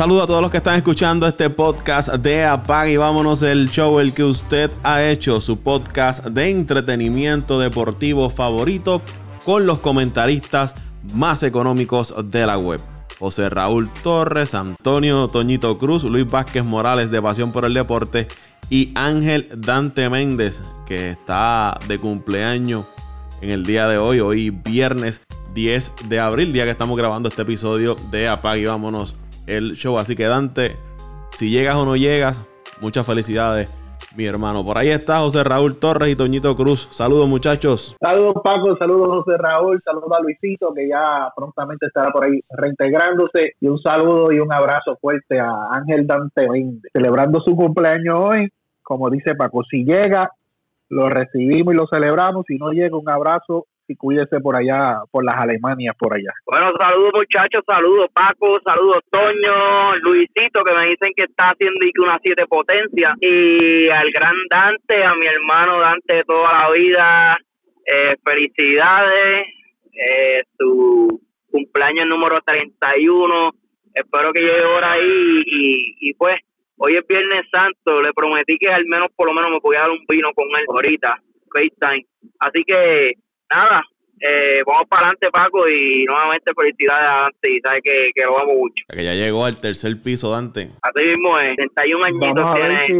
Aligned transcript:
Saludo 0.00 0.22
a 0.22 0.26
todos 0.26 0.40
los 0.40 0.50
que 0.50 0.56
están 0.56 0.76
escuchando 0.76 1.26
este 1.26 1.50
podcast 1.50 2.08
de 2.08 2.46
Apague 2.46 2.92
y 2.92 2.96
vámonos 2.96 3.42
el 3.42 3.68
show, 3.68 4.00
el 4.00 4.14
que 4.14 4.24
usted 4.24 4.72
ha 4.82 5.02
hecho, 5.02 5.42
su 5.42 5.58
podcast 5.58 6.24
de 6.24 6.48
entretenimiento 6.48 7.58
deportivo 7.58 8.30
favorito 8.30 9.02
con 9.44 9.66
los 9.66 9.80
comentaristas 9.80 10.74
más 11.12 11.42
económicos 11.42 12.14
de 12.30 12.46
la 12.46 12.56
web. 12.56 12.80
José 13.18 13.50
Raúl 13.50 13.90
Torres, 14.02 14.54
Antonio 14.54 15.28
Toñito 15.28 15.76
Cruz, 15.76 16.04
Luis 16.04 16.26
Vázquez 16.26 16.64
Morales 16.64 17.10
de 17.10 17.20
Pasión 17.20 17.52
por 17.52 17.66
el 17.66 17.74
Deporte 17.74 18.26
y 18.70 18.94
Ángel 18.94 19.50
Dante 19.54 20.08
Méndez, 20.08 20.62
que 20.86 21.10
está 21.10 21.78
de 21.88 21.98
cumpleaños 21.98 22.86
en 23.42 23.50
el 23.50 23.66
día 23.66 23.86
de 23.86 23.98
hoy, 23.98 24.20
hoy 24.20 24.48
viernes 24.48 25.20
10 25.52 25.92
de 26.08 26.20
abril, 26.20 26.54
día 26.54 26.64
que 26.64 26.70
estamos 26.70 26.96
grabando 26.96 27.28
este 27.28 27.42
episodio 27.42 27.98
de 28.10 28.28
Apague 28.28 28.62
y 28.62 28.64
vámonos 28.64 29.14
el 29.46 29.74
show. 29.74 29.98
Así 29.98 30.16
que 30.16 30.24
Dante, 30.24 30.76
si 31.36 31.50
llegas 31.50 31.76
o 31.76 31.84
no 31.84 31.96
llegas, 31.96 32.42
muchas 32.80 33.06
felicidades, 33.06 33.74
mi 34.16 34.26
hermano. 34.26 34.64
Por 34.64 34.78
ahí 34.78 34.88
está 34.88 35.18
José 35.18 35.44
Raúl 35.44 35.78
Torres 35.78 36.10
y 36.10 36.16
Toñito 36.16 36.54
Cruz. 36.56 36.88
Saludos, 36.90 37.28
muchachos. 37.28 37.96
Saludos, 38.00 38.34
Paco. 38.42 38.76
Saludos, 38.76 39.24
José 39.24 39.38
Raúl. 39.38 39.80
Saludos 39.80 40.12
a 40.12 40.20
Luisito, 40.20 40.72
que 40.74 40.88
ya 40.88 41.30
prontamente 41.34 41.86
estará 41.86 42.10
por 42.10 42.24
ahí 42.24 42.40
reintegrándose. 42.50 43.54
Y 43.60 43.68
un 43.68 43.78
saludo 43.80 44.32
y 44.32 44.40
un 44.40 44.52
abrazo 44.52 44.96
fuerte 45.00 45.38
a 45.38 45.50
Ángel 45.72 46.06
Dante 46.06 46.48
celebrando 46.92 47.40
su 47.40 47.54
cumpleaños 47.54 48.18
hoy. 48.18 48.48
Como 48.82 49.08
dice 49.10 49.34
Paco, 49.36 49.62
si 49.70 49.84
llega, 49.84 50.32
lo 50.88 51.08
recibimos 51.08 51.74
y 51.74 51.76
lo 51.76 51.86
celebramos. 51.86 52.44
Si 52.46 52.56
no 52.56 52.72
llega, 52.72 52.96
un 52.96 53.08
abrazo 53.08 53.66
y 53.90 53.96
cuídese 53.96 54.38
por 54.40 54.54
allá, 54.54 55.02
por 55.10 55.24
las 55.24 55.34
Alemanias, 55.34 55.96
por 55.98 56.14
allá. 56.14 56.32
Bueno, 56.46 56.70
saludos 56.78 57.10
muchachos, 57.12 57.62
saludos 57.66 58.06
Paco, 58.14 58.60
saludos 58.64 59.00
Toño, 59.10 59.96
Luisito, 60.02 60.62
que 60.62 60.72
me 60.72 60.82
dicen 60.82 61.12
que 61.16 61.24
está 61.24 61.50
haciendo 61.50 61.80
una 62.04 62.16
siete 62.22 62.46
potencia, 62.46 63.16
y 63.20 63.88
al 63.88 64.08
gran 64.12 64.36
Dante, 64.48 65.02
a 65.04 65.12
mi 65.16 65.26
hermano 65.26 65.80
Dante 65.80 66.14
de 66.18 66.22
toda 66.22 66.52
la 66.52 66.70
vida, 66.70 67.38
eh, 67.84 68.14
felicidades, 68.24 69.42
eh, 69.92 70.42
su 70.56 71.20
cumpleaños 71.50 72.06
número 72.06 72.38
31, 72.46 73.52
espero 73.92 74.32
que 74.32 74.40
llegue 74.40 74.66
por 74.72 74.84
ahí 74.84 75.42
y, 75.46 75.96
y 75.98 76.14
pues 76.14 76.36
hoy 76.76 76.94
es 76.94 77.04
Viernes 77.08 77.42
Santo, 77.52 78.00
le 78.00 78.12
prometí 78.12 78.56
que 78.56 78.68
al 78.68 78.86
menos 78.86 79.08
por 79.16 79.26
lo 79.26 79.34
menos 79.34 79.50
me 79.50 79.58
podía 79.58 79.80
dar 79.80 79.90
un 79.90 80.04
vino 80.08 80.32
con 80.32 80.46
él 80.46 80.64
ahorita, 80.68 81.20
FaceTime. 81.52 82.06
Así 82.38 82.62
que 82.64 83.14
nada, 83.54 83.82
eh, 84.22 84.60
vamos 84.66 84.86
para 84.88 85.06
adelante, 85.06 85.30
Paco, 85.32 85.66
y 85.66 86.04
nuevamente 86.04 86.52
felicidades 86.54 87.08
a 87.08 87.22
Dante, 87.22 87.52
y 87.52 87.60
sabes 87.60 87.80
que, 87.82 88.10
que 88.14 88.24
lo 88.24 88.34
vamos 88.34 88.54
mucho. 88.54 88.84
Que 88.90 89.04
ya 89.04 89.14
llegó 89.14 89.46
al 89.46 89.58
tercer 89.58 90.00
piso, 90.02 90.30
Dante. 90.30 90.70
Así 90.82 91.08
mismo 91.08 91.38
es, 91.38 91.56
31 91.56 92.04
añitos 92.04 92.54
tiene 92.54 92.86
si, 92.86 92.94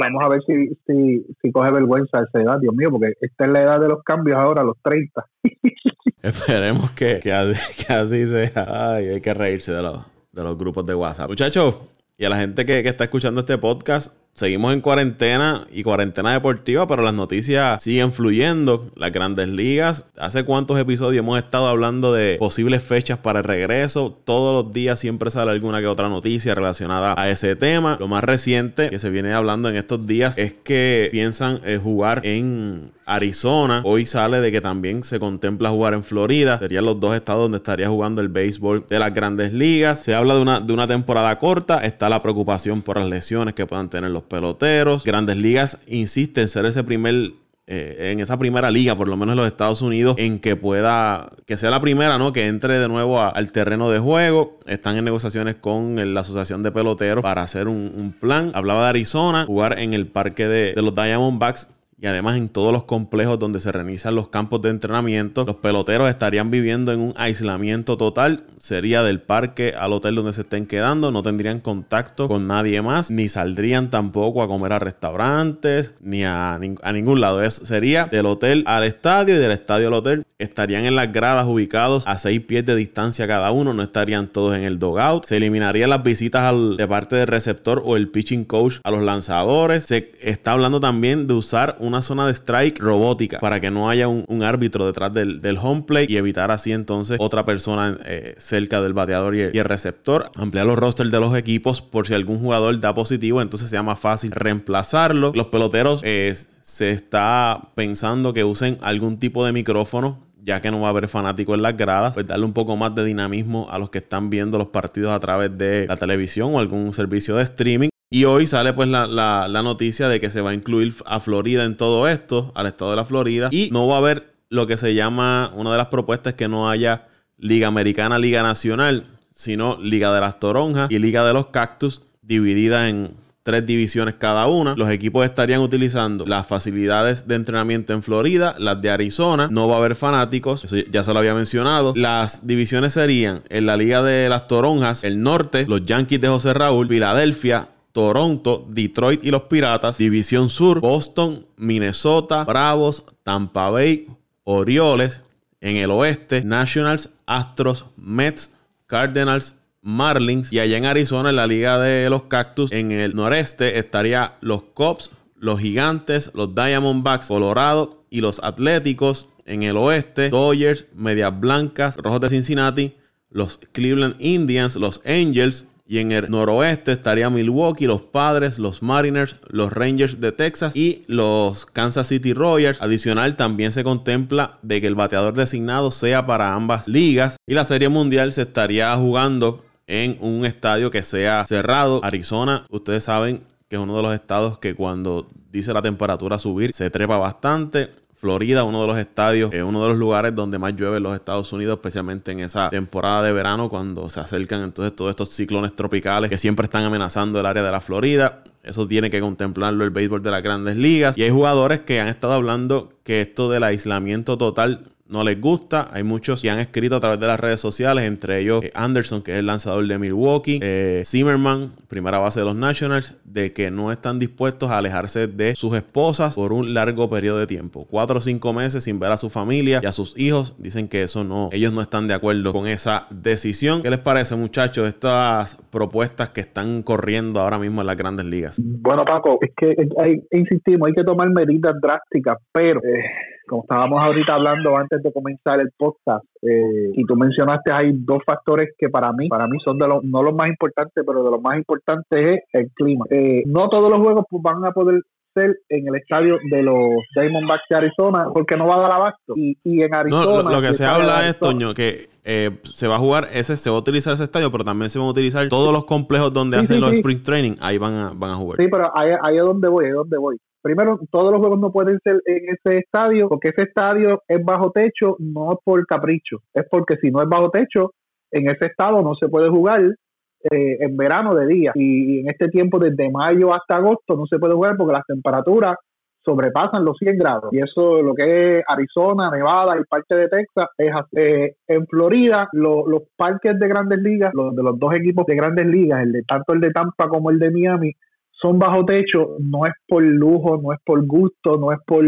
Vamos 0.00 0.24
a 0.24 0.28
ver 0.28 0.40
si, 0.44 0.68
si, 0.86 1.26
si 1.40 1.52
coge 1.52 1.70
vergüenza 1.70 2.22
esa 2.22 2.42
edad, 2.42 2.58
Dios 2.58 2.74
mío, 2.74 2.90
porque 2.90 3.12
esta 3.20 3.44
es 3.44 3.50
la 3.50 3.62
edad 3.62 3.80
de 3.80 3.88
los 3.88 4.02
cambios 4.02 4.36
ahora, 4.36 4.64
los 4.64 4.76
30. 4.82 5.26
Esperemos 6.22 6.90
que, 6.90 7.20
que, 7.20 7.32
así 7.32 8.26
sea. 8.26 8.94
Ay, 8.96 9.08
hay 9.10 9.20
que 9.20 9.34
reírse 9.34 9.72
de 9.72 9.82
los, 9.82 10.04
de 10.32 10.42
los 10.42 10.58
grupos 10.58 10.84
de 10.86 10.94
WhatsApp. 10.96 11.28
Muchachos, 11.28 11.80
y 12.16 12.24
a 12.24 12.30
la 12.30 12.36
gente 12.36 12.66
que, 12.66 12.82
que 12.82 12.88
está 12.88 13.04
escuchando 13.04 13.40
este 13.40 13.58
podcast, 13.58 14.12
Seguimos 14.38 14.72
en 14.72 14.80
cuarentena 14.80 15.66
y 15.72 15.82
cuarentena 15.82 16.32
deportiva, 16.32 16.86
pero 16.86 17.02
las 17.02 17.12
noticias 17.12 17.82
siguen 17.82 18.12
fluyendo. 18.12 18.86
Las 18.94 19.10
grandes 19.10 19.48
ligas. 19.48 20.04
¿Hace 20.16 20.44
cuántos 20.44 20.78
episodios 20.78 21.18
hemos 21.18 21.38
estado 21.38 21.66
hablando 21.66 22.12
de 22.12 22.36
posibles 22.38 22.84
fechas 22.84 23.18
para 23.18 23.40
el 23.40 23.44
regreso? 23.44 24.16
Todos 24.24 24.64
los 24.64 24.72
días 24.72 25.00
siempre 25.00 25.32
sale 25.32 25.50
alguna 25.50 25.80
que 25.80 25.88
otra 25.88 26.08
noticia 26.08 26.54
relacionada 26.54 27.16
a 27.18 27.28
ese 27.28 27.56
tema. 27.56 27.96
Lo 27.98 28.06
más 28.06 28.22
reciente 28.22 28.90
que 28.90 29.00
se 29.00 29.10
viene 29.10 29.32
hablando 29.34 29.70
en 29.70 29.74
estos 29.74 30.06
días 30.06 30.38
es 30.38 30.52
que 30.52 31.08
piensan 31.10 31.60
eh, 31.64 31.80
jugar 31.82 32.20
en 32.24 32.92
Arizona. 33.08 33.80
Hoy 33.84 34.04
sale 34.04 34.40
de 34.40 34.52
que 34.52 34.60
también 34.60 35.02
se 35.02 35.18
contempla 35.18 35.70
jugar 35.70 35.94
en 35.94 36.04
Florida. 36.04 36.58
Serían 36.58 36.84
los 36.84 37.00
dos 37.00 37.16
estados 37.16 37.42
donde 37.42 37.56
estaría 37.56 37.88
jugando 37.88 38.20
el 38.20 38.28
béisbol 38.28 38.84
de 38.86 38.98
las 38.98 39.12
grandes 39.12 39.52
ligas. 39.52 40.00
Se 40.00 40.14
habla 40.14 40.34
de 40.34 40.42
una, 40.42 40.60
de 40.60 40.72
una 40.72 40.86
temporada 40.86 41.36
corta. 41.38 41.78
Está 41.78 42.08
la 42.08 42.22
preocupación 42.22 42.82
por 42.82 42.98
las 42.98 43.08
lesiones 43.08 43.54
que 43.54 43.66
puedan 43.66 43.88
tener 43.88 44.10
los 44.10 44.27
peloteros. 44.28 45.04
Grandes 45.04 45.36
Ligas 45.36 45.78
insiste 45.86 46.40
en 46.40 46.48
ser 46.48 46.66
ese 46.66 46.84
primer 46.84 47.32
eh, 47.70 48.12
en 48.12 48.20
esa 48.20 48.38
primera 48.38 48.70
liga, 48.70 48.96
por 48.96 49.08
lo 49.08 49.16
menos 49.18 49.34
en 49.34 49.36
los 49.36 49.46
Estados 49.46 49.82
Unidos, 49.82 50.14
en 50.16 50.38
que 50.38 50.56
pueda, 50.56 51.28
que 51.44 51.58
sea 51.58 51.68
la 51.68 51.82
primera, 51.82 52.16
¿no? 52.16 52.32
Que 52.32 52.46
entre 52.46 52.78
de 52.78 52.88
nuevo 52.88 53.20
al 53.20 53.52
terreno 53.52 53.90
de 53.90 53.98
juego. 53.98 54.56
Están 54.64 54.96
en 54.96 55.04
negociaciones 55.04 55.56
con 55.56 56.14
la 56.14 56.20
Asociación 56.20 56.62
de 56.62 56.72
Peloteros 56.72 57.22
para 57.22 57.42
hacer 57.42 57.68
un, 57.68 58.14
plan. 58.18 58.52
Hablaba 58.54 58.84
de 58.84 58.88
Arizona, 58.88 59.44
jugar 59.44 59.78
en 59.80 59.92
el 59.92 60.06
parque 60.06 60.48
de 60.48 60.80
los 60.80 60.94
Diamondbacks 60.94 61.68
y 62.00 62.06
además 62.06 62.36
en 62.36 62.48
todos 62.48 62.72
los 62.72 62.84
complejos 62.84 63.38
donde 63.38 63.58
se 63.58 63.72
realizan 63.72 64.14
los 64.14 64.28
campos 64.28 64.62
de 64.62 64.70
entrenamiento, 64.70 65.44
los 65.44 65.56
peloteros 65.56 66.08
estarían 66.08 66.50
viviendo 66.50 66.92
en 66.92 67.00
un 67.00 67.14
aislamiento 67.16 67.96
total. 67.96 68.44
Sería 68.56 69.02
del 69.02 69.20
parque 69.20 69.74
al 69.76 69.92
hotel 69.92 70.14
donde 70.14 70.32
se 70.32 70.42
estén 70.42 70.66
quedando, 70.66 71.10
no 71.10 71.22
tendrían 71.22 71.58
contacto 71.58 72.28
con 72.28 72.46
nadie 72.46 72.82
más, 72.82 73.10
ni 73.10 73.28
saldrían 73.28 73.90
tampoco 73.90 74.42
a 74.42 74.48
comer 74.48 74.74
a 74.74 74.78
restaurantes, 74.78 75.92
ni 76.00 76.24
a, 76.24 76.54
a 76.54 76.92
ningún 76.92 77.20
lado. 77.20 77.42
Es, 77.42 77.54
sería 77.54 78.06
del 78.06 78.26
hotel 78.26 78.62
al 78.66 78.84
estadio 78.84 79.34
y 79.34 79.38
del 79.38 79.50
estadio 79.50 79.88
al 79.88 79.94
hotel. 79.94 80.24
Estarían 80.38 80.84
en 80.84 80.94
las 80.94 81.12
gradas 81.12 81.48
ubicados 81.48 82.06
a 82.06 82.16
seis 82.16 82.40
pies 82.42 82.64
de 82.64 82.76
distancia 82.76 83.26
cada 83.26 83.50
uno, 83.50 83.74
no 83.74 83.82
estarían 83.82 84.28
todos 84.28 84.56
en 84.56 84.62
el 84.62 84.78
dogout. 84.78 85.24
Se 85.24 85.38
eliminarían 85.38 85.90
las 85.90 86.04
visitas 86.04 86.54
de 86.76 86.86
parte 86.86 87.16
del 87.16 87.26
receptor 87.26 87.82
o 87.84 87.96
el 87.96 88.08
pitching 88.08 88.44
coach 88.44 88.76
a 88.84 88.92
los 88.92 89.02
lanzadores. 89.02 89.86
Se 89.86 90.12
está 90.22 90.52
hablando 90.52 90.78
también 90.78 91.26
de 91.26 91.34
usar 91.34 91.76
un 91.80 91.87
una 91.88 92.02
zona 92.02 92.26
de 92.26 92.32
strike 92.32 92.78
robótica 92.78 93.38
para 93.40 93.60
que 93.60 93.70
no 93.70 93.90
haya 93.90 94.08
un, 94.08 94.42
árbitro 94.42 94.86
detrás 94.86 95.12
del, 95.12 95.58
home 95.60 95.82
plate 95.82 96.12
y 96.12 96.16
evitar 96.16 96.50
así 96.50 96.72
entonces 96.72 97.18
otra 97.20 97.44
persona 97.44 97.98
eh, 98.04 98.34
cerca 98.38 98.80
del 98.80 98.92
bateador 98.92 99.34
y, 99.34 99.40
el 99.40 99.64
receptor. 99.64 100.30
Ampliar 100.36 100.66
los 100.66 100.78
rosters 100.78 101.10
de 101.10 101.20
los 101.20 101.36
equipos 101.36 101.82
por 101.82 102.06
si 102.06 102.14
algún 102.14 102.38
jugador 102.38 102.78
da 102.78 102.94
positivo, 102.94 103.42
entonces 103.42 103.70
sea 103.70 103.82
más 103.82 103.98
fácil 103.98 104.30
reemplazarlo. 104.30 105.32
Los 105.34 105.46
peloteros 105.46 106.02
eh, 106.04 106.32
se 106.60 106.92
está 106.92 107.70
pensando 107.74 108.32
que 108.32 108.44
usen 108.44 108.78
algún 108.80 109.18
tipo 109.18 109.44
de 109.44 109.52
micrófono 109.52 110.28
ya 110.48 110.62
que 110.62 110.70
no 110.70 110.80
va 110.80 110.88
a 110.88 110.90
haber 110.90 111.08
fanáticos 111.08 111.56
en 111.56 111.62
las 111.62 111.76
gradas, 111.76 112.14
pues 112.14 112.26
darle 112.26 112.46
un 112.46 112.54
poco 112.54 112.74
más 112.74 112.94
de 112.94 113.04
dinamismo 113.04 113.68
a 113.70 113.78
los 113.78 113.90
que 113.90 113.98
están 113.98 114.30
viendo 114.30 114.56
los 114.56 114.68
partidos 114.68 115.12
a 115.12 115.20
través 115.20 115.56
de 115.56 115.86
la 115.86 115.96
televisión 115.96 116.54
o 116.54 116.58
algún 116.58 116.94
servicio 116.94 117.36
de 117.36 117.42
streaming. 117.42 117.90
Y 118.10 118.24
hoy 118.24 118.46
sale 118.46 118.72
pues 118.72 118.88
la, 118.88 119.06
la, 119.06 119.62
noticia 119.62 120.08
de 120.08 120.18
que 120.18 120.30
se 120.30 120.40
va 120.40 120.50
a 120.50 120.54
incluir 120.54 120.94
a 121.04 121.20
Florida 121.20 121.64
en 121.64 121.76
todo 121.76 122.08
esto, 122.08 122.52
al 122.54 122.66
estado 122.66 122.92
de 122.92 122.96
la 122.96 123.04
Florida. 123.04 123.48
Y 123.52 123.68
no 123.70 123.86
va 123.86 123.96
a 123.96 123.98
haber 123.98 124.34
lo 124.48 124.66
que 124.66 124.78
se 124.78 124.94
llama, 124.94 125.52
una 125.54 125.72
de 125.72 125.76
las 125.76 125.88
propuestas 125.88 126.32
es 126.32 126.36
que 126.36 126.48
no 126.48 126.70
haya 126.70 127.06
Liga 127.36 127.68
Americana, 127.68 128.18
Liga 128.18 128.42
Nacional, 128.42 129.04
sino 129.30 129.78
Liga 129.80 130.12
de 130.12 130.20
las 130.20 130.40
Toronjas 130.40 130.90
y 130.90 130.98
Liga 130.98 131.24
de 131.26 131.34
los 131.34 131.48
Cactus, 131.48 132.02
dividida 132.22 132.88
en 132.88 133.10
tres 133.42 133.64
divisiones 133.66 134.14
cada 134.14 134.46
una. 134.46 134.74
Los 134.74 134.90
equipos 134.90 135.24
estarían 135.24 135.60
utilizando 135.60 136.26
las 136.26 136.46
facilidades 136.46 137.28
de 137.28 137.34
entrenamiento 137.34 137.92
en 137.92 138.02
Florida, 138.02 138.54
las 138.58 138.80
de 138.80 138.90
Arizona. 138.90 139.48
No 139.50 139.68
va 139.68 139.76
a 139.76 139.78
haber 139.78 139.94
fanáticos, 139.94 140.64
eso 140.64 140.76
ya 140.90 141.04
se 141.04 141.12
lo 141.12 141.18
había 141.18 141.34
mencionado. 141.34 141.92
Las 141.94 142.46
divisiones 142.46 142.94
serían 142.94 143.42
en 143.50 143.66
la 143.66 143.76
Liga 143.76 144.02
de 144.02 144.28
las 144.28 144.46
Toronjas, 144.48 145.04
el 145.04 145.22
norte, 145.22 145.66
los 145.68 145.84
Yankees 145.84 146.20
de 146.20 146.28
José 146.28 146.54
Raúl, 146.54 146.88
Filadelfia, 146.88 147.68
Toronto, 147.92 148.66
Detroit 148.68 149.24
y 149.24 149.30
los 149.30 149.42
Piratas. 149.42 149.98
División 149.98 150.48
Sur, 150.48 150.80
Boston, 150.80 151.46
Minnesota, 151.56 152.44
Bravos, 152.44 153.04
Tampa 153.22 153.70
Bay, 153.70 154.06
Orioles. 154.44 155.20
En 155.60 155.76
el 155.76 155.90
oeste, 155.90 156.42
Nationals, 156.44 157.10
Astros, 157.26 157.86
Mets, 157.96 158.52
Cardinals, 158.86 159.54
Marlins. 159.82 160.52
Y 160.52 160.60
allá 160.60 160.76
en 160.76 160.86
Arizona, 160.86 161.30
en 161.30 161.36
la 161.36 161.46
Liga 161.46 161.78
de 161.78 162.08
los 162.10 162.24
Cactus, 162.24 162.70
en 162.72 162.92
el 162.92 163.16
noreste 163.16 163.78
estaría 163.78 164.36
los 164.40 164.62
Cubs, 164.62 165.10
los 165.34 165.60
Gigantes, 165.60 166.30
los 166.34 166.54
Diamondbacks, 166.54 167.28
Colorado 167.28 168.04
y 168.10 168.20
los 168.20 168.42
Atléticos. 168.42 169.28
En 169.46 169.62
el 169.62 169.78
oeste, 169.78 170.28
Dodgers, 170.28 170.86
Medias 170.94 171.40
Blancas, 171.40 171.96
Rojos 171.96 172.20
de 172.20 172.28
Cincinnati, 172.28 172.94
los 173.30 173.58
Cleveland 173.72 174.16
Indians, 174.18 174.76
los 174.76 175.00
Angels, 175.06 175.64
y 175.88 175.98
en 175.98 176.12
el 176.12 176.30
noroeste 176.30 176.92
estaría 176.92 177.30
Milwaukee, 177.30 177.86
los 177.86 178.02
Padres, 178.02 178.58
los 178.58 178.82
Mariners, 178.82 179.36
los 179.48 179.72
Rangers 179.72 180.20
de 180.20 180.32
Texas 180.32 180.76
y 180.76 181.02
los 181.06 181.64
Kansas 181.64 182.08
City 182.08 182.34
Royals. 182.34 182.82
Adicional, 182.82 183.36
también 183.36 183.72
se 183.72 183.82
contempla 183.82 184.58
de 184.60 184.82
que 184.82 184.86
el 184.86 184.94
bateador 184.94 185.32
designado 185.32 185.90
sea 185.90 186.26
para 186.26 186.54
ambas 186.54 186.88
ligas. 186.88 187.38
Y 187.46 187.54
la 187.54 187.64
Serie 187.64 187.88
Mundial 187.88 188.34
se 188.34 188.42
estaría 188.42 188.94
jugando 188.96 189.64
en 189.86 190.18
un 190.20 190.44
estadio 190.44 190.90
que 190.90 191.02
sea 191.02 191.46
cerrado. 191.46 192.04
Arizona, 192.04 192.66
ustedes 192.68 193.04
saben 193.04 193.42
que 193.70 193.76
es 193.76 193.82
uno 193.82 193.96
de 193.96 194.02
los 194.02 194.14
estados 194.14 194.58
que 194.58 194.74
cuando 194.74 195.30
dice 195.50 195.72
la 195.72 195.80
temperatura 195.80 196.38
subir 196.38 196.74
se 196.74 196.90
trepa 196.90 197.16
bastante. 197.16 197.88
Florida, 198.18 198.64
uno 198.64 198.80
de 198.80 198.88
los 198.88 198.98
estadios, 198.98 199.52
es 199.52 199.62
uno 199.62 199.80
de 199.80 199.90
los 199.90 199.96
lugares 199.96 200.34
donde 200.34 200.58
más 200.58 200.74
llueve 200.74 200.96
en 200.96 201.04
los 201.04 201.14
Estados 201.14 201.52
Unidos, 201.52 201.76
especialmente 201.76 202.32
en 202.32 202.40
esa 202.40 202.68
temporada 202.68 203.22
de 203.22 203.32
verano 203.32 203.68
cuando 203.68 204.10
se 204.10 204.18
acercan 204.18 204.64
entonces 204.64 204.96
todos 204.96 205.10
estos 205.10 205.28
ciclones 205.28 205.72
tropicales 205.76 206.28
que 206.28 206.36
siempre 206.36 206.64
están 206.64 206.82
amenazando 206.82 207.38
el 207.38 207.46
área 207.46 207.62
de 207.62 207.70
la 207.70 207.80
Florida. 207.80 208.42
Eso 208.64 208.88
tiene 208.88 209.08
que 209.08 209.20
contemplarlo 209.20 209.84
el 209.84 209.90
béisbol 209.90 210.20
de 210.20 210.32
las 210.32 210.42
grandes 210.42 210.76
ligas. 210.76 211.16
Y 211.16 211.22
hay 211.22 211.30
jugadores 211.30 211.78
que 211.80 212.00
han 212.00 212.08
estado 212.08 212.32
hablando 212.32 212.92
que 213.04 213.20
esto 213.20 213.48
del 213.48 213.62
aislamiento 213.62 214.36
total 214.36 214.88
no 215.08 215.24
les 215.24 215.40
gusta. 215.40 215.88
Hay 215.92 216.02
muchos 216.02 216.42
que 216.42 216.50
han 216.50 216.58
escrito 216.58 216.96
a 216.96 217.00
través 217.00 217.20
de 217.20 217.26
las 217.26 217.40
redes 217.40 217.60
sociales, 217.60 218.04
entre 218.04 218.40
ellos 218.40 218.62
eh, 218.62 218.70
Anderson, 218.74 219.22
que 219.22 219.32
es 219.32 219.38
el 219.38 219.46
lanzador 219.46 219.86
de 219.86 219.98
Milwaukee, 219.98 220.60
eh, 220.62 221.02
Zimmerman, 221.06 221.72
primera 221.88 222.18
base 222.18 222.40
de 222.40 222.46
los 222.46 222.56
Nationals, 222.56 223.16
de 223.24 223.52
que 223.52 223.70
no 223.70 223.90
están 223.90 224.18
dispuestos 224.18 224.70
a 224.70 224.78
alejarse 224.78 225.26
de 225.26 225.56
sus 225.56 225.74
esposas 225.76 226.34
por 226.34 226.52
un 226.52 226.74
largo 226.74 227.08
periodo 227.08 227.38
de 227.38 227.46
tiempo. 227.46 227.86
Cuatro 227.90 228.18
o 228.18 228.20
cinco 228.20 228.52
meses 228.52 228.84
sin 228.84 228.98
ver 228.98 229.12
a 229.12 229.16
su 229.16 229.30
familia 229.30 229.80
y 229.82 229.86
a 229.86 229.92
sus 229.92 230.18
hijos. 230.18 230.54
Dicen 230.58 230.88
que 230.88 231.02
eso 231.02 231.24
no, 231.24 231.48
ellos 231.52 231.72
no 231.72 231.80
están 231.80 232.06
de 232.06 232.14
acuerdo 232.14 232.52
con 232.52 232.66
esa 232.66 233.06
decisión. 233.10 233.82
¿Qué 233.82 233.90
les 233.90 234.00
parece, 234.00 234.36
muchachos, 234.36 234.88
estas 234.88 235.56
propuestas 235.70 236.30
que 236.30 236.40
están 236.40 236.82
corriendo 236.82 237.40
ahora 237.40 237.58
mismo 237.58 237.80
en 237.80 237.86
las 237.86 237.96
grandes 237.96 238.26
ligas? 238.26 238.60
Bueno, 238.62 239.04
Paco, 239.04 239.38
es 239.40 239.50
que 239.56 239.74
hay, 240.02 240.22
insistimos, 240.32 240.88
hay 240.88 240.94
que 240.94 241.04
tomar 241.04 241.30
medidas 241.30 241.72
drásticas, 241.80 242.38
pero... 242.52 242.80
Eh, 242.80 243.37
como 243.48 243.62
estábamos 243.62 244.02
ahorita 244.02 244.34
hablando 244.34 244.76
antes 244.76 245.02
de 245.02 245.12
comenzar 245.12 245.60
el 245.60 245.70
podcast, 245.76 246.24
eh, 246.42 246.92
y 246.94 247.04
tú 247.04 247.16
mencionaste, 247.16 247.72
hay 247.72 247.92
dos 247.92 248.22
factores 248.24 248.70
que 248.78 248.88
para 248.88 249.12
mí, 249.12 249.28
para 249.28 249.48
mí 249.48 249.58
son 249.64 249.78
de 249.78 249.88
los, 249.88 250.04
no 250.04 250.22
los 250.22 250.34
más 250.34 250.48
importantes, 250.48 251.04
pero 251.04 251.24
de 251.24 251.30
los 251.30 251.42
más 251.42 251.56
importantes 251.56 252.06
es 252.12 252.40
el 252.52 252.70
clima. 252.72 253.04
Eh, 253.10 253.42
no 253.46 253.68
todos 253.68 253.90
los 253.90 254.00
juegos 254.00 254.24
pues, 254.30 254.42
van 254.42 254.64
a 254.64 254.70
poder 254.70 255.02
ser 255.34 255.56
en 255.68 255.88
el 255.88 255.94
estadio 255.96 256.38
de 256.50 256.62
los 256.62 256.90
Diamondbacks 257.14 257.64
de 257.70 257.76
Arizona 257.76 258.26
porque 258.32 258.56
no 258.56 258.66
va 258.66 258.76
a 258.76 258.80
dar 258.80 258.92
abasto. 258.92 259.34
Y, 259.36 259.58
y 259.64 259.82
en 259.82 259.94
Arizona... 259.94 260.42
No, 260.42 260.50
lo, 260.50 260.62
que 260.62 260.74
se 260.74 260.84
habla 260.84 261.28
es, 261.28 261.38
Toño, 261.38 261.74
que 261.74 262.08
eh, 262.24 262.58
se 262.64 262.88
va 262.88 262.96
a 262.96 262.98
jugar 262.98 263.28
ese, 263.32 263.56
se 263.56 263.70
va 263.70 263.76
a 263.76 263.80
utilizar 263.80 264.14
ese 264.14 264.24
estadio, 264.24 264.50
pero 264.50 264.64
también 264.64 264.90
se 264.90 264.98
van 264.98 265.08
a 265.08 265.10
utilizar 265.10 265.48
todos 265.48 265.72
los 265.72 265.84
complejos 265.84 266.32
donde 266.32 266.56
hacen 266.56 266.80
los 266.80 266.92
sprint 266.92 267.22
training, 267.22 267.56
ahí 267.60 267.78
van 267.78 267.94
a, 267.94 268.12
van 268.14 268.30
a 268.30 268.34
jugar. 268.34 268.58
Sí, 268.58 268.68
pero 268.70 268.90
ahí, 268.96 269.10
ahí 269.22 269.36
es 269.36 269.42
donde 269.42 269.68
voy, 269.68 269.84
ahí 269.86 269.90
es 269.90 269.96
donde 269.96 270.18
voy 270.18 270.38
primero, 270.62 270.98
todos 271.10 271.32
los 271.32 271.40
juegos 271.40 271.58
no 271.58 271.72
pueden 271.72 271.98
ser 272.02 272.20
en 272.26 272.54
ese 272.54 272.78
estadio, 272.78 273.28
porque 273.28 273.48
ese 273.48 273.62
estadio 273.62 274.22
es 274.26 274.44
bajo 274.44 274.70
techo, 274.70 275.16
no 275.18 275.58
por 275.64 275.86
capricho, 275.86 276.42
es 276.54 276.64
porque 276.70 276.96
si 276.96 277.10
no 277.10 277.22
es 277.22 277.28
bajo 277.28 277.50
techo, 277.50 277.92
en 278.30 278.50
ese 278.50 278.66
estado 278.66 279.02
no 279.02 279.14
se 279.14 279.28
puede 279.28 279.48
jugar 279.48 279.80
eh, 279.80 280.76
en 280.80 280.96
verano 280.96 281.34
de 281.34 281.46
día. 281.46 281.72
Y, 281.74 282.20
en 282.20 282.30
este 282.30 282.48
tiempo, 282.48 282.78
desde 282.78 283.10
mayo 283.10 283.52
hasta 283.52 283.76
agosto, 283.76 284.16
no 284.16 284.26
se 284.26 284.38
puede 284.38 284.54
jugar 284.54 284.76
porque 284.76 284.92
las 284.92 285.06
temperaturas 285.06 285.76
sobrepasan 286.24 286.84
los 286.84 286.96
100 286.98 287.16
grados. 287.16 287.52
Y 287.52 287.58
eso 287.58 288.02
lo 288.02 288.14
que 288.14 288.58
es 288.58 288.64
Arizona, 288.68 289.30
Nevada 289.30 289.78
y 289.78 289.84
parte 289.84 290.14
de 290.14 290.28
Texas 290.28 290.66
es 290.76 290.92
eh, 291.16 291.54
en 291.66 291.86
Florida, 291.86 292.48
los 292.52 293.02
parques 293.16 293.58
de 293.58 293.68
grandes 293.68 293.98
ligas, 294.00 294.32
los 294.34 294.54
de 294.54 294.62
los 294.62 294.78
dos 294.78 294.94
equipos 294.94 295.24
de 295.26 295.36
grandes 295.36 295.66
ligas, 295.66 296.02
el 296.02 296.12
de 296.12 296.22
tanto 296.22 296.52
el 296.52 296.60
de 296.60 296.70
Tampa 296.70 297.08
como 297.08 297.30
el 297.30 297.38
de 297.38 297.50
Miami, 297.50 297.92
son 298.40 298.58
bajo 298.58 298.84
techo, 298.84 299.36
no 299.40 299.66
es 299.66 299.72
por 299.86 300.02
lujo, 300.02 300.60
no 300.62 300.72
es 300.72 300.78
por 300.84 301.04
gusto, 301.06 301.56
no 301.58 301.72
es 301.72 301.78
por, 301.86 302.04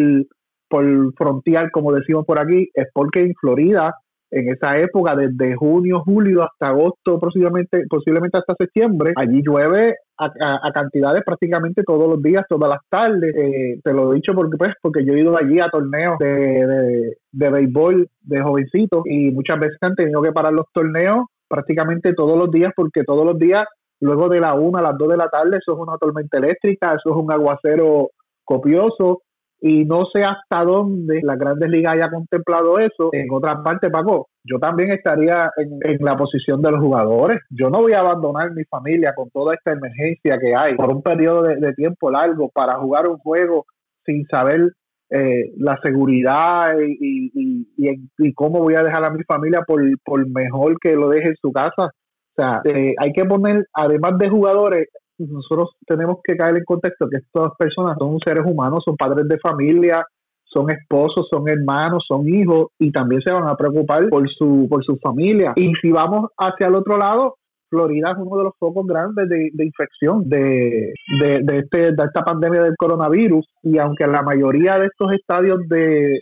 por 0.68 1.14
frontear, 1.14 1.70
como 1.70 1.92
decimos 1.92 2.24
por 2.24 2.40
aquí, 2.40 2.68
es 2.72 2.86
porque 2.92 3.20
en 3.20 3.34
Florida, 3.34 3.94
en 4.30 4.48
esa 4.48 4.78
época, 4.78 5.16
desde 5.16 5.56
junio, 5.56 6.02
julio 6.04 6.42
hasta 6.44 6.68
agosto, 6.68 7.18
posiblemente, 7.18 7.84
posiblemente 7.90 8.38
hasta 8.38 8.54
septiembre, 8.54 9.12
allí 9.16 9.42
llueve 9.44 9.96
a, 10.18 10.70
cantidades 10.72 11.22
prácticamente 11.24 11.82
todos 11.82 12.08
los 12.08 12.22
días, 12.22 12.44
todas 12.48 12.70
las 12.70 12.80
tardes. 12.88 13.34
Eh, 13.34 13.80
te 13.82 13.92
lo 13.92 14.12
he 14.12 14.16
dicho 14.16 14.32
porque, 14.32 14.56
pues, 14.56 14.74
porque 14.80 15.04
yo 15.04 15.14
he 15.14 15.20
ido 15.20 15.36
allí 15.36 15.58
a 15.58 15.68
torneos 15.68 16.16
de, 16.20 16.26
de, 16.26 17.16
de 17.32 17.50
béisbol 17.50 18.08
de 18.20 18.40
jovencitos 18.40 19.02
y 19.06 19.32
muchas 19.32 19.58
veces 19.58 19.78
han 19.80 19.96
tenido 19.96 20.22
que 20.22 20.32
parar 20.32 20.52
los 20.52 20.66
torneos 20.72 21.24
prácticamente 21.48 22.14
todos 22.14 22.38
los 22.38 22.50
días 22.52 22.72
porque 22.76 23.02
todos 23.02 23.26
los 23.26 23.36
días 23.36 23.64
luego 24.00 24.28
de 24.28 24.40
la 24.40 24.54
1 24.54 24.78
a 24.78 24.82
las 24.82 24.98
2 24.98 25.08
de 25.08 25.16
la 25.16 25.28
tarde, 25.28 25.58
eso 25.58 25.72
es 25.72 25.78
una 25.78 25.98
tormenta 25.98 26.38
eléctrica, 26.38 26.94
eso 26.94 27.10
es 27.10 27.16
un 27.16 27.32
aguacero 27.32 28.10
copioso, 28.44 29.22
y 29.62 29.84
no 29.84 30.06
sé 30.06 30.22
hasta 30.24 30.64
dónde 30.64 31.20
las 31.22 31.38
grandes 31.38 31.68
ligas 31.68 31.92
haya 31.92 32.10
contemplado 32.10 32.78
eso. 32.78 33.10
En 33.12 33.30
otra 33.30 33.62
parte, 33.62 33.90
Paco, 33.90 34.28
yo 34.42 34.58
también 34.58 34.90
estaría 34.90 35.50
en, 35.56 35.98
la 36.00 36.16
posición 36.16 36.62
de 36.62 36.70
los 36.70 36.80
jugadores. 36.80 37.40
Yo 37.50 37.68
no 37.68 37.82
voy 37.82 37.92
a 37.92 38.00
abandonar 38.00 38.52
mi 38.52 38.64
familia 38.64 39.12
con 39.14 39.28
toda 39.30 39.54
esta 39.54 39.72
emergencia 39.72 40.38
que 40.38 40.54
hay 40.56 40.76
por 40.76 40.90
un 40.90 41.02
periodo 41.02 41.42
de, 41.42 41.72
tiempo 41.74 42.10
largo 42.10 42.48
para 42.48 42.78
jugar 42.78 43.06
un 43.08 43.18
juego 43.18 43.66
sin 44.04 44.26
saber 44.28 44.72
eh, 45.10 45.52
la 45.58 45.78
seguridad 45.82 46.74
y, 46.80 47.66
y, 47.76 48.32
cómo 48.34 48.60
voy 48.60 48.76
a 48.76 48.82
dejar 48.82 49.04
a 49.04 49.10
mi 49.10 49.22
familia 49.24 49.62
por, 49.66 49.82
por 50.04 50.26
mejor 50.30 50.78
que 50.80 50.94
lo 50.94 51.08
deje 51.10 51.28
en 51.28 51.36
su 51.36 51.52
casa 51.52 51.90
sea, 52.40 52.60
eh, 52.64 52.94
hay 52.98 53.12
que 53.12 53.24
poner, 53.24 53.66
además 53.72 54.18
de 54.18 54.28
jugadores, 54.28 54.88
nosotros 55.18 55.70
tenemos 55.86 56.18
que 56.24 56.36
caer 56.36 56.56
en 56.56 56.64
contexto 56.64 57.08
que 57.08 57.18
estas 57.18 57.52
personas 57.58 57.96
son 57.98 58.18
seres 58.24 58.44
humanos, 58.46 58.82
son 58.84 58.96
padres 58.96 59.28
de 59.28 59.38
familia, 59.38 60.04
son 60.44 60.70
esposos, 60.70 61.28
son 61.30 61.48
hermanos, 61.48 62.04
son 62.08 62.28
hijos 62.28 62.68
y 62.78 62.90
también 62.90 63.20
se 63.22 63.32
van 63.32 63.48
a 63.48 63.54
preocupar 63.54 64.08
por 64.08 64.28
su, 64.30 64.66
por 64.68 64.84
su 64.84 64.96
familia. 64.96 65.52
Y 65.56 65.72
si 65.80 65.90
vamos 65.90 66.30
hacia 66.36 66.66
el 66.66 66.74
otro 66.74 66.96
lado, 66.96 67.36
Florida 67.68 68.10
es 68.10 68.16
uno 68.18 68.36
de 68.36 68.44
los 68.44 68.54
focos 68.58 68.84
grandes 68.86 69.28
de, 69.28 69.64
infección 69.64 70.28
de, 70.28 70.92
de, 71.20 71.58
este, 71.58 71.92
de 71.92 72.04
esta 72.04 72.24
pandemia 72.24 72.62
del 72.62 72.76
coronavirus 72.76 73.46
y 73.62 73.78
aunque 73.78 74.08
la 74.08 74.22
mayoría 74.22 74.76
de 74.78 74.86
estos 74.86 75.12
estadios 75.12 75.60
de, 75.68 76.18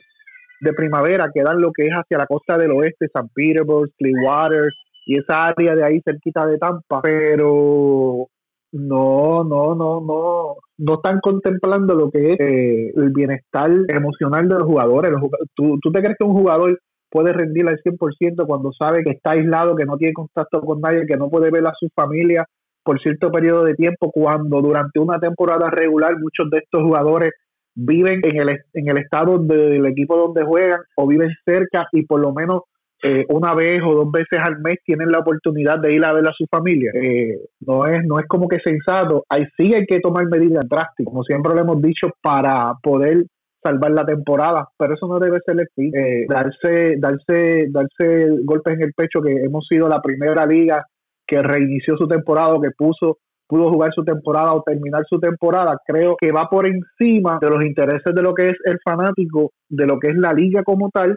de 0.61 0.73
primavera 0.75 1.31
quedan 1.33 1.61
lo 1.61 1.73
que 1.73 1.87
es 1.87 1.93
hacia 1.93 2.19
la 2.19 2.27
costa 2.27 2.59
del 2.59 2.73
oeste, 2.73 3.09
San 3.13 3.29
Petersburg, 3.35 3.91
Clearwater, 3.97 4.71
y 5.09 5.19
esa 5.19 5.47
área 5.47 5.75
de 5.75 5.83
ahí 5.83 6.03
cerquita 6.05 6.47
de 6.47 6.59
Tampa, 6.59 7.01
pero 7.01 8.29
no, 8.73 9.43
no, 9.43 9.75
no, 9.75 10.01
no, 10.03 10.57
no 10.77 10.95
están 10.95 11.21
contemplando 11.21 11.95
lo 11.95 12.11
que 12.11 12.35
es 12.35 12.41
eh, 12.41 12.93
el 12.95 13.11
bienestar 13.15 13.71
emocional 13.89 14.47
de 14.47 14.57
los 14.57 14.65
jugadores. 14.65 15.11
¿tú, 15.55 15.79
¿tú, 15.81 15.91
te 15.91 16.03
crees 16.03 16.19
que 16.19 16.27
un 16.27 16.35
jugador 16.35 16.79
puede 17.09 17.33
rendir 17.33 17.67
al 17.67 17.79
100% 17.79 18.47
cuando 18.47 18.71
sabe 18.75 19.03
que 19.03 19.13
está 19.13 19.31
aislado, 19.31 19.75
que 19.75 19.87
no 19.87 19.97
tiene 19.97 20.13
contacto 20.13 20.61
con 20.61 20.83
nadie, 20.83 21.07
que 21.07 21.17
no 21.17 21.31
puede 21.31 21.51
ver 21.51 21.67
a 21.67 21.73
su 21.79 21.89
familia 21.95 22.45
por 22.83 23.01
cierto 23.01 23.33
periodo 23.33 23.65
de 23.65 23.77
tiempo, 23.77 24.13
cuando 24.13 24.61
durante 24.61 25.01
una 25.01 25.19
temporada 25.19 25.71
regular 25.71 26.19
muchos 26.19 26.51
de 26.51 26.59
estos 26.59 26.83
jugadores 26.83 27.31
viven 27.75 28.21
en 28.25 28.37
el, 28.37 28.61
en 28.75 28.89
el 28.91 28.99
estado 28.99 29.39
del 29.39 29.87
equipo 29.87 30.19
donde 30.19 30.45
juegan 30.45 30.81
o 30.97 31.07
viven 31.07 31.31
cerca 31.47 31.87
y 31.93 32.05
por 32.05 32.21
lo 32.21 32.35
menos 32.35 32.63
eh, 33.03 33.25
una 33.29 33.55
vez 33.55 33.81
o 33.85 33.95
dos 33.95 34.11
veces 34.11 34.41
al 34.43 34.61
mes 34.61 34.77
tienen 34.85 35.11
la 35.11 35.21
oportunidad 35.21 35.79
de 35.79 35.93
ir 35.93 36.05
a 36.05 36.13
ver 36.13 36.27
a 36.27 36.33
su 36.37 36.47
familia. 36.51 36.91
Eh, 36.95 37.39
no 37.61 37.87
es 37.87 38.05
no 38.05 38.19
es 38.19 38.27
como 38.27 38.49
que 38.49 38.59
sensato. 38.61 39.25
Ahí 39.29 39.45
sí 39.57 39.73
hay 39.75 39.87
que 39.87 40.01
tomar 40.01 40.27
medidas 40.27 40.69
drásticas, 40.69 41.13
como 41.13 41.23
siempre 41.23 41.55
lo 41.55 41.61
hemos 41.61 41.81
dicho, 41.81 42.09
para 42.23 42.75
poder 42.83 43.25
salvar 43.63 43.91
la 43.93 44.07
temporada, 44.07 44.69
pero 44.79 44.95
eso 44.95 45.07
no 45.07 45.19
debe 45.19 45.39
ser 45.45 45.61
el 45.61 45.69
fin. 45.75 45.93
Eh, 45.95 46.27
darse, 46.29 46.97
darse, 46.99 47.67
darse 47.71 48.29
golpes 48.45 48.75
en 48.75 48.83
el 48.83 48.93
pecho 48.95 49.21
que 49.21 49.33
hemos 49.33 49.67
sido 49.69 49.89
la 49.89 50.01
primera 50.01 50.47
liga 50.47 50.85
que 51.27 51.43
reinició 51.43 51.97
su 51.97 52.09
temporada 52.09 52.57
que 52.63 52.71
puso 52.77 53.19
pudo 53.49 53.71
jugar 53.71 53.93
su 53.95 54.05
temporada 54.05 54.53
o 54.53 54.63
terminar 54.63 55.05
su 55.09 55.19
temporada, 55.19 55.81
creo 55.87 56.17
que 56.21 56.31
va 56.31 56.49
por 56.51 56.67
encima 56.67 57.39
de 57.41 57.49
los 57.49 57.65
intereses 57.65 58.15
de 58.15 58.23
lo 58.23 58.35
que 58.35 58.51
es 58.51 58.57
el 58.67 58.79
fanático, 58.85 59.53
de 59.71 59.87
lo 59.87 59.99
que 59.99 60.09
es 60.09 60.17
la 60.17 60.35
liga 60.35 60.63
como 60.63 60.91
tal 60.91 61.17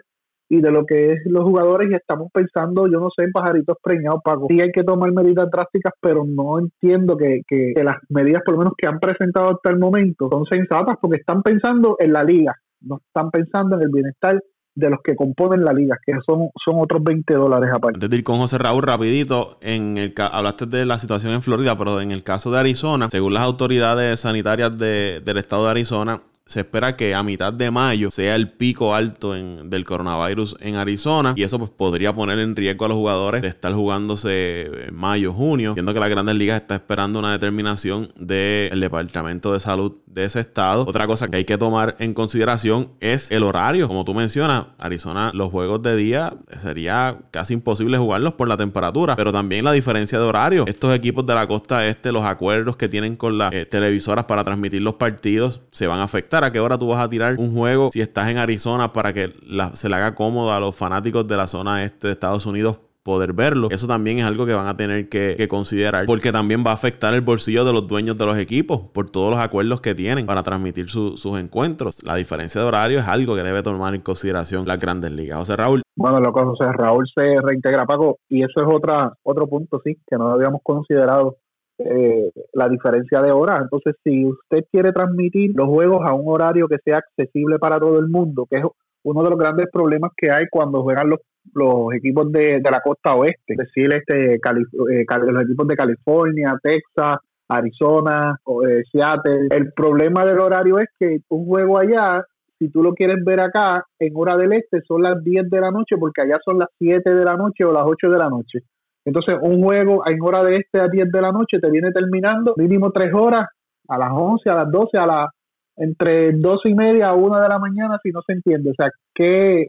y 0.52 0.60
de 0.60 0.70
lo 0.70 0.84
que 0.84 1.12
es 1.12 1.20
los 1.24 1.44
jugadores 1.44 1.90
y 1.90 1.94
estamos 1.94 2.30
pensando, 2.30 2.86
yo 2.86 3.00
no 3.00 3.08
sé, 3.16 3.24
en 3.24 3.32
pajaritos 3.32 3.78
preñados, 3.82 4.20
Paco. 4.22 4.48
Sí 4.50 4.60
hay 4.60 4.70
que 4.70 4.84
tomar 4.84 5.10
medidas 5.10 5.50
drásticas, 5.50 5.94
pero 5.98 6.26
no 6.26 6.58
entiendo 6.58 7.16
que, 7.16 7.40
que, 7.48 7.72
las 7.82 7.96
medidas, 8.10 8.42
por 8.44 8.56
lo 8.56 8.58
menos 8.58 8.74
que 8.76 8.86
han 8.86 9.00
presentado 9.00 9.52
hasta 9.52 9.70
el 9.70 9.78
momento, 9.78 10.28
son 10.30 10.44
sensatas 10.44 10.96
porque 11.00 11.20
están 11.20 11.42
pensando 11.42 11.96
en 11.98 12.12
la 12.12 12.22
liga, 12.22 12.54
no 12.82 12.98
están 12.98 13.30
pensando 13.30 13.76
en 13.76 13.82
el 13.82 13.88
bienestar 13.88 14.42
de 14.74 14.90
los 14.90 14.98
que 15.02 15.16
componen 15.16 15.64
la 15.64 15.72
liga, 15.72 15.96
que 16.04 16.12
son, 16.26 16.50
son 16.62 16.80
otros 16.80 17.02
20 17.02 17.32
dólares 17.32 17.70
aparte. 17.74 17.96
Antes 17.96 18.10
de 18.10 18.16
ir 18.18 18.22
con 18.22 18.36
José 18.36 18.58
Raúl, 18.58 18.82
rapidito, 18.82 19.56
en 19.62 19.96
el 19.96 20.12
hablaste 20.18 20.66
de 20.66 20.84
la 20.84 20.98
situación 20.98 21.32
en 21.32 21.40
Florida, 21.40 21.78
pero 21.78 21.98
en 22.02 22.10
el 22.10 22.22
caso 22.24 22.50
de 22.52 22.60
Arizona, 22.60 23.08
según 23.08 23.32
las 23.32 23.42
autoridades 23.44 24.20
sanitarias 24.20 24.76
de, 24.76 25.22
del 25.24 25.38
estado 25.38 25.64
de 25.64 25.70
Arizona, 25.70 26.20
se 26.44 26.60
espera 26.60 26.96
que 26.96 27.14
a 27.14 27.22
mitad 27.22 27.52
de 27.52 27.70
mayo 27.70 28.10
sea 28.10 28.34
el 28.34 28.50
pico 28.50 28.94
alto 28.94 29.36
en, 29.36 29.70
del 29.70 29.84
coronavirus 29.84 30.56
en 30.60 30.74
Arizona 30.74 31.34
y 31.36 31.44
eso 31.44 31.58
pues 31.58 31.70
podría 31.70 32.12
poner 32.12 32.38
en 32.38 32.56
riesgo 32.56 32.84
a 32.84 32.88
los 32.88 32.96
jugadores 32.96 33.42
de 33.42 33.48
estar 33.48 33.72
jugándose 33.72 34.86
en 34.88 34.94
mayo, 34.94 35.32
junio, 35.32 35.74
siendo 35.74 35.94
que 35.94 36.00
la 36.00 36.08
Grandes 36.08 36.34
Ligas 36.34 36.60
está 36.60 36.74
esperando 36.74 37.18
una 37.18 37.32
determinación 37.32 38.12
del 38.16 38.80
Departamento 38.80 39.52
de 39.52 39.60
Salud 39.60 39.92
de 40.06 40.24
ese 40.24 40.40
estado. 40.40 40.84
Otra 40.86 41.06
cosa 41.06 41.28
que 41.28 41.36
hay 41.36 41.44
que 41.44 41.56
tomar 41.56 41.96
en 41.98 42.12
consideración 42.12 42.90
es 43.00 43.30
el 43.30 43.44
horario. 43.44 43.88
Como 43.88 44.04
tú 44.04 44.12
mencionas, 44.12 44.66
Arizona, 44.78 45.30
los 45.32 45.50
juegos 45.50 45.80
de 45.82 45.96
día 45.96 46.34
sería 46.60 47.18
casi 47.30 47.54
imposible 47.54 47.98
jugarlos 47.98 48.34
por 48.34 48.48
la 48.48 48.56
temperatura, 48.56 49.16
pero 49.16 49.32
también 49.32 49.64
la 49.64 49.72
diferencia 49.72 50.18
de 50.18 50.24
horario. 50.24 50.64
Estos 50.66 50.94
equipos 50.94 51.24
de 51.24 51.34
la 51.34 51.46
costa 51.46 51.86
este, 51.86 52.12
los 52.12 52.24
acuerdos 52.24 52.76
que 52.76 52.88
tienen 52.88 53.16
con 53.16 53.38
las 53.38 53.52
eh, 53.52 53.64
televisoras 53.64 54.24
para 54.24 54.44
transmitir 54.44 54.82
los 54.82 54.94
partidos 54.94 55.60
se 55.70 55.86
van 55.86 56.00
a 56.00 56.04
afectar 56.04 56.31
afectar 56.32 56.44
a 56.44 56.52
qué 56.52 56.60
hora 56.60 56.78
tú 56.78 56.88
vas 56.88 57.04
a 57.04 57.08
tirar 57.08 57.36
un 57.38 57.54
juego 57.54 57.90
si 57.92 58.00
estás 58.00 58.28
en 58.30 58.38
Arizona 58.38 58.92
para 58.92 59.12
que 59.12 59.32
se 59.74 59.88
le 59.88 59.94
haga 59.94 60.14
cómodo 60.14 60.52
a 60.52 60.60
los 60.60 60.74
fanáticos 60.74 61.26
de 61.26 61.36
la 61.36 61.46
zona 61.46 61.84
este 61.84 62.06
de 62.06 62.12
Estados 62.12 62.46
Unidos 62.46 62.78
poder 63.02 63.32
verlo. 63.32 63.68
Eso 63.70 63.88
también 63.88 64.20
es 64.20 64.24
algo 64.24 64.46
que 64.46 64.54
van 64.54 64.68
a 64.68 64.76
tener 64.76 65.08
que, 65.08 65.46
considerar 65.48 66.06
porque 66.06 66.30
también 66.30 66.62
va 66.64 66.70
a 66.70 66.74
afectar 66.74 67.12
el 67.14 67.20
bolsillo 67.20 67.64
de 67.64 67.72
los 67.72 67.86
dueños 67.86 68.16
de 68.16 68.24
los 68.24 68.38
equipos 68.38 68.80
por 68.92 69.10
todos 69.10 69.30
los 69.30 69.40
acuerdos 69.40 69.80
que 69.80 69.94
tienen 69.94 70.24
para 70.24 70.42
transmitir 70.42 70.88
sus 70.88 71.38
encuentros. 71.38 72.02
La 72.04 72.14
diferencia 72.14 72.60
de 72.60 72.66
horario 72.66 73.00
es 73.00 73.08
algo 73.08 73.34
que 73.34 73.42
debe 73.42 73.62
tomar 73.62 73.94
en 73.94 74.00
consideración 74.00 74.66
las 74.66 74.78
grandes 74.78 75.12
ligas. 75.12 75.38
José 75.38 75.56
Raúl. 75.56 75.82
Bueno, 75.96 76.20
lo 76.20 76.32
que 76.32 76.40
José 76.40 76.72
Raúl 76.72 77.04
se 77.12 77.40
reintegra, 77.42 77.84
Paco, 77.84 78.18
y 78.28 78.42
eso 78.42 78.60
es 78.60 78.66
otra, 78.72 79.12
otro 79.24 79.46
punto, 79.46 79.80
sí, 79.84 79.98
que 80.06 80.16
no 80.16 80.28
habíamos 80.28 80.60
considerado. 80.62 81.36
Eh, 81.84 82.30
la 82.52 82.68
diferencia 82.68 83.20
de 83.22 83.32
horas. 83.32 83.60
Entonces, 83.62 83.94
si 84.04 84.24
usted 84.24 84.64
quiere 84.70 84.92
transmitir 84.92 85.52
los 85.54 85.68
juegos 85.68 86.02
a 86.04 86.14
un 86.14 86.24
horario 86.26 86.68
que 86.68 86.78
sea 86.84 86.98
accesible 86.98 87.58
para 87.58 87.78
todo 87.78 87.98
el 87.98 88.08
mundo, 88.08 88.46
que 88.48 88.58
es 88.58 88.64
uno 89.04 89.22
de 89.22 89.30
los 89.30 89.38
grandes 89.38 89.66
problemas 89.72 90.12
que 90.16 90.30
hay 90.30 90.44
cuando 90.50 90.82
juegan 90.82 91.10
los 91.10 91.20
los 91.54 91.92
equipos 91.94 92.30
de, 92.32 92.60
la 92.60 92.80
costa 92.80 93.14
oeste, 93.14 93.54
es 93.54 93.56
decir, 93.56 93.92
este, 93.94 94.34
eh, 94.34 95.04
los 95.26 95.42
equipos 95.42 95.66
de 95.66 95.76
California, 95.76 96.58
Texas, 96.62 97.18
Arizona, 97.48 98.38
eh, 98.66 98.82
Seattle. 98.90 99.48
El 99.50 99.72
problema 99.72 100.24
del 100.24 100.40
horario 100.40 100.78
es 100.78 100.88
que 100.98 101.18
un 101.28 101.46
juego 101.46 101.78
allá, 101.78 102.24
si 102.58 102.70
tú 102.70 102.82
lo 102.82 102.94
quieres 102.94 103.24
ver 103.24 103.40
acá, 103.40 103.84
en 103.98 104.12
hora 104.14 104.36
del 104.36 104.52
este 104.52 104.80
son 104.86 105.02
las 105.02 105.22
10 105.22 105.50
de 105.50 105.60
la 105.60 105.70
noche, 105.70 105.96
porque 105.98 106.22
allá 106.22 106.38
son 106.44 106.58
las 106.58 106.68
7 106.78 107.14
de 107.14 107.24
la 107.24 107.36
noche 107.36 107.64
o 107.64 107.72
las 107.72 107.84
8 107.84 108.08
de 108.08 108.18
la 108.18 108.28
noche. 108.28 108.60
Entonces, 109.04 109.36
un 109.40 109.62
juego 109.62 110.06
en 110.06 110.20
hora 110.22 110.44
de 110.44 110.56
este 110.56 110.80
a 110.80 110.88
10 110.88 111.10
de 111.10 111.20
la 111.20 111.32
noche 111.32 111.58
te 111.60 111.70
viene 111.70 111.90
terminando 111.92 112.54
mínimo 112.56 112.90
3 112.90 113.12
horas, 113.14 113.46
a 113.88 113.98
las 113.98 114.10
11, 114.12 114.50
a 114.50 114.54
las 114.54 114.70
12, 114.70 114.98
a 114.98 115.06
las 115.06 115.28
entre 115.76 116.32
dos 116.32 116.60
y 116.64 116.74
media 116.74 117.08
a 117.08 117.14
una 117.14 117.40
de 117.40 117.48
la 117.48 117.58
mañana 117.58 117.98
si 118.02 118.10
no 118.10 118.20
se 118.26 118.34
entiende. 118.34 118.70
O 118.70 118.74
sea, 118.76 118.90
¿qué, 119.14 119.64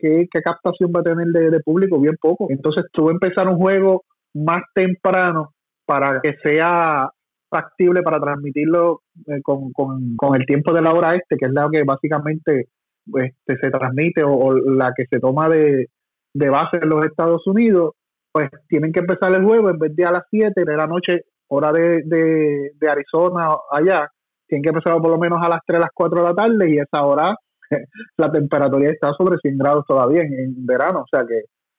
qué, 0.00 0.26
qué, 0.30 0.40
captación 0.40 0.92
va 0.94 1.00
a 1.00 1.02
tener 1.02 1.26
de, 1.28 1.60
público? 1.60 2.00
Bien 2.00 2.16
poco. 2.20 2.46
Entonces 2.48 2.84
tú 2.92 3.10
empezar 3.10 3.48
un 3.48 3.56
juego 3.56 4.04
más 4.34 4.62
temprano 4.74 5.52
para 5.84 6.20
que 6.20 6.34
sea 6.42 7.10
factible 7.50 8.02
para 8.02 8.18
transmitirlo 8.18 9.02
eh, 9.26 9.42
con, 9.42 9.72
con, 9.72 10.34
el 10.34 10.46
tiempo 10.46 10.72
de 10.72 10.80
la 10.80 10.94
hora 10.94 11.14
este, 11.14 11.36
que 11.36 11.46
es 11.46 11.52
la 11.52 11.68
que 11.70 11.82
básicamente 11.84 12.68
este, 13.14 13.58
se 13.60 13.70
transmite 13.70 14.22
o, 14.24 14.54
la 14.54 14.92
que 14.96 15.04
se 15.10 15.20
toma 15.20 15.50
de, 15.50 15.88
de 16.32 16.48
base 16.48 16.78
en 16.80 16.88
los 16.88 17.04
Estados 17.04 17.46
Unidos, 17.46 17.92
pues 18.32 18.48
tienen 18.68 18.92
que 18.92 19.00
empezar 19.00 19.32
el 19.34 19.44
juego 19.44 19.70
en 19.70 19.78
vez 19.78 19.94
de 19.94 20.04
a 20.04 20.10
las 20.10 20.24
7 20.30 20.52
de 20.64 20.76
la 20.76 20.86
noche, 20.86 21.22
hora 21.48 21.70
de, 21.72 22.02
de, 22.04 22.70
de 22.80 22.88
Arizona 22.88 23.48
allá, 23.70 24.10
tienen 24.46 24.62
que 24.62 24.70
empezar 24.70 24.94
por 25.00 25.10
lo 25.10 25.18
menos 25.18 25.38
a 25.42 25.48
las 25.48 25.60
3, 25.66 25.80
las 25.80 25.90
4 25.94 26.18
de 26.20 26.28
la 26.28 26.34
tarde 26.34 26.70
y 26.70 26.78
esa 26.78 27.02
hora 27.04 27.34
la 28.16 28.30
temperatura 28.30 28.90
está 28.90 29.12
sobre 29.12 29.36
100 29.38 29.58
grados 29.58 29.84
todavía 29.86 30.22
en, 30.22 30.66
verano. 30.66 31.00
O 31.00 31.06
sea 31.10 31.24
que 31.26 31.38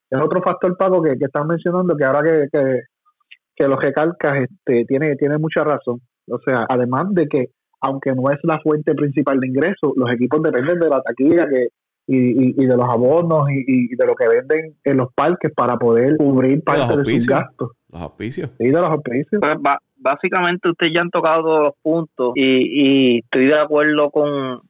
es 0.10 0.22
otro 0.22 0.42
factor, 0.42 0.78
Paco, 0.78 1.02
que, 1.02 1.18
que 1.18 1.26
estás 1.26 1.46
mencionando 1.46 1.96
que 1.96 2.06
ahora 2.06 2.22
que, 2.22 2.48
que, 2.52 2.82
que 3.56 3.68
los 3.68 3.80
recalcas 3.82 4.38
este, 4.42 4.86
tiene, 4.86 5.16
tiene 5.16 5.38
mucha 5.38 5.64
razón. 5.64 6.02
O 6.30 6.40
sea, 6.46 6.66
además 6.70 7.08
de 7.12 7.28
que 7.28 7.48
aunque 7.82 8.14
no 8.14 8.32
es 8.32 8.40
la 8.44 8.60
fuente 8.62 8.94
principal 8.94 9.40
de 9.40 9.48
ingresos, 9.48 9.92
los 9.96 10.10
equipos 10.12 10.42
dependen 10.42 10.80
de 10.80 10.90
la 10.90 11.02
taquilla 11.02 11.46
que, 11.48 11.68
y, 12.08 12.62
y, 12.62 12.66
de 12.66 12.76
los 12.76 12.88
abonos 12.88 13.50
y, 13.50 13.96
de 13.96 14.06
lo 14.06 14.16
que 14.16 14.28
venden 14.28 14.76
en 14.84 14.98
los 14.98 15.14
parques 15.14 15.52
para 15.56 15.78
poder 15.78 16.18
cubrir 16.18 16.64
parte 16.64 16.98
de 16.98 17.06
sus 17.06 17.28
gastos. 17.28 17.72
Los 17.90 18.02
auspicios. 18.02 18.50
Sí, 18.58 18.66
de 18.66 18.72
los 18.72 18.90
auspicios. 18.90 19.42
Pues 19.42 19.58
básicamente 19.98 20.70
ustedes 20.70 20.94
ya 20.94 21.02
han 21.02 21.10
tocado 21.10 21.44
todos 21.44 21.64
los 21.64 21.74
puntos 21.82 22.34
y, 22.36 23.20
estoy 23.20 23.46
de 23.46 23.60
acuerdo 23.60 24.12
con, 24.12 24.62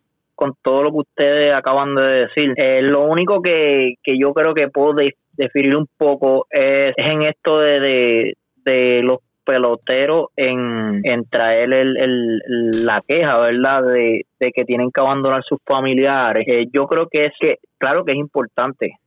todo 0.61 0.83
lo 0.83 0.91
que 0.91 0.97
ustedes 0.97 1.53
acaban 1.53 1.95
de 1.95 2.01
decir. 2.01 2.53
Eh, 2.57 2.81
lo 2.81 3.05
único 3.05 3.41
que, 3.41 3.95
yo 4.05 4.33
creo 4.33 4.53
que 4.53 4.67
puedo 4.67 4.93
definir 5.31 5.75
un 5.77 5.87
poco 5.97 6.47
es, 6.51 6.93
en 6.97 7.23
esto 7.23 7.59
de, 7.59 8.35
de, 8.57 9.01
los 9.03 9.19
peloteros 9.43 10.27
en, 10.35 11.01
en 11.03 11.25
traer 11.25 11.73
el, 11.73 12.39
la 12.85 13.01
queja, 13.07 13.37
¿verdad? 13.37 13.83
De, 13.83 14.25
que 14.39 14.65
tienen 14.65 14.91
que 14.91 15.01
abandonar 15.01 15.41
sus 15.43 15.59
familiares. 15.65 16.45
Eh, 16.47 16.67
yo 16.71 16.85
creo 16.87 17.07
que 17.09 17.25
es 17.25 17.31
que, 17.39 17.59
claro 17.77 18.03
que 18.03 18.11
es 18.11 18.17
importante. 18.17 18.99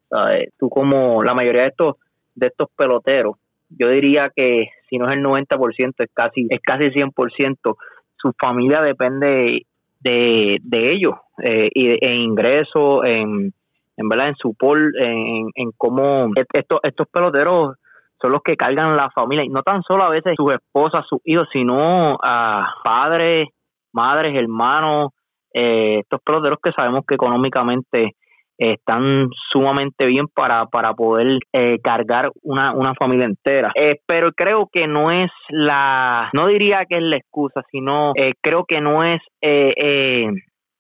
Tú 0.59 0.71
como 0.71 1.23
la 1.23 1.35
mayoría 1.35 1.63
de 1.63 1.69
estos, 1.69 1.97
de 2.35 2.47
estos 2.47 2.69
peloteros, 2.77 3.37
yo 3.69 3.89
diría 3.89 4.31
que 4.35 4.69
si 4.89 4.99
no 4.99 5.07
es 5.07 5.13
el 5.13 5.23
90%, 5.23 5.95
es 5.99 6.11
casi, 6.15 6.47
es 6.49 6.61
casi 6.61 6.85
100%. 6.85 7.77
Su 8.17 8.33
familia 8.39 8.81
depende 8.81 9.67
de, 10.01 10.59
de 10.63 10.93
ellos, 10.93 11.15
eh, 11.43 11.69
y 11.75 12.05
en 12.05 12.21
ingresos, 12.21 13.05
en, 13.05 13.53
en 13.97 14.09
verdad, 14.09 14.29
en 14.29 14.37
su 14.37 14.55
pol, 14.55 14.95
en, 14.99 15.51
en 15.55 15.73
cómo 15.77 16.31
estos, 16.55 16.81
estos 16.83 17.09
peloteros 17.09 17.77
son 18.21 18.33
los 18.33 18.41
que 18.43 18.57
cargan 18.57 18.97
la 18.97 19.11
familia, 19.11 19.45
y 19.45 19.49
no 19.49 19.63
tan 19.63 19.83
solo 19.83 20.05
a 20.05 20.11
veces 20.11 20.35
sus 20.37 20.53
esposas, 20.53 21.07
sus 21.09 21.21
hijos, 21.25 21.49
sino 21.53 22.17
a 22.23 22.75
padres, 22.83 23.47
madres, 23.93 24.35
hermanos, 24.41 25.11
eh, 25.53 26.01
estos 26.01 26.21
peloteros 26.25 26.59
que 26.63 26.73
sabemos 26.77 27.03
que 27.07 27.15
económicamente 27.15 28.15
están 28.59 29.29
sumamente 29.53 30.07
bien 30.07 30.29
para, 30.29 30.67
para 30.67 30.95
poder 30.95 31.39
eh, 31.53 31.79
cargar 31.83 32.31
una, 32.43 32.73
una 32.73 32.95
familia 32.95 33.27
entera. 33.27 33.73
Eh, 33.75 34.01
pero 34.07 34.33
creo 34.33 34.69
que 34.73 34.87
no 34.87 35.11
es 35.11 35.31
la, 35.51 36.31
no 36.33 36.47
diría 36.47 36.85
que 36.89 36.97
es 36.97 37.03
la 37.03 37.17
excusa, 37.17 37.63
sino 37.71 38.13
eh, 38.17 38.33
creo 38.41 38.65
que 38.65 38.81
no 38.81 39.03
es 39.03 39.21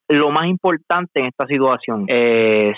lo 0.08 0.30
más 0.30 0.46
importante 0.46 1.20
en 1.20 1.26
esta 1.26 1.46
situación, 1.46 2.06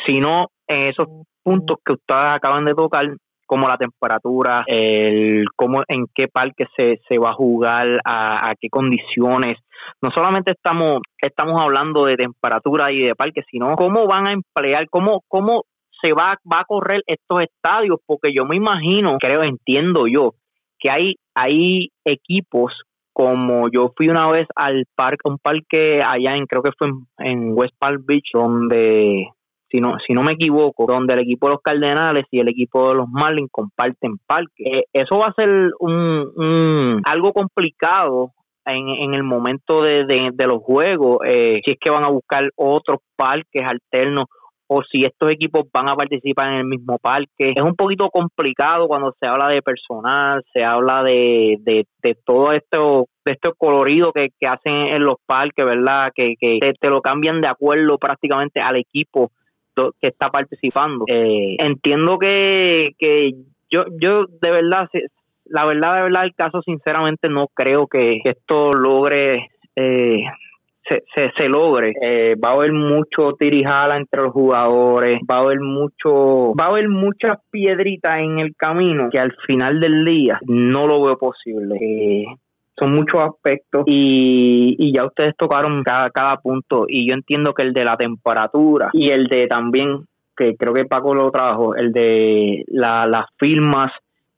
sino 0.07 0.49
en 0.67 0.91
esos 0.91 1.07
puntos 1.43 1.77
que 1.85 1.93
ustedes 1.93 2.35
acaban 2.35 2.65
de 2.65 2.75
tocar, 2.75 3.05
como 3.49 3.67
la 3.67 3.79
temperatura, 3.79 4.63
el 4.67 5.47
cómo, 5.57 5.83
en 5.89 6.05
qué 6.15 6.29
parque 6.29 6.67
se, 6.77 7.01
se 7.09 7.19
va 7.19 7.31
a 7.31 7.35
jugar, 7.35 7.99
a, 8.05 8.53
qué 8.61 8.69
condiciones. 8.69 9.57
No 10.03 10.11
solamente 10.15 10.53
estamos, 10.53 10.99
estamos 11.17 11.61
hablando 11.61 12.05
de 12.05 12.17
temperatura 12.17 12.93
y 12.93 13.05
de 13.05 13.15
parque, 13.15 13.41
sino 13.51 13.75
cómo 13.75 14.07
van 14.07 14.27
a 14.27 14.33
emplear, 14.33 14.87
cómo, 14.91 15.23
cómo 15.29 15.65
se 16.03 16.13
va, 16.13 16.37
va 16.45 16.59
a 16.61 16.67
correr 16.67 17.03
estos 17.07 17.41
estadios, 17.43 17.99
porque 18.05 18.33
yo 18.37 18.45
me 18.45 18.57
imagino, 18.57 19.17
creo, 19.19 19.43
entiendo 19.43 20.07
yo, 20.07 20.35
que 20.79 20.91
hay, 20.91 21.15
hay 21.35 21.89
equipos 22.05 22.73
como 23.15 23.69
yo 23.73 23.93
fui 23.97 24.09
una 24.11 24.29
vez 24.29 24.47
al 24.55 24.85
parque, 24.95 25.23
un 25.25 25.39
parque 25.39 26.01
allá 26.05 26.37
en, 26.37 26.45
creo 26.47 26.63
que 26.63 26.71
fue 26.79 26.89
en 27.19 27.53
West 27.55 27.75
Palm 27.79 28.05
Beach, 28.07 28.29
donde 28.35 29.27
si 29.71 29.79
no, 29.79 29.97
si 30.07 30.15
no 30.15 30.23
me 30.23 30.33
equivoco, 30.33 30.87
donde 30.87 31.15
el 31.15 31.21
equipo 31.21 31.47
de 31.47 31.55
los 31.55 31.63
Cardenales 31.63 32.25
y 32.31 32.41
el 32.41 32.49
equipo 32.49 32.89
de 32.89 32.97
los 32.97 33.09
Marlins 33.09 33.51
comparten 33.51 34.19
parque. 34.27 34.65
Eh, 34.65 34.85
eso 34.93 35.19
va 35.19 35.27
a 35.27 35.35
ser 35.35 35.71
un, 35.81 37.01
algo 37.05 37.33
complicado 37.33 38.33
en, 38.65 38.89
en 38.89 39.15
el 39.15 39.23
momento 39.23 39.83
de, 39.83 40.05
de, 40.05 40.47
los 40.47 40.63
juegos, 40.63 41.19
eh, 41.27 41.61
si 41.65 41.73
es 41.73 41.77
que 41.81 41.91
van 41.91 42.05
a 42.05 42.11
buscar 42.11 42.51
otros 42.57 42.99
parques 43.17 43.65
alternos 43.65 44.27
o 44.71 44.83
si 44.83 45.05
estos 45.05 45.31
equipos 45.31 45.63
van 45.73 45.89
a 45.89 45.95
participar 45.95 46.53
en 46.53 46.59
el 46.59 46.65
mismo 46.67 46.99
parque. 46.99 47.53
Es 47.57 47.63
un 47.63 47.75
poquito 47.75 48.11
complicado 48.11 48.87
cuando 48.87 49.15
se 49.19 49.27
habla 49.27 49.49
de 49.49 49.63
personal, 49.63 50.45
se 50.53 50.63
habla 50.63 51.03
de, 51.03 51.57
de, 51.61 51.87
todo 52.25 52.53
esto 52.53 53.07
de 53.25 53.33
este 53.33 53.51
colorido 53.57 54.13
que, 54.13 54.29
que 54.39 54.47
hacen 54.47 54.75
en 54.75 55.05
los 55.05 55.17
parques, 55.25 55.65
¿verdad? 55.65 56.11
Que, 56.15 56.35
que 56.39 56.61
te, 56.79 56.91
lo 56.91 57.01
cambian 57.01 57.41
de 57.41 57.49
acuerdo 57.49 57.97
prácticamente 57.97 58.61
al 58.61 58.77
equipo 58.77 59.31
que 60.01 60.09
está 60.09 60.31
participando. 60.31 61.05
Eh, 61.09 61.57
entiendo 61.59 62.19
que, 62.19 62.91
que 62.99 63.33
yo, 63.71 63.85
yo 64.01 64.27
de 64.41 64.51
verdad, 64.51 64.89
la 65.45 65.65
verdad, 65.65 65.97
de 65.97 66.03
verdad, 66.05 66.25
el 66.25 66.35
caso, 66.35 66.63
sinceramente, 66.63 67.29
no 67.29 67.49
creo 67.49 67.87
que 67.87 68.21
esto 68.25 68.73
logre. 68.73 69.49
Eh, 69.77 70.25
se, 71.15 71.31
se, 71.37 71.49
logre. 71.49 71.93
Eh, 72.01 72.35
va 72.43 72.51
a 72.51 72.55
haber 72.55 72.73
mucho 72.73 73.35
tirijala 73.39 73.97
entre 73.97 74.23
los 74.23 74.33
jugadores, 74.33 75.19
va 75.31 75.37
a 75.37 75.41
haber 75.41 75.61
mucho, 75.61 76.55
va 76.55 76.67
a 76.67 76.69
haber 76.69 76.89
muchas 76.89 77.39
piedritas 77.51 78.19
en 78.19 78.39
el 78.39 78.55
camino 78.57 79.09
que 79.11 79.19
al 79.19 79.35
final 79.47 79.81
del 79.81 80.05
día 80.05 80.39
no 80.47 80.87
lo 80.87 81.03
veo 81.03 81.19
posible. 81.19 81.77
Eh, 81.81 82.25
son 82.79 82.95
muchos 82.95 83.21
aspectos 83.23 83.85
y, 83.87 84.77
y 84.79 84.93
ya 84.95 85.05
ustedes 85.05 85.35
tocaron 85.37 85.83
cada, 85.83 86.11
cada 86.11 86.37
punto 86.37 86.87
y 86.89 87.09
yo 87.09 87.15
entiendo 87.15 87.55
que 87.55 87.63
el 87.63 87.73
de 87.73 87.85
la 87.85 87.97
temperatura 87.97 88.91
y 88.93 89.11
el 89.11 89.27
de 89.27 89.47
también, 89.47 90.07
que 90.37 90.57
creo 90.57 90.73
que 90.73 90.85
Paco 90.85 91.15
lo 91.15 91.31
trajo, 91.31 91.75
el 91.75 91.93
de 91.93 92.65
la, 92.69 93.07
las 93.07 93.27
firmas 93.39 93.91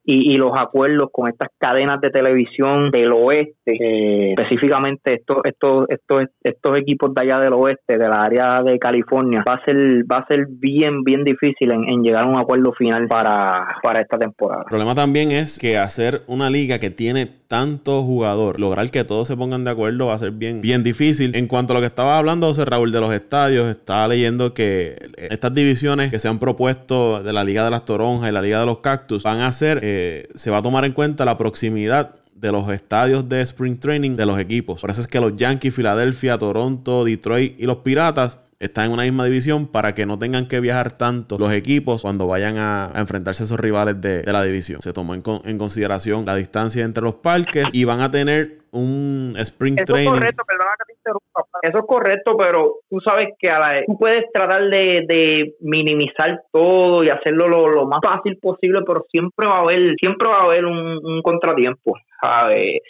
y, 0.03 0.35
los 0.35 0.51
acuerdos 0.57 1.09
con 1.11 1.29
estas 1.29 1.49
cadenas 1.57 2.01
de 2.01 2.09
televisión 2.09 2.89
del 2.91 3.11
oeste, 3.13 3.53
eh, 3.65 4.31
específicamente 4.31 5.13
estos, 5.13 5.37
estos, 5.43 5.85
estos, 5.89 6.23
estos 6.43 6.77
equipos 6.77 7.13
de 7.13 7.21
allá 7.21 7.39
del 7.39 7.53
oeste, 7.53 7.97
de 7.97 8.09
la 8.09 8.23
área 8.23 8.63
de 8.63 8.79
California, 8.79 9.43
va 9.47 9.55
a 9.55 9.65
ser, 9.65 9.77
va 10.11 10.17
a 10.17 10.27
ser 10.27 10.47
bien, 10.49 11.03
bien 11.03 11.23
difícil 11.23 11.71
en, 11.71 12.01
llegar 12.03 12.23
a 12.23 12.27
un 12.27 12.39
acuerdo 12.39 12.73
final 12.73 13.07
para, 13.07 13.77
para 13.83 14.01
esta 14.01 14.17
temporada. 14.17 14.63
El 14.63 14.69
problema 14.69 14.95
también 14.95 15.31
es 15.31 15.59
que 15.59 15.77
hacer 15.77 16.23
una 16.27 16.49
liga 16.49 16.79
que 16.79 16.89
tiene 16.89 17.40
tanto 17.51 18.01
jugador, 18.03 18.61
lograr 18.61 18.89
que 18.91 19.03
todos 19.03 19.27
se 19.27 19.35
pongan 19.35 19.65
de 19.65 19.71
acuerdo 19.71 20.05
va 20.05 20.13
a 20.13 20.17
ser 20.17 20.31
bien, 20.31 20.61
bien 20.61 20.83
difícil. 20.83 21.35
En 21.35 21.47
cuanto 21.47 21.73
a 21.73 21.75
lo 21.75 21.81
que 21.81 21.87
estaba 21.87 22.17
hablando 22.17 22.47
José 22.47 22.63
Raúl 22.63 22.93
de 22.93 23.01
los 23.01 23.13
estadios, 23.13 23.69
estaba 23.69 24.07
leyendo 24.07 24.53
que 24.53 25.09
estas 25.17 25.53
divisiones 25.53 26.11
que 26.11 26.17
se 26.17 26.29
han 26.29 26.39
propuesto 26.39 27.21
de 27.21 27.33
la 27.33 27.43
Liga 27.43 27.65
de 27.65 27.71
las 27.71 27.83
Toronjas 27.83 28.29
y 28.29 28.31
la 28.31 28.41
Liga 28.41 28.61
de 28.61 28.67
los 28.67 28.77
Cactus 28.77 29.23
van 29.23 29.41
a 29.41 29.51
ser, 29.51 29.81
eh, 29.83 30.29
se 30.33 30.49
va 30.49 30.59
a 30.59 30.61
tomar 30.61 30.85
en 30.85 30.93
cuenta 30.93 31.25
la 31.25 31.37
proximidad 31.37 32.15
de 32.35 32.53
los 32.53 32.71
estadios 32.71 33.27
de 33.27 33.41
Spring 33.41 33.77
Training 33.77 34.15
de 34.15 34.25
los 34.25 34.39
equipos. 34.39 34.79
Por 34.79 34.89
eso 34.89 35.01
es 35.01 35.07
que 35.07 35.19
los 35.19 35.35
Yankees, 35.35 35.75
Filadelfia, 35.75 36.37
Toronto, 36.37 37.03
Detroit 37.03 37.59
y 37.59 37.65
los 37.65 37.79
Piratas 37.79 38.39
están 38.61 38.85
en 38.85 38.91
una 38.91 39.03
misma 39.03 39.25
división 39.25 39.67
para 39.67 39.95
que 39.95 40.05
no 40.05 40.19
tengan 40.19 40.47
que 40.47 40.59
viajar 40.59 40.91
tanto 40.91 41.39
los 41.39 41.51
equipos 41.51 42.03
cuando 42.03 42.27
vayan 42.27 42.59
a, 42.59 42.91
enfrentarse 42.95 43.43
a 43.43 43.45
esos 43.45 43.59
rivales 43.59 43.99
de, 43.99 44.23
la 44.31 44.43
división. 44.43 44.81
Se 44.81 44.93
tomó 44.93 45.15
en, 45.15 45.57
consideración 45.57 46.25
la 46.25 46.35
distancia 46.35 46.85
entre 46.85 47.03
los 47.03 47.15
parques 47.15 47.65
y 47.73 47.85
van 47.85 48.01
a 48.01 48.11
tener 48.11 48.59
un 48.71 49.33
sprint 49.37 49.81
Eso 49.81 49.93
training. 49.93 50.13
Es 50.13 50.19
correcto, 50.19 50.43
perdona 50.47 50.71
que 50.77 50.93
te 50.93 50.99
interrumpa. 50.99 51.59
Eso 51.63 51.77
es 51.79 51.85
correcto, 51.87 52.37
pero 52.37 52.75
tú 52.87 52.99
sabes 53.01 53.29
que 53.39 53.49
a 53.49 53.59
la, 53.59 53.83
tú 53.85 53.97
puedes 53.97 54.31
tratar 54.31 54.69
de, 54.69 55.55
minimizar 55.59 56.43
todo 56.51 57.03
y 57.03 57.09
hacerlo 57.09 57.47
lo, 57.47 57.87
más 57.87 57.99
fácil 58.03 58.37
posible, 58.37 58.81
pero 58.85 59.05
siempre 59.11 59.47
va 59.47 59.55
a 59.55 59.61
haber, 59.61 59.95
siempre 59.99 60.29
va 60.29 60.37
a 60.37 60.43
haber 60.43 60.65
un, 60.65 61.21
contratiempo. 61.23 61.97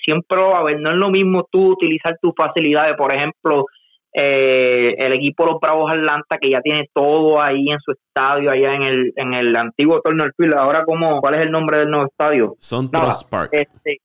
Siempre 0.03 0.37
va 0.37 0.57
a 0.57 0.59
haber, 0.59 0.81
no 0.81 0.89
es 0.89 0.97
lo 0.97 1.09
mismo 1.09 1.47
tú 1.49 1.69
utilizar 1.71 2.17
tus 2.21 2.33
facilidades, 2.35 2.93
por 2.97 3.15
ejemplo, 3.15 3.65
eh, 4.13 4.93
el 4.97 5.13
equipo 5.13 5.45
Los 5.45 5.59
Bravos 5.59 5.91
Atlanta 5.91 6.37
que 6.37 6.49
ya 6.49 6.61
tiene 6.61 6.89
todo 6.93 7.41
ahí 7.41 7.67
en 7.69 7.79
su 7.79 7.91
estadio 7.91 8.51
allá 8.51 8.73
en 8.73 8.83
el 8.83 9.13
en 9.15 9.33
el 9.33 9.55
antiguo 9.55 10.01
Turner 10.01 10.33
Field 10.35 10.53
ahora 10.55 10.83
cómo 10.85 11.21
cuál 11.21 11.35
es 11.35 11.45
el 11.45 11.51
nombre 11.51 11.77
del 11.77 11.89
nuevo 11.89 12.07
estadio 12.07 12.55
Sontros 12.59 13.23
Park. 13.23 13.51
este, 13.53 14.01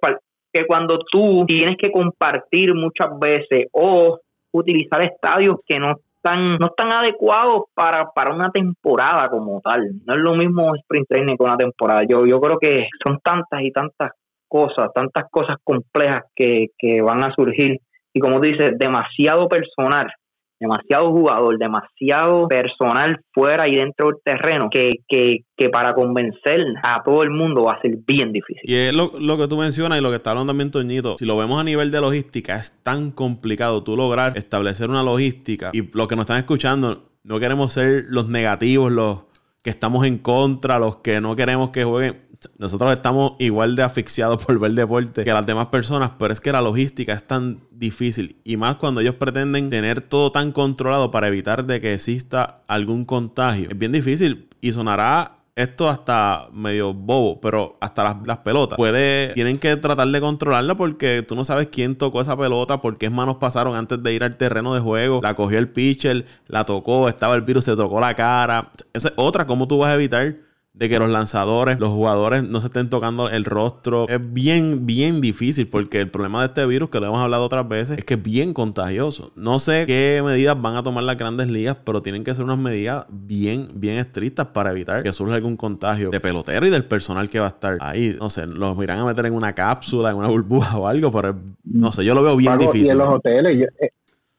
Park 0.00 0.20
que 0.52 0.66
cuando 0.66 0.98
tú 0.98 1.44
tienes 1.46 1.76
que 1.76 1.92
compartir 1.92 2.74
muchas 2.74 3.08
veces 3.18 3.66
o 3.72 4.18
utilizar 4.52 5.02
estadios 5.02 5.56
que 5.66 5.78
no 5.78 5.96
están 6.16 6.56
no 6.58 6.66
están 6.66 6.92
adecuados 6.92 7.64
para, 7.74 8.10
para 8.10 8.34
una 8.34 8.50
temporada 8.50 9.28
como 9.28 9.60
tal. 9.60 9.82
No 10.06 10.14
es 10.14 10.20
lo 10.20 10.34
mismo 10.34 10.74
sprint 10.74 11.08
training 11.08 11.36
con 11.36 11.48
una 11.48 11.56
temporada. 11.56 12.02
Yo 12.08 12.26
yo 12.26 12.40
creo 12.40 12.58
que 12.58 12.88
son 13.04 13.18
tantas 13.22 13.62
y 13.62 13.70
tantas 13.70 14.12
cosas 14.48 14.90
tantas 14.94 15.30
cosas 15.30 15.56
complejas 15.62 16.22
que, 16.34 16.68
que 16.78 17.00
van 17.00 17.22
a 17.22 17.32
surgir 17.34 17.80
y 18.12 18.20
como 18.20 18.40
dices, 18.40 18.72
demasiado 18.78 19.48
personal, 19.48 20.12
demasiado 20.60 21.10
jugador, 21.10 21.58
demasiado 21.58 22.46
personal 22.46 23.18
fuera 23.32 23.66
y 23.66 23.76
dentro 23.76 24.08
del 24.08 24.16
terreno, 24.22 24.68
que, 24.70 24.90
que, 25.08 25.38
que 25.56 25.68
para 25.70 25.94
convencer 25.94 26.60
a 26.82 27.02
todo 27.02 27.22
el 27.22 27.30
mundo 27.30 27.64
va 27.64 27.74
a 27.74 27.80
ser 27.80 27.92
bien 28.06 28.30
difícil. 28.30 28.62
Y 28.64 28.74
es 28.74 28.94
lo, 28.94 29.10
que 29.10 29.48
tú 29.48 29.56
mencionas 29.56 29.98
y 29.98 30.02
lo 30.02 30.10
que 30.10 30.16
está 30.16 30.30
hablando 30.30 30.50
también 30.50 30.70
Toñito, 30.70 31.16
si 31.16 31.24
lo 31.24 31.38
vemos 31.38 31.58
a 31.60 31.64
nivel 31.64 31.90
de 31.90 32.00
logística, 32.00 32.56
es 32.56 32.82
tan 32.82 33.10
complicado 33.10 33.82
tú 33.82 33.96
lograr 33.96 34.36
establecer 34.36 34.90
una 34.90 35.02
logística 35.02 35.70
y 35.72 35.90
los 35.96 36.06
que 36.06 36.16
nos 36.16 36.24
están 36.24 36.38
escuchando, 36.38 37.04
no 37.24 37.40
queremos 37.40 37.72
ser 37.72 38.04
los 38.08 38.28
negativos, 38.28 38.92
los 38.92 39.29
que 39.62 39.70
estamos 39.70 40.06
en 40.06 40.18
contra, 40.18 40.78
los 40.78 40.96
que 40.98 41.20
no 41.20 41.36
queremos 41.36 41.70
que 41.70 41.84
jueguen 41.84 42.30
nosotros 42.58 42.92
estamos 42.92 43.32
igual 43.38 43.76
de 43.76 43.82
asfixiados 43.82 44.44
por 44.46 44.58
ver 44.58 44.72
deporte 44.72 45.24
que 45.24 45.32
las 45.32 45.46
demás 45.46 45.66
personas, 45.66 46.12
pero 46.18 46.32
es 46.32 46.40
que 46.40 46.52
la 46.52 46.60
logística 46.60 47.12
es 47.12 47.24
tan 47.24 47.60
difícil 47.70 48.36
y 48.44 48.56
más 48.56 48.76
cuando 48.76 49.00
ellos 49.00 49.14
pretenden 49.16 49.70
tener 49.70 50.00
todo 50.00 50.32
tan 50.32 50.52
controlado 50.52 51.10
para 51.10 51.28
evitar 51.28 51.64
de 51.64 51.80
que 51.80 51.94
exista 51.94 52.62
algún 52.66 53.04
contagio. 53.04 53.68
Es 53.70 53.78
bien 53.78 53.92
difícil 53.92 54.48
y 54.60 54.72
sonará 54.72 55.39
esto 55.62 55.88
hasta 55.88 56.48
medio 56.52 56.94
bobo, 56.94 57.40
pero 57.40 57.76
hasta 57.80 58.16
las, 58.24 58.38
pelotas. 58.38 58.76
Puede, 58.76 59.32
tienen 59.34 59.58
que 59.58 59.76
tratar 59.76 60.08
de 60.08 60.20
controlarla 60.20 60.74
porque 60.74 61.24
tú 61.26 61.34
no 61.34 61.44
sabes 61.44 61.68
quién 61.70 61.96
tocó 61.96 62.20
esa 62.20 62.36
pelota, 62.36 62.80
por 62.80 62.98
qué 62.98 63.10
manos 63.10 63.36
pasaron 63.36 63.76
antes 63.76 64.02
de 64.02 64.12
ir 64.12 64.24
al 64.24 64.36
terreno 64.36 64.74
de 64.74 64.80
juego. 64.80 65.20
La 65.22 65.34
cogió 65.34 65.58
el 65.58 65.68
pitcher, 65.68 66.26
la 66.48 66.64
tocó, 66.64 67.08
estaba 67.08 67.34
el 67.34 67.42
virus, 67.42 67.64
se 67.64 67.76
tocó 67.76 68.00
la 68.00 68.14
cara. 68.14 68.70
Esa 68.92 69.08
es 69.08 69.14
otra, 69.16 69.46
¿cómo 69.46 69.68
tú 69.68 69.78
vas 69.78 69.90
a 69.90 69.94
evitar 69.94 70.49
de 70.72 70.88
que 70.88 70.98
los 70.98 71.10
lanzadores, 71.10 71.80
los 71.80 71.90
jugadores 71.90 72.44
no 72.44 72.60
se 72.60 72.68
estén 72.68 72.88
tocando 72.88 73.28
el 73.28 73.44
rostro. 73.44 74.08
Es 74.08 74.32
bien, 74.32 74.86
bien 74.86 75.20
difícil 75.20 75.68
porque 75.68 76.00
el 76.00 76.10
problema 76.10 76.40
de 76.40 76.46
este 76.46 76.64
virus, 76.64 76.90
que 76.90 77.00
lo 77.00 77.06
hemos 77.06 77.20
hablado 77.20 77.44
otras 77.44 77.68
veces, 77.68 77.98
es 77.98 78.04
que 78.04 78.14
es 78.14 78.22
bien 78.22 78.54
contagioso. 78.54 79.32
No 79.34 79.58
sé 79.58 79.84
qué 79.86 80.22
medidas 80.24 80.60
van 80.60 80.76
a 80.76 80.82
tomar 80.82 81.04
las 81.04 81.16
grandes 81.16 81.48
ligas, 81.48 81.76
pero 81.84 82.02
tienen 82.02 82.22
que 82.22 82.34
ser 82.34 82.44
unas 82.44 82.58
medidas 82.58 83.04
bien, 83.08 83.68
bien 83.74 83.98
estrictas 83.98 84.46
para 84.46 84.70
evitar 84.70 85.02
que 85.02 85.12
surja 85.12 85.34
algún 85.34 85.56
contagio 85.56 86.10
de 86.10 86.20
pelotero 86.20 86.66
y 86.66 86.70
del 86.70 86.84
personal 86.84 87.28
que 87.28 87.40
va 87.40 87.46
a 87.46 87.48
estar 87.48 87.76
ahí. 87.80 88.16
No 88.18 88.30
sé, 88.30 88.46
los 88.46 88.80
irán 88.82 89.00
a 89.00 89.04
meter 89.04 89.26
en 89.26 89.34
una 89.34 89.52
cápsula, 89.52 90.10
en 90.10 90.16
una 90.16 90.28
burbuja 90.28 90.78
o 90.78 90.86
algo, 90.86 91.10
pero 91.10 91.36
no 91.64 91.90
sé, 91.90 92.04
yo 92.04 92.14
lo 92.14 92.22
veo 92.22 92.36
bien 92.36 92.56
difícil. 92.58 92.86
Y 92.86 92.90
en 92.90 92.98
los 92.98 93.14
hoteles, 93.14 93.68
eh, 93.80 93.90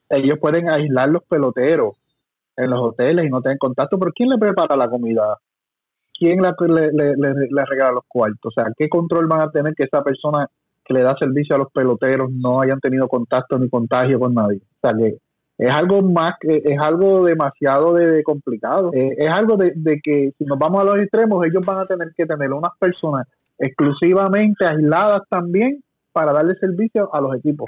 ellos, 0.10 0.40
pueden 0.40 0.70
aislar 0.70 1.10
los 1.10 1.24
peloteros 1.24 1.98
en 2.56 2.70
los 2.70 2.80
hoteles 2.82 3.26
y 3.26 3.30
no 3.30 3.42
tener 3.42 3.58
contacto, 3.58 4.00
pero 4.00 4.12
¿quién 4.14 4.30
le 4.30 4.38
prepara 4.38 4.76
la 4.76 4.90
comida? 4.90 5.38
Quién 6.22 6.40
le, 6.40 6.92
le, 6.92 7.66
regala 7.66 7.94
los 7.94 8.04
cuartos? 8.08 8.40
O 8.46 8.52
sea, 8.52 8.72
¿qué 8.78 8.88
control 8.88 9.26
van 9.26 9.42
a 9.42 9.50
tener 9.50 9.74
que 9.74 9.86
esa 9.86 10.04
persona 10.04 10.48
que 10.86 10.94
le 10.94 11.02
da 11.02 11.16
servicio 11.18 11.56
a 11.56 11.60
los 11.60 11.72
peloteros 11.72 12.30
no 12.32 12.62
hayan 12.62 12.80
tenido 12.80 13.08
contacto 13.08 13.58
ni 13.58 13.68
contagio 13.68 14.20
con 14.20 14.36
nadie? 14.36 14.62
O 14.84 14.88
sea, 14.88 14.96
es 15.58 15.74
algo 15.74 16.04
más, 16.04 16.36
es 16.42 16.80
algo 16.80 17.24
demasiado 17.24 17.94
de, 17.94 18.22
complicado. 18.22 18.92
Eh, 18.94 19.16
es 19.18 19.32
algo 19.32 19.58
de, 19.58 20.00
que 20.04 20.32
si 20.38 20.46
nos 20.46 20.60
vamos 20.60 20.82
a 20.82 20.86
los 20.86 21.00
extremos, 21.00 21.44
ellos 21.44 21.66
van 21.66 21.80
a 21.80 21.86
tener 21.88 22.12
que 22.16 22.28
tener 22.28 22.54
unas 22.54 22.78
personas 22.80 23.28
exclusivamente 23.58 24.64
aisladas 24.64 25.24
también 25.28 25.82
para 26.12 26.34
darle 26.34 26.54
servicio 26.56 27.10
a 27.16 27.20
los 27.20 27.36
equipos. 27.36 27.66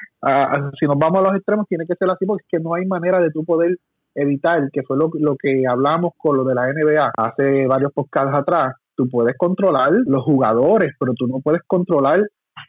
Si 0.79 0.85
nos 0.85 0.99
vamos 0.99 1.21
a 1.21 1.23
los 1.23 1.35
extremos, 1.35 1.65
tiene 1.67 1.87
que 1.87 1.95
ser 1.95 2.07
así 2.11 2.25
porque 2.27 2.59
no 2.61 2.75
hay 2.75 2.85
manera 2.85 3.19
de 3.19 3.31
tú 3.31 3.43
poder 3.45 3.77
evitar, 4.15 4.69
que 4.71 4.83
fue 4.83 4.97
lo, 4.97 5.09
lo 5.13 5.35
que 5.35 5.63
hablamos 5.67 6.11
con 6.17 6.37
lo 6.37 6.43
de 6.43 6.55
la 6.55 6.67
NBA 6.67 7.11
hace 7.17 7.67
varios 7.67 7.91
podcasts 7.93 8.35
atrás, 8.35 8.75
tú 8.95 9.07
puedes 9.09 9.35
controlar 9.37 9.91
los 10.05 10.23
jugadores, 10.23 10.93
pero 10.99 11.13
tú 11.13 11.27
no 11.27 11.39
puedes 11.39 11.61
controlar 11.67 12.21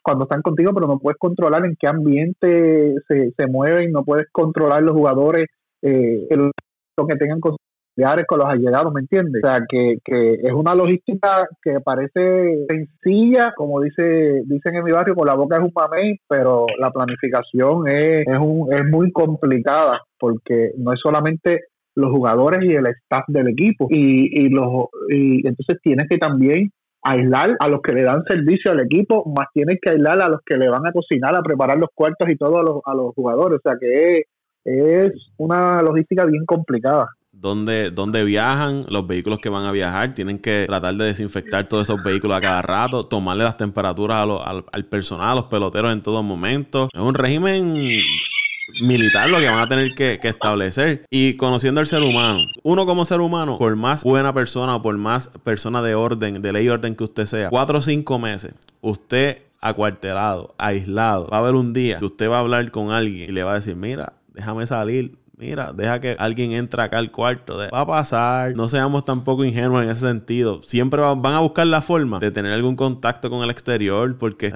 cuando 0.03 0.25
están 0.25 0.43
contigo, 0.43 0.73
pero 0.75 0.87
no 0.87 0.99
puedes 0.99 1.19
controlar 1.19 1.65
en 1.65 1.77
qué 1.79 1.87
ambiente 1.89 2.95
se, 3.07 3.33
se 3.37 3.47
mueven, 3.47 3.93
no 3.93 4.05
puedes 4.05 4.27
controlar 4.33 4.83
los 4.83 4.95
jugadores, 4.95 5.47
eh, 5.83 6.27
lo 6.31 7.07
que 7.07 7.17
tengan 7.17 7.41
con 7.41 7.57
los 7.97 8.47
allegados, 8.47 8.93
¿me 8.93 9.01
entiendes? 9.01 9.43
O 9.45 9.47
sea, 9.47 9.65
que, 9.69 9.99
que 10.05 10.35
es 10.35 10.53
una 10.53 10.75
logística 10.75 11.47
que 11.63 11.81
parece 11.81 12.67
sencilla, 12.69 13.53
como 13.57 13.81
dice 13.81 14.43
dicen 14.47 14.75
en 14.75 14.85
mi 14.85 14.93
barrio, 14.93 15.15
con 15.15 15.27
la 15.27 15.35
boca 15.35 15.57
es 15.57 15.63
un 15.63 15.73
mamey, 15.75 16.19
pero 16.29 16.67
la 16.79 16.91
planificación 16.91 17.89
es, 17.89 18.27
es, 18.27 18.39
un, 18.39 18.73
es 18.73 18.85
muy 18.87 19.13
complicada 19.13 20.01
porque 20.19 20.73
no 20.79 20.93
es 20.93 21.01
solamente 21.01 21.65
los 21.95 22.11
jugadores 22.11 22.65
y 22.65 22.75
el 22.75 22.87
staff 22.87 23.25
del 23.29 23.49
equipo 23.49 23.87
y, 23.89 24.47
y 24.47 24.49
los 24.49 24.89
y 25.11 25.47
entonces 25.47 25.79
tienes 25.81 26.09
que 26.09 26.19
también 26.19 26.73
aislar 27.03 27.55
a 27.61 27.69
los 27.69 27.81
que 27.83 27.93
le 27.93 28.03
dan 28.03 28.25
servicio 28.25 28.73
al 28.73 28.81
equipo, 28.81 29.25
más 29.37 29.49
tienes 29.53 29.79
que 29.81 29.91
aislar 29.91 30.21
a 30.23 30.29
los 30.29 30.41
que 30.45 30.57
le 30.57 30.69
van 30.69 30.87
a 30.87 30.93
cocinar, 30.93 31.37
a 31.37 31.43
preparar 31.43 31.79
los 31.79 31.91
cuartos 31.95 32.29
y 32.31 32.37
todo 32.37 32.59
a 32.59 32.63
los, 32.63 32.81
a 32.87 32.95
los 32.95 33.15
jugadores. 33.15 33.59
O 33.59 33.63
sea 33.63 33.77
que 33.79 34.19
es, 34.19 34.27
es 34.65 35.13
una 35.37 35.83
logística 35.83 36.25
bien 36.25 36.47
complicada 36.47 37.09
dónde, 37.41 38.25
viajan, 38.25 38.87
los 38.89 39.07
vehículos 39.07 39.39
que 39.39 39.49
van 39.49 39.65
a 39.65 39.73
viajar, 39.73 40.15
tienen 40.15 40.39
que 40.39 40.65
tratar 40.67 40.95
de 40.95 41.05
desinfectar 41.07 41.69
todos 41.69 41.89
esos 41.89 42.03
vehículos 42.03 42.37
a 42.37 42.41
cada 42.41 42.63
rato, 42.63 43.05
tomarle 43.05 43.45
las 43.45 43.57
temperaturas 43.57 44.27
al, 44.45 44.85
personal, 44.87 45.33
a 45.33 45.35
los 45.35 45.45
peloteros 45.45 45.93
en 45.93 46.03
todo 46.03 46.23
momento. 46.23 46.89
Es 46.93 47.01
un 47.01 47.15
régimen 47.15 48.01
militar 48.81 49.29
lo 49.29 49.39
que 49.39 49.47
van 49.47 49.61
a 49.61 49.69
tener 49.69 49.95
que, 49.95 50.19
establecer. 50.23 51.05
Y 51.11 51.35
conociendo 51.35 51.81
al 51.81 51.87
ser 51.87 52.03
humano, 52.03 52.47
uno 52.63 52.87
como 52.87 53.05
ser 53.05 53.21
humano, 53.21 53.59
por 53.59 53.77
más 53.77 54.05
buena 54.05 54.33
persona 54.33 54.77
o 54.77 54.83
por 54.83 54.97
más 54.97 55.29
persona 55.43 55.83
de 55.83 55.95
orden, 55.95 56.41
de 56.41 56.53
ley 56.53 56.67
y 56.67 56.69
orden 56.69 56.95
que 56.95 57.05
usted 57.05 57.27
sea, 57.27 57.51
cuatro 57.51 57.79
o 57.79 57.83
cinco 57.83 58.19
meses, 58.19 58.55
usted 58.81 59.43
acuartelado, 59.61 60.55
aislado, 60.59 61.29
va 61.29 61.39
a 61.39 61.41
haber 61.41 61.55
un 61.55 61.73
día 61.73 61.99
que 61.99 62.05
usted 62.05 62.29
va 62.29 62.37
a 62.37 62.41
hablar 62.41 62.71
con 62.71 62.91
alguien 62.91 63.31
y 63.31 63.33
le 63.33 63.45
va 63.45 63.53
a 63.53 63.55
decir, 63.55 63.77
mira, 63.77 64.13
déjame 64.35 64.67
salir, 64.67 65.17
mira, 65.37 65.73
deja 65.73 66.01
que 66.01 66.17
alguien 66.19 66.53
entre 66.53 66.83
acá 66.83 66.99
al 66.99 67.11
cuarto. 67.11 67.59
Va 67.73 67.81
a 67.81 67.87
pasar. 67.87 68.55
No 68.57 68.69
seamos 68.69 69.05
tampoco 69.05 69.45
ingenuos 69.45 69.83
en 69.83 69.91
ese 69.91 70.03
sentido. 70.03 70.63
Siempre 70.63 71.01
van 71.01 71.35
a 71.35 71.41
buscar 71.41 71.67
la 71.67 71.83
forma 71.83 72.19
de 72.19 72.31
tener 72.31 72.53
algún 72.53 72.77
contacto 72.77 73.31
con 73.31 73.43
el 73.43 73.51
exterior 73.51 74.17
porque 74.19 74.53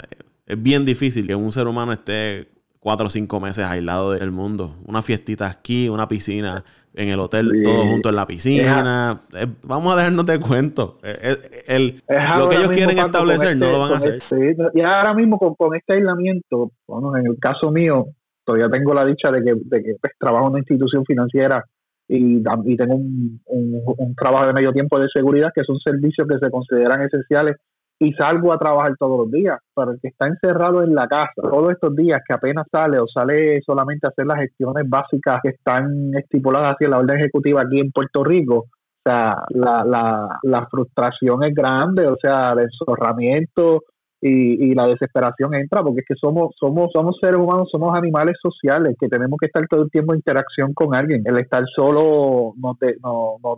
es 0.47 0.63
bien 0.63 0.85
difícil 0.85 1.27
que 1.27 1.35
un 1.35 1.53
ser 1.53 1.67
humano 1.67 1.93
esté 1.93 2.49
cuatro 2.81 3.07
o 3.07 3.11
cinco 3.11 3.41
meses 3.41 3.65
aislado 3.65 4.13
del 4.13 4.31
mundo. 4.31 4.77
Una 4.87 5.03
fiestita 5.03 5.47
aquí, 5.47 5.89
una 5.89 6.09
piscina 6.09 6.65
en 6.95 7.11
el 7.11 7.21
hotel, 7.21 7.63
todos 7.63 7.87
juntos 7.87 8.11
en 8.11 8.17
la 8.17 8.27
piscina. 8.27 9.21
Eh, 9.35 9.47
vamos 9.63 9.93
a 9.93 9.97
dejarnos 9.97 10.27
de 10.27 10.41
cuento. 10.41 10.99
Eh, 11.03 11.65
el, 11.67 12.03
lo 12.39 12.49
que 12.49 12.57
ellos 12.57 12.71
quieren 12.71 12.99
establecer 12.99 13.57
no 13.57 13.71
lo 13.71 13.79
van 13.81 13.93
a 13.93 13.97
hacer. 13.99 14.15
Este, 14.15 14.57
y 14.75 14.81
ahora 14.81 15.15
mismo 15.15 15.39
con, 15.39 15.75
este 15.77 15.95
aislamiento, 15.95 16.73
bueno, 16.87 17.17
en 17.17 17.27
el 17.27 17.39
caso 17.39 17.71
mío, 17.71 18.07
todavía 18.49 18.71
tengo 18.71 18.95
la 18.95 19.05
dicha 19.05 19.31
de 19.31 19.45
que, 19.45 19.53
de 19.55 19.83
que 19.83 19.95
pues, 20.01 20.15
trabajo 20.19 20.47
en 20.47 20.53
una 20.53 20.61
institución 20.61 21.05
financiera 21.05 21.63
y, 22.09 22.39
y 22.65 22.77
tengo 22.79 22.95
un, 22.95 23.39
un, 23.45 24.15
trabajo 24.15 24.47
de 24.47 24.55
medio 24.55 24.73
tiempo 24.73 24.99
de 24.99 25.09
seguridad, 25.13 25.53
que 25.55 25.65
son 25.65 25.79
servicios 25.79 26.27
que 26.27 26.39
se 26.39 26.51
consideran 26.51 27.03
esenciales 27.03 27.57
y 28.01 28.15
salgo 28.15 28.51
a 28.51 28.59
trabajar 28.59 28.95
todos 28.99 29.19
los 29.19 29.31
días. 29.31 29.59
Para 29.75 29.93
el 29.93 30.01
que 30.01 30.09
está 30.09 30.29
encerrado 30.29 30.83
en 30.83 30.95
la 30.95 31.07
casa 31.07 31.31
todos 31.37 31.73
estos 31.73 31.95
días, 31.95 32.23
que 32.27 32.35
apenas 32.35 32.67
sale 32.73 32.99
o 32.99 33.07
sale 33.07 33.61
solamente 33.67 34.07
a 34.07 34.11
hacer 34.11 34.25
las 34.25 34.39
gestiones 34.39 34.89
básicas 34.89 35.41
que 35.43 35.51
están 35.51 36.15
estipuladas 36.15 36.73
hacia 36.73 36.89
la 36.89 36.99
orden 37.01 37.19
ejecutiva 37.19 37.61
aquí 37.61 37.81
en 37.81 37.93
Puerto 37.93 38.25
Rico, 38.25 38.57
o 38.57 39.03
sea, 39.05 39.43
la, 39.51 39.85
la, 39.85 40.39
la 40.43 40.67
frustración 40.69 41.45
es 41.45 41.55
grande, 41.55 42.07
o 42.07 42.17
sea, 42.17 42.53
el 42.53 42.61
enzorramiento 42.61 43.83
y, 44.21 44.71
y, 44.71 44.75
la 44.75 44.87
desesperación 44.87 45.55
entra, 45.55 45.83
porque 45.83 46.01
es 46.01 46.07
que 46.07 46.15
somos, 46.17 46.55
somos, 46.59 46.91
somos 46.93 47.17
seres 47.21 47.37
humanos, 47.37 47.69
somos 47.71 47.97
animales 47.97 48.37
sociales, 48.43 48.97
que 48.99 49.09
tenemos 49.09 49.39
que 49.39 49.47
estar 49.47 49.67
todo 49.69 49.83
el 49.83 49.91
tiempo 49.91 50.13
en 50.13 50.19
interacción 50.19 50.75
con 50.75 50.95
alguien. 50.95 51.23
El 51.25 51.39
estar 51.39 51.63
solo 51.75 52.53
nos, 52.57 52.77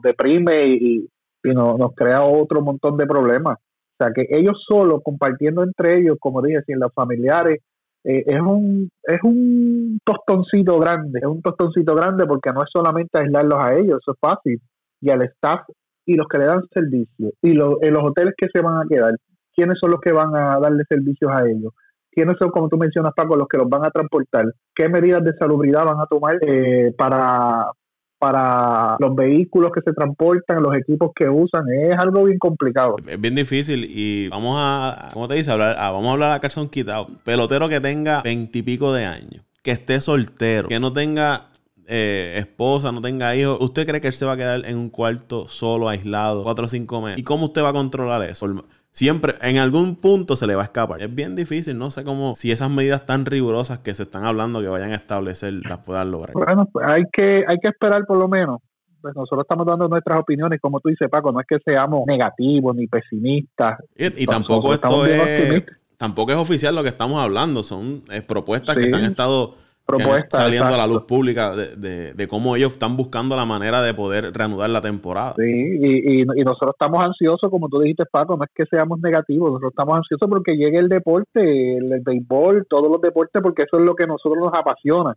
deprime 0.03 0.66
y, 0.66 1.09
nos 1.44 1.94
crea 1.94 2.23
otro 2.25 2.61
montón 2.61 2.99
de 2.99 3.07
problemas. 3.07 3.57
O 3.59 4.05
sea, 4.05 4.12
que 4.14 4.27
ellos 4.31 4.62
solo 4.68 5.01
compartiendo 5.01 5.62
entre 5.62 5.99
ellos, 5.99 6.18
como 6.20 6.42
dije, 6.42 6.62
sin 6.66 6.79
los 6.79 6.92
familiares, 6.92 7.61
eh, 8.05 8.25
es 8.27 8.40
un 8.40 8.90
es 9.03 9.23
un 9.23 9.99
tostoncito 10.05 10.79
grande, 10.79 11.20
es 11.20 11.27
un 11.27 11.42
tostoncito 11.42 11.94
grande 11.94 12.27
porque 12.27 12.51
no 12.51 12.62
es 12.62 12.70
solamente 12.73 13.18
aislarlos 13.18 13.59
a 13.59 13.75
ellos, 13.75 13.99
eso 14.01 14.12
es 14.12 14.18
fácil, 14.18 14.61
y 15.03 15.11
al 15.11 15.20
staff 15.23 15.61
y 16.07 16.14
los 16.14 16.27
que 16.27 16.38
le 16.38 16.46
dan 16.46 16.62
servicio, 16.73 17.33
y 17.42 17.53
los, 17.53 17.77
en 17.83 17.92
los 17.92 18.03
hoteles 18.03 18.35
que 18.38 18.49
se 18.51 18.62
van 18.62 18.79
a 18.79 18.88
quedar, 18.88 19.14
quiénes 19.54 19.78
son 19.78 19.90
los 19.90 20.00
que 20.00 20.12
van 20.12 20.34
a 20.34 20.58
darle 20.58 20.84
servicios 20.88 21.30
a 21.32 21.46
ellos, 21.46 21.72
quiénes 22.10 22.36
son, 22.38 22.50
como 22.50 22.68
tú 22.68 22.76
mencionas, 22.76 23.12
Paco, 23.14 23.36
los 23.36 23.48
que 23.48 23.58
los 23.58 23.68
van 23.68 23.84
a 23.84 23.90
transportar, 23.90 24.46
qué 24.74 24.88
medidas 24.88 25.24
de 25.24 25.32
salubridad 25.38 25.84
van 25.84 26.00
a 26.00 26.06
tomar 26.06 26.38
eh, 26.40 26.92
para, 26.96 27.66
para 28.18 28.96
los 28.98 29.14
vehículos 29.14 29.70
que 29.72 29.80
se 29.80 29.92
transportan, 29.92 30.62
los 30.62 30.76
equipos 30.76 31.12
que 31.14 31.28
usan, 31.28 31.64
es 31.72 31.98
algo 31.98 32.24
bien 32.24 32.38
complicado. 32.38 32.96
Es 33.06 33.20
bien 33.20 33.34
difícil 33.34 33.86
y 33.88 34.28
vamos 34.28 34.56
a, 34.58 35.10
¿cómo 35.12 35.28
te 35.28 35.34
dice? 35.34 35.50
Hablar, 35.50 35.76
ah, 35.78 35.90
vamos 35.90 36.08
a 36.08 36.12
hablar 36.12 36.32
a 36.32 36.40
calzón 36.40 36.68
quitado. 36.68 37.08
Pelotero 37.24 37.68
que 37.68 37.80
tenga 37.80 38.22
veintipico 38.22 38.92
de 38.92 39.04
años, 39.04 39.44
que 39.62 39.70
esté 39.70 40.00
soltero, 40.00 40.68
que 40.68 40.80
no 40.80 40.92
tenga 40.92 41.46
eh, 41.86 42.34
esposa, 42.36 42.92
no 42.92 43.00
tenga 43.00 43.34
hijos, 43.34 43.58
¿usted 43.60 43.86
cree 43.86 44.00
que 44.00 44.08
él 44.08 44.12
se 44.12 44.26
va 44.26 44.32
a 44.32 44.36
quedar 44.36 44.64
en 44.64 44.78
un 44.78 44.90
cuarto 44.90 45.48
solo, 45.48 45.88
aislado, 45.88 46.44
cuatro 46.44 46.66
o 46.66 46.68
cinco 46.68 47.00
meses? 47.00 47.18
¿Y 47.18 47.24
cómo 47.24 47.46
usted 47.46 47.62
va 47.62 47.70
a 47.70 47.72
controlar 47.72 48.22
eso? 48.22 48.46
Siempre 48.92 49.35
en 49.42 49.59
algún 49.59 49.96
punto 49.96 50.37
se 50.37 50.46
le 50.46 50.55
va 50.55 50.62
a 50.62 50.64
escapar. 50.64 51.03
Es 51.03 51.14
bien 51.14 51.37
difícil, 51.37 51.79
no 51.79 51.90
sé 51.90 52.05
cómo, 52.05 52.35
si 52.35 52.53
esas 52.53 52.70
medidas 52.70 53.07
tan 53.07 53.24
rigurosas 53.24 53.81
que 53.81 53.94
se 53.94 54.05
están 54.05 54.24
hablando 54.24 54.61
que 54.61 54.68
vayan 54.68 54.92
a 54.92 54.96
establecer 54.96 55.55
las 55.66 55.79
puedan 55.79 56.11
lograr. 56.11 56.35
Bueno, 56.35 56.68
pues 56.72 56.87
hay 56.88 57.05
que, 57.12 57.44
hay 57.46 57.59
que 57.59 57.68
esperar 57.68 58.05
por 58.07 58.18
lo 58.18 58.29
menos. 58.29 58.61
Pues 59.00 59.16
nosotros 59.16 59.44
estamos 59.48 59.66
dando 59.66 59.88
nuestras 59.88 60.20
opiniones, 60.20 60.61
como 60.61 60.79
tú 60.81 60.90
dices, 60.90 61.09
Paco, 61.09 61.33
no 61.33 61.40
es 61.40 61.46
que 61.46 61.57
seamos 61.64 62.05
negativos 62.07 62.76
ni 62.76 62.87
pesimistas. 62.87 63.79
Y, 63.96 64.26
tampoco 64.26 64.74
esto 64.74 65.07
es, 65.07 65.64
tampoco 65.96 66.33
es 66.33 66.37
oficial 66.37 66.74
lo 66.74 66.83
que 66.83 66.90
estamos 66.90 67.18
hablando, 67.18 67.62
son 67.62 68.03
eh, 68.11 68.20
propuestas 68.20 68.76
que 68.76 68.90
se 68.90 68.96
han 68.96 69.05
estado 69.05 69.55
saliendo 70.31 70.74
a 70.74 70.76
la 70.76 70.87
luz 70.87 71.03
pública 71.03 71.55
de, 71.55 72.12
de, 72.14 72.29
cómo 72.29 72.57
ellos 72.57 72.72
están 72.72 72.96
buscando 72.96 73.37
la 73.37 73.44
manera 73.44 73.83
de 73.83 73.94
poder 73.94 74.33
reanudar 74.33 74.70
la 74.70 74.81
temporada. 74.81 75.35
Sí, 75.37 75.42
y, 75.42 76.22
y, 76.22 76.44
nosotros 76.44 76.72
estamos 76.72 77.05
ansiosos, 77.05 77.50
como 77.50 77.68
tú 77.68 77.81
dijiste, 77.81 78.05
Paco, 78.07 78.37
no 78.37 78.44
es 78.44 78.50
que 78.55 78.66
seamos 78.66 79.00
negativos, 79.00 79.50
nosotros 79.50 79.72
estamos 79.72 79.96
ansiosos 79.96 80.29
porque 80.29 80.57
llegue 80.57 80.79
el 80.79 80.88
deporte, 80.88 81.76
el, 81.76 82.00
béisbol, 82.00 82.66
todos 82.68 82.90
los 82.90 83.00
deportes, 83.00 83.42
porque 83.42 83.62
eso 83.62 83.79
es 83.79 83.85
lo 83.85 83.94
que 83.94 84.05
a 84.05 84.09
nosotros 84.09 84.38
nos 84.38 84.57
apasiona. 84.57 85.16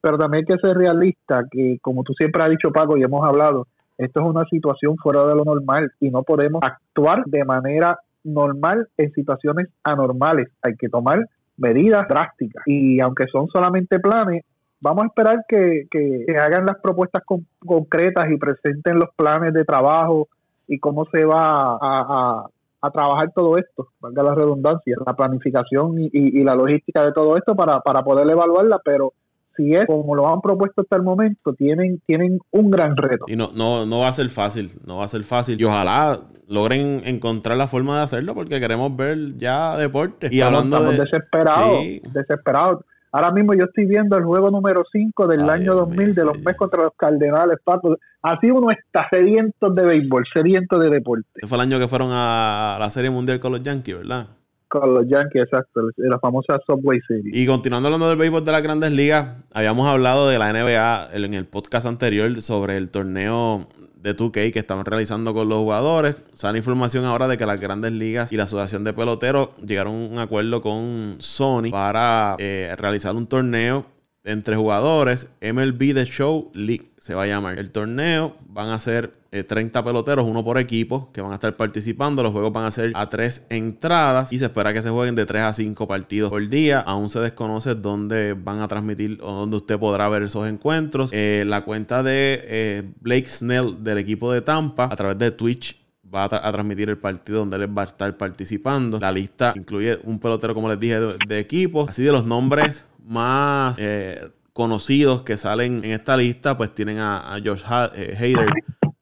Pero 0.00 0.18
también 0.18 0.44
hay 0.46 0.56
que 0.56 0.60
ser 0.60 0.76
realista, 0.76 1.44
que 1.50 1.78
como 1.80 2.02
tú 2.02 2.12
siempre 2.14 2.42
has 2.42 2.50
dicho, 2.50 2.70
Paco, 2.72 2.96
y 2.96 3.02
hemos 3.02 3.24
hablado, 3.24 3.66
esto 3.98 4.20
es 4.20 4.26
una 4.26 4.44
situación 4.46 4.96
fuera 4.96 5.24
de 5.26 5.34
lo 5.34 5.44
normal 5.44 5.92
y 6.00 6.10
no 6.10 6.22
podemos 6.22 6.62
actuar 6.62 7.24
de 7.26 7.44
manera 7.44 7.98
normal 8.24 8.88
en 8.96 9.12
situaciones 9.12 9.68
anormales. 9.84 10.48
Hay 10.62 10.76
que 10.76 10.88
tomar 10.88 11.26
medidas 11.56 12.06
drásticas. 12.08 12.62
Y 12.66 13.00
aunque 13.00 13.26
son 13.26 13.48
solamente 13.48 13.98
planes, 14.00 14.44
vamos 14.80 15.04
a 15.04 15.06
esperar 15.06 15.44
que, 15.48 15.86
que, 15.90 16.26
hagan 16.38 16.66
las 16.66 16.78
propuestas 16.80 17.22
concretas 17.64 18.30
y 18.30 18.36
presenten 18.36 18.98
los 18.98 19.10
planes 19.16 19.54
de 19.54 19.64
trabajo 19.64 20.28
y 20.66 20.78
cómo 20.78 21.06
se 21.06 21.24
va 21.24 21.78
a, 21.80 22.46
a, 22.80 22.90
trabajar 22.90 23.30
todo 23.32 23.58
esto, 23.58 23.88
valga 24.00 24.22
la 24.22 24.34
redundancia, 24.34 24.96
la 25.06 25.14
planificación 25.14 25.98
y, 26.00 26.10
y, 26.12 26.42
la 26.42 26.54
logística 26.54 27.04
de 27.04 27.12
todo 27.12 27.36
esto 27.36 27.54
para, 27.54 27.80
para 27.80 28.02
poder 28.02 28.28
evaluarla, 28.28 28.80
pero 28.84 29.12
si 29.56 29.74
es 29.74 29.86
como 29.86 30.14
lo 30.14 30.32
han 30.32 30.40
propuesto 30.40 30.82
hasta 30.82 30.96
el 30.96 31.02
momento, 31.02 31.54
tienen, 31.54 32.00
tienen 32.06 32.38
un 32.50 32.70
gran 32.70 32.96
reto. 32.96 33.24
Y 33.28 33.36
no, 33.36 33.50
no, 33.54 33.86
no 33.86 34.00
va 34.00 34.08
a 34.08 34.12
ser 34.12 34.28
fácil, 34.30 34.70
no 34.86 34.98
va 34.98 35.04
a 35.04 35.08
ser 35.08 35.24
fácil. 35.24 35.60
Y 35.60 35.64
ojalá 35.64 36.20
logren 36.48 37.02
encontrar 37.04 37.56
la 37.56 37.68
forma 37.68 37.96
de 37.98 38.02
hacerlo 38.04 38.34
porque 38.34 38.60
queremos 38.60 38.94
ver 38.96 39.36
ya 39.36 39.76
deporte. 39.76 40.28
Y 40.30 40.40
hablando 40.40 40.76
estamos 40.76 40.98
desesperados, 40.98 41.84
desesperados. 42.12 42.84
Ahora 43.14 43.30
mismo 43.30 43.52
yo 43.52 43.66
estoy 43.66 43.84
viendo 43.84 44.16
el 44.16 44.24
juego 44.24 44.50
número 44.50 44.84
5 44.90 45.26
del 45.26 45.48
año 45.50 45.74
2000 45.74 46.14
de 46.14 46.24
los 46.24 46.42
Mets 46.42 46.56
contra 46.56 46.82
los 46.82 46.94
Cardenales, 46.96 47.58
Paco. 47.62 47.98
Así 48.22 48.50
uno 48.50 48.70
está 48.70 49.06
sediento 49.10 49.68
de 49.68 49.84
béisbol, 49.84 50.24
sediento 50.32 50.78
de 50.78 50.88
deporte. 50.88 51.46
fue 51.46 51.58
el 51.58 51.62
año 51.62 51.78
que 51.78 51.88
fueron 51.88 52.08
a 52.10 52.78
la 52.80 52.88
Serie 52.88 53.10
Mundial 53.10 53.38
con 53.38 53.52
los 53.52 53.62
Yankees, 53.62 53.98
¿verdad? 53.98 54.28
Con 54.72 54.94
los 54.94 55.06
Yankees, 55.06 55.42
exacto, 55.42 55.82
la 55.98 56.18
famosa 56.18 56.58
Subway 56.66 56.98
City. 57.06 57.28
Y 57.30 57.46
continuando 57.46 57.88
hablando 57.88 58.08
del 58.08 58.16
béisbol 58.16 58.42
de 58.42 58.52
las 58.52 58.62
grandes 58.62 58.90
ligas, 58.90 59.36
habíamos 59.52 59.86
hablado 59.86 60.30
de 60.30 60.38
la 60.38 60.50
NBA 60.50 61.10
en 61.12 61.34
el 61.34 61.44
podcast 61.44 61.84
anterior 61.84 62.40
sobre 62.40 62.78
el 62.78 62.88
torneo 62.88 63.68
de 63.96 64.16
2K 64.16 64.50
que 64.50 64.58
estaban 64.58 64.86
realizando 64.86 65.34
con 65.34 65.50
los 65.50 65.58
jugadores. 65.58 66.16
Sale 66.32 66.56
información 66.56 67.04
ahora 67.04 67.28
de 67.28 67.36
que 67.36 67.44
las 67.44 67.60
grandes 67.60 67.92
ligas 67.92 68.32
y 68.32 68.38
la 68.38 68.44
asociación 68.44 68.82
de 68.82 68.94
peloteros 68.94 69.50
llegaron 69.58 69.92
a 69.92 70.06
un 70.06 70.18
acuerdo 70.18 70.62
con 70.62 71.16
Sony 71.18 71.70
para 71.70 72.36
eh, 72.38 72.74
realizar 72.78 73.14
un 73.14 73.26
torneo 73.26 73.84
entre 74.24 74.56
jugadores, 74.56 75.30
MLB 75.40 75.94
The 75.94 76.06
Show 76.06 76.50
League 76.54 76.92
se 76.98 77.14
va 77.14 77.24
a 77.24 77.26
llamar. 77.26 77.58
El 77.58 77.70
torneo 77.70 78.36
van 78.48 78.68
a 78.68 78.78
ser 78.78 79.10
30 79.30 79.78
eh, 79.78 79.82
peloteros, 79.82 80.24
uno 80.24 80.44
por 80.44 80.58
equipo, 80.58 81.10
que 81.12 81.20
van 81.20 81.32
a 81.32 81.34
estar 81.34 81.56
participando. 81.56 82.22
Los 82.22 82.30
juegos 82.30 82.52
van 82.52 82.66
a 82.66 82.70
ser 82.70 82.92
a 82.94 83.08
tres 83.08 83.44
entradas 83.48 84.32
y 84.32 84.38
se 84.38 84.44
espera 84.44 84.72
que 84.72 84.82
se 84.82 84.90
jueguen 84.90 85.16
de 85.16 85.26
3 85.26 85.42
a 85.42 85.52
5 85.52 85.88
partidos 85.88 86.30
por 86.30 86.48
día. 86.48 86.80
Aún 86.80 87.08
se 87.08 87.18
desconoce 87.18 87.74
dónde 87.74 88.34
van 88.34 88.60
a 88.60 88.68
transmitir 88.68 89.18
o 89.22 89.32
dónde 89.32 89.56
usted 89.56 89.78
podrá 89.78 90.08
ver 90.08 90.22
esos 90.22 90.46
encuentros. 90.46 91.10
Eh, 91.12 91.44
la 91.46 91.64
cuenta 91.64 92.04
de 92.04 92.40
eh, 92.44 92.92
Blake 93.00 93.26
Snell 93.26 93.82
del 93.82 93.98
equipo 93.98 94.32
de 94.32 94.42
Tampa 94.42 94.84
a 94.84 94.94
través 94.94 95.18
de 95.18 95.32
Twitch 95.32 95.81
va 96.14 96.24
a, 96.24 96.28
transmitir 96.28 96.90
el 96.90 96.98
partido 96.98 97.40
donde 97.40 97.56
él 97.56 97.76
va 97.76 97.82
a 97.82 97.86
estar 97.86 98.16
participando. 98.16 98.98
La 98.98 99.12
lista 99.12 99.52
incluye 99.56 99.98
un 100.04 100.18
pelotero, 100.18 100.54
como 100.54 100.68
les 100.68 100.78
dije, 100.78 101.00
de, 101.00 101.16
de 101.26 101.38
equipos. 101.38 101.88
Así 101.88 102.02
de 102.02 102.12
los 102.12 102.24
nombres 102.24 102.86
más 103.04 103.76
eh, 103.78 104.30
conocidos 104.52 105.22
que 105.22 105.36
salen 105.36 105.84
en 105.84 105.92
esta 105.92 106.16
lista, 106.16 106.56
pues 106.56 106.74
tienen 106.74 106.98
a, 106.98 107.38
Josh 107.44 107.62
eh, 107.94 108.16
Hader 108.18 108.48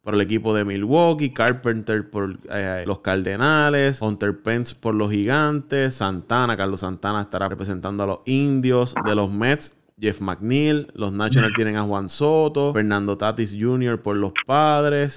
por 0.02 0.14
el 0.14 0.20
equipo 0.22 0.54
de 0.54 0.64
Milwaukee, 0.64 1.32
Carpenter 1.32 2.08
por 2.08 2.38
eh, 2.50 2.84
los 2.86 3.00
Cardenales, 3.00 4.00
Hunter 4.00 4.40
Pence 4.42 4.74
por 4.74 4.94
los 4.94 5.10
Gigantes, 5.10 5.96
Santana, 5.96 6.56
Carlos 6.56 6.80
Santana 6.80 7.22
estará 7.22 7.48
representando 7.48 8.04
a 8.04 8.06
los 8.06 8.18
Indios, 8.24 8.94
de 9.04 9.14
los 9.14 9.30
Mets, 9.30 9.78
Jeff 10.00 10.20
McNeil, 10.20 10.90
los 10.94 11.12
Nationals 11.12 11.54
tienen 11.54 11.76
a 11.76 11.82
Juan 11.82 12.08
Soto, 12.08 12.72
Fernando 12.72 13.18
Tatis 13.18 13.54
Jr. 13.58 14.00
por 14.00 14.16
los 14.16 14.32
Padres, 14.46 15.16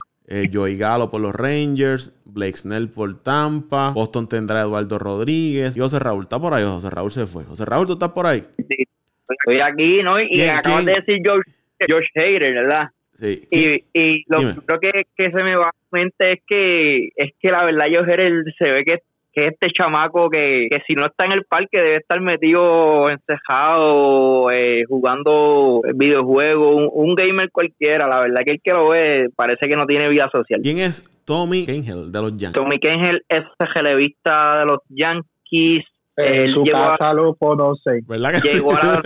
Joey 0.52 0.78
Galo 0.78 1.12
por 1.12 1.22
los 1.22 1.36
Rangers, 1.36 2.14
Blake 2.26 2.58
Snell 2.58 2.90
por 2.90 3.22
Tampa, 3.22 3.90
Boston 3.90 4.28
tendrá 4.28 4.60
a 4.60 4.64
Eduardo 4.64 4.98
Rodríguez 4.98 5.76
y 5.78 5.80
José 5.80 6.00
Raúl. 6.00 6.24
¿Está 6.24 6.40
por 6.40 6.54
ahí? 6.54 6.64
José 6.64 6.90
Raúl 6.90 7.12
se 7.12 7.28
fue. 7.28 7.44
José 7.44 7.66
Raúl, 7.66 7.88
¿tú 7.88 7.94
estás 7.94 8.12
por 8.12 8.26
ahí? 8.26 8.46
Sí, 8.58 8.88
estoy 9.30 9.60
aquí, 9.60 10.02
¿no? 10.02 10.16
Y 10.20 10.42
acabas 10.42 10.86
de 10.86 10.94
decir 10.94 11.20
George, 11.24 11.52
George 11.80 12.10
Hader, 12.16 12.54
¿verdad? 12.54 12.90
Sí. 13.16 13.48
Y, 13.52 13.84
y 13.94 14.26
lo 14.28 14.80
que, 14.80 15.06
que 15.16 15.32
se 15.32 15.44
me 15.44 15.56
va 15.56 15.66
a 15.66 15.74
mente 15.92 16.34
es 16.34 16.40
que, 16.48 17.10
es 17.16 17.32
que 17.40 17.52
la 17.52 17.64
verdad 17.66 17.86
George 17.90 18.14
Hader 18.14 18.44
se 18.58 18.72
ve 18.72 18.84
que 18.84 19.02
que 19.34 19.48
este 19.48 19.70
chamaco 19.72 20.30
que, 20.30 20.68
que 20.70 20.82
si 20.88 20.94
no 20.94 21.08
está 21.08 21.26
en 21.26 21.32
el 21.32 21.44
parque 21.46 21.80
debe 21.80 21.96
estar 21.96 22.22
metido 22.22 23.10
encejado, 23.10 24.52
eh, 24.52 24.84
jugando 24.88 25.82
videojuegos, 25.96 26.90
un, 26.94 27.16
gamer 27.16 27.50
cualquiera. 27.52 28.08
La 28.08 28.20
verdad 28.20 28.44
que 28.46 28.52
el 28.52 28.62
que 28.64 28.74
lo 28.74 28.90
ve 28.90 29.30
parece 29.36 29.68
que 29.68 29.76
no 29.76 29.86
tiene 29.86 30.08
vida 30.10 30.30
social. 30.32 30.62
¿Quién 30.62 30.78
es 30.78 31.10
Tommy 31.26 31.66
Kengel 31.66 32.12
de 32.12 32.22
los 32.22 32.38
Yankees? 32.38 32.62
Tommy 32.62 32.80
Kengel 32.80 33.24
es 33.28 33.44
relevista 33.74 34.60
de 34.60 34.66
los 34.66 34.80
Yankees. 34.90 35.84
En 36.16 36.54
su 36.54 36.64
casa 36.66 37.12
lo 37.12 37.34
conocen. 37.34 38.06
¿Verdad 38.08 38.40
que 38.40 38.48
llegó 38.50 38.76
sí? 38.76 38.82
a 38.84 39.02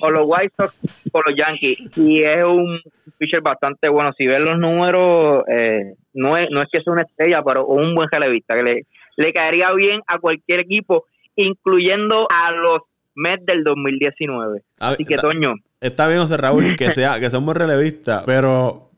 con 0.00 0.12
los 0.14 0.24
White 0.26 0.52
Sox 0.56 0.74
con 1.12 1.22
los 1.24 1.36
Yankees 1.36 1.96
y 1.96 2.22
es 2.22 2.44
un 2.44 2.80
pitcher 3.18 3.40
bastante 3.40 3.88
bueno 3.88 4.10
si 4.18 4.26
ves 4.26 4.40
los 4.40 4.58
números 4.58 5.44
eh, 5.46 5.94
no 6.14 6.36
es 6.36 6.48
no 6.50 6.60
es 6.60 6.66
que 6.72 6.82
sea 6.82 6.92
una 6.92 7.02
estrella 7.02 7.40
pero 7.46 7.66
un 7.66 7.94
buen 7.94 8.08
relevista 8.10 8.56
que 8.56 8.62
le, 8.64 8.86
le 9.16 9.32
caería 9.32 9.72
bien 9.74 10.00
a 10.06 10.18
cualquier 10.18 10.60
equipo 10.60 11.04
incluyendo 11.36 12.26
a 12.30 12.50
los 12.52 12.78
Mets 13.14 13.44
del 13.46 13.62
2019 13.64 14.62
A 14.78 14.90
ver, 14.90 14.94
así 14.94 15.04
que 15.04 15.14
está- 15.14 15.28
Toño 15.28 15.54
Está 15.80 16.06
bien, 16.06 16.20
José 16.20 16.36
Raúl, 16.36 16.76
que 16.76 16.90
sea, 16.92 17.18
que 17.18 17.28
sea 17.28 17.38
un 17.40 17.46
buen 17.46 17.56
relevista, 17.56 18.22
pero 18.24 18.90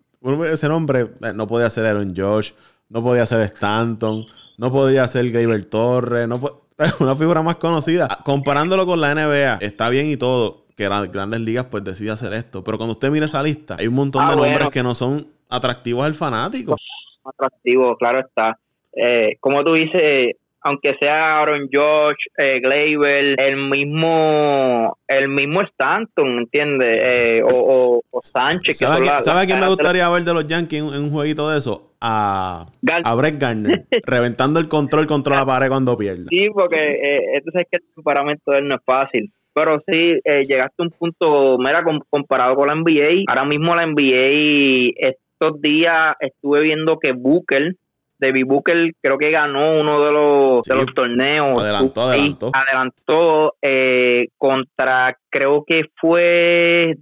ese 0.51 0.69
nombre 0.69 1.01
eh, 1.23 1.33
no 1.35 1.47
podía 1.47 1.71
ser 1.71 1.87
Aaron 1.87 2.15
Josh, 2.15 2.53
no 2.91 3.03
podía 3.03 3.25
ser 3.25 3.41
Stanton, 3.41 4.27
no 4.59 4.71
podía 4.71 5.07
ser 5.07 5.31
Gleyber 5.31 5.65
Torres, 5.65 6.29
no 6.29 6.41
una 7.01 7.15
figura 7.17 7.41
más 7.43 7.57
conocida. 7.57 8.09
Comparándolo 8.25 8.85
con 8.85 9.01
la 9.01 9.15
NBA, 9.15 9.59
está 9.63 9.89
bien 9.89 10.11
y 10.11 10.17
todo, 10.19 10.67
que 10.77 10.89
las 10.89 11.11
grandes 11.11 11.41
ligas 11.41 11.67
pues 11.71 11.83
decide 11.85 12.11
hacer 12.11 12.35
esto, 12.35 12.63
pero 12.63 12.77
cuando 12.77 12.93
usted 12.93 13.11
mire 13.11 13.25
esa 13.27 13.43
lista, 13.43 13.77
hay 13.79 13.87
un 13.87 13.95
montón 13.95 14.23
Ah, 14.23 14.31
de 14.31 14.37
nombres 14.37 14.55
bueno. 14.59 14.71
que 14.71 14.83
no 14.83 14.95
son 14.95 15.27
atractivos 15.49 16.05
al 16.05 16.15
fanático. 16.15 16.77
atractivo, 17.25 17.97
claro 17.97 18.21
está. 18.21 18.59
Eh, 18.97 19.37
como 19.41 19.63
tú 19.65 19.75
dices, 19.75 20.33
aunque 20.67 20.95
sea 20.99 21.41
Aaron 21.43 21.69
Josh, 21.73 22.17
eh, 22.39 22.59
Gleyber, 22.61 23.39
el 23.39 23.57
mismo, 23.57 24.97
el 25.09 25.29
mismo 25.29 25.61
Stanton, 25.63 26.39
¿entiendes? 26.39 26.99
Eh, 27.03 27.43
o, 27.43 27.49
o- 27.55 28.03
o 28.11 28.21
Sánchez. 28.23 28.79
que 28.79 28.85
¿Sabe, 28.87 29.09
a 29.09 29.21
son 29.21 29.45
quién- 29.47 29.61
me 29.61 29.69
gustaría 29.69 30.09
ver 30.09 30.25
de 30.25 30.33
los 30.35 30.47
Yankees 30.47 30.81
en, 30.81 30.87
un 30.89 31.11
jueguito 31.11 31.51
de 31.51 31.59
eso? 31.59 31.91
A, 32.01 32.67
a 33.05 33.15
Brett 33.15 33.39
Garner, 33.39 33.85
reventando 34.07 34.61
el 34.61 34.69
control 34.69 35.07
contra 35.07 35.37
la 35.37 35.47
pared 35.47 35.69
cuando 35.69 35.97
pierde. 35.97 36.27
Sí, 36.31 36.49
porque 36.53 36.79
eh, 37.03 37.43
tú 37.45 37.51
sabes 37.53 37.67
que 37.71 37.79
el 37.97 38.03
paramento 38.03 38.51
de 38.53 38.59
él 38.59 38.69
no 38.69 38.77
es 38.77 38.83
fácil. 38.85 39.31
Pero 39.55 39.81
sí, 39.87 40.19
eh, 40.25 40.45
llegaste 40.45 40.75
a 40.79 40.83
un 40.83 40.91
punto, 40.91 41.57
mira, 41.59 41.83
com- 41.85 42.01
comparado 42.11 42.57
con 42.57 42.67
la 42.69 42.75
NBA. 42.75 43.23
Ahora 43.29 43.45
mismo 43.45 43.75
la 43.77 43.87
NBA, 43.87 44.93
estos 44.97 45.61
días 45.61 46.15
estuve 46.21 46.61
viendo 46.63 46.99
que 46.99 47.13
Booker, 47.13 47.75
David 48.19 48.45
Booker, 48.47 48.93
creo 49.03 49.19
que 49.19 49.31
ganó 49.31 49.79
uno 49.81 50.03
de 50.05 50.13
los, 50.13 50.63
de 50.63 50.75
los 50.77 50.87
torneos. 50.95 51.61
adelantó, 51.63 52.03
adelantó. 52.03 52.51
adelantó, 52.55 53.55
eh, 53.61 54.29
contra, 54.39 55.17
creo 55.31 55.65
que 55.67 55.83
fue 56.01 56.95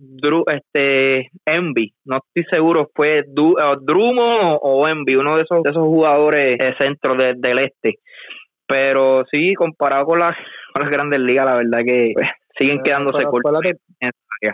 este 0.52 1.30
Envy. 1.44 1.92
No 2.04 2.18
estoy 2.34 2.44
seguro, 2.50 2.90
fue 2.94 3.24
Du- 3.28 3.56
eh, 3.58 3.76
Drumo 3.82 4.56
o 4.56 4.88
Envy, 4.88 5.16
uno 5.16 5.36
de 5.36 5.42
esos, 5.42 5.62
de 5.62 5.70
esos 5.70 5.82
jugadores 5.84 6.58
de 6.58 6.74
centro 6.78 7.14
de- 7.14 7.34
del 7.36 7.58
este. 7.58 7.98
Pero 8.66 9.24
sí, 9.30 9.54
comparado 9.54 10.06
con, 10.06 10.18
las 10.18 10.34
con 10.72 10.82
las 10.84 10.90
grandes 10.90 11.20
ligas, 11.20 11.44
la 11.44 11.56
verdad 11.56 11.80
que 11.86 12.12
pues, 12.14 12.26
siguen 12.58 12.76
Pero- 12.78 12.84
quedándose 12.84 13.18
pero 13.18 13.30
cortos. 13.30 13.52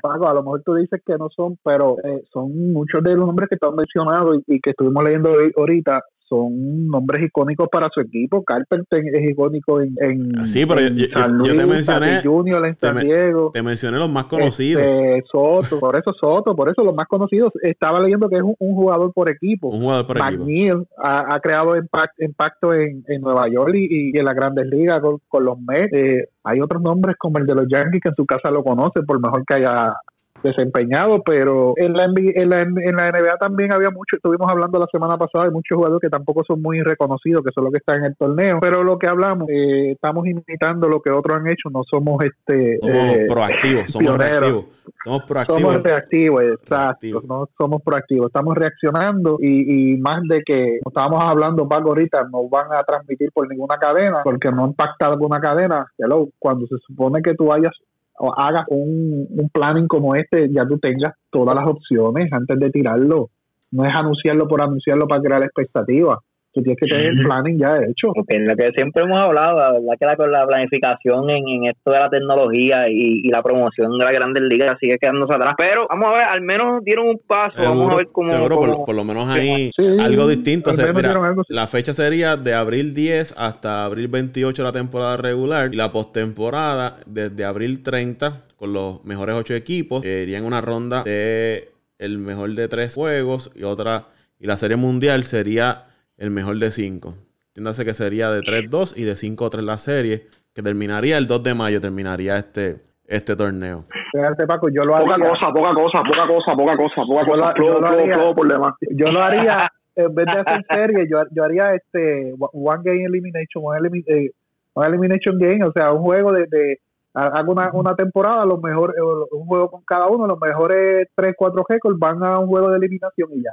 Paco, 0.02 0.28
a 0.28 0.34
lo 0.34 0.42
mejor 0.42 0.62
tú 0.66 0.74
dices 0.74 1.00
que 1.06 1.14
no 1.16 1.28
son, 1.34 1.56
pero 1.64 1.96
eh, 2.04 2.20
son 2.30 2.72
muchos 2.74 3.02
de 3.02 3.14
los 3.14 3.24
nombres 3.26 3.48
que 3.48 3.56
tú 3.56 3.68
has 3.68 3.74
mencionado 3.74 4.34
y, 4.34 4.42
y 4.46 4.60
que 4.60 4.70
estuvimos 4.70 5.02
leyendo 5.02 5.30
hoy- 5.32 5.52
ahorita 5.56 6.02
son 6.28 6.86
nombres 6.88 7.22
icónicos 7.24 7.68
para 7.70 7.88
su 7.92 8.00
equipo. 8.00 8.42
Carpenter 8.44 9.02
es 9.14 9.30
icónico 9.30 9.80
en, 9.80 9.94
en, 10.00 10.46
Sí, 10.46 10.64
pero 10.66 10.80
yo- 10.80 10.86
en 10.88 10.96
yo- 10.96 11.06
San 11.18 11.38
yo 11.44 11.54
te 11.54 11.66
mencioné- 11.66 12.22
Junior 12.22 12.66
en 12.66 12.76
San 12.76 12.98
Diego. 12.98 13.50
Te 13.54 13.62
mencioné 13.62 13.98
los 13.98 14.10
más 14.10 14.26
conocidos. 14.26 14.82
Este, 14.82 15.22
Soto, 15.30 15.78
por 15.80 15.96
eso 15.96 16.12
Soto, 16.12 16.54
por 16.54 16.68
eso 16.70 16.82
los 16.84 16.94
más 16.94 17.06
conocidos. 17.06 17.52
Estaba 17.62 18.00
leyendo 18.00 18.28
que 18.28 18.36
es 18.36 18.42
un, 18.42 18.54
un 18.58 18.74
jugador 18.74 19.12
por 19.12 19.30
equipo. 19.30 19.68
Un 19.68 19.80
jugador 19.82 20.06
por 20.06 20.16
equipo. 20.18 20.30
McNeil 20.44 20.84
ha, 21.02 21.34
ha 21.34 21.40
creado 21.40 21.72
impact- 21.76 22.18
impacto 22.18 22.74
en, 22.74 23.02
en 23.08 23.20
Nueva 23.22 23.48
York 23.48 23.72
y, 23.74 24.10
y 24.14 24.18
en 24.18 24.24
las 24.24 24.34
grandes 24.34 24.66
ligas 24.66 25.00
con, 25.00 25.18
con 25.28 25.44
los 25.44 25.58
Mets. 25.60 25.92
Eh, 25.92 26.24
hay 26.44 26.60
otros 26.60 26.82
nombres 26.82 27.16
como 27.18 27.38
el 27.38 27.46
de 27.46 27.54
los 27.54 27.66
Yankees 27.68 28.00
que 28.02 28.08
en 28.10 28.14
su 28.14 28.26
casa 28.26 28.50
lo 28.50 28.62
conocen, 28.64 29.04
por 29.06 29.20
mejor 29.20 29.44
que 29.46 29.54
haya 29.54 29.94
desempeñado, 30.42 31.22
pero 31.24 31.74
en 31.76 31.92
la, 31.94 32.06
NBA, 32.06 32.32
en 32.34 32.50
la, 32.50 32.60
en 32.62 32.96
la 32.96 33.10
NBA 33.10 33.36
también 33.38 33.72
había 33.72 33.90
mucho, 33.90 34.16
estuvimos 34.16 34.50
hablando 34.50 34.78
la 34.78 34.86
semana 34.90 35.16
pasada 35.16 35.46
de 35.46 35.50
muchos 35.50 35.76
jugadores 35.76 36.00
que 36.00 36.10
tampoco 36.10 36.44
son 36.44 36.62
muy 36.62 36.80
reconocidos, 36.82 37.42
que 37.44 37.52
son 37.52 37.64
los 37.64 37.72
que 37.72 37.78
están 37.78 37.98
en 37.98 38.04
el 38.06 38.16
torneo, 38.16 38.58
pero 38.60 38.82
lo 38.84 38.98
que 38.98 39.06
hablamos, 39.08 39.48
eh, 39.50 39.92
estamos 39.92 40.26
imitando 40.26 40.88
lo 40.88 41.00
que 41.00 41.10
otros 41.10 41.38
han 41.38 41.48
hecho, 41.48 41.70
no 41.70 41.82
somos 41.88 42.22
este 42.24 42.78
Somos 42.80 43.16
eh, 43.16 43.26
proactivos, 43.28 43.90
somos 43.90 44.04
pioneros. 44.16 44.40
reactivos. 44.40 44.64
Somos 45.04 45.22
proactivos. 45.24 45.60
somos 45.60 45.82
reactivos, 45.82 46.42
exacto, 46.42 46.66
Proactivos. 46.68 47.24
no 47.24 47.48
somos 47.58 47.82
proactivos, 47.82 48.26
estamos 48.28 48.54
reaccionando 48.56 49.36
y, 49.40 49.92
y 49.94 49.96
más 49.98 50.22
de 50.28 50.42
que 50.44 50.78
estábamos 50.86 51.22
hablando 51.24 51.68
Paco 51.68 51.88
ahorita, 51.90 52.26
no 52.32 52.48
van 52.48 52.72
a 52.72 52.82
transmitir 52.84 53.30
por 53.32 53.48
ninguna 53.48 53.76
cadena, 53.76 54.20
porque 54.24 54.50
no 54.50 54.66
impacta 54.66 55.06
alguna 55.06 55.40
cadena, 55.40 55.86
hello, 55.98 56.28
cuando 56.38 56.66
se 56.66 56.76
supone 56.86 57.20
que 57.22 57.34
tú 57.34 57.52
hayas 57.52 57.72
o 58.18 58.32
hagas 58.36 58.64
un, 58.68 59.26
un 59.30 59.48
planning 59.50 59.86
como 59.86 60.14
este, 60.14 60.48
ya 60.52 60.66
tú 60.66 60.78
tengas 60.78 61.14
todas 61.30 61.54
las 61.54 61.66
opciones 61.66 62.32
antes 62.32 62.58
de 62.58 62.70
tirarlo, 62.70 63.30
no 63.70 63.84
es 63.84 63.94
anunciarlo 63.94 64.48
por 64.48 64.62
anunciarlo 64.62 65.06
para 65.06 65.22
crear 65.22 65.42
expectativas, 65.42 66.18
tú 66.58 66.62
tienes 66.64 66.78
que 66.80 66.86
tener 66.86 67.06
el 67.06 67.18
planning 67.24 67.58
ya 67.58 67.76
hecho. 67.88 68.12
Porque 68.14 68.36
en 68.36 68.46
lo 68.46 68.56
que 68.56 68.70
siempre 68.76 69.02
hemos 69.04 69.18
hablado, 69.18 69.56
la 69.58 69.72
verdad 69.72 69.92
que 69.98 70.06
la, 70.06 70.16
con 70.16 70.32
la 70.32 70.46
planificación 70.46 71.30
en, 71.30 71.48
en 71.48 71.64
esto 71.66 71.90
de 71.90 71.98
la 71.98 72.10
tecnología 72.10 72.88
y, 72.88 73.20
y 73.24 73.28
la 73.30 73.42
promoción 73.42 73.96
de 73.98 74.04
las 74.04 74.12
grandes 74.12 74.42
ligas 74.44 74.76
sigue 74.80 74.98
quedándose 74.98 75.34
atrás. 75.34 75.54
Pero 75.58 75.86
vamos 75.88 76.08
a 76.08 76.12
ver, 76.18 76.22
al 76.28 76.40
menos 76.40 76.84
dieron 76.84 77.08
un 77.08 77.18
paso, 77.26 77.54
vamos 77.62 77.92
a 77.92 77.96
ver 77.96 78.08
cómo... 78.12 78.30
seguro, 78.32 78.56
por, 78.56 78.64
cómo- 78.68 78.78
lo- 78.80 78.84
por 78.84 78.94
lo 78.94 79.04
menos 79.04 79.28
ahí 79.28 79.70
Sí, 79.76 79.86
algo 80.00 80.26
distinto. 80.28 80.70
al 80.70 80.74
O 80.74 80.76
sea, 80.76 80.84
menos 80.86 80.96
mira, 80.96 81.08
dieron 81.10 81.24
algo. 81.24 81.42
la 81.48 81.66
fecha 81.66 81.92
sería 81.94 82.36
de 82.36 82.54
abril 82.54 82.94
10 82.94 83.34
hasta 83.36 83.84
abril 83.84 84.08
28 84.08 84.62
la 84.62 84.72
temporada 84.72 85.16
regular 85.16 85.70
y 85.72 85.76
la 85.76 85.90
postemporada 85.92 86.96
desde 87.06 87.44
abril 87.44 87.82
30 87.82 88.32
con 88.56 88.72
los 88.72 89.04
mejores 89.04 89.36
ocho 89.36 89.54
equipos 89.54 90.02
que 90.02 90.22
irían 90.22 90.44
una 90.44 90.60
ronda 90.60 91.02
de 91.04 91.70
el 91.98 92.18
mejor 92.18 92.50
de 92.54 92.68
tres 92.68 92.94
juegos 92.94 93.50
y 93.54 93.62
otra 93.64 94.06
y 94.40 94.46
la 94.46 94.56
serie 94.56 94.76
mundial 94.76 95.24
sería 95.24 95.84
el 96.18 96.30
mejor 96.30 96.58
de 96.58 96.70
cinco. 96.70 97.14
Entiéndase 97.48 97.84
que 97.84 97.94
sería 97.94 98.30
de 98.30 98.40
3-2 98.42 98.92
y 98.96 99.04
de 99.04 99.12
5-3 99.14 99.62
la 99.62 99.78
serie 99.78 100.26
que 100.54 100.62
terminaría 100.62 101.16
el 101.18 101.26
2 101.26 101.42
de 101.42 101.54
mayo 101.54 101.80
terminaría 101.80 102.36
este 102.36 102.76
este 103.06 103.34
torneo. 103.36 103.86
Fíjate, 104.12 104.46
Paco, 104.46 104.68
yo 104.68 104.84
lo 104.84 104.92
Poca 104.98 105.14
haría, 105.14 105.28
cosa, 105.30 105.50
poca 105.50 105.72
cosa, 105.72 106.02
poca 106.04 106.26
cosa, 106.28 106.54
poca 106.54 106.76
cosa, 106.76 107.02
poca 107.06 107.22
Yo 107.26 107.32
cosa. 107.32 107.36
la- 107.46 107.54
Flow, 107.54 108.06
yo 108.06 108.14
flow 108.14 108.34
por 108.34 108.48
demás. 108.52 108.74
yo 108.90 109.06
lo 109.10 109.22
haría 109.22 109.66
en 109.96 110.14
vez 110.14 110.26
de 110.26 110.40
hacer 110.40 110.64
serie 110.70 111.06
yo, 111.10 111.22
yo 111.30 111.42
haría 111.44 111.74
este 111.74 112.34
one 112.38 112.82
game 112.84 113.04
elimination 113.04 113.64
one, 113.64 113.80
elimi- 113.80 114.04
eh, 114.06 114.30
one 114.74 114.86
elimination 114.88 115.38
game 115.38 115.64
o 115.64 115.72
sea 115.72 115.90
un 115.92 116.02
juego 116.02 116.32
de, 116.32 116.46
de 116.48 116.80
hago 117.14 117.50
una, 117.52 117.70
una 117.72 117.96
temporada 117.96 118.44
los 118.44 118.60
mejores 118.62 118.94
un 119.32 119.46
juego 119.46 119.70
con 119.70 119.82
cada 119.84 120.06
uno 120.08 120.26
los 120.26 120.38
mejores 120.38 121.08
3 121.16 121.34
4 121.36 121.64
récords 121.66 121.98
van 121.98 122.22
a 122.22 122.38
un 122.38 122.46
juego 122.46 122.68
de 122.70 122.76
eliminación 122.76 123.30
y 123.32 123.42
ya 123.42 123.50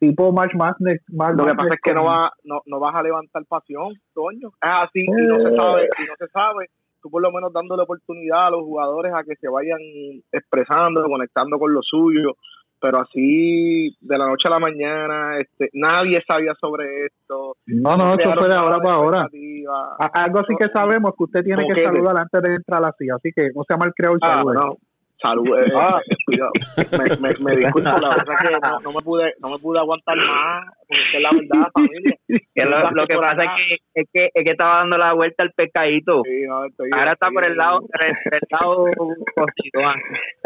tipo 0.00 0.32
March 0.32 0.54
Madness 0.54 1.00
March 1.12 1.36
Lo 1.36 1.44
que 1.44 1.54
pasa 1.54 1.74
es 1.74 1.80
que 1.82 1.94
no 1.94 2.04
va, 2.04 2.32
no, 2.44 2.60
no 2.66 2.80
vas 2.80 2.94
a 2.96 3.02
levantar 3.02 3.44
pasión, 3.46 3.92
Toño. 4.14 4.48
Es 4.48 4.70
así 4.70 5.00
y 5.02 5.26
no 5.26 5.36
se 5.36 5.54
sabe, 5.54 5.84
y 5.84 6.02
no 6.08 6.14
se 6.18 6.26
sabe. 6.32 6.66
Tú 7.02 7.08
por 7.10 7.22
lo 7.22 7.30
menos 7.30 7.52
dándole 7.52 7.82
oportunidad 7.84 8.46
a 8.46 8.50
los 8.50 8.62
jugadores 8.62 9.12
a 9.14 9.22
que 9.22 9.36
se 9.36 9.48
vayan 9.48 9.78
expresando, 10.32 11.04
conectando 11.04 11.58
con 11.58 11.72
lo 11.72 11.80
suyo. 11.82 12.32
Pero 12.82 12.98
así, 12.98 13.94
de 14.00 14.16
la 14.18 14.26
noche 14.26 14.48
a 14.48 14.52
la 14.52 14.58
mañana, 14.58 15.38
este, 15.38 15.68
nadie 15.74 16.18
sabía 16.26 16.54
sobre 16.58 17.04
esto. 17.06 17.56
no 17.66 17.94
no 17.98 18.14
eso 18.14 18.32
fue 18.32 18.48
de 18.48 18.54
ahora 18.56 18.78
para 18.78 18.94
ahora. 18.94 19.26
A- 19.98 20.22
algo 20.24 20.38
así 20.40 20.54
que 20.58 20.66
sabemos 20.72 21.12
que 21.16 21.24
usted 21.24 21.44
tiene 21.44 21.66
que 21.66 21.82
saludar 21.82 22.18
antes 22.18 22.40
de 22.42 22.54
entrar 22.54 22.82
así 22.86 23.06
así 23.14 23.30
que 23.36 23.50
no 23.54 23.64
sea 23.68 23.76
mal 23.76 23.92
creado 23.94 24.16
y 24.16 24.20
Ah, 24.22 24.36
salude. 24.36 24.54
no. 24.54 24.76
Salud, 25.22 25.44
eh, 25.58 25.72
Ah. 25.76 26.00
eh, 26.06 26.16
cuidado. 26.24 26.50
Me, 26.92 27.16
me, 27.28 27.34
me 27.44 27.56
disculpo, 27.56 27.90
la 28.00 28.08
verdad 28.08 28.34
es 28.42 28.48
que 28.48 28.54
no, 28.60 28.80
no 28.80 28.92
me 28.92 29.00
pude, 29.04 29.34
no 29.40 29.50
me 29.50 29.58
pude 29.58 29.78
aguantar 29.78 30.16
más, 30.16 30.64
porque 30.88 31.16
es 31.18 31.22
la 31.22 31.30
verdad, 31.30 31.68
familia. 31.74 32.16
que 32.54 32.64
lo, 32.64 32.90
lo 32.92 33.06
que 33.06 33.16
pasa 33.18 33.44
es 33.44 33.50
que, 33.56 33.76
es 34.00 34.08
que 34.12 34.30
es 34.32 34.44
que 34.44 34.50
estaba 34.52 34.76
dando 34.78 34.96
la 34.96 35.12
vuelta 35.12 35.44
al 35.44 35.52
pescadito. 35.52 36.22
Sí, 36.24 36.42
no, 36.48 36.64
estoy- 36.64 36.90
Ahora 36.92 37.12
está 37.12 37.26
estoy- 37.26 37.34
por 37.34 37.44
el 37.44 37.56
lado, 37.56 37.80
por 37.80 38.04
el, 38.04 38.40
lado 38.50 38.84
cosito, 39.36 39.80
ah. 39.84 39.94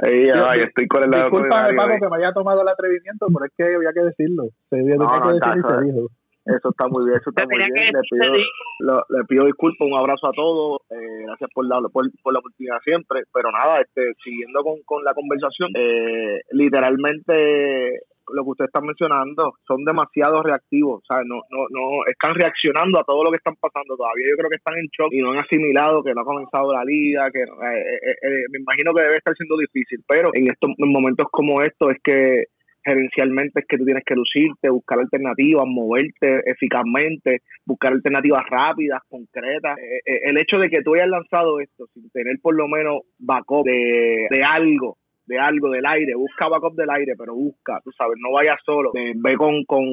Estoy 0.03 0.89
con 0.89 1.05
el 1.05 1.11
lado 1.11 1.31
Paco, 1.31 1.95
que 2.01 2.09
me 2.09 2.17
haya 2.17 2.33
tomado 2.33 2.63
el 2.63 2.69
atrevimiento, 2.69 3.27
pero 3.33 3.45
es 3.47 3.53
que 3.57 3.75
había 3.77 3.93
que 3.93 4.01
decirlo. 4.01 4.45
Se 4.71 4.77
tenía 4.77 4.97
No, 4.97 5.05
no, 5.05 5.23
que 5.23 5.35
decir 5.35 5.53
y 5.55 5.59
está- 5.61 5.79
se 5.79 5.85
dijo. 5.87 6.07
Eso 6.47 6.69
está 6.71 6.89
muy 6.89 7.07
bien, 7.07 7.17
eso 7.19 7.31
está 7.31 7.45
muy 7.47 7.57
bien. 7.73 7.87
Le 7.95 8.01
pido, 8.11 8.35
lo- 8.81 9.07
le 9.09 9.25
pido 9.25 9.45
disculpas, 9.47 9.89
un 9.89 9.97
abrazo 9.97 10.29
a 10.29 10.33
todos. 10.33 10.81
eh, 10.91 11.23
gracias 11.27 11.51
por 11.55 11.67
la, 11.67 11.81
por, 11.93 12.05
por 12.23 12.33
la 12.33 12.39
oportunidad 12.41 12.79
siempre. 12.85 13.23
Pero 13.33 13.51
nada, 13.51 13.81
este, 13.81 14.13
siguiendo 14.23 14.63
con, 14.63 14.77
con 14.85 15.03
la 15.05 15.15
conversación, 15.15 15.71
eh, 15.75 16.41
literalmente 16.51 18.01
lo 18.33 18.43
que 18.43 18.51
usted 18.51 18.65
está 18.65 18.81
mencionando 18.81 19.53
son 19.67 19.85
demasiado 19.85 20.43
reactivos, 20.43 21.03
o 21.03 21.05
sea, 21.07 21.23
no, 21.27 21.43
no, 21.51 21.67
no, 21.69 22.07
están 22.07 22.35
reaccionando 22.35 22.99
a 22.99 23.05
todo 23.05 23.23
lo 23.23 23.31
que 23.31 23.37
están 23.37 23.55
pasando 23.61 23.97
todavía. 23.99 24.27
Yo 24.31 24.37
creo 24.39 24.49
que 24.49 24.57
están 24.57 24.79
en 24.79 24.87
shock 24.97 25.13
y 25.13 25.21
no 25.21 25.33
han 25.33 25.41
asimilado 25.41 26.03
que 26.03 26.15
no 26.15 26.23
ha 26.23 26.25
comenzado 26.25 26.73
la 26.73 26.85
liga, 26.85 27.31
que 27.31 27.45
no- 27.45 27.61
eh, 27.63 27.81
eh, 27.81 28.17
eh, 28.23 28.45
me 28.51 28.61
imagino 28.61 28.95
que 28.95 29.03
debe 29.03 29.17
estar 29.17 29.35
siendo 29.37 29.59
difícil, 29.59 30.03
pero 30.09 30.31
en 30.33 30.49
estos 30.49 30.71
momentos 30.79 31.27
como 31.31 31.61
estos 31.61 31.91
es 31.93 31.99
que 32.03 32.45
gerencialmente 32.85 33.61
es 33.61 33.67
que 33.67 33.79
tú 33.79 33.85
tienes 33.85 34.05
que 34.05 34.15
lucirte, 34.15 34.69
buscar 34.69 34.99
alternativas, 34.99 35.65
moverte 35.67 36.43
eficazmente, 36.51 37.43
buscar 37.65 37.93
alternativas 37.93 38.43
rápidas, 38.51 39.01
concretas. 39.09 39.79
Eh, 39.79 40.01
eh, 40.05 40.21
el 40.25 40.39
hecho 40.39 40.59
de 40.59 40.69
que 40.69 40.83
tú 40.83 40.95
hayas 40.95 41.09
lanzado 41.09 41.61
esto 41.61 41.87
sin 41.95 42.11
tener 42.11 42.37
por 42.43 42.55
lo 42.55 42.69
menos 42.69 43.03
backup 43.19 43.65
de, 43.65 44.29
algo, 44.47 44.99
de 45.27 45.39
algo 45.39 45.71
del 45.71 45.87
aire, 45.87 46.15
busca 46.15 46.49
backup 46.49 46.75
del 46.75 46.91
aire, 46.91 47.15
pero 47.17 47.35
busca, 47.35 47.81
tú 47.83 47.91
sabes, 47.93 48.17
no 48.19 48.33
vayas 48.33 48.57
solo, 48.65 48.93
ve 48.93 49.35
con, 49.37 49.65
con, 49.65 49.85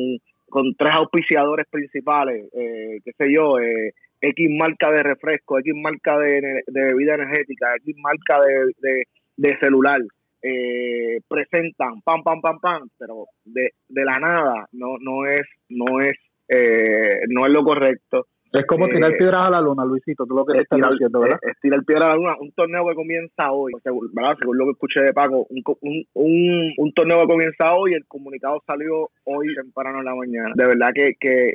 con 0.52 0.76
tres 0.76 0.94
auspiciadores 0.94 1.66
principales, 1.72 2.46
eh, 2.54 3.00
qué 3.04 3.12
sé 3.18 3.34
yo, 3.34 3.58
eh, 3.58 3.94
X 4.20 4.50
marca 4.52 4.92
de 4.92 5.02
refresco, 5.02 5.58
X 5.58 5.74
marca 5.76 6.20
de, 6.20 6.62
bebida 6.68 7.16
energética, 7.16 7.74
X 7.78 7.96
marca 7.98 8.40
de, 9.38 9.58
celular, 9.60 10.00
eh, 10.42 11.20
presentan 11.28 12.02
pam 12.02 12.24
pam 12.24 12.42
pam 12.42 12.60
pam 12.60 12.90
pero 12.98 13.26
de, 13.46 13.72
de 13.88 14.06
la 14.06 14.18
nada 14.18 14.68
no 14.74 14.98
no 15.00 15.26
es 15.26 15.42
no 15.70 16.00
es 16.00 16.14
eh, 16.48 17.22
no 17.30 17.46
es 17.46 17.54
lo 17.54 17.64
correcto 17.64 18.28
es 18.54 18.66
como 18.66 18.86
tirar 18.88 19.12
eh, 19.14 19.18
piedras 19.18 19.48
a 19.48 19.50
la 19.50 19.62
luna, 19.62 19.86
Luisito, 19.86 20.26
tú 20.26 20.36
lo 20.36 20.46
que 20.46 20.58
estás 20.58 20.78
diciendo, 20.92 21.22
¿verdad? 21.22 21.40
Es, 21.42 21.58
tirar 21.62 21.86
piedras 21.86 22.10
a 22.10 22.14
la 22.14 22.16
luna. 22.18 22.36
Un 22.38 22.52
torneo 22.52 22.86
que 22.86 22.96
comienza 22.96 23.50
hoy, 23.52 23.72
según, 23.82 24.10
¿verdad? 24.14 24.36
según 24.40 24.58
lo 24.58 24.66
que 24.66 24.72
escuché 24.72 25.04
de 25.04 25.14
Paco, 25.14 25.48
un, 25.50 25.64
un, 26.14 26.74
un, 26.76 26.94
torneo 26.94 27.22
que 27.22 27.28
comienza 27.28 27.74
hoy, 27.74 27.94
el 27.94 28.06
comunicado 28.08 28.62
salió 28.68 29.10
hoy 29.24 29.56
temprano 29.56 30.00
en 30.00 30.06
la 30.06 30.16
mañana. 30.16 30.52
De 30.54 30.68
verdad 30.68 30.90
que, 30.94 31.14
que 31.18 31.54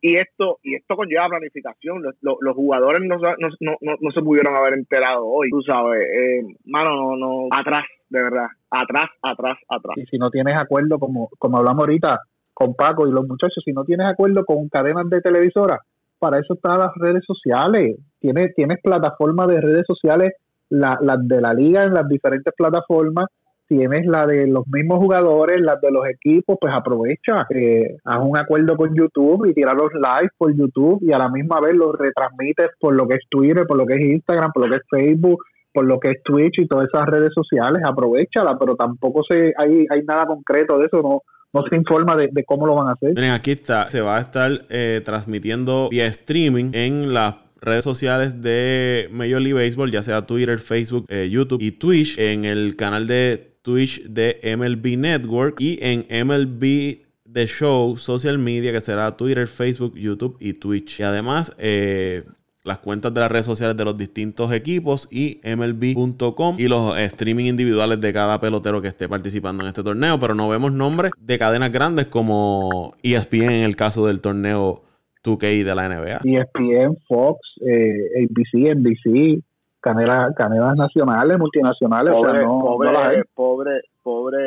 y 0.00 0.14
esto 0.14 0.58
y 0.62 0.76
esto 0.76 0.96
conlleva 0.96 1.28
planificación 1.28 2.02
los, 2.02 2.14
los, 2.22 2.54
jugadores 2.54 3.00
no, 3.02 3.16
no, 3.16 3.48
no, 3.60 3.96
no, 4.00 4.10
se 4.12 4.22
pudieron 4.22 4.54
haber 4.54 4.74
enterado 4.74 5.26
hoy 5.26 5.50
tú 5.50 5.60
sabes 5.62 6.06
eh, 6.06 6.42
mano 6.66 6.90
no 6.94 7.16
no 7.16 7.48
atrás 7.50 7.82
de 8.10 8.22
verdad 8.22 8.46
atrás 8.70 9.06
atrás 9.22 9.58
atrás. 9.68 9.96
Y 9.96 10.06
si 10.06 10.18
no 10.18 10.30
tienes 10.30 10.60
acuerdo 10.60 10.98
como 10.98 11.28
como 11.38 11.58
hablamos 11.58 11.80
ahorita 11.80 12.20
con 12.54 12.74
Paco 12.74 13.06
y 13.06 13.12
los 13.12 13.26
muchachos 13.26 13.62
si 13.64 13.72
no 13.72 13.84
tienes 13.84 14.08
acuerdo 14.08 14.44
con 14.44 14.68
cadenas 14.68 15.08
de 15.10 15.20
televisora 15.20 15.80
para 16.18 16.38
eso 16.40 16.54
están 16.54 16.78
las 16.78 16.92
redes 16.96 17.24
sociales. 17.24 17.96
Tienes 18.20 18.54
tienes 18.54 18.80
plataformas 18.82 19.48
de 19.48 19.60
redes 19.60 19.84
sociales 19.86 20.32
las 20.70 21.00
la 21.00 21.16
de 21.16 21.40
la 21.40 21.54
liga 21.54 21.84
en 21.84 21.94
las 21.94 22.08
diferentes 22.08 22.52
plataformas 22.56 23.28
tienes 23.68 24.06
la 24.06 24.26
de 24.26 24.46
los 24.46 24.66
mismos 24.66 24.98
jugadores, 24.98 25.60
las 25.60 25.80
de 25.80 25.90
los 25.90 26.06
equipos, 26.08 26.56
pues 26.58 26.74
aprovecha, 26.74 27.46
eh, 27.50 27.98
haz 28.04 28.18
un 28.22 28.36
acuerdo 28.36 28.76
con 28.76 28.94
YouTube 28.94 29.46
y 29.46 29.52
tira 29.52 29.74
los 29.74 29.92
live 29.92 30.30
por 30.38 30.56
YouTube 30.56 31.00
y 31.02 31.12
a 31.12 31.18
la 31.18 31.28
misma 31.28 31.60
vez 31.60 31.74
los 31.74 31.94
retransmites 31.96 32.70
por 32.80 32.94
lo 32.94 33.06
que 33.06 33.16
es 33.16 33.24
Twitter, 33.28 33.66
por 33.66 33.76
lo 33.76 33.86
que 33.86 33.94
es 33.94 34.00
Instagram, 34.00 34.52
por 34.52 34.64
lo 34.64 34.70
que 34.70 34.76
es 34.76 34.88
Facebook, 34.88 35.44
por 35.72 35.84
lo 35.84 36.00
que 36.00 36.10
es 36.10 36.22
Twitch 36.22 36.58
y 36.58 36.66
todas 36.66 36.88
esas 36.92 37.06
redes 37.06 37.32
sociales, 37.34 37.82
aprovechala, 37.84 38.58
pero 38.58 38.76
tampoco 38.76 39.22
se, 39.28 39.52
hay, 39.56 39.86
hay 39.90 40.02
nada 40.06 40.26
concreto 40.26 40.78
de 40.78 40.86
eso, 40.86 41.02
no, 41.02 41.22
no 41.52 41.62
se 41.68 41.76
informa 41.76 42.16
de, 42.16 42.30
cómo 42.44 42.66
lo 42.66 42.74
van 42.74 42.88
a 42.88 42.92
hacer. 42.92 43.14
Miren, 43.14 43.30
aquí 43.30 43.52
está, 43.52 43.88
se 43.90 44.00
va 44.00 44.16
a 44.16 44.20
estar 44.20 44.50
eh, 44.70 45.00
transmitiendo 45.04 45.88
vía 45.90 46.06
streaming 46.06 46.70
en 46.72 47.14
las 47.14 47.36
redes 47.60 47.84
sociales 47.84 48.40
de 48.40 49.08
Major 49.10 49.40
League 49.40 49.54
Baseball, 49.54 49.90
ya 49.90 50.02
sea 50.02 50.26
Twitter, 50.26 50.58
Facebook, 50.58 51.06
eh, 51.08 51.28
YouTube 51.30 51.60
y 51.60 51.72
Twitch, 51.72 52.18
en 52.18 52.44
el 52.44 52.76
canal 52.76 53.06
de 53.06 53.58
Twitch 53.62 54.04
de 54.04 54.40
MLB 54.56 54.96
Network 54.96 55.60
y 55.60 55.78
en 55.82 56.06
MLB 56.26 57.08
The 57.30 57.46
Show 57.46 57.96
Social 57.96 58.38
Media, 58.38 58.72
que 58.72 58.80
será 58.80 59.16
Twitter, 59.16 59.46
Facebook, 59.46 59.94
YouTube 59.94 60.36
y 60.40 60.54
Twitch. 60.54 61.00
Y 61.00 61.02
además, 61.02 61.54
eh, 61.58 62.24
las 62.68 62.78
cuentas 62.78 63.12
de 63.12 63.20
las 63.20 63.32
redes 63.32 63.46
sociales 63.46 63.76
de 63.76 63.84
los 63.84 63.96
distintos 63.96 64.52
equipos 64.52 65.08
y 65.10 65.40
MLB.com 65.42 66.56
y 66.58 66.68
los 66.68 66.96
streaming 66.96 67.46
individuales 67.46 68.00
de 68.00 68.12
cada 68.12 68.38
pelotero 68.40 68.80
que 68.80 68.88
esté 68.88 69.08
participando 69.08 69.64
en 69.64 69.68
este 69.68 69.82
torneo. 69.82 70.18
Pero 70.20 70.34
no 70.34 70.48
vemos 70.48 70.72
nombres 70.72 71.10
de 71.18 71.38
cadenas 71.38 71.72
grandes 71.72 72.06
como 72.06 72.94
ESPN 73.02 73.50
en 73.50 73.64
el 73.64 73.74
caso 73.74 74.06
del 74.06 74.20
torneo 74.20 74.82
2K 75.24 75.64
de 75.64 75.74
la 75.74 75.88
NBA. 75.88 76.20
ESPN, 76.24 76.96
Fox, 77.08 77.40
eh, 77.60 78.24
ABC, 78.24 78.76
NBC, 78.76 79.42
canelas, 79.80 80.34
canelas 80.36 80.76
nacionales, 80.76 81.38
multinacionales. 81.38 82.14
Pobre, 82.14 82.44
pobre, 82.44 83.24
pobre, 83.34 83.80
pobre, 84.02 84.42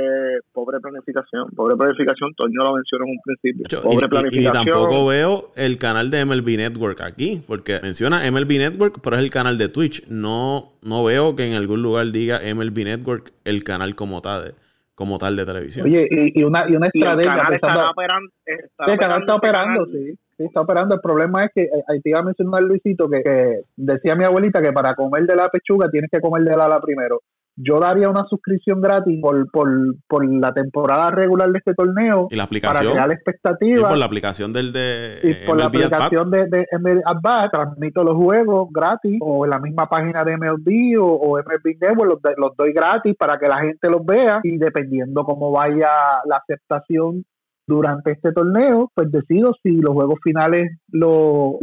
pobre 0.54 0.80
planificación, 0.80 1.50
pobre 1.56 1.76
planificación. 1.76 2.34
Toño 2.36 2.63
lo 2.63 2.76
mencionó 2.76 3.06
en 3.06 3.12
un 3.12 3.20
principio. 3.24 3.82
Pobre 3.82 4.08
planificación. 4.08 4.63
Y, 4.63 4.72
tampoco 4.72 5.06
veo 5.08 5.52
el 5.56 5.78
canal 5.78 6.10
de 6.12 6.26
MLB 6.26 6.58
Network 6.58 7.02
aquí, 7.02 7.41
porque 7.46 7.80
menciona 7.82 8.30
MLB 8.30 8.58
Network, 8.58 9.00
pero 9.04 9.15
es 9.17 9.24
el 9.24 9.30
canal 9.30 9.58
de 9.58 9.70
Twitch. 9.70 10.08
No, 10.08 10.74
no 10.82 11.04
veo 11.04 11.36
que 11.36 11.46
en 11.46 11.54
algún 11.54 11.82
lugar 11.82 12.12
diga 12.12 12.39
MLB 12.39 12.86
Network 12.86 13.32
el 13.46 13.63
canal 13.63 13.96
como 13.96 14.22
tal. 14.22 14.56
como 14.96 15.17
tal 15.17 15.36
de 15.36 15.46
televisión. 15.46 15.86
Oye, 15.88 16.08
y, 16.10 16.44
una, 16.44 16.65
y 16.70 16.76
una 16.76 16.88
estrategia. 16.88 17.34
el 17.34 17.39
canal, 17.39 17.54
está, 17.54 17.89
operando, 17.89 18.32
el 18.46 19.00
canal 19.00 19.22
está 19.22 19.36
operando, 19.36 19.86
sí 19.88 20.15
está 20.46 20.62
operando. 20.62 20.96
El 20.96 21.02
problema 21.02 21.46
es 21.46 21.52
que 21.54 21.63
eh, 21.63 21.84
ahí 21.88 22.02
te 22.02 22.10
iba 22.10 22.20
a 22.20 22.24
mencionar 22.24 22.62
Luisito 22.63 23.10
que, 23.10 23.63
decía 23.76 24.15
mi 24.15 24.26
abuelita 24.26 24.62
que 24.62 24.72
para 24.72 24.96
comer 24.96 25.24
de 25.26 25.36
la 25.36 25.50
pechuga 25.50 25.89
tienes 25.89 26.10
que 26.12 26.20
comer 26.20 26.44
de 26.44 26.56
la 26.56 26.65
ala 26.65 26.82
primero. 26.82 27.22
Yo 27.63 27.80
daría 27.80 28.10
una 28.10 28.26
suscripción 28.26 28.82
gratis 28.82 29.19
por, 29.21 29.50
por, 29.52 29.69
por 30.08 30.26
la 30.26 30.54
temporada 30.54 31.12
regular 31.12 31.52
de 31.52 31.60
este 31.60 31.74
torneo 31.74 32.28
y 32.30 32.36
la 32.36 32.43
aplicación 32.43 32.84
para 32.84 32.91
crear 32.91 33.12
expectativas. 33.12 33.82
Y 33.82 33.89
por 33.89 33.97
la 33.97 34.06
aplicación 34.06 34.52
del 34.52 34.71
de 34.71 35.19
y 35.24 35.45
por 35.45 35.58
la 35.58 35.65
aplicación 35.65 36.32
de, 36.32 36.47
de 36.47 36.67
MLB 36.80 37.52
transmito 37.52 38.04
los 38.04 38.15
juegos 38.15 38.69
gratis 38.71 39.17
o 39.21 39.45
en 39.45 39.52
la 39.52 39.60
misma 39.60 39.88
página 39.88 40.24
de 40.24 40.38
MLB 40.38 41.00
o, 41.02 41.06
o 41.06 41.38
MLB 41.38 41.78
Network 41.80 42.12
los, 42.24 42.38
los 42.38 42.56
doy 42.58 42.74
gratis 42.74 43.15
para 43.17 43.38
que 43.38 43.47
la 43.47 43.60
gente 43.60 43.89
los 43.89 44.06
vea 44.06 44.39
y 44.43 44.58
dependiendo 44.58 45.24
cómo 45.24 45.52
vaya 45.52 45.89
la 46.26 46.38
aceptación 46.38 47.24
durante 47.67 48.12
este 48.12 48.32
torneo, 48.34 48.91
pues 48.93 49.12
decido 49.12 49.54
si 49.63 49.71
los 49.71 49.93
juegos 49.93 50.19
finales 50.24 50.78
los 50.89 51.60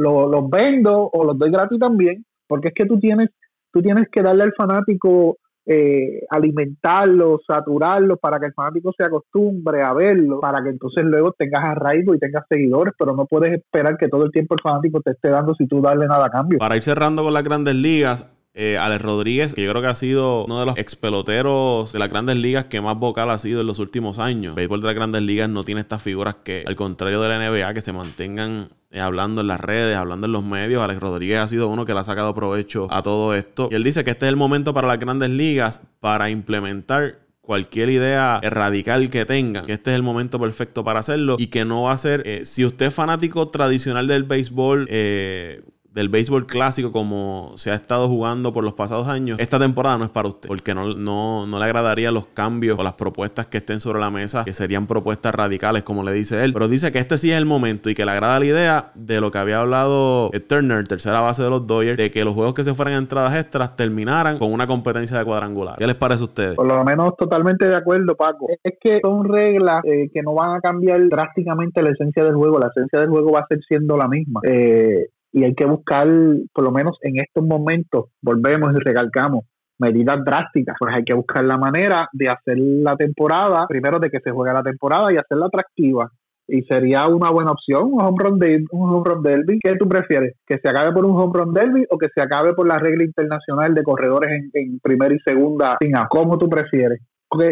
vendo 0.50 1.10
o 1.12 1.24
los 1.24 1.38
doy 1.38 1.50
gratis 1.50 1.78
también, 1.78 2.24
porque 2.46 2.68
es 2.68 2.74
que 2.74 2.86
tú 2.86 2.98
tienes, 2.98 3.30
tú 3.72 3.82
tienes 3.82 4.08
que 4.10 4.22
darle 4.22 4.44
al 4.44 4.54
fanático 4.54 5.36
eh, 5.70 6.24
alimentarlo, 6.30 7.40
saturarlo 7.46 8.16
para 8.16 8.40
que 8.40 8.46
el 8.46 8.54
fanático 8.54 8.90
se 8.96 9.04
acostumbre 9.04 9.82
a 9.82 9.92
verlo, 9.92 10.40
para 10.40 10.62
que 10.62 10.70
entonces 10.70 11.04
luego 11.04 11.32
tengas 11.32 11.62
arraigo 11.62 12.14
y 12.14 12.18
tengas 12.18 12.44
seguidores, 12.48 12.94
pero 12.98 13.14
no 13.14 13.26
puedes 13.26 13.52
esperar 13.52 13.98
que 13.98 14.08
todo 14.08 14.24
el 14.24 14.32
tiempo 14.32 14.54
el 14.54 14.62
fanático 14.62 15.02
te 15.02 15.10
esté 15.10 15.28
dando 15.28 15.54
si 15.54 15.66
tú 15.66 15.82
darle 15.82 16.06
nada 16.06 16.24
a 16.24 16.30
cambio. 16.30 16.58
Para 16.58 16.76
ir 16.76 16.82
cerrando 16.82 17.22
con 17.22 17.34
las 17.34 17.44
grandes 17.44 17.74
ligas, 17.74 18.26
eh, 18.60 18.76
Alex 18.76 19.02
Rodríguez, 19.02 19.54
que 19.54 19.62
yo 19.62 19.70
creo 19.70 19.80
que 19.80 19.88
ha 19.88 19.94
sido 19.94 20.44
uno 20.44 20.58
de 20.58 20.66
los 20.66 20.76
ex 20.78 20.96
peloteros 20.96 21.92
de 21.92 21.98
las 22.00 22.10
grandes 22.10 22.36
ligas 22.36 22.64
que 22.64 22.80
más 22.80 22.98
vocal 22.98 23.30
ha 23.30 23.38
sido 23.38 23.60
en 23.60 23.68
los 23.68 23.78
últimos 23.78 24.18
años. 24.18 24.50
El 24.50 24.56
béisbol 24.56 24.80
de 24.80 24.86
las 24.86 24.96
grandes 24.96 25.22
ligas 25.22 25.48
no 25.48 25.62
tiene 25.62 25.80
estas 25.80 26.02
figuras 26.02 26.34
que, 26.42 26.64
al 26.66 26.74
contrario 26.74 27.20
de 27.20 27.28
la 27.28 27.38
NBA, 27.38 27.72
que 27.72 27.80
se 27.80 27.92
mantengan 27.92 28.68
eh, 28.90 28.98
hablando 28.98 29.42
en 29.42 29.46
las 29.46 29.60
redes, 29.60 29.96
hablando 29.96 30.26
en 30.26 30.32
los 30.32 30.42
medios. 30.42 30.82
Alex 30.82 30.98
Rodríguez 30.98 31.38
ha 31.38 31.46
sido 31.46 31.68
uno 31.68 31.84
que 31.84 31.94
le 31.94 32.00
ha 32.00 32.02
sacado 32.04 32.34
provecho 32.34 32.88
a 32.90 33.00
todo 33.00 33.32
esto. 33.32 33.68
Y 33.70 33.76
él 33.76 33.84
dice 33.84 34.02
que 34.02 34.10
este 34.10 34.26
es 34.26 34.30
el 34.30 34.36
momento 34.36 34.74
para 34.74 34.88
las 34.88 34.98
grandes 34.98 35.30
ligas 35.30 35.80
para 36.00 36.28
implementar 36.28 37.20
cualquier 37.48 37.88
idea 37.90 38.40
radical 38.42 39.08
que 39.08 39.24
tengan, 39.24 39.66
que 39.66 39.72
este 39.72 39.92
es 39.92 39.96
el 39.96 40.02
momento 40.02 40.38
perfecto 40.38 40.84
para 40.84 40.98
hacerlo 40.98 41.36
y 41.38 41.46
que 41.46 41.64
no 41.64 41.84
va 41.84 41.92
a 41.92 41.96
ser, 41.96 42.22
eh, 42.26 42.44
si 42.44 42.66
usted 42.66 42.86
es 42.86 42.94
fanático 42.94 43.48
tradicional 43.48 44.06
del 44.06 44.24
béisbol, 44.24 44.86
eh, 44.90 45.62
del 45.92 46.08
béisbol 46.08 46.46
clásico 46.46 46.92
como 46.92 47.52
se 47.56 47.70
ha 47.70 47.74
estado 47.74 48.08
jugando 48.08 48.52
por 48.52 48.64
los 48.64 48.74
pasados 48.74 49.08
años, 49.08 49.38
esta 49.40 49.58
temporada 49.58 49.98
no 49.98 50.04
es 50.04 50.10
para 50.10 50.28
usted, 50.28 50.48
porque 50.48 50.74
no, 50.74 50.94
no, 50.94 51.46
no 51.46 51.58
le 51.58 51.64
agradaría 51.64 52.10
los 52.10 52.26
cambios 52.26 52.78
o 52.78 52.82
las 52.82 52.94
propuestas 52.94 53.46
que 53.46 53.58
estén 53.58 53.80
sobre 53.80 54.00
la 54.00 54.10
mesa, 54.10 54.44
que 54.44 54.52
serían 54.52 54.86
propuestas 54.86 55.34
radicales, 55.34 55.82
como 55.82 56.02
le 56.02 56.12
dice 56.12 56.44
él. 56.44 56.52
Pero 56.52 56.68
dice 56.68 56.92
que 56.92 56.98
este 56.98 57.16
sí 57.18 57.30
es 57.30 57.38
el 57.38 57.46
momento 57.46 57.90
y 57.90 57.94
que 57.94 58.04
le 58.04 58.12
agrada 58.12 58.38
la 58.38 58.44
idea 58.44 58.92
de 58.94 59.20
lo 59.20 59.30
que 59.30 59.38
había 59.38 59.60
hablado 59.60 60.30
Turner, 60.48 60.86
tercera 60.86 61.20
base 61.20 61.42
de 61.42 61.50
los 61.50 61.66
Dodgers, 61.66 61.96
de 61.96 62.10
que 62.10 62.24
los 62.24 62.34
juegos 62.34 62.54
que 62.54 62.64
se 62.64 62.74
fueran 62.74 62.94
a 62.94 62.98
entradas 62.98 63.34
extras 63.34 63.76
terminaran 63.76 64.38
con 64.38 64.52
una 64.52 64.66
competencia 64.66 65.18
de 65.18 65.24
cuadrangular. 65.24 65.76
¿Qué 65.78 65.86
les 65.86 65.96
parece 65.96 66.22
a 66.22 66.24
ustedes? 66.24 66.54
Por 66.54 66.66
lo 66.66 66.84
menos 66.84 67.16
totalmente 67.16 67.66
de 67.66 67.76
acuerdo, 67.76 68.14
Paco. 68.16 68.46
Es 68.62 68.74
que 68.80 69.00
son 69.02 69.28
reglas 69.28 69.84
eh, 69.84 70.10
que 70.12 70.22
no 70.22 70.34
van 70.34 70.56
a 70.56 70.60
cambiar 70.60 71.06
drásticamente 71.08 71.82
la 71.82 71.90
esencia 71.90 72.24
del 72.24 72.34
juego. 72.34 72.58
La 72.58 72.68
esencia 72.68 73.00
del 73.00 73.08
juego 73.08 73.32
va 73.32 73.40
a 73.40 73.46
ser 73.46 73.60
siendo 73.66 73.96
la 73.96 74.08
misma. 74.08 74.40
Eh, 74.44 75.08
y 75.38 75.44
hay 75.44 75.54
que 75.54 75.64
buscar, 75.64 76.08
por 76.52 76.64
lo 76.64 76.72
menos 76.72 76.98
en 77.02 77.20
estos 77.20 77.44
momentos, 77.44 78.06
volvemos 78.20 78.74
y 78.74 78.78
recalcamos, 78.80 79.44
medidas 79.78 80.24
drásticas, 80.24 80.74
pues 80.78 80.92
hay 80.92 81.04
que 81.04 81.14
buscar 81.14 81.44
la 81.44 81.56
manera 81.56 82.08
de 82.12 82.28
hacer 82.28 82.58
la 82.58 82.96
temporada, 82.96 83.64
primero 83.68 84.00
de 84.00 84.10
que 84.10 84.18
se 84.18 84.32
juegue 84.32 84.52
la 84.52 84.64
temporada 84.64 85.12
y 85.12 85.16
hacerla 85.16 85.46
atractiva. 85.46 86.10
Y 86.48 86.62
sería 86.62 87.06
una 87.06 87.30
buena 87.30 87.52
opción 87.52 87.92
un 87.92 88.02
home 88.02 88.16
run, 88.18 88.38
de, 88.38 88.64
un 88.72 88.90
home 88.90 89.02
run 89.04 89.22
derby. 89.22 89.60
¿Qué 89.62 89.76
tú 89.76 89.86
prefieres? 89.86 90.34
¿Que 90.46 90.58
se 90.58 90.68
acabe 90.68 90.92
por 90.92 91.04
un 91.04 91.14
home 91.14 91.32
run 91.34 91.54
derby 91.54 91.86
o 91.90 91.98
que 91.98 92.08
se 92.12 92.20
acabe 92.20 92.54
por 92.54 92.66
la 92.66 92.78
regla 92.78 93.04
internacional 93.04 93.74
de 93.74 93.82
corredores 93.84 94.30
en, 94.30 94.50
en 94.54 94.80
primera 94.80 95.14
y 95.14 95.18
segunda 95.20 95.76
¿Cómo 96.08 96.38
tú 96.38 96.48
prefieres? 96.48 97.00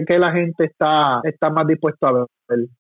¿Qué, 0.06 0.18
la 0.18 0.32
gente 0.32 0.64
está, 0.64 1.20
está 1.22 1.50
más 1.50 1.66
dispuesta 1.66 2.08
a 2.08 2.12
ver? 2.12 2.26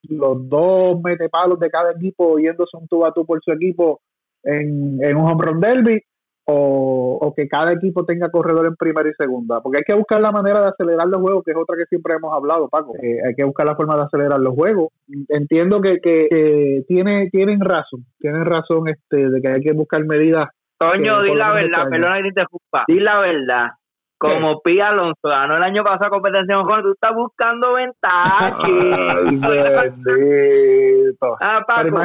Los 0.08 0.48
dos 0.48 1.00
metepalos 1.02 1.60
de 1.60 1.70
cada 1.70 1.92
equipo 1.92 2.38
yéndose 2.38 2.76
un 2.76 2.88
tubo 2.88 3.06
a 3.06 3.12
tú 3.12 3.26
por 3.26 3.38
su 3.44 3.52
equipo 3.52 4.00
en, 4.46 5.16
un 5.16 5.26
home 5.26 5.44
run 5.44 5.60
derby 5.60 6.00
o, 6.48 7.18
o, 7.20 7.34
que 7.34 7.48
cada 7.48 7.72
equipo 7.72 8.04
tenga 8.04 8.30
corredor 8.30 8.66
en 8.66 8.76
primera 8.76 9.08
y 9.08 9.12
segunda, 9.14 9.60
porque 9.60 9.78
hay 9.78 9.84
que 9.84 9.94
buscar 9.94 10.20
la 10.20 10.30
manera 10.30 10.60
de 10.60 10.68
acelerar 10.68 11.08
los 11.08 11.20
juegos, 11.20 11.42
que 11.44 11.50
es 11.50 11.56
otra 11.56 11.76
que 11.76 11.86
siempre 11.86 12.14
hemos 12.14 12.32
hablado, 12.32 12.68
Paco. 12.68 12.94
Eh, 13.02 13.18
hay 13.26 13.34
que 13.34 13.42
buscar 13.42 13.66
la 13.66 13.74
forma 13.74 13.96
de 13.96 14.04
acelerar 14.04 14.38
los 14.38 14.54
juegos. 14.54 14.92
Entiendo 15.28 15.80
que, 15.80 15.98
que, 16.00 16.84
tiene, 16.86 17.30
tienen 17.30 17.60
razón, 17.60 18.06
tienen 18.20 18.44
razón 18.44 18.88
este 18.88 19.28
de 19.28 19.40
que 19.40 19.48
hay 19.48 19.60
que 19.60 19.72
buscar 19.72 20.04
medidas. 20.04 20.48
Toño, 20.78 21.22
di 21.22 21.34
la 21.34 21.52
verdad, 21.52 21.88
perdona 21.90 22.16
que 22.16 22.22
te 22.22 22.28
interrumpa, 22.28 22.84
di 22.86 23.00
la 23.00 23.18
verdad. 23.18 23.70
Como 24.18 24.62
Pía 24.62 24.88
Alonso 24.88 25.20
ganó 25.24 25.56
el 25.56 25.62
año 25.62 25.84
pasado 25.84 26.10
competencia 26.10 26.56
con 26.56 26.82
tú 26.82 26.92
estás 26.92 27.14
buscando 27.14 27.74
ventaja. 27.74 28.56
ah, 31.40 31.64
Paco. 31.66 31.98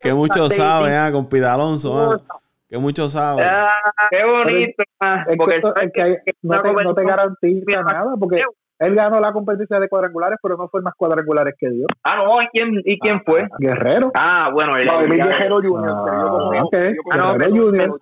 Que 0.00 0.12
mucho 0.14 0.48
sabe, 0.48 0.96
ah, 0.96 1.10
con 1.12 1.28
Pida 1.28 1.54
Alonso. 1.54 2.12
Ah. 2.28 2.38
Que 2.68 2.78
mucho 2.78 3.08
sabe. 3.08 3.42
Ah, 3.44 3.72
qué 4.10 4.24
bonito. 4.24 4.82
Ah, 5.00 5.24
porque 5.36 5.60
no, 5.60 5.72
te, 5.72 6.84
no, 6.84 6.94
te, 6.94 7.04
garantiza 7.04 7.82
nada, 7.82 8.14
porque 8.18 8.42
él 8.80 8.94
ganó 8.94 9.20
la 9.20 9.32
competencia 9.32 9.78
de 9.78 9.88
cuadrangulares, 9.88 10.38
pero 10.42 10.56
no 10.56 10.68
fue 10.68 10.82
más 10.82 10.94
cuadrangulares 10.94 11.54
que 11.58 11.70
Dios. 11.70 11.86
Ah, 12.02 12.16
no, 12.16 12.42
¿y 12.42 12.46
quién, 12.52 12.82
y 12.84 12.98
quién 12.98 13.22
fue? 13.24 13.48
Guerrero. 13.58 14.10
Ah, 14.14 14.50
bueno, 14.52 14.76
el, 14.76 14.86
no, 14.86 15.00
el, 15.00 15.10
Guerrero 15.10 15.56
Junior. 15.62 16.10
Ah, 16.10 16.64
okay. 16.64 16.94
Guerrero 17.12 17.56
Junior. 17.56 17.98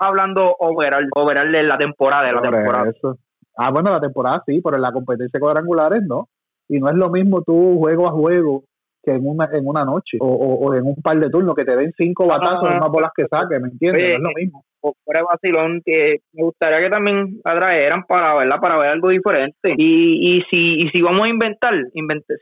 Hablando 0.00 0.54
overall, 0.60 1.08
overall 1.16 1.50
de 1.50 1.62
la 1.64 1.76
temporada, 1.76 2.24
de 2.24 2.32
la 2.32 2.42
temporada. 2.42 2.90
Eso. 2.90 3.18
Ah, 3.56 3.70
bueno, 3.70 3.90
la 3.90 4.00
temporada 4.00 4.42
sí, 4.46 4.60
pero 4.62 4.76
en 4.76 4.82
la 4.82 4.92
competencia 4.92 5.36
de 5.36 5.40
cuadrangulares 5.40 6.02
no. 6.06 6.28
Y 6.68 6.78
no 6.78 6.88
es 6.88 6.94
lo 6.94 7.10
mismo 7.10 7.42
tú 7.42 7.78
juego 7.78 8.06
a 8.06 8.12
juego 8.12 8.62
que 9.08 9.16
en 9.16 9.26
una, 9.26 9.48
en 9.52 9.66
una 9.66 9.84
noche 9.84 10.18
o, 10.20 10.26
o, 10.26 10.74
en 10.74 10.84
un 10.84 10.96
par 10.96 11.18
de 11.18 11.30
turnos 11.30 11.54
que 11.54 11.64
te 11.64 11.76
den 11.76 11.92
cinco 11.96 12.26
batazos 12.26 12.70
en 12.70 12.78
más 12.78 12.90
bolas 12.90 13.10
que 13.16 13.26
saques, 13.26 13.60
¿me 13.60 13.68
entiendes? 13.68 14.02
no 14.02 14.14
es 14.16 14.20
lo 14.20 14.30
mismo. 14.34 14.64
Por 14.80 14.94
vacilón 15.04 15.82
que 15.84 16.20
me 16.32 16.44
gustaría 16.44 16.80
que 16.80 16.88
también 16.88 17.40
atraeran 17.44 18.04
para 18.04 18.34
verla, 18.34 18.60
para 18.60 18.78
ver 18.78 18.88
algo 18.88 19.08
diferente. 19.08 19.74
Y, 19.76 20.36
y 20.36 20.42
si 20.50 20.78
y 20.78 20.88
si 20.90 21.02
vamos 21.02 21.22
a 21.22 21.28
inventar, 21.28 21.74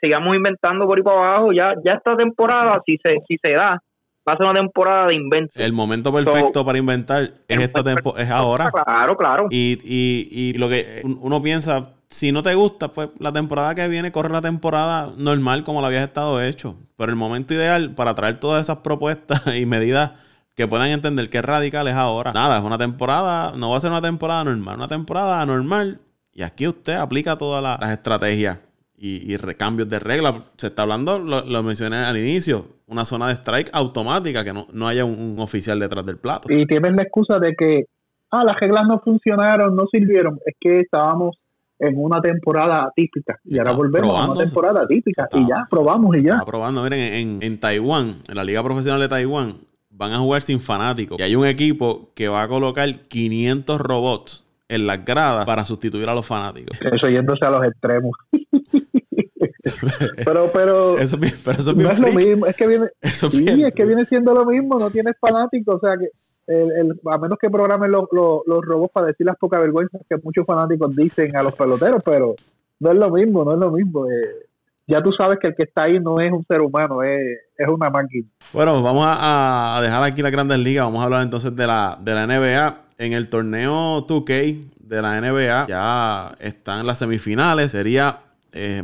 sigamos 0.03 0.37
inventando 0.37 0.87
por 0.87 0.99
ahí 0.99 1.03
para 1.03 1.17
abajo, 1.17 1.53
ya 1.53 1.75
ya 1.85 1.93
esta 1.93 2.17
temporada, 2.17 2.83
si 2.85 2.99
se, 3.03 3.17
si 3.27 3.37
se 3.43 3.53
da, 3.53 3.81
va 4.29 4.33
a 4.33 4.37
ser 4.37 4.47
una 4.47 4.55
temporada 4.55 5.07
de 5.07 5.15
invento. 5.15 5.53
El 5.57 5.73
momento 5.73 6.13
perfecto 6.13 6.65
para 6.65 6.77
inventar 6.77 7.31
es 7.49 7.61
esta 7.61 7.83
temporada, 7.83 8.23
es 8.23 8.31
ahora. 8.31 8.71
Claro, 8.71 9.17
claro. 9.17 9.47
Y, 9.51 9.79
y, 9.83 10.29
y 10.31 10.53
lo 10.59 10.69
que 10.69 11.03
uno 11.05 11.43
piensa, 11.43 11.96
si 12.09 12.33
no 12.33 12.43
te 12.43 12.55
gusta, 12.55 12.93
pues 12.93 13.11
la 13.19 13.33
temporada 13.33 13.75
que 13.75 13.89
viene 13.89 14.13
corre 14.13 14.31
la 14.31 14.41
temporada 14.41 15.13
normal 15.17 15.65
como 15.65 15.81
la 15.81 15.89
habías 15.89 16.05
estado 16.05 16.41
hecho. 16.43 16.77
Pero 16.97 17.11
el 17.11 17.17
momento 17.17 17.55
ideal 17.55 17.95
para 17.95 18.15
traer 18.15 18.39
todas 18.39 18.63
esas 18.63 18.79
propuestas 18.79 19.43
y 19.57 19.67
medidas 19.67 20.13
que 20.55 20.67
puedan 20.67 20.89
entender 20.89 21.29
que 21.29 21.39
es 21.39 21.45
radical 21.45 21.87
es 21.89 21.95
ahora. 21.95 22.33
Nada, 22.33 22.59
es 22.59 22.65
una 22.65 22.79
temporada, 22.79 23.53
no 23.57 23.71
va 23.71 23.77
a 23.77 23.81
ser 23.81 23.91
una 23.91 24.03
temporada 24.03 24.45
normal, 24.45 24.77
una 24.77 24.89
temporada 24.89 25.45
normal. 25.45 26.01
Y 26.33 26.43
aquí 26.43 26.67
usted 26.67 26.95
aplica 26.95 27.37
todas 27.37 27.63
las 27.63 27.91
estrategias 27.91 28.59
y, 28.97 29.33
y 29.33 29.37
recambios 29.37 29.89
de 29.89 29.99
reglas. 29.99 30.35
Se 30.57 30.69
está 30.69 30.83
hablando, 30.83 31.19
lo, 31.19 31.63
mencioné 31.63 31.97
al 31.97 32.17
inicio, 32.17 32.67
una 32.87 33.05
zona 33.05 33.29
de 33.29 33.35
strike 33.35 33.71
automática, 33.73 34.45
que 34.45 34.53
no, 34.53 34.67
no 34.73 34.89
haya 34.89 35.05
un, 35.05 35.37
oficial 35.39 35.79
detrás 35.79 36.05
del 36.07 36.19
plato. 36.19 36.49
Y 36.51 36.67
tienes 36.67 36.95
la 36.95 37.03
excusa 37.03 37.39
de 37.39 37.55
que, 37.55 37.85
ah, 38.31 38.45
las 38.45 38.59
reglas 38.61 38.87
no 38.87 39.01
funcionaron, 39.01 39.75
no 39.77 39.87
sirvieron. 39.91 40.39
Es 40.45 40.55
que 40.61 40.81
estábamos 40.81 41.37
en 41.79 41.95
una 41.97 42.21
temporada 42.21 42.91
típica 42.95 43.39
y 43.45 43.59
ahora 43.59 43.73
volvemos 43.73 44.19
a 44.19 44.31
una 44.31 44.45
temporada 44.45 44.87
típica 44.87 45.29
y 45.33 45.47
ya 45.47 45.67
probamos 45.71 46.17
y 46.17 46.23
ya. 46.23 46.43
probando, 46.45 46.83
miren, 46.83 47.01
en, 47.01 47.39
en 47.43 47.61
Taiwán, 47.61 48.17
en 48.29 48.35
la 48.35 48.45
Liga 48.45 48.63
Profesional 48.63 49.01
de 49.01 49.09
Taiwán, 49.09 49.55
van 49.91 50.13
a 50.13 50.19
jugar 50.19 50.43
sin 50.43 50.61
fanáticos 50.61 51.19
y 51.19 51.23
hay 51.23 51.37
un 51.37 51.47
equipo 51.47 52.11
que 52.15 52.29
va 52.29 52.43
a 52.43 52.49
colocar 52.49 52.91
500 53.03 53.81
robots 53.81 54.45
en 54.69 54.87
las 54.87 55.05
gradas 55.05 55.47
para 55.47 55.65
sustituir 55.65 56.09
a 56.09 56.15
los 56.15 56.27
fanáticos. 56.27 56.79
Eso 56.81 57.09
yéndose 57.09 57.45
a 57.45 57.51
los 57.51 57.65
extremos. 57.65 58.13
pero 60.25 60.51
pero 60.53 60.99
eso, 60.99 61.19
pero 61.45 61.59
eso 61.59 61.73
no 61.73 61.91
es 61.91 61.99
lo 61.99 62.13
mismo, 62.13 62.47
es 62.47 62.57
que 62.57 62.67
viene 62.67 62.87
sí, 63.03 63.63
es 63.63 63.75
que 63.75 63.85
viene 63.85 64.05
siendo 64.05 64.33
lo 64.33 64.45
mismo, 64.45 64.79
no 64.79 64.91
tienes 64.91 65.15
fanáticos, 65.21 65.77
o 65.77 65.81
sea 65.81 65.97
que 65.99 66.07
el, 66.47 67.01
a 67.11 67.19
menos 67.19 67.39
que 67.39 67.51
programen 67.51 67.91
los, 67.91 68.05
los, 68.13 68.65
robots 68.65 68.93
para 68.93 69.09
decir 69.09 69.27
las 69.27 69.37
pocas 69.37 69.61
vergüenzas 69.61 70.01
que 70.09 70.17
muchos 70.23 70.47
fanáticos 70.47 70.95
dicen 70.95 71.37
a 71.37 71.43
los 71.43 71.55
peloteros, 71.55 72.03
pero 72.05 72.35
no 72.81 72.93
es 72.93 72.99
lo 72.99 73.11
mismo, 73.11 73.45
no 73.45 73.55
es 73.55 73.59
lo 73.59 73.71
mismo. 73.71 74.07
Eh, 74.07 74.47
ya 74.87 75.03
tú 75.03 75.11
sabes 75.13 75.39
que 75.41 75.49
el 75.49 75.57
que 75.57 75.65
está 75.65 75.85
ahí 75.85 75.99
no 75.99 76.21
es 76.21 76.31
un 76.31 76.45
ser 76.47 76.61
humano, 76.61 77.03
es, 77.03 77.21
es 77.57 77.69
una 77.69 77.91
máquina. 77.91 78.29
Bueno, 78.53 78.83
vamos 78.83 79.05
a, 79.07 79.81
dejar 79.83 80.03
aquí 80.05 80.23
las 80.23 80.33
grandes 80.33 80.61
ligas, 80.61 80.85
vamos 80.85 81.01
a 81.01 81.05
hablar 81.05 81.23
entonces 81.23 81.55
de 81.55 81.67
la, 81.67 81.99
de 82.01 82.15
la 82.15 82.27
NBA. 82.27 82.83
En 82.99 83.13
el 83.13 83.29
torneo 83.29 84.07
2K 84.07 84.73
de 84.81 85.03
la 85.03 85.21
NBA 85.21 85.67
ya 85.67 86.35
están 86.41 86.87
las 86.87 86.99
semifinales, 86.99 87.73
sería 87.73 88.21
eh, 88.57 88.83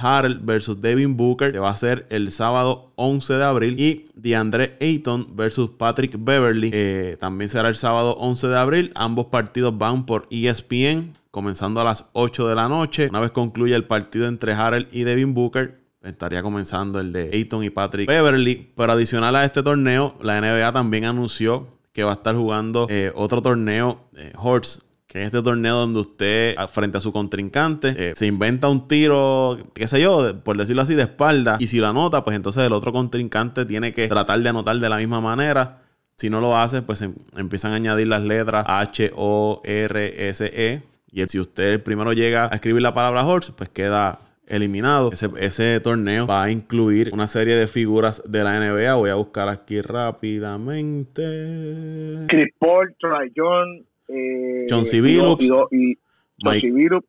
Harrell 0.00 0.38
versus 0.38 0.80
Devin 0.80 1.16
Booker, 1.16 1.52
que 1.52 1.58
va 1.58 1.70
a 1.70 1.76
ser 1.76 2.06
el 2.10 2.30
sábado 2.30 2.92
11 2.96 3.34
de 3.34 3.44
abril, 3.44 3.80
y 3.80 4.06
DeAndre 4.14 4.76
Ayton 4.80 5.28
versus 5.36 5.70
Patrick 5.70 6.14
Beverly, 6.18 6.70
eh, 6.72 7.16
también 7.20 7.48
será 7.48 7.68
el 7.68 7.76
sábado 7.76 8.16
11 8.18 8.48
de 8.48 8.58
abril. 8.58 8.92
Ambos 8.94 9.26
partidos 9.26 9.76
van 9.76 10.06
por 10.06 10.26
ESPN, 10.30 11.14
comenzando 11.30 11.80
a 11.80 11.84
las 11.84 12.06
8 12.12 12.48
de 12.48 12.54
la 12.54 12.68
noche. 12.68 13.08
Una 13.08 13.20
vez 13.20 13.32
concluya 13.32 13.76
el 13.76 13.84
partido 13.84 14.28
entre 14.28 14.52
Harrell 14.52 14.88
y 14.92 15.02
Devin 15.02 15.34
Booker, 15.34 15.80
estaría 16.02 16.42
comenzando 16.42 17.00
el 17.00 17.12
de 17.12 17.30
Ayton 17.32 17.64
y 17.64 17.70
Patrick 17.70 18.08
Beverly. 18.08 18.72
Pero 18.76 18.92
adicional 18.92 19.36
a 19.36 19.44
este 19.44 19.62
torneo, 19.62 20.14
la 20.20 20.40
NBA 20.40 20.72
también 20.72 21.04
anunció 21.04 21.68
que 21.92 22.04
va 22.04 22.10
a 22.10 22.14
estar 22.14 22.34
jugando 22.34 22.86
eh, 22.88 23.12
otro 23.14 23.42
torneo, 23.42 24.00
eh, 24.16 24.32
Horse 24.36 24.80
que 25.12 25.20
es 25.20 25.26
este 25.26 25.42
torneo 25.42 25.76
donde 25.76 26.00
usted, 26.00 26.56
frente 26.68 26.96
a 26.96 27.00
su 27.00 27.12
contrincante, 27.12 27.94
eh, 27.98 28.14
se 28.16 28.24
inventa 28.24 28.70
un 28.70 28.88
tiro, 28.88 29.58
qué 29.74 29.86
sé 29.86 30.00
yo, 30.00 30.40
por 30.42 30.56
decirlo 30.56 30.80
así, 30.80 30.94
de 30.94 31.02
espalda, 31.02 31.58
y 31.60 31.66
si 31.66 31.80
lo 31.80 31.88
anota, 31.88 32.24
pues 32.24 32.34
entonces 32.34 32.64
el 32.64 32.72
otro 32.72 32.94
contrincante 32.94 33.66
tiene 33.66 33.92
que 33.92 34.08
tratar 34.08 34.40
de 34.40 34.48
anotar 34.48 34.78
de 34.78 34.88
la 34.88 34.96
misma 34.96 35.20
manera. 35.20 35.82
Si 36.16 36.30
no 36.30 36.40
lo 36.40 36.56
hace, 36.56 36.80
pues 36.80 37.02
em, 37.02 37.14
empiezan 37.36 37.72
a 37.72 37.74
añadir 37.74 38.06
las 38.06 38.22
letras 38.22 38.64
H, 38.66 39.12
O, 39.14 39.60
R, 39.64 40.28
S, 40.28 40.50
E. 40.50 40.80
Y 41.10 41.22
si 41.28 41.38
usted 41.38 41.82
primero 41.82 42.14
llega 42.14 42.46
a 42.46 42.54
escribir 42.54 42.80
la 42.80 42.94
palabra 42.94 43.26
horse, 43.26 43.52
pues 43.52 43.68
queda 43.68 44.18
eliminado. 44.46 45.10
Ese, 45.12 45.28
ese, 45.40 45.78
torneo 45.80 46.26
va 46.26 46.44
a 46.44 46.50
incluir 46.50 47.10
una 47.12 47.26
serie 47.26 47.56
de 47.56 47.66
figuras 47.66 48.22
de 48.26 48.44
la 48.44 48.58
NBA. 48.58 48.94
Voy 48.94 49.10
a 49.10 49.16
buscar 49.16 49.50
aquí 49.50 49.82
rápidamente. 49.82 51.22
Chris 52.28 52.54
Paul, 52.58 52.96
John, 53.36 53.84
eh, 54.12 54.66
John 54.68 54.84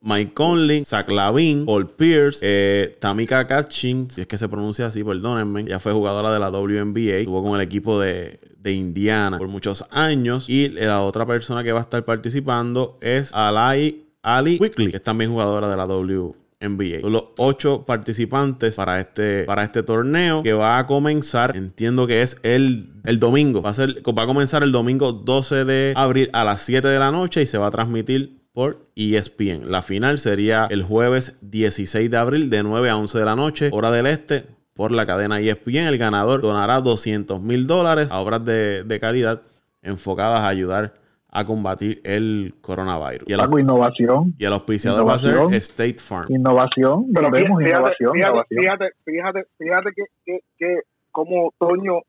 Mike, 0.02 0.34
Conley, 0.34 0.86
Zach 0.86 1.10
Lavin, 1.10 1.66
Paul 1.66 1.90
Pierce, 1.90 2.40
eh, 2.44 2.96
Tamika 3.00 3.48
Catching, 3.48 4.12
si 4.12 4.22
es 4.22 4.28
que 4.28 4.38
se 4.38 4.48
pronuncia 4.48 4.86
así, 4.88 5.04
perdónenme. 5.04 5.64
Ya 5.66 5.80
fue 5.80 5.92
jugadora 5.92 6.32
de 6.32 6.40
la 6.40 6.50
WNBA, 6.50 7.18
estuvo 7.18 7.44
con 7.44 7.56
el 7.56 7.62
equipo 7.62 8.00
de, 8.00 8.40
Indiana 8.66 9.38
por 9.38 9.48
muchos 9.48 9.84
años. 9.90 10.50
Y 10.50 10.70
la 10.70 11.02
otra 11.02 11.26
persona 11.26 11.64
que 11.64 11.72
va 11.72 11.80
a 11.80 11.84
estar 11.84 12.06
participando 12.06 12.98
es 13.02 13.34
Alai 13.34 14.06
Ali 14.22 14.58
Quickly, 14.58 14.92
que 14.92 14.98
es 14.98 15.04
también 15.04 15.32
jugadora 15.32 15.68
de 15.68 15.76
la 15.76 15.86
WNBA. 15.86 16.43
NBA. 16.64 17.02
Son 17.02 17.12
los 17.12 17.26
ocho 17.38 17.84
participantes 17.86 18.76
para 18.76 19.00
este, 19.00 19.44
para 19.44 19.64
este 19.64 19.84
torneo 19.84 20.42
que 20.44 20.54
va 20.54 20.78
a 20.78 20.88
comenzar, 20.88 21.56
entiendo 21.56 22.08
que 22.08 22.22
es 22.22 22.40
el, 22.44 22.90
el 23.04 23.20
domingo. 23.20 23.62
Va 23.62 23.72
a, 23.72 23.74
ser, 23.74 24.02
va 24.18 24.24
a 24.24 24.26
comenzar 24.26 24.64
el 24.64 24.72
domingo 24.72 25.12
12 25.12 25.66
de 25.66 25.94
abril 25.96 26.30
a 26.34 26.44
las 26.44 26.62
7 26.62 26.88
de 26.88 27.00
la 27.00 27.12
noche 27.12 27.42
y 27.42 27.46
se 27.46 27.58
va 27.58 27.68
a 27.68 27.72
transmitir 27.72 28.44
por 28.54 28.84
ESPN. 28.96 29.70
La 29.72 29.82
final 29.82 30.20
sería 30.20 30.68
el 30.70 30.84
jueves 30.84 31.38
16 31.42 32.10
de 32.10 32.18
abril 32.18 32.50
de 32.50 32.64
9 32.64 32.90
a 32.90 32.98
11 32.98 33.20
de 33.20 33.26
la 33.26 33.36
noche, 33.36 33.70
hora 33.74 33.92
del 33.92 34.06
este, 34.06 34.46
por 34.74 34.92
la 34.92 35.06
cadena 35.06 35.40
ESPN. 35.40 35.88
El 35.88 35.98
ganador 35.98 36.42
donará 36.42 36.80
200 36.80 37.42
mil 37.42 37.68
dólares 37.68 38.12
a 38.12 38.20
obras 38.20 38.46
de, 38.46 38.84
de 38.84 39.00
caridad 39.00 39.42
enfocadas 39.82 40.40
a 40.40 40.48
ayudar 40.48 41.03
a 41.36 41.46
combatir 41.46 42.00
el 42.04 42.54
coronavirus. 42.62 43.28
Y 43.28 43.34
el, 43.34 43.40
innovación. 43.60 44.36
Y 44.38 44.46
el 44.46 44.54
auspiciador 44.54 45.08
va 45.08 45.16
a 45.16 45.20
ser 45.20 45.36
State 45.56 45.98
Farm. 45.98 46.28
Innovación, 46.30 47.08
pero 47.14 47.32
vemos 47.32 47.62
innovación, 47.62 48.14
fíjate, 48.14 48.90
Fíjate, 49.04 49.44
fíjate, 49.58 49.90
que, 50.26 50.40
que, 50.58 50.80
como 51.12 51.52
Toño 51.58 52.02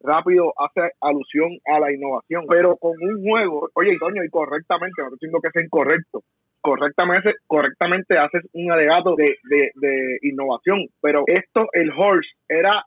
rápido 0.00 0.52
hace 0.58 0.92
alusión 1.00 1.58
a 1.66 1.78
la 1.78 1.92
innovación, 1.92 2.44
pero 2.48 2.76
con 2.76 2.92
un 3.00 3.22
juego, 3.22 3.68
oye, 3.74 3.96
Toño, 3.98 4.24
y 4.24 4.30
correctamente, 4.30 4.94
no 4.98 5.08
estoy 5.08 5.28
diciendo 5.28 5.40
que 5.42 5.50
sea 5.50 5.64
incorrecto, 5.64 6.22
correctamente, 6.60 7.34
correctamente 7.46 8.18
haces 8.18 8.42
un 8.54 8.72
alegato 8.72 9.14
de, 9.16 9.36
de, 9.44 9.70
de 9.74 10.18
innovación, 10.22 10.86
pero 11.02 11.24
esto, 11.26 11.68
el 11.72 11.90
horse, 11.90 12.30
era 12.48 12.84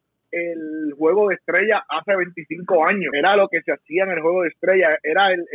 el 0.51 0.93
juego 0.97 1.29
de 1.29 1.35
estrella 1.35 1.83
hace 1.89 2.15
25 2.15 2.87
años. 2.87 3.11
Era 3.13 3.35
lo 3.35 3.47
que 3.47 3.61
se 3.61 3.71
hacía 3.71 4.03
en 4.03 4.11
el 4.11 4.21
juego 4.21 4.43
de 4.43 4.49
estrella. 4.49 4.89
Era 5.03 5.27
el, 5.31 5.45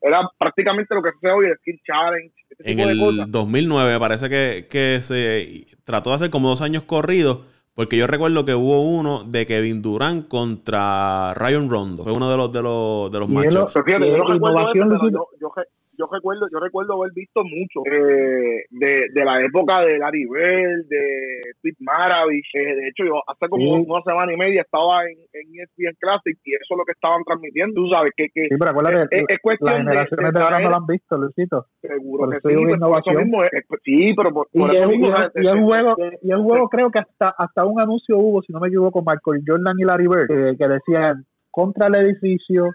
era 0.00 0.20
prácticamente 0.38 0.94
lo 0.94 1.02
que 1.02 1.10
se 1.20 1.26
hace 1.26 1.36
hoy, 1.36 1.46
el 1.46 1.56
Skill 1.58 1.80
Challenge. 1.84 2.34
en 2.58 2.80
el 2.80 3.30
2009 3.30 3.98
parece 3.98 4.28
que, 4.28 4.98
se 5.00 5.66
trató 5.84 6.10
de 6.10 6.16
hacer 6.16 6.30
como 6.30 6.48
dos 6.48 6.62
años 6.62 6.84
corridos, 6.84 7.40
Porque 7.74 7.96
yo 7.96 8.06
recuerdo 8.06 8.44
que 8.44 8.54
hubo 8.54 8.82
uno 8.82 9.24
de 9.24 9.46
Kevin 9.46 9.82
Durant 9.82 10.28
contra 10.28 11.34
Ryan 11.34 11.68
Rondo. 11.68 12.04
Fue 12.04 12.12
uno 12.12 12.30
de 12.30 12.36
los 12.36 12.52
de 12.52 12.62
los 12.62 13.10
de 13.12 13.18
los 13.18 13.28
matchups. 13.28 13.74
yo, 13.74 15.28
yo 15.40 15.50
recuerdo, 16.12 16.46
yo 16.52 16.60
recuerdo 16.60 16.94
haber 16.94 17.12
visto 17.12 17.42
mucho 17.42 17.80
eh, 17.86 18.64
de, 18.70 19.06
de, 19.12 19.24
la 19.24 19.40
época 19.40 19.80
de 19.80 19.98
Larry 19.98 20.26
Bell, 20.26 20.86
de 20.88 21.40
Pete 21.62 21.78
Maravich. 21.80 22.46
Eh, 22.54 22.74
de 22.76 22.88
hecho, 22.88 23.04
yo 23.04 23.22
hace 23.26 23.48
como 23.48 23.74
una 23.74 24.02
semana 24.02 24.32
y 24.32 24.36
media 24.36 24.62
estaba 24.62 25.04
en, 25.04 25.16
en 25.32 25.60
ESPN 25.60 25.96
Classic 25.98 26.36
y 26.44 26.54
eso 26.54 26.74
es 26.74 26.78
lo 26.78 26.84
que 26.84 26.92
estaban 26.92 27.22
transmitiendo. 27.24 27.74
Tú 27.80 27.88
sabes 27.88 28.10
que, 28.16 28.28
que 28.34 28.48
sí, 28.48 28.56
pero 28.58 28.70
acuérdate, 28.70 29.16
es, 29.16 29.22
es 29.28 29.38
cuestión 29.40 29.70
las 29.70 29.78
generaciones 29.78 30.32
de, 30.32 30.42
ahora 30.42 30.60
no 30.60 30.70
lo 30.70 30.76
han 30.76 30.86
visto, 30.86 31.16
Luisito. 31.16 31.66
Seguro 31.80 32.30
que 32.30 32.36
sí, 32.36 32.54
pues, 32.54 32.76
innovación. 32.76 33.16
Mismo, 33.16 33.38
sí, 33.84 34.14
pero 34.16 34.30
por, 34.32 34.48
y, 34.52 34.76
el, 34.76 34.88
mismo, 34.88 35.08
y, 35.34 35.46
el, 35.46 35.60
juego, 35.60 35.96
y 36.22 36.30
el 36.30 36.42
juego 36.42 36.68
creo 36.68 36.90
que 36.90 36.98
hasta 36.98 37.34
hasta 37.38 37.64
un 37.64 37.80
anuncio 37.80 38.18
hubo, 38.18 38.42
si 38.42 38.52
no 38.52 38.60
me 38.60 38.68
equivoco, 38.68 39.00
Michael 39.00 39.42
Jordan 39.46 39.78
y 39.78 39.84
Larry 39.84 40.06
Bird, 40.08 40.28
que, 40.28 40.56
que 40.56 40.68
decían 40.68 41.24
contra 41.56 41.86
el 41.86 41.94
edificio, 41.96 42.68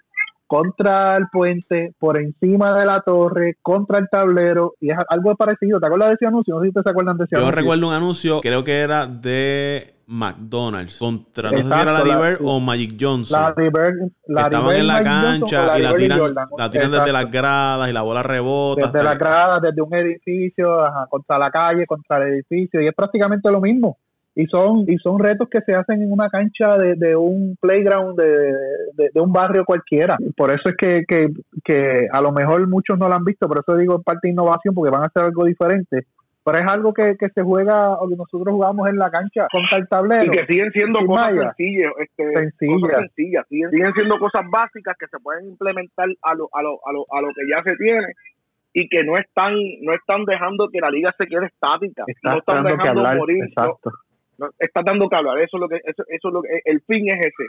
contra 0.52 1.16
el 1.16 1.30
puente, 1.32 1.96
por 1.98 2.20
encima 2.20 2.78
de 2.78 2.86
la 2.86 3.00
torre, 3.00 3.56
contra 3.62 4.00
el 4.00 4.10
tablero, 4.10 4.74
y 4.82 4.92
es 4.92 4.98
algo 5.08 5.34
parecido. 5.38 5.80
¿Te 5.80 5.86
acuerdas 5.86 6.10
de 6.10 6.16
ese 6.16 6.26
anuncio? 6.26 6.56
No 6.56 6.60
sé 6.60 6.68
si 6.68 6.74
te 6.74 6.90
acuerdan 6.90 7.16
de 7.16 7.24
ese 7.24 7.38
Yo 7.38 7.52
recuerdo 7.52 7.88
un 7.88 7.94
anuncio, 7.94 8.42
creo 8.42 8.62
que 8.62 8.82
era 8.82 9.08
de 9.08 9.96
McDonald's 10.08 10.98
contra, 11.00 11.52
no 11.52 11.58
sé 11.60 11.64
si 11.64 11.72
era 11.72 11.94
Larry 11.94 12.16
Bird 12.16 12.40
o 12.44 12.60
Magic 12.60 12.98
Johnson. 13.00 13.42
Larry 13.42 13.70
Bird, 13.70 14.12
estaban 14.28 14.76
en 14.76 14.88
la 14.88 15.02
cancha 15.02 15.80
y 15.80 15.84
la 15.84 15.96
tiran, 15.96 16.20
la 16.58 16.70
tiran 16.70 16.92
desde 16.92 17.14
las 17.14 17.32
gradas 17.32 17.90
y 17.90 17.94
la 17.94 18.02
bola 18.02 18.22
rebota. 18.22 18.88
Desde 18.88 19.06
las 19.06 19.18
gradas, 19.18 19.62
desde 19.62 19.82
un 19.82 19.94
edificio, 19.94 20.84
contra 21.10 21.40
la 21.40 21.50
calle, 21.50 21.86
contra 21.86 22.18
el 22.18 22.34
edificio, 22.34 22.82
y 22.82 22.88
es 22.88 22.94
prácticamente 22.94 23.50
lo 23.50 23.62
mismo 23.62 24.00
y 24.34 24.46
son 24.46 24.86
y 24.88 24.98
son 24.98 25.20
retos 25.20 25.50
que 25.50 25.62
se 25.62 25.74
hacen 25.74 26.02
en 26.02 26.12
una 26.12 26.30
cancha 26.30 26.78
de, 26.78 26.96
de 26.96 27.16
un 27.16 27.58
playground 27.60 28.18
de, 28.18 28.54
de, 29.14 29.22
un 29.22 29.34
barrio 29.34 29.66
cualquiera. 29.66 30.18
Por 30.38 30.54
eso 30.54 30.70
es 30.70 30.76
que, 30.78 31.04
que, 31.08 31.28
que, 31.64 32.08
a 32.12 32.22
lo 32.22 32.32
mejor 32.32 32.68
muchos 32.68 32.98
no 32.98 33.10
lo 33.10 33.16
han 33.16 33.26
visto 33.26 33.48
por 33.48 33.60
eso 33.60 33.78
digo 33.78 33.96
en 33.96 34.04
parte 34.04 34.30
innovación 34.30 34.74
porque 34.74 34.92
van 34.92 35.04
a 35.04 35.08
hacer 35.08 35.24
algo 35.24 35.46
diferente. 35.46 36.06
Pero 36.44 36.58
es 36.58 36.72
algo 36.72 36.92
que, 36.92 37.18
que 37.20 37.30
se 37.30 37.44
juega 37.44 37.94
o 38.00 38.10
que 38.10 38.16
nosotros 38.16 38.52
jugamos 38.52 38.90
en 38.90 38.98
la 38.98 39.12
cancha 39.12 39.48
contra 39.52 39.78
el 39.78 39.88
tablero. 39.88 40.26
Y 40.26 40.30
que 40.36 40.46
siguen 40.48 40.72
siendo 40.72 41.06
cosas 41.06 41.36
sencillas, 41.36 41.92
este, 42.00 42.34
Cosas 42.34 42.98
sencillas. 43.02 43.46
siguen, 43.48 43.70
siguen, 43.70 43.94
siendo 43.94 44.18
cosas 44.18 44.42
básicas 44.52 44.96
que 44.98 45.06
se 45.06 45.20
pueden 45.20 45.50
implementar 45.50 46.08
a 46.24 46.34
lo, 46.34 46.50
a 46.52 46.64
lo, 46.64 46.80
a 46.84 46.94
lo, 46.94 47.06
a 47.12 47.22
lo 47.22 47.28
que 47.28 47.44
ya 47.48 47.62
se 47.64 47.76
tiene 47.76 48.08
y 48.74 48.88
que 48.88 49.04
no 49.04 49.18
están 49.18 49.54
no 49.82 49.92
están 49.92 50.24
dejando 50.26 50.68
que 50.72 50.80
la 50.80 50.90
liga 50.90 51.14
se 51.20 51.28
quede 51.28 51.46
estática. 51.46 52.06
No 52.24 52.38
están 52.40 52.64
dejando 52.64 53.04
morir 53.16 53.44
exacto 54.42 54.56
está 54.60 54.82
dando 54.86 55.10
que 55.10 55.16
hablar. 55.16 55.40
Eso 55.40 55.58
es 55.58 55.62
lo 55.62 55.70
que, 55.70 55.76
eso, 55.78 56.04
eso 56.08 56.28
es 56.28 56.34
lo 56.34 56.42
que, 56.42 56.50
el 56.66 56.82
fin 56.82 57.08
es 57.08 57.20
ese. 57.20 57.48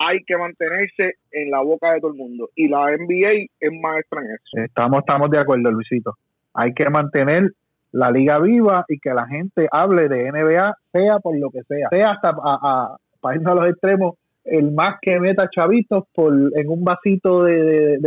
Hay 0.00 0.22
que 0.24 0.36
mantenerse 0.36 1.16
en 1.32 1.50
la 1.50 1.60
boca 1.60 1.92
de 1.92 2.00
todo 2.00 2.12
el 2.12 2.16
mundo. 2.16 2.50
Y 2.54 2.68
la 2.68 2.84
NBA 2.96 3.48
es 3.60 3.72
maestra 3.80 4.20
en 4.20 4.26
eso. 4.26 4.64
Estamos, 4.64 5.00
estamos 5.00 5.30
de 5.30 5.40
acuerdo, 5.40 5.70
Luisito. 5.70 6.14
Hay 6.54 6.72
que 6.72 6.88
mantener 6.88 7.50
la 7.92 8.10
liga 8.10 8.38
viva 8.38 8.84
y 8.88 8.98
que 8.98 9.10
la 9.10 9.26
gente 9.26 9.66
hable 9.70 10.08
de 10.08 10.30
NBA, 10.30 10.74
sea 10.92 11.18
por 11.20 11.36
lo 11.38 11.50
que 11.50 11.62
sea. 11.64 11.88
Sea 11.90 12.10
hasta 12.10 12.28
a, 12.28 12.34
a, 12.34 12.96
para 13.20 13.36
irnos 13.36 13.52
a 13.52 13.56
los 13.56 13.68
extremos, 13.68 14.14
el 14.50 14.72
más 14.72 14.96
que 15.02 15.18
meta 15.20 15.48
chavitos 15.54 16.04
por 16.14 16.32
en 16.32 16.68
un 16.68 16.84
vasito 16.84 17.44
de, 17.44 17.98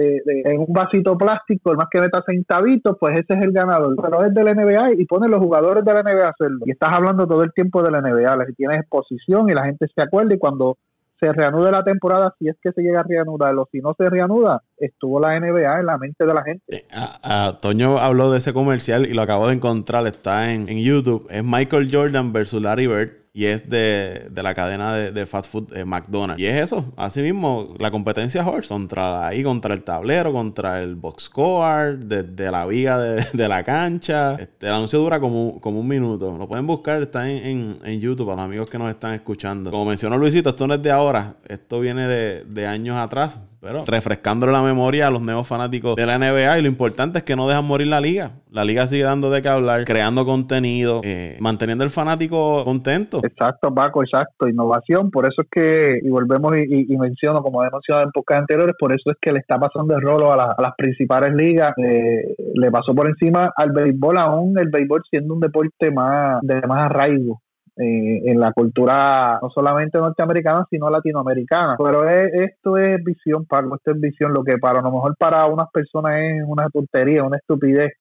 en 0.46 0.60
un 0.60 0.74
vasito 0.74 1.18
plástico, 1.18 1.72
el 1.72 1.78
más 1.78 1.88
que 1.92 2.00
meta 2.00 2.24
centavitos, 2.26 2.98
pues 3.00 3.14
ese 3.20 3.40
es 3.40 3.46
el 3.46 3.52
ganador. 3.52 3.96
Pero 4.02 4.26
es 4.26 4.34
de 4.34 4.44
la 4.44 4.54
NBA 4.54 4.94
y 4.98 5.06
pone 5.06 5.28
los 5.28 5.40
jugadores 5.40 5.86
de 5.86 5.94
la 5.94 6.02
NBA 6.02 6.26
a 6.26 6.30
hacerlo. 6.30 6.60
Y 6.66 6.72
estás 6.72 6.90
hablando 6.94 7.28
todo 7.28 7.44
el 7.44 7.54
tiempo 7.54 7.84
de 7.84 7.92
la 7.92 8.02
NBA, 8.02 8.46
si 8.48 8.54
tienes 8.54 8.80
exposición 8.82 9.50
y 9.50 9.54
la 9.54 9.66
gente 9.66 9.88
se 9.94 10.02
acuerda 10.02 10.34
y 10.34 10.40
cuando 10.40 10.78
se 11.20 11.32
reanude 11.32 11.72
la 11.72 11.84
temporada, 11.84 12.34
si 12.40 12.50
es 12.50 12.56
que 12.64 12.72
se 12.72 12.82
llega 12.82 13.02
a 13.02 13.04
reanudar 13.04 13.56
o 13.56 13.70
si 13.72 13.80
no 13.80 13.94
se 13.96 14.10
reanuda, 14.10 14.64
estuvo 14.78 15.20
la 15.20 15.40
NBA 15.40 15.80
en 15.80 15.86
la 15.86 15.98
mente 16.00 16.26
de 16.26 16.34
la 16.34 16.44
gente. 16.44 16.64
Eh, 16.76 16.86
a, 16.92 17.58
Toño 17.62 18.00
habló 18.00 18.32
de 18.32 18.40
ese 18.40 18.54
comercial 18.54 19.06
y 19.06 19.14
lo 19.14 19.22
acabo 19.22 19.48
de 19.48 19.54
encontrar, 19.54 20.08
está 20.08 20.52
en, 20.52 20.68
en 20.68 20.80
YouTube. 20.80 21.28
Es 21.30 21.44
Michael 21.44 21.90
Jordan 21.92 22.34
versus 22.34 22.64
Larry 22.64 22.88
Bird 22.88 23.21
y 23.34 23.46
es 23.46 23.70
de, 23.70 24.30
la 24.36 24.54
cadena 24.54 24.94
de, 24.94 25.26
fast 25.26 25.50
food 25.50 25.74
eh, 25.74 25.86
McDonald's. 25.86 26.42
Y 26.42 26.46
es 26.46 26.60
eso, 26.60 26.86
así 26.98 27.22
mismo, 27.22 27.74
la 27.80 27.90
competencia 27.90 28.46
horse 28.46 28.68
contra 28.68 29.28
ahí, 29.28 29.42
contra 29.42 29.74
el 29.74 29.84
tablero, 29.84 30.34
contra 30.34 30.82
el 30.82 30.96
box 30.96 31.24
score, 31.24 31.98
desde 31.98 32.52
la 32.52 32.66
viga 32.66 32.98
de, 33.34 33.48
la 33.48 33.64
cancha. 33.64 34.36
Este, 34.36 34.68
el 34.68 34.74
anuncio 34.74 35.00
dura 35.00 35.20
como, 35.20 35.62
como 35.62 35.80
un 35.80 35.88
minuto. 35.88 36.38
Lo 36.38 36.48
pueden 36.48 36.68
buscar, 36.68 37.02
está 37.02 37.30
en, 37.30 37.80
YouTube 38.02 38.26
para 38.26 38.38
los 38.38 38.46
amigos 38.46 38.70
que 38.70 38.78
nos 38.78 38.90
están 38.90 39.14
escuchando. 39.14 39.72
Como 39.72 39.86
mencionó 39.86 40.18
Luisito, 40.18 40.50
esto 40.50 40.68
no 40.68 40.74
es 40.74 40.82
de 40.82 40.92
ahora, 40.92 41.36
esto 41.48 41.80
viene 41.80 42.08
de, 42.08 42.44
de 42.46 42.68
años 42.68 42.98
atrás 42.98 43.38
pero 43.62 43.86
refrescándole 43.86 44.52
la 44.52 44.64
memoria 44.64 45.06
a 45.06 45.10
los 45.12 45.22
nuevos 45.22 45.48
fanáticos 45.48 45.96
de 45.96 46.06
la 46.06 46.18
NBA. 46.18 46.58
Y 46.58 46.62
lo 46.64 46.68
importante 46.68 47.20
es 47.20 47.24
que 47.24 47.36
no 47.36 47.48
dejan 47.48 47.64
morir 47.64 47.88
la 47.88 48.02
liga. 48.02 48.32
La 48.50 48.66
liga 48.66 48.88
sigue 48.88 49.04
dando 49.04 49.30
de 49.30 49.44
qué 49.44 49.50
hablar, 49.50 49.86
creando 49.86 50.26
contenido, 50.26 51.02
eh, 51.04 51.38
manteniendo 51.40 51.84
el 51.84 51.92
fanático 51.92 52.66
contento. 52.66 53.21
Exacto, 53.24 53.74
Paco, 53.74 54.04
exacto. 54.04 54.48
Innovación. 54.48 55.12
Por 55.12 55.26
eso 55.26 55.42
es 55.42 55.48
que, 55.50 56.00
y 56.02 56.10
volvemos 56.10 56.54
y, 56.58 56.98
menciono, 56.98 57.42
como 57.42 57.64
he 57.64 57.70
mencionado 57.70 58.06
en 58.06 58.12
pocas 58.12 58.40
anteriores, 58.40 58.76
por 58.78 58.94
eso 58.94 59.12
es 59.12 59.18
que 59.22 59.32
le 59.32 59.40
está 59.40 59.60
pasando 59.60 59.96
el 59.96 60.02
rolo 60.02 60.32
a, 60.32 60.56
las 60.58 60.76
principales 60.78 61.34
ligas. 61.34 61.74
Eh, 61.78 62.36
le 62.56 62.72
pasó 62.72 62.94
por 62.94 63.08
encima 63.08 63.52
al 63.56 63.72
béisbol, 63.72 64.18
aún 64.18 64.58
el 64.60 64.70
béisbol 64.70 65.04
siendo 65.10 65.34
un 65.34 65.40
deporte 65.40 65.92
más 65.92 66.42
de 66.42 66.62
más 66.68 66.86
arraigo 66.86 67.42
eh, 67.78 68.22
en 68.26 68.40
la 68.40 68.52
cultura 68.52 69.40
no 69.42 69.50
solamente 69.50 69.98
norteamericana, 69.98 70.66
sino 70.70 70.90
latinoamericana. 70.90 71.78
Pero 71.78 72.08
esto 72.08 72.78
es 72.78 73.04
visión, 73.04 73.46
Pablo, 73.46 73.76
esto 73.76 73.92
es 73.92 74.02
visión, 74.02 74.34
lo 74.34 74.44
que 74.44 74.58
para 74.58 74.80
a 74.80 74.84
lo 74.84 74.92
mejor 74.92 75.16
para 75.18 75.46
unas 75.46 75.70
personas 75.72 76.20
es 76.20 76.44
una 76.46 76.68
tontería, 76.70 77.24
una 77.24 77.38
estupidez, 77.38 77.94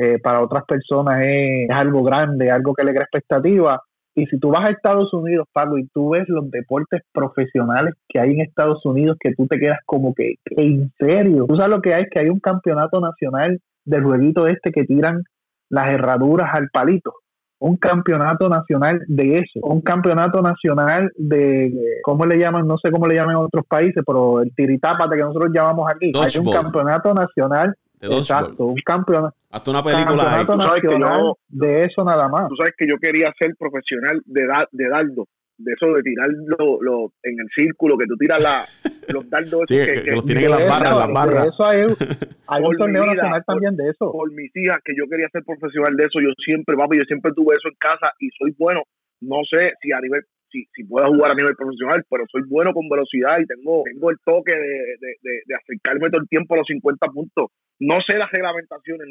eh, 0.00 0.20
para 0.20 0.40
otras 0.40 0.64
personas 0.64 1.20
es, 1.24 1.68
algo 1.70 2.04
grande, 2.04 2.50
algo 2.50 2.72
que 2.72 2.84
le 2.84 2.92
crea 2.92 3.02
expectativa. 3.02 3.82
Y 4.18 4.26
si 4.26 4.38
tú 4.38 4.50
vas 4.50 4.68
a 4.68 4.72
Estados 4.72 5.12
Unidos, 5.14 5.46
Pablo, 5.52 5.78
y 5.78 5.86
tú 5.88 6.10
ves 6.10 6.28
los 6.28 6.50
deportes 6.50 7.02
profesionales 7.12 7.94
que 8.08 8.20
hay 8.20 8.32
en 8.32 8.40
Estados 8.40 8.84
Unidos, 8.84 9.16
que 9.20 9.32
tú 9.34 9.46
te 9.46 9.58
quedas 9.58 9.78
como 9.86 10.14
que, 10.14 10.34
en 10.50 10.92
serio. 10.98 11.46
Tú 11.46 11.56
sabes 11.56 11.70
lo 11.70 11.80
que 11.80 11.94
hay, 11.94 12.06
que 12.10 12.20
hay 12.20 12.28
un 12.28 12.40
campeonato 12.40 13.00
nacional 13.00 13.60
del 13.84 14.02
jueguito 14.02 14.46
este 14.48 14.72
que 14.72 14.84
tiran 14.84 15.22
las 15.70 15.92
herraduras 15.92 16.50
al 16.52 16.68
palito 16.70 17.14
un 17.60 17.76
campeonato 17.76 18.48
nacional 18.48 19.02
de 19.08 19.38
eso, 19.38 19.60
un 19.62 19.80
campeonato 19.80 20.40
nacional 20.40 21.10
de, 21.16 21.72
¿cómo 22.02 22.24
le 22.24 22.38
llaman? 22.38 22.66
No 22.66 22.78
sé 22.78 22.90
cómo 22.90 23.06
le 23.06 23.16
llaman 23.16 23.36
en 23.36 23.42
otros 23.42 23.66
países, 23.66 24.02
pero 24.06 24.42
el 24.42 24.54
tiritápate 24.54 25.16
que 25.16 25.22
nosotros 25.22 25.50
llamamos 25.52 25.90
aquí. 25.92 26.12
Hay 26.14 26.38
un 26.38 26.52
campeonato 26.52 27.12
nacional 27.14 27.74
de 28.00 28.16
exacto, 28.16 28.66
un 28.66 28.76
campeonato. 28.84 29.34
Hasta 29.50 29.70
una 29.70 29.82
película 29.82 30.44
nacional 30.44 31.34
de 31.48 31.84
eso 31.84 32.04
nada 32.04 32.28
más. 32.28 32.48
Tú 32.48 32.56
sabes 32.56 32.74
que 32.76 32.86
yo 32.86 32.96
quería 33.00 33.32
ser 33.38 33.54
profesional 33.56 34.20
de, 34.26 34.42
de 34.72 34.88
dardo 34.88 35.26
de 35.58 35.72
eso 35.72 35.92
de 35.92 36.02
tirar 36.02 36.28
lo, 36.30 36.80
lo, 36.80 37.12
en 37.22 37.40
el 37.40 37.48
círculo, 37.54 37.98
que 37.98 38.06
tú 38.06 38.16
tiras 38.16 38.42
la, 38.42 38.64
los 39.12 39.28
dardos 39.28 39.62
sí, 39.66 39.76
que, 39.76 40.02
que, 40.02 40.12
los 40.12 40.24
tienen 40.24 40.44
en 40.44 40.50
las 40.52 40.66
barras, 40.66 40.96
las 40.96 41.12
barras. 41.12 41.48
eso 41.48 41.66
hay, 41.66 41.82
hay 42.46 42.62
un 42.62 42.76
torneo 42.76 43.04
nacional 43.04 43.42
también 43.44 43.76
de 43.76 43.90
eso. 43.90 44.10
Por 44.12 44.32
mis 44.32 44.54
hijas, 44.54 44.78
que 44.84 44.94
yo 44.96 45.04
quería 45.10 45.28
ser 45.30 45.42
profesional 45.44 45.96
de 45.96 46.04
eso, 46.04 46.20
yo 46.20 46.30
siempre, 46.38 46.76
papi, 46.76 46.96
yo 46.96 47.02
siempre 47.06 47.32
tuve 47.34 47.56
eso 47.56 47.68
en 47.68 47.76
casa 47.78 48.14
y 48.20 48.30
soy 48.38 48.54
bueno. 48.56 48.82
No 49.20 49.42
sé 49.50 49.72
si 49.82 49.90
a 49.90 50.00
nivel 50.00 50.22
si, 50.50 50.64
si 50.72 50.84
puedo 50.84 51.06
jugar 51.08 51.32
a 51.32 51.34
nivel 51.34 51.54
profesional, 51.56 52.04
pero 52.08 52.24
soy 52.30 52.42
bueno 52.48 52.72
con 52.72 52.88
velocidad 52.88 53.38
y 53.40 53.46
tengo, 53.46 53.82
tengo 53.84 54.10
el 54.10 54.16
toque 54.24 54.52
de, 54.52 54.96
de, 55.00 55.32
de, 55.44 55.54
acercarme 55.54 56.08
todo 56.08 56.22
el 56.22 56.28
tiempo 56.28 56.54
a 56.54 56.58
los 56.58 56.66
50 56.66 57.06
puntos. 57.08 57.50
No 57.80 57.96
sé 58.06 58.18
las 58.18 58.30
reglamentaciones, 58.30 59.06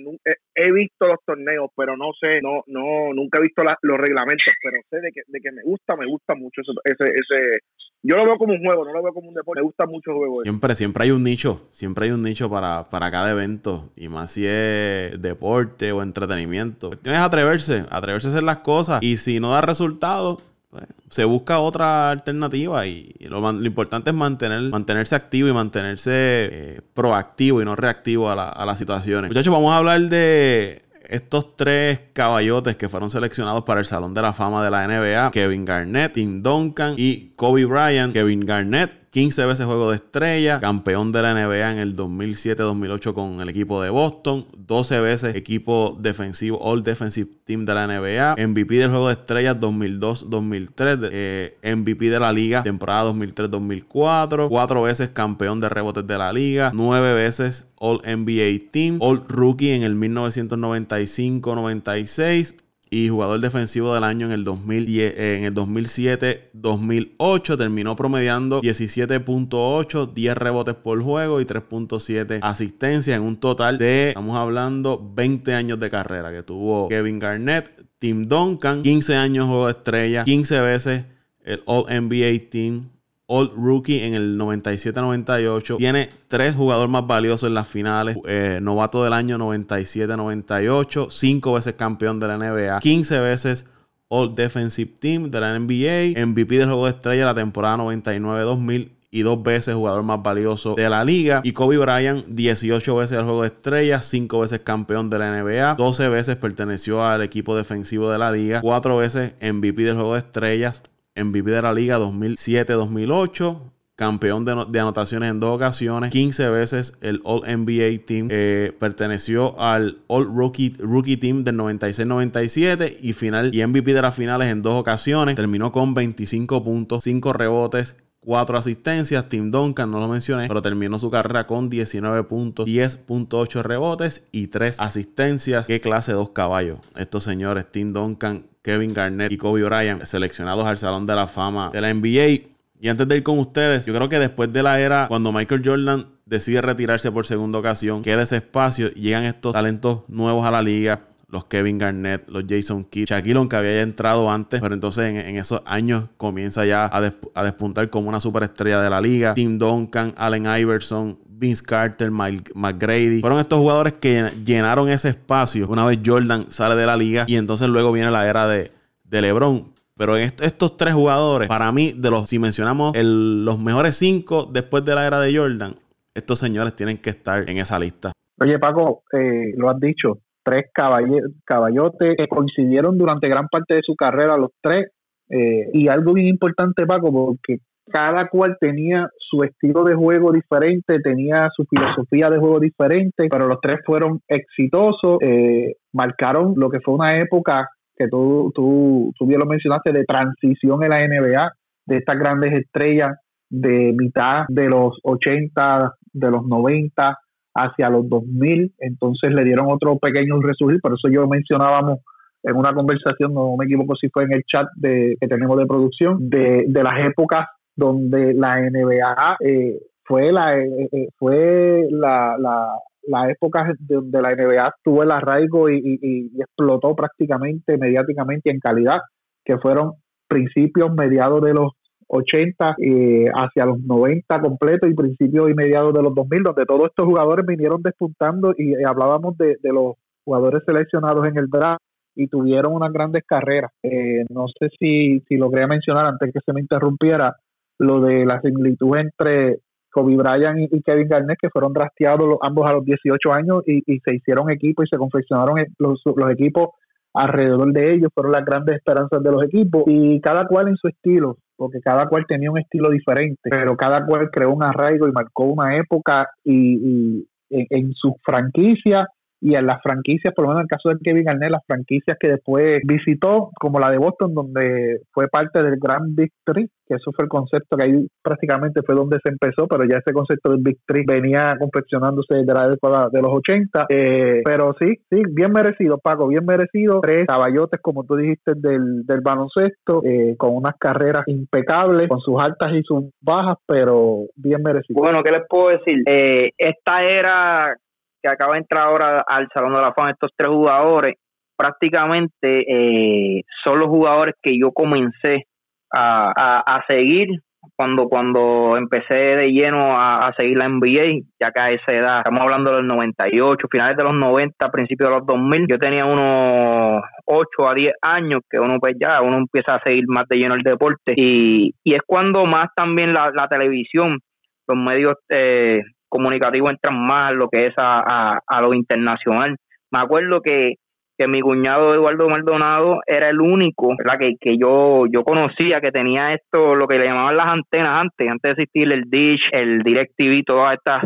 he, 0.53 0.71
visto 0.71 1.07
los 1.07 1.19
torneos, 1.25 1.69
pero 1.75 1.95
no 1.95 2.11
sé, 2.19 2.41
no, 2.41 2.63
no, 2.67 3.13
nunca 3.13 3.39
he 3.39 3.43
visto 3.43 3.63
los 3.63 3.97
reglamentos, 3.97 4.53
pero 4.61 4.81
sé 4.89 4.97
de 4.97 5.11
que, 5.11 5.21
de 5.27 5.39
que 5.39 5.51
me 5.51 5.63
gusta, 5.63 5.95
me 5.95 6.05
gusta 6.05 6.35
mucho 6.35 6.61
ese, 6.61 7.03
ese, 7.05 7.59
yo 8.03 8.15
lo 8.15 8.25
veo 8.25 8.37
como 8.37 8.53
un 8.53 8.63
juego, 8.63 8.85
no 8.85 8.93
lo 8.93 9.03
veo 9.03 9.13
como 9.13 9.29
un 9.29 9.33
deporte, 9.33 9.61
me 9.61 9.65
gusta 9.65 9.85
mucho 9.85 10.11
el 10.11 10.17
juego. 10.17 10.43
Siempre, 10.43 10.75
siempre 10.75 11.03
hay 11.05 11.11
un 11.11 11.23
nicho, 11.23 11.67
siempre 11.71 12.05
hay 12.05 12.11
un 12.11 12.21
nicho 12.21 12.49
para, 12.49 12.89
para 12.89 13.09
cada 13.09 13.31
evento, 13.31 13.91
y 13.95 14.07
más 14.07 14.31
si 14.31 14.45
es 14.45 15.19
deporte 15.21 15.91
o 15.91 16.03
entretenimiento. 16.03 16.91
Tienes 16.91 17.21
atreverse, 17.21 17.85
atreverse 17.89 18.27
a 18.27 18.31
hacer 18.31 18.43
las 18.43 18.59
cosas, 18.59 19.01
y 19.01 19.17
si 19.17 19.39
no 19.39 19.51
da 19.51 19.61
resultado, 19.61 20.41
pues, 20.69 20.83
se 21.09 21.23
busca 21.25 21.59
otra 21.59 22.11
alternativa 22.11 22.85
y 22.85 23.13
lo, 23.21 23.49
importante 23.63 24.09
es 24.09 24.15
mantener, 24.15 24.61
mantenerse 24.63 25.15
activo 25.15 25.47
y 25.47 25.53
mantenerse 25.53 26.11
eh, 26.13 26.81
proactivo 26.93 27.61
y 27.61 27.65
no 27.65 27.75
reactivo 27.75 28.29
a, 28.29 28.49
a 28.49 28.65
las 28.65 28.77
situaciones. 28.77 29.29
Muchachos, 29.29 29.53
vamos 29.53 29.73
a 29.73 29.77
hablar 29.77 30.01
de 30.01 30.81
estos 31.07 31.55
tres 31.55 32.01
caballotes 32.13 32.75
que 32.75 32.89
fueron 32.89 33.09
seleccionados 33.09 33.63
para 33.63 33.79
el 33.79 33.85
Salón 33.85 34.13
de 34.13 34.21
la 34.21 34.33
Fama 34.33 34.63
de 34.63 34.71
la 34.71 34.87
NBA, 34.87 35.31
Kevin 35.31 35.65
Garnett, 35.65 36.13
Tim 36.13 36.43
Duncan 36.43 36.95
y 36.97 37.31
Kobe 37.35 37.65
Bryant. 37.65 38.13
Kevin 38.13 38.41
Garnett 38.41 39.06
15 39.11 39.45
veces 39.45 39.65
juego 39.65 39.89
de 39.89 39.95
estrella, 39.95 40.59
campeón 40.59 41.11
de 41.11 41.21
la 41.21 41.33
NBA 41.33 41.71
en 41.71 41.79
el 41.79 41.95
2007-2008 41.95 43.13
con 43.13 43.41
el 43.41 43.49
equipo 43.49 43.81
de 43.81 43.89
Boston, 43.89 44.45
12 44.57 44.99
veces 44.99 45.35
equipo 45.35 45.97
defensivo, 45.99 46.59
All 46.61 46.83
Defensive 46.83 47.29
Team 47.45 47.65
de 47.65 47.73
la 47.73 47.87
NBA, 47.87 48.35
MVP 48.47 48.75
del 48.75 48.89
juego 48.89 49.07
de 49.07 49.13
estrellas 49.13 49.57
2002-2003, 49.59 51.09
eh, 51.11 51.57
MVP 51.75 52.09
de 52.09 52.19
la 52.19 52.33
liga 52.33 52.63
temporada 52.63 53.11
2003-2004, 53.11 54.49
4 54.49 54.81
veces 54.81 55.09
campeón 55.09 55.59
de 55.59 55.69
rebotes 55.69 56.05
de 56.05 56.17
la 56.17 56.33
liga, 56.33 56.71
9 56.73 57.13
veces 57.13 57.67
All 57.77 58.01
NBA 58.05 58.71
Team, 58.71 58.97
All 59.01 59.23
Rookie 59.27 59.71
en 59.71 59.83
el 59.83 59.95
1995-96 59.95 62.55
y 62.89 63.09
jugador 63.09 63.39
defensivo 63.39 63.93
del 63.93 64.03
año 64.03 64.25
en 64.27 64.33
el, 64.33 64.43
2010, 64.43 65.13
en 65.17 65.43
el 65.45 65.53
2007-2008. 65.53 67.57
Terminó 67.57 67.95
promediando 67.95 68.61
17.8, 68.61 70.13
10 70.13 70.37
rebotes 70.37 70.75
por 70.75 71.01
juego 71.01 71.41
y 71.41 71.45
3.7 71.45 72.39
asistencias 72.41 73.17
en 73.17 73.23
un 73.23 73.37
total 73.37 73.77
de, 73.77 74.09
estamos 74.09 74.37
hablando, 74.37 75.11
20 75.15 75.53
años 75.53 75.79
de 75.79 75.89
carrera 75.89 76.31
que 76.31 76.43
tuvo 76.43 76.87
Kevin 76.87 77.19
Garnett, 77.19 77.85
Tim 77.99 78.23
Duncan, 78.23 78.81
15 78.81 79.15
años 79.15 79.47
juego 79.47 79.65
de 79.65 79.71
estrella, 79.71 80.23
15 80.23 80.59
veces 80.61 81.05
el 81.43 81.61
All 81.65 81.85
NBA 81.89 82.49
Team, 82.49 82.89
All 83.27 83.51
Rookie 83.55 84.03
en 84.03 84.13
el 84.13 84.39
97-98. 84.39 85.77
Tiene 85.77 86.09
tres 86.27 86.55
jugadores 86.55 86.89
más 86.89 87.05
valiosos 87.05 87.47
en 87.47 87.53
las 87.53 87.67
finales. 87.67 88.17
Eh, 88.25 88.59
novato 88.61 89.03
del 89.03 89.13
año 89.13 89.37
97-98. 89.37 91.09
Cinco 91.09 91.53
veces 91.53 91.73
campeón 91.73 92.19
de 92.19 92.27
la 92.27 92.37
NBA. 92.37 92.79
15 92.79 93.19
veces 93.19 93.65
All 94.07 94.33
Defensive 94.33 94.93
Team 94.99 95.29
de 95.29 95.41
la 95.41 95.59
NBA. 95.59 96.25
MVP 96.25 96.57
del 96.57 96.67
juego 96.67 96.85
de 96.85 96.91
estrella 96.91 97.25
la 97.25 97.35
temporada 97.35 97.77
99-2000 97.77 98.91
y 99.09 99.21
dos 99.21 99.41
veces 99.41 99.75
jugador 99.75 100.03
más 100.03 100.21
valioso 100.21 100.75
de 100.75 100.89
la 100.89 101.03
liga. 101.03 101.41
Y 101.43 101.53
Kobe 101.53 101.77
Bryant, 101.77 102.25
18 102.27 102.95
veces 102.95 103.17
al 103.17 103.25
juego 103.25 103.41
de 103.41 103.47
estrella, 103.47 104.01
5 104.01 104.39
veces 104.39 104.59
campeón 104.61 105.09
de 105.09 105.19
la 105.19 105.41
NBA, 105.41 105.75
12 105.75 106.09
veces 106.09 106.35
perteneció 106.35 107.05
al 107.05 107.21
equipo 107.21 107.55
defensivo 107.55 108.09
de 108.11 108.17
la 108.17 108.31
liga, 108.31 108.61
4 108.61 108.97
veces 108.97 109.35
MVP 109.41 109.83
del 109.83 109.95
juego 109.95 110.13
de 110.13 110.19
estrellas, 110.19 110.81
MVP 111.17 111.49
de 111.49 111.61
la 111.61 111.73
liga 111.73 111.99
2007-2008, 111.99 113.59
campeón 113.95 114.45
de, 114.45 114.79
anotaciones 114.79 115.31
en 115.31 115.39
dos 115.39 115.55
ocasiones, 115.55 116.11
15 116.11 116.49
veces 116.49 116.93
el 117.01 117.19
All 117.23 117.41
NBA 117.41 118.05
Team, 118.05 118.27
eh, 118.29 118.71
perteneció 118.79 119.59
al 119.59 119.97
All 120.07 120.25
Rookie, 120.25 120.73
Rookie 120.77 121.17
Team 121.17 121.43
del 121.43 121.57
96-97 121.57 122.97
y 123.01 123.57
y 123.57 123.65
MVP 123.65 123.93
de 123.93 124.01
las 124.01 124.15
finales 124.15 124.51
en 124.51 124.61
dos 124.61 124.75
ocasiones, 124.75 125.35
terminó 125.35 125.71
con 125.71 125.93
25 125.93 126.63
puntos, 126.63 127.03
5 127.03 127.33
rebotes 127.33 127.95
4 128.27 128.57
asistencias. 128.57 129.29
Tim 129.29 129.51
Duncan, 129.51 129.89
no 129.89 130.01
lo 130.01 130.09
mencioné, 130.09 130.49
pero 130.49 130.61
terminó 130.61 130.99
su 130.99 131.09
carrera 131.09 131.47
con 131.47 131.69
19 131.69 132.25
puntos, 132.25 132.67
10.8 132.67 133.63
rebotes 133.63 134.27
y 134.33 134.47
3 134.47 134.81
asistencias. 134.81 135.65
Qué 135.65 135.79
clase 135.79 136.11
dos 136.11 136.31
caballos. 136.31 136.79
Estos 136.97 137.23
señores, 137.23 137.71
Tim 137.71 137.93
Duncan, 137.93 138.45
Kevin 138.61 138.93
Garnett 138.93 139.31
y 139.31 139.37
Kobe 139.37 139.63
Bryant, 139.63 140.03
seleccionados 140.03 140.65
al 140.65 140.77
Salón 140.77 141.05
de 141.05 141.15
la 141.15 141.27
Fama 141.27 141.69
de 141.71 141.79
la 141.79 141.93
NBA. 141.93 142.49
Y 142.81 142.89
antes 142.89 143.07
de 143.07 143.15
ir 143.15 143.23
con 143.23 143.39
ustedes, 143.39 143.85
yo 143.85 143.93
creo 143.93 144.09
que 144.09 144.19
después 144.19 144.51
de 144.51 144.61
la 144.61 144.77
era, 144.81 145.07
cuando 145.07 145.31
Michael 145.31 145.61
Jordan 145.63 146.07
decide 146.25 146.61
retirarse 146.61 147.09
por 147.09 147.25
segunda 147.25 147.59
ocasión, 147.59 148.01
queda 148.03 148.23
ese 148.23 148.35
espacio, 148.35 148.89
llegan 148.89 149.23
estos 149.23 149.53
talentos 149.53 150.01
nuevos 150.09 150.45
a 150.45 150.51
la 150.51 150.61
liga 150.61 150.99
los 151.29 151.45
Kevin 151.45 151.77
Garnett, 151.77 152.27
los 152.29 152.45
Jason 152.47 152.85
Kidd, 152.85 153.07
Shaquille 153.07 153.47
que 153.49 153.55
había 153.55 153.81
entrado 153.81 154.31
antes, 154.31 154.61
pero 154.61 154.73
entonces 154.73 155.05
en, 155.05 155.35
esos 155.35 155.61
años 155.65 156.05
comienza 156.15 156.65
ya 156.65 156.89
a, 156.91 157.43
despuntar 157.43 157.89
como 157.89 158.07
una 158.07 158.19
superestrella 158.19 158.81
de 158.81 158.89
la 158.89 159.01
liga. 159.01 159.33
Tim 159.33 159.57
Duncan, 159.57 160.13
Allen 160.15 160.45
Iverson, 160.45 161.19
Vince 161.27 161.63
Carter, 161.63 162.11
Mike 162.11 162.51
McGrady. 162.55 163.19
Fueron 163.19 163.39
estos 163.39 163.59
jugadores 163.59 163.93
que 163.93 164.31
llenaron 164.45 164.89
ese 164.89 165.09
espacio 165.09 165.67
una 165.67 165.85
vez 165.85 165.99
Jordan 166.03 166.45
sale 166.49 166.75
de 166.75 166.85
la 166.85 166.95
liga 166.95 167.25
y 167.27 167.35
entonces 167.35 167.67
luego 167.67 167.91
viene 167.91 168.09
la 168.09 168.27
era 168.27 168.47
de, 168.47 168.71
de 169.03 169.21
LeBron. 169.21 169.75
Pero 169.97 170.15
estos 170.15 170.77
tres 170.77 170.93
jugadores, 170.93 171.47
para 171.47 171.71
mí, 171.71 171.91
de 171.97 172.11
los, 172.11 172.29
si 172.29 172.37
mencionamos 172.37 172.95
los 172.95 173.59
mejores 173.59 173.95
cinco 173.95 174.45
después 174.45 174.85
de 174.85 174.93
la 174.93 175.07
era 175.07 175.19
de 175.19 175.35
Jordan, 175.35 175.75
estos 176.13 176.37
señores 176.37 176.75
tienen 176.75 176.99
que 176.99 177.09
estar 177.09 177.49
en 177.49 177.57
esa 177.57 177.79
lista. 177.79 178.11
Oye, 178.39 178.59
Paco, 178.59 179.03
eh, 179.11 179.53
lo 179.55 179.71
has 179.71 179.79
dicho, 179.79 180.19
tres 180.47 180.65
caballotes 180.73 182.15
que 182.17 182.27
coincidieron 182.27 182.97
durante 182.97 183.27
gran 183.27 183.47
parte 183.47 183.75
de 183.75 183.81
su 183.83 183.95
carrera, 183.95 184.37
los 184.37 184.51
tres. 184.61 184.87
Eh, 185.29 185.69
y 185.73 185.89
algo 185.89 186.13
bien 186.13 186.27
importante, 186.27 186.85
Paco, 186.85 187.11
porque 187.11 187.57
cada 187.91 188.29
cual 188.29 188.57
tenía 188.59 189.09
su 189.17 189.43
estilo 189.43 189.83
de 189.83 189.95
juego 189.95 190.31
diferente, 190.31 190.99
tenía 191.01 191.49
su 191.53 191.65
filosofía 191.65 192.29
de 192.29 192.39
juego 192.39 192.59
diferente, 192.59 193.27
pero 193.29 193.47
los 193.47 193.59
tres 193.61 193.79
fueron 193.85 194.21
exitosos, 194.27 195.17
eh, 195.21 195.75
marcaron 195.93 196.53
lo 196.55 196.69
que 196.69 196.79
fue 196.79 196.93
una 196.93 197.17
época 197.17 197.69
que 197.95 198.07
tú, 198.07 198.51
tú, 198.55 199.11
tú 199.17 199.25
bien 199.25 199.39
lo 199.39 199.45
mencionaste, 199.45 199.91
de 199.91 200.05
transición 200.05 200.83
en 200.83 200.89
la 200.89 201.05
NBA, 201.05 201.51
de 201.87 201.97
estas 201.97 202.17
grandes 202.19 202.53
estrellas 202.53 203.17
de 203.49 203.93
mitad 203.97 204.45
de 204.49 204.67
los 204.69 204.97
80, 205.03 205.93
de 206.13 206.31
los 206.31 206.45
90, 206.45 207.17
hacia 207.57 207.89
los 207.89 208.07
2000, 208.07 208.73
entonces 208.79 209.33
le 209.33 209.43
dieron 209.43 209.67
otro 209.69 209.97
pequeño 209.97 210.39
resurgir, 210.39 210.79
por 210.79 210.93
eso 210.93 211.09
yo 211.09 211.27
mencionábamos 211.27 211.99
en 212.43 212.55
una 212.55 212.73
conversación, 212.73 213.33
no 213.33 213.55
me 213.57 213.65
equivoco 213.65 213.95
si 213.95 214.09
fue 214.09 214.23
en 214.23 214.33
el 214.33 214.43
chat 214.43 214.67
de, 214.75 215.15
que 215.19 215.27
tenemos 215.27 215.57
de 215.57 215.65
producción, 215.65 216.29
de, 216.29 216.65
las 216.67 217.05
épocas 217.05 217.47
donde 217.75 218.33
la 218.33 218.61
NBA 218.61 219.37
eh, 219.39 219.79
fue 220.03 220.31
la 220.31 220.57
eh, 220.57 220.89
eh, 220.91 221.07
fue 221.17 221.87
la, 221.89 222.37
la, 222.37 223.29
época 223.29 223.73
donde 223.79 224.21
la 224.21 224.29
NBA 224.31 224.75
tuvo 224.83 225.03
el 225.03 225.11
arraigo 225.11 225.69
y, 225.69 225.99
y, 226.01 226.41
explotó 226.41 226.95
prácticamente 226.95 227.77
mediáticamente 227.77 228.49
en 228.49 228.59
calidad, 228.59 228.99
que 229.43 229.57
fueron 229.57 229.93
principios 230.27 230.93
mediados 230.93 231.41
de 231.41 231.53
los 231.53 231.71
80 232.07 232.75
eh, 232.79 233.25
hacia 233.33 233.65
los 233.65 233.79
90 233.79 234.39
completos 234.39 234.89
y 234.89 234.93
principios 234.93 235.49
y 235.49 235.53
mediados 235.53 235.93
de 235.93 236.01
los 236.01 236.15
2000, 236.15 236.43
donde 236.43 236.65
todos 236.65 236.87
estos 236.87 237.05
jugadores 237.05 237.45
vinieron 237.45 237.81
despuntando 237.81 238.53
y 238.57 238.73
eh, 238.73 238.83
hablábamos 238.85 239.37
de, 239.37 239.57
los 239.63 239.95
jugadores 240.23 240.63
seleccionados 240.65 241.27
en 241.27 241.37
el 241.37 241.47
draft 241.47 241.81
y 242.15 242.27
tuvieron 242.27 242.73
unas 242.73 242.91
grandes 242.91 243.23
carreras. 243.25 243.71
Eh, 243.83 244.25
no 244.29 244.45
sé 244.47 244.69
si, 244.79 245.19
si 245.27 245.35
logré 245.35 245.67
mencionar 245.67 246.05
antes 246.05 246.33
que 246.33 246.39
se 246.45 246.53
me 246.53 246.61
interrumpiera 246.61 247.35
lo 247.79 248.01
de 248.01 248.25
la 248.25 248.41
similitud 248.41 248.97
entre 248.97 249.59
Kobe 249.91 250.15
Bryant 250.15 250.71
y, 250.71 250.81
Kevin 250.81 251.07
Garnett, 251.07 251.37
que 251.39 251.49
fueron 251.49 251.73
drafteados 251.73 252.37
ambos 252.41 252.69
a 252.69 252.73
los 252.73 252.85
18 252.85 253.33
años 253.33 253.63
y, 253.67 253.81
se 253.99 254.15
hicieron 254.15 254.49
equipos 254.49 254.85
y 254.85 254.89
se 254.89 254.97
confeccionaron 254.97 255.57
los, 255.77 256.01
los 256.03 256.31
equipos 256.31 256.69
alrededor 257.13 257.71
de 257.71 257.93
ellos, 257.93 258.11
fueron 258.13 258.31
las 258.31 258.45
grandes 258.45 258.75
esperanzas 258.75 259.23
de 259.23 259.31
los 259.31 259.43
equipos 259.43 259.83
y 259.87 260.19
cada 260.21 260.45
cual 260.47 260.67
en 260.67 260.75
su 260.77 260.87
estilo 260.87 261.37
porque 261.57 261.81
cada 261.81 262.07
cual 262.07 262.25
tenía 262.27 262.51
un 262.51 262.59
estilo 262.59 262.89
diferente, 262.91 263.49
pero 263.49 263.75
cada 263.75 264.05
cual 264.05 264.29
creó 264.31 264.53
un 264.53 264.63
arraigo 264.63 265.07
y 265.07 265.11
marcó 265.11 265.45
una 265.45 265.75
época 265.75 266.29
y, 266.43 267.27
en, 267.49 267.67
en 267.69 267.93
su 267.93 268.15
franquicia 268.23 269.09
y 269.39 269.55
en 269.55 269.65
las 269.65 269.81
franquicias, 269.81 270.33
por 270.33 270.45
lo 270.45 270.49
menos 270.49 270.61
en 270.61 270.65
el 270.65 270.69
caso 270.69 270.89
de 270.89 270.97
Kevin 271.03 271.25
Garnett, 271.25 271.51
las 271.51 271.65
franquicias 271.65 272.17
que 272.19 272.29
después 272.29 272.79
visitó, 272.85 273.51
como 273.59 273.79
la 273.79 273.91
de 273.91 273.97
Boston, 273.97 274.33
donde 274.33 275.01
fue 275.11 275.27
parte 275.27 275.61
del 275.61 275.77
Grand 275.79 276.15
Victory, 276.15 276.69
que 276.87 276.95
eso 276.95 277.11
fue 277.15 277.25
el 277.25 277.29
concepto 277.29 277.77
que 277.77 277.85
ahí 277.85 278.07
prácticamente 278.23 278.81
fue 278.81 278.95
donde 278.95 279.19
se 279.23 279.29
empezó, 279.31 279.67
pero 279.67 279.83
ya 279.83 279.97
ese 279.97 280.13
concepto 280.13 280.51
del 280.51 280.61
Victory 280.61 281.03
venía 281.05 281.55
confeccionándose 281.59 282.35
desde 282.35 282.53
la 282.53 282.69
década 282.69 283.09
de 283.11 283.21
los 283.21 283.31
80. 283.31 283.85
Eh, 283.89 284.41
pero 284.43 284.75
sí, 284.79 284.95
sí, 285.09 285.21
bien 285.31 285.51
merecido, 285.51 285.97
Paco, 285.97 286.27
bien 286.27 286.45
merecido. 286.45 287.01
Tres 287.01 287.27
caballotes, 287.27 287.81
como 287.81 288.05
tú 288.05 288.15
dijiste, 288.15 288.53
del, 288.55 289.05
del 289.05 289.21
baloncesto, 289.21 290.01
eh, 290.03 290.35
con 290.37 290.55
unas 290.55 290.75
carreras 290.79 291.27
impecables, 291.27 292.07
con 292.07 292.19
sus 292.21 292.41
altas 292.41 292.71
y 292.73 292.81
sus 292.83 293.05
bajas, 293.21 293.57
pero 293.67 294.25
bien 294.35 294.63
merecido. 294.63 294.99
Bueno, 294.99 295.21
¿qué 295.23 295.31
les 295.31 295.47
puedo 295.47 295.69
decir? 295.69 296.03
Eh, 296.07 296.51
esta 296.57 297.03
era 297.03 297.75
que 298.21 298.29
acaba 298.29 298.53
de 298.53 298.59
entrar 298.59 298.87
ahora 298.87 299.23
al 299.27 299.47
Salón 299.53 299.73
de 299.73 299.81
la 299.81 299.93
Fama, 299.93 300.11
estos 300.11 300.31
tres 300.35 300.49
jugadores, 300.49 301.15
prácticamente 301.57 302.63
eh, 302.67 303.43
son 303.63 303.79
los 303.79 303.87
jugadores 303.87 304.35
que 304.41 304.57
yo 304.57 304.71
comencé 304.71 305.47
a, 305.91 306.63
a, 306.65 306.85
seguir 306.87 307.29
cuando 307.75 308.07
cuando 308.07 308.75
empecé 308.77 309.35
de 309.35 309.47
lleno 309.51 309.97
a, 309.97 310.33
seguir 310.37 310.57
la 310.57 310.67
NBA, 310.67 311.21
ya 311.39 311.51
que 311.51 311.61
a 311.61 311.69
esa 311.69 311.93
edad, 311.93 312.17
estamos 312.19 312.41
hablando 312.41 312.75
del 312.75 312.87
98, 312.87 313.67
finales 313.69 313.97
de 313.97 314.03
los 314.03 314.13
90, 314.13 314.71
principios 314.71 315.09
de 315.09 315.15
los 315.15 315.25
2000, 315.25 315.67
yo 315.67 315.77
tenía 315.77 316.05
unos 316.05 317.01
8 317.25 317.67
a 317.67 317.73
10 317.73 317.93
años 318.01 318.41
que 318.49 318.59
uno 318.59 318.79
pues 318.79 318.95
ya, 318.99 319.21
uno 319.21 319.37
empieza 319.37 319.75
a 319.75 319.81
seguir 319.83 320.05
más 320.07 320.25
de 320.29 320.37
lleno 320.37 320.55
el 320.55 320.63
deporte. 320.63 321.13
Y, 321.15 321.73
y 321.83 321.93
es 321.93 322.01
cuando 322.05 322.45
más 322.45 322.67
también 322.75 323.13
la, 323.13 323.31
la 323.33 323.47
televisión, 323.47 324.19
los 324.67 324.77
medios 324.77 325.15
eh, 325.29 325.81
comunicativo 326.09 326.69
entran 326.69 326.99
más 327.05 327.33
lo 327.33 327.49
que 327.49 327.65
es 327.65 327.73
a, 327.77 328.39
a, 328.45 328.61
lo 328.61 328.73
internacional. 328.73 329.55
Me 329.91 329.99
acuerdo 329.99 330.41
que 330.41 330.75
que 331.17 331.27
mi 331.27 331.39
cuñado 331.39 331.95
Eduardo 331.95 332.29
Maldonado 332.29 332.99
era 333.07 333.29
el 333.29 333.41
único 333.41 333.95
¿verdad? 333.97 334.19
Que, 334.19 334.35
que 334.39 334.55
yo, 334.55 335.05
yo 335.11 335.23
conocía 335.23 335.81
que 335.81 335.91
tenía 335.91 336.31
esto, 336.31 336.75
lo 336.75 336.87
que 336.87 336.99
le 336.99 337.05
llamaban 337.05 337.35
las 337.35 337.51
antenas 337.51 338.01
antes, 338.01 338.29
antes 338.29 338.55
de 338.55 338.63
existir 338.63 338.93
el 338.93 339.09
Dish, 339.09 339.49
el 339.51 339.79
DirecTV, 339.79 340.43
todas 340.45 340.73
estas 340.73 340.99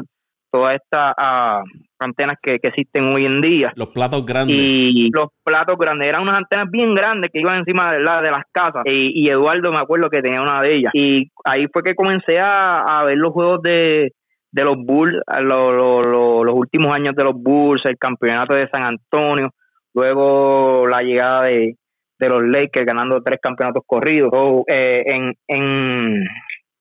todas 0.52 0.76
estas 0.76 1.14
ah, 1.18 1.64
antenas 2.00 2.36
que, 2.42 2.60
existen 2.62 3.06
hoy 3.06 3.26
en 3.26 3.42
día. 3.42 3.72
Los 3.76 3.88
platos 3.90 4.26
grandes. 4.26 4.56
Y 4.56 5.10
los 5.12 5.30
platos 5.44 5.78
grandes. 5.80 6.10
Eran 6.10 6.24
unas 6.24 6.38
antenas 6.38 6.66
bien 6.70 6.94
grandes 6.94 7.32
que 7.32 7.40
iban 7.40 7.60
encima 7.60 7.94
de, 7.94 8.02
la, 8.02 8.22
de 8.22 8.32
las 8.32 8.44
casas. 8.52 8.84
Y, 8.86 9.30
Eduardo 9.30 9.72
me 9.72 9.80
acuerdo 9.80 10.10
que 10.10 10.22
tenía 10.22 10.42
una 10.42 10.62
de 10.62 10.76
ellas. 10.76 10.92
Y 10.94 11.32
ahí 11.46 11.68
fue 11.72 11.84
que 11.84 11.96
comencé 11.96 12.40
a, 12.40 13.04
ver 13.06 13.18
los 13.18 13.32
juegos 13.32 13.62
de, 13.62 14.12
de 14.52 14.64
los 14.64 14.78
Bulls, 14.78 15.22
los 15.40 16.54
últimos 16.54 16.94
años 16.94 17.16
de 17.16 17.24
los 17.24 17.36
Bulls, 17.36 17.86
el 17.86 17.98
campeonato 17.98 18.54
de 18.54 18.70
San 18.70 18.84
Antonio, 18.84 19.50
luego 19.94 20.88
la 20.88 21.00
llegada 21.02 21.44
de, 21.44 21.76
de 22.20 22.30
los 22.30 22.44
Lakers 22.44 22.86
ganando 22.86 23.22
tres 23.24 23.40
campeonatos 23.42 23.84
corridos. 23.86 24.32
Eh, 24.68 25.04
en, 25.06 25.34
en, 25.48 26.28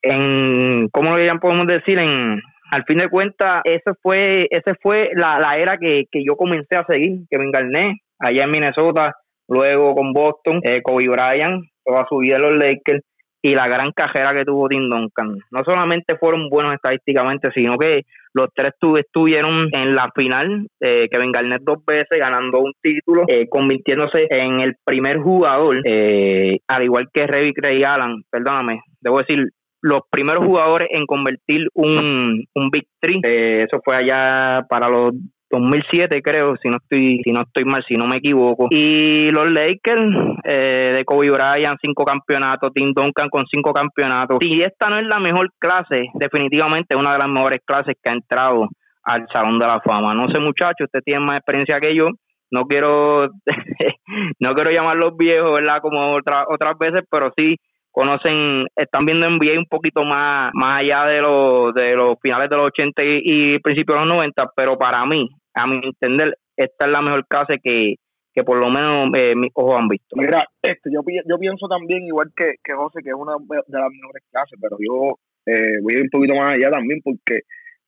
en, 0.03 0.89
¿cómo 0.89 1.17
lo 1.17 1.41
podemos 1.41 1.67
decir? 1.67 1.99
En 1.99 2.41
al 2.71 2.85
fin 2.85 2.99
de 2.99 3.09
cuentas, 3.09 3.63
ese 3.65 3.93
fue, 4.01 4.47
ese 4.51 4.75
fue 4.81 5.11
la, 5.15 5.41
la 5.41 5.57
era 5.57 5.77
que, 5.77 6.05
que, 6.11 6.23
yo 6.25 6.37
comencé 6.37 6.77
a 6.77 6.87
seguir, 6.89 7.23
que 7.29 7.39
me 7.39 7.47
encarné 7.47 8.01
allá 8.19 8.45
en 8.45 8.51
Minnesota, 8.51 9.13
luego 9.49 9.95
con 9.95 10.13
Boston, 10.13 10.61
eh, 10.63 10.81
Kobe 10.81 11.09
Bryant, 11.09 11.65
toda 11.85 12.07
su 12.09 12.19
vida 12.19 12.37
en 12.37 12.43
los 12.43 12.57
Lakers 12.57 13.03
y 13.43 13.55
la 13.55 13.69
gran 13.69 13.93
cajera 13.93 14.35
que 14.35 14.45
tuvo 14.45 14.69
Tim 14.69 14.89
Duncan. 14.89 15.39
No 15.51 15.65
solamente 15.65 16.17
fueron 16.17 16.49
buenos 16.49 16.75
estadísticamente, 16.75 17.51
sino 17.55 17.79
que 17.79 18.05
los 18.33 18.49
tres 18.55 18.73
estuvieron 18.97 19.69
en 19.73 19.95
la 19.95 20.11
final, 20.15 20.67
eh, 20.81 21.09
Kevin 21.11 21.33
Garnett 21.33 21.63
dos 21.63 21.85
veces, 21.85 22.19
ganando 22.19 22.61
un 22.61 22.73
título, 22.81 23.25
eh, 23.27 23.49
convirtiéndose 23.49 24.27
en 24.31 24.61
el 24.61 24.77
primer 24.85 25.19
jugador, 25.19 25.81
eh, 25.85 26.59
al 26.69 26.85
igual 26.85 27.09
que 27.13 27.27
Revy 27.27 27.53
Craig 27.53 27.85
Allen, 27.85 28.23
perdóname, 28.31 28.83
debo 29.01 29.19
decir, 29.19 29.49
los 29.83 30.03
primeros 30.11 30.45
jugadores 30.45 30.89
en 30.91 31.07
convertir 31.07 31.67
un, 31.75 32.45
un 32.55 32.71
Big 32.71 32.87
Three. 33.01 33.21
Eh, 33.25 33.67
eso 33.67 33.81
fue 33.85 33.97
allá 33.97 34.67
para 34.69 34.89
los 34.89 35.13
2007 35.51 36.23
creo, 36.23 36.57
si 36.63 36.69
no 36.69 36.77
estoy 36.77 37.21
si 37.25 37.33
no 37.33 37.43
estoy 37.43 37.65
mal, 37.65 37.85
si 37.87 37.95
no 37.95 38.07
me 38.07 38.19
equivoco. 38.19 38.69
Y 38.71 39.31
los 39.31 39.51
Lakers 39.51 40.07
eh, 40.45 40.93
de 40.97 41.05
Kobe 41.05 41.31
Bryant, 41.31 41.79
cinco 41.83 42.05
campeonatos, 42.05 42.73
Tim 42.73 42.93
Duncan 42.93 43.29
con 43.29 43.45
cinco 43.51 43.73
campeonatos. 43.73 44.39
Si 44.41 44.63
esta 44.63 44.89
no 44.89 44.97
es 44.97 45.07
la 45.07 45.19
mejor 45.19 45.51
clase, 45.59 46.09
definitivamente 46.15 46.97
una 46.97 47.13
de 47.13 47.19
las 47.19 47.29
mejores 47.29 47.61
clases 47.65 47.97
que 48.03 48.11
ha 48.11 48.15
entrado 48.15 48.69
al 49.03 49.27
Salón 49.33 49.59
de 49.59 49.67
la 49.67 49.81
Fama. 49.81 50.15
No 50.15 50.29
sé 50.33 50.41
muchachos, 50.41 50.87
usted 50.87 51.01
tiene 51.05 51.25
más 51.25 51.39
experiencia 51.39 51.81
que 51.81 51.95
yo. 51.97 52.09
No 52.53 52.65
quiero 52.65 53.29
no 54.41 54.55
quiero 54.55 54.71
llamarlos 54.71 55.17
viejos, 55.17 55.53
¿verdad? 55.53 55.79
Como 55.83 56.13
otras 56.13 56.45
otras 56.49 56.79
veces, 56.79 57.03
pero 57.11 57.33
sí 57.37 57.57
conocen, 57.91 58.67
están 58.77 59.05
viendo 59.05 59.29
NBA 59.29 59.59
un 59.59 59.67
poquito 59.67 60.05
más, 60.05 60.51
más 60.55 60.81
allá 60.81 61.05
de 61.07 61.21
los, 61.21 61.75
de 61.75 61.97
los 61.97 62.15
finales 62.23 62.49
de 62.49 62.57
los 62.57 62.69
80 62.69 63.03
y, 63.05 63.59
principios 63.59 63.99
de 63.99 64.07
los 64.07 64.15
90, 64.15 64.51
pero 64.57 64.79
para 64.79 65.05
mí, 65.07 65.29
a 65.55 65.67
mi 65.67 65.81
entender, 65.83 66.37
esta 66.57 66.87
es 66.87 66.93
la 66.93 67.03
mejor 67.03 67.27
clase 67.27 67.59
que, 67.63 67.97
que 68.33 68.45
por 68.45 68.59
lo 68.59 68.71
menos 68.71 69.09
eh, 69.17 69.35
mis 69.35 69.51
ojos 69.55 69.81
han 69.81 69.89
visto. 69.89 70.17
Mira, 70.17 70.45
este, 70.63 70.91
yo, 70.93 71.03
pienso 71.03 71.69
también, 71.69 72.07
igual 72.07 72.31
que, 72.37 72.55
que 72.63 72.75
José, 72.75 73.01
que 73.03 73.11
es 73.11 73.17
una 73.17 73.35
de 73.39 73.79
las 73.79 73.91
mejores 73.91 74.23
clases, 74.31 74.59
pero 74.61 74.77
yo 74.79 75.19
eh, 75.47 75.81
voy 75.83 75.95
a 75.95 75.99
ir 75.99 76.03
un 76.05 76.11
poquito 76.11 76.35
más 76.35 76.55
allá 76.55 76.71
también 76.71 77.01
porque 77.03 77.41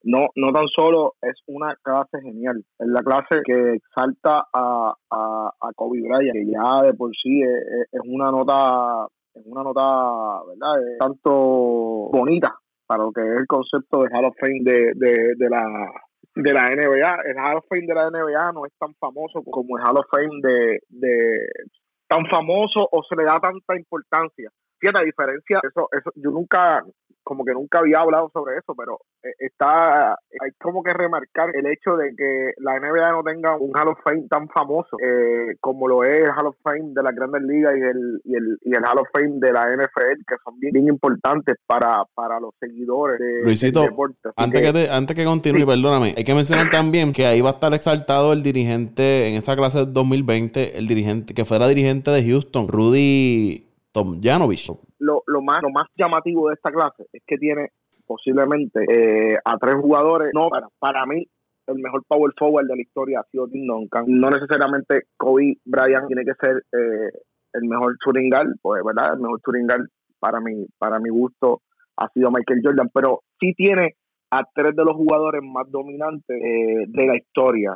no 0.05 0.27
no 0.35 0.53
tan 0.53 0.67
solo 0.67 1.15
es 1.23 1.41
una 1.47 1.77
clase 1.81 2.21
genial, 2.23 2.65
es 2.79 2.87
la 2.89 3.03
clase 3.03 3.41
que 3.45 3.75
exalta 3.75 4.45
a, 4.53 4.95
a, 5.11 5.51
a 5.61 5.73
Kobe 5.77 6.01
Bryant, 6.01 6.33
que 6.33 6.47
ya 6.47 6.83
de 6.83 6.95
por 6.95 7.15
sí 7.15 7.41
es 7.41 8.01
una 8.05 8.33
nota 8.33 9.07
en 9.35 9.45
una 9.47 9.63
nota, 9.63 10.43
¿verdad? 10.49 10.97
tanto 10.99 11.31
bonita 12.11 12.55
para 12.87 13.05
lo 13.05 13.13
que 13.13 13.21
es 13.21 13.41
el 13.41 13.47
concepto 13.47 14.03
de 14.03 14.09
Hall 14.13 14.27
of 14.27 14.37
Fame 14.39 14.61
de, 14.63 14.93
de, 14.95 15.35
de 15.37 15.49
la 15.49 15.65
de 16.35 16.53
la 16.53 16.63
NBA. 16.63 17.17
El 17.27 17.39
Hall 17.39 17.59
of 17.59 17.67
Fame 17.69 17.87
de 17.87 17.95
la 17.95 18.11
NBA 18.11 18.53
no 18.53 18.67
es 18.67 18.73
tan 18.79 18.95
famoso 18.95 19.43
como 19.43 19.79
el 19.79 19.85
Hall 19.85 19.99
of 19.99 20.07
Fame 20.11 20.41
de, 20.43 20.81
de 20.89 21.47
tan 22.09 22.27
famoso 22.27 22.89
o 22.91 23.03
se 23.09 23.17
le 23.17 23.25
da 23.25 23.39
tanta 23.41 23.77
importancia. 23.77 24.51
Fíjate, 24.83 25.05
diferencia, 25.05 25.61
eso, 25.63 25.89
eso, 25.97 26.11
yo 26.17 26.33
nunca, 26.33 26.85
como 27.23 27.45
que 27.45 27.53
nunca 27.53 27.79
había 27.79 28.01
hablado 28.01 28.29
sobre 28.33 28.59
eso, 28.59 28.75
pero 28.75 28.99
eh, 29.23 29.31
está, 29.39 30.11
hay 30.11 30.51
como 30.61 30.83
que 30.83 30.93
remarcar 30.93 31.55
el 31.55 31.69
hecho 31.69 31.97
de 31.97 32.13
que 32.17 32.51
la 32.59 32.81
NBA 32.81 33.13
no 33.13 33.23
tenga 33.23 33.57
un 33.57 33.71
Hall 33.77 33.91
of 33.91 34.01
Fame 34.03 34.27
tan 34.29 34.49
famoso 34.49 34.97
eh, 35.01 35.55
como 35.61 35.87
lo 35.87 36.03
es 36.03 36.17
el 36.17 36.31
Hall 36.31 36.49
of 36.49 36.57
Fame 36.65 36.91
de 36.95 37.01
las 37.01 37.15
grandes 37.15 37.43
ligas 37.43 37.75
y 37.77 37.81
el, 37.81 38.21
y 38.25 38.35
el, 38.35 38.59
y 38.63 38.71
el 38.71 38.85
Hall 38.85 38.99
of 38.99 39.09
Fame 39.15 39.39
de 39.39 39.53
la 39.53 39.67
NFL, 39.73 40.25
que 40.27 40.35
son 40.43 40.59
bien, 40.59 40.89
importantes 40.89 41.55
para, 41.65 42.03
para 42.15 42.41
los 42.41 42.53
seguidores 42.59 43.21
de, 43.21 43.45
Luisito, 43.45 43.87
Antes 44.35 44.73
que, 44.73 44.91
antes 44.91 45.17
que 45.17 45.25
continúe, 45.25 45.65
perdóname, 45.65 46.15
hay 46.17 46.25
que 46.25 46.35
mencionar 46.35 46.71
también 46.71 47.13
que 47.13 47.25
ahí 47.25 47.41
va 47.41 47.51
a 47.51 47.53
estar 47.53 47.73
exaltado 47.73 48.33
el 48.33 48.43
dirigente 48.43 49.29
en 49.29 49.37
esa 49.37 49.55
clase 49.55 49.79
del 49.79 49.93
2020, 49.93 50.77
el 50.77 50.89
dirigente 50.89 51.35
que 51.35 51.45
fuera 51.45 51.69
dirigente 51.69 52.11
de 52.11 52.25
Houston, 52.25 52.67
Rudy 52.67 53.72
Tom 53.93 54.21
Janovich 54.23 54.71
lo, 54.99 55.23
lo, 55.27 55.43
más, 55.43 55.63
lo 55.63 55.71
más 55.71 55.87
llamativo 55.97 56.49
de 56.49 56.55
esta 56.55 56.71
clase 56.71 57.05
es 57.13 57.23
que 57.27 57.37
tiene 57.37 57.71
posiblemente 58.07 58.85
eh, 58.89 59.39
a 59.45 59.59
tres 59.59 59.75
jugadores. 59.75 60.31
No, 60.35 60.49
para, 60.49 60.69
para 60.79 61.07
mí, 61.07 61.27
el 61.67 61.79
mejor 61.79 62.03
power 62.07 62.33
forward 62.39 62.67
de 62.67 62.77
la 62.77 62.83
historia 62.83 63.21
ha 63.21 63.31
sido 63.31 63.49
Tim 63.49 63.67
Duncan. 63.67 64.05
No 64.09 64.31
necesariamente 64.31 65.03
Kobe 65.17 65.59
Bryant 65.65 66.07
tiene 66.07 66.25
que 66.25 66.35
ser 66.41 66.63
eh, 66.73 67.11
el 67.53 67.65
mejor 67.69 67.97
shooting 68.05 68.31
pues, 68.61 68.83
¿verdad? 68.85 69.15
El 69.15 69.21
mejor 69.21 69.41
shooting 69.45 69.67
para 70.19 70.41
mi, 70.41 70.67
para 70.79 70.99
mi 70.99 71.11
gusto 71.11 71.63
ha 71.97 72.09
sido 72.09 72.31
Michael 72.31 72.61
Jordan, 72.65 72.91
pero 72.93 73.21
sí 73.39 73.53
tiene 73.55 73.97
a 74.31 74.43
tres 74.55 74.75
de 74.75 74.85
los 74.85 74.97
jugadores 74.97 75.43
más 75.45 75.71
dominantes 75.71 76.41
eh, 76.43 76.85
de 76.89 77.07
la 77.07 77.17
historia. 77.17 77.75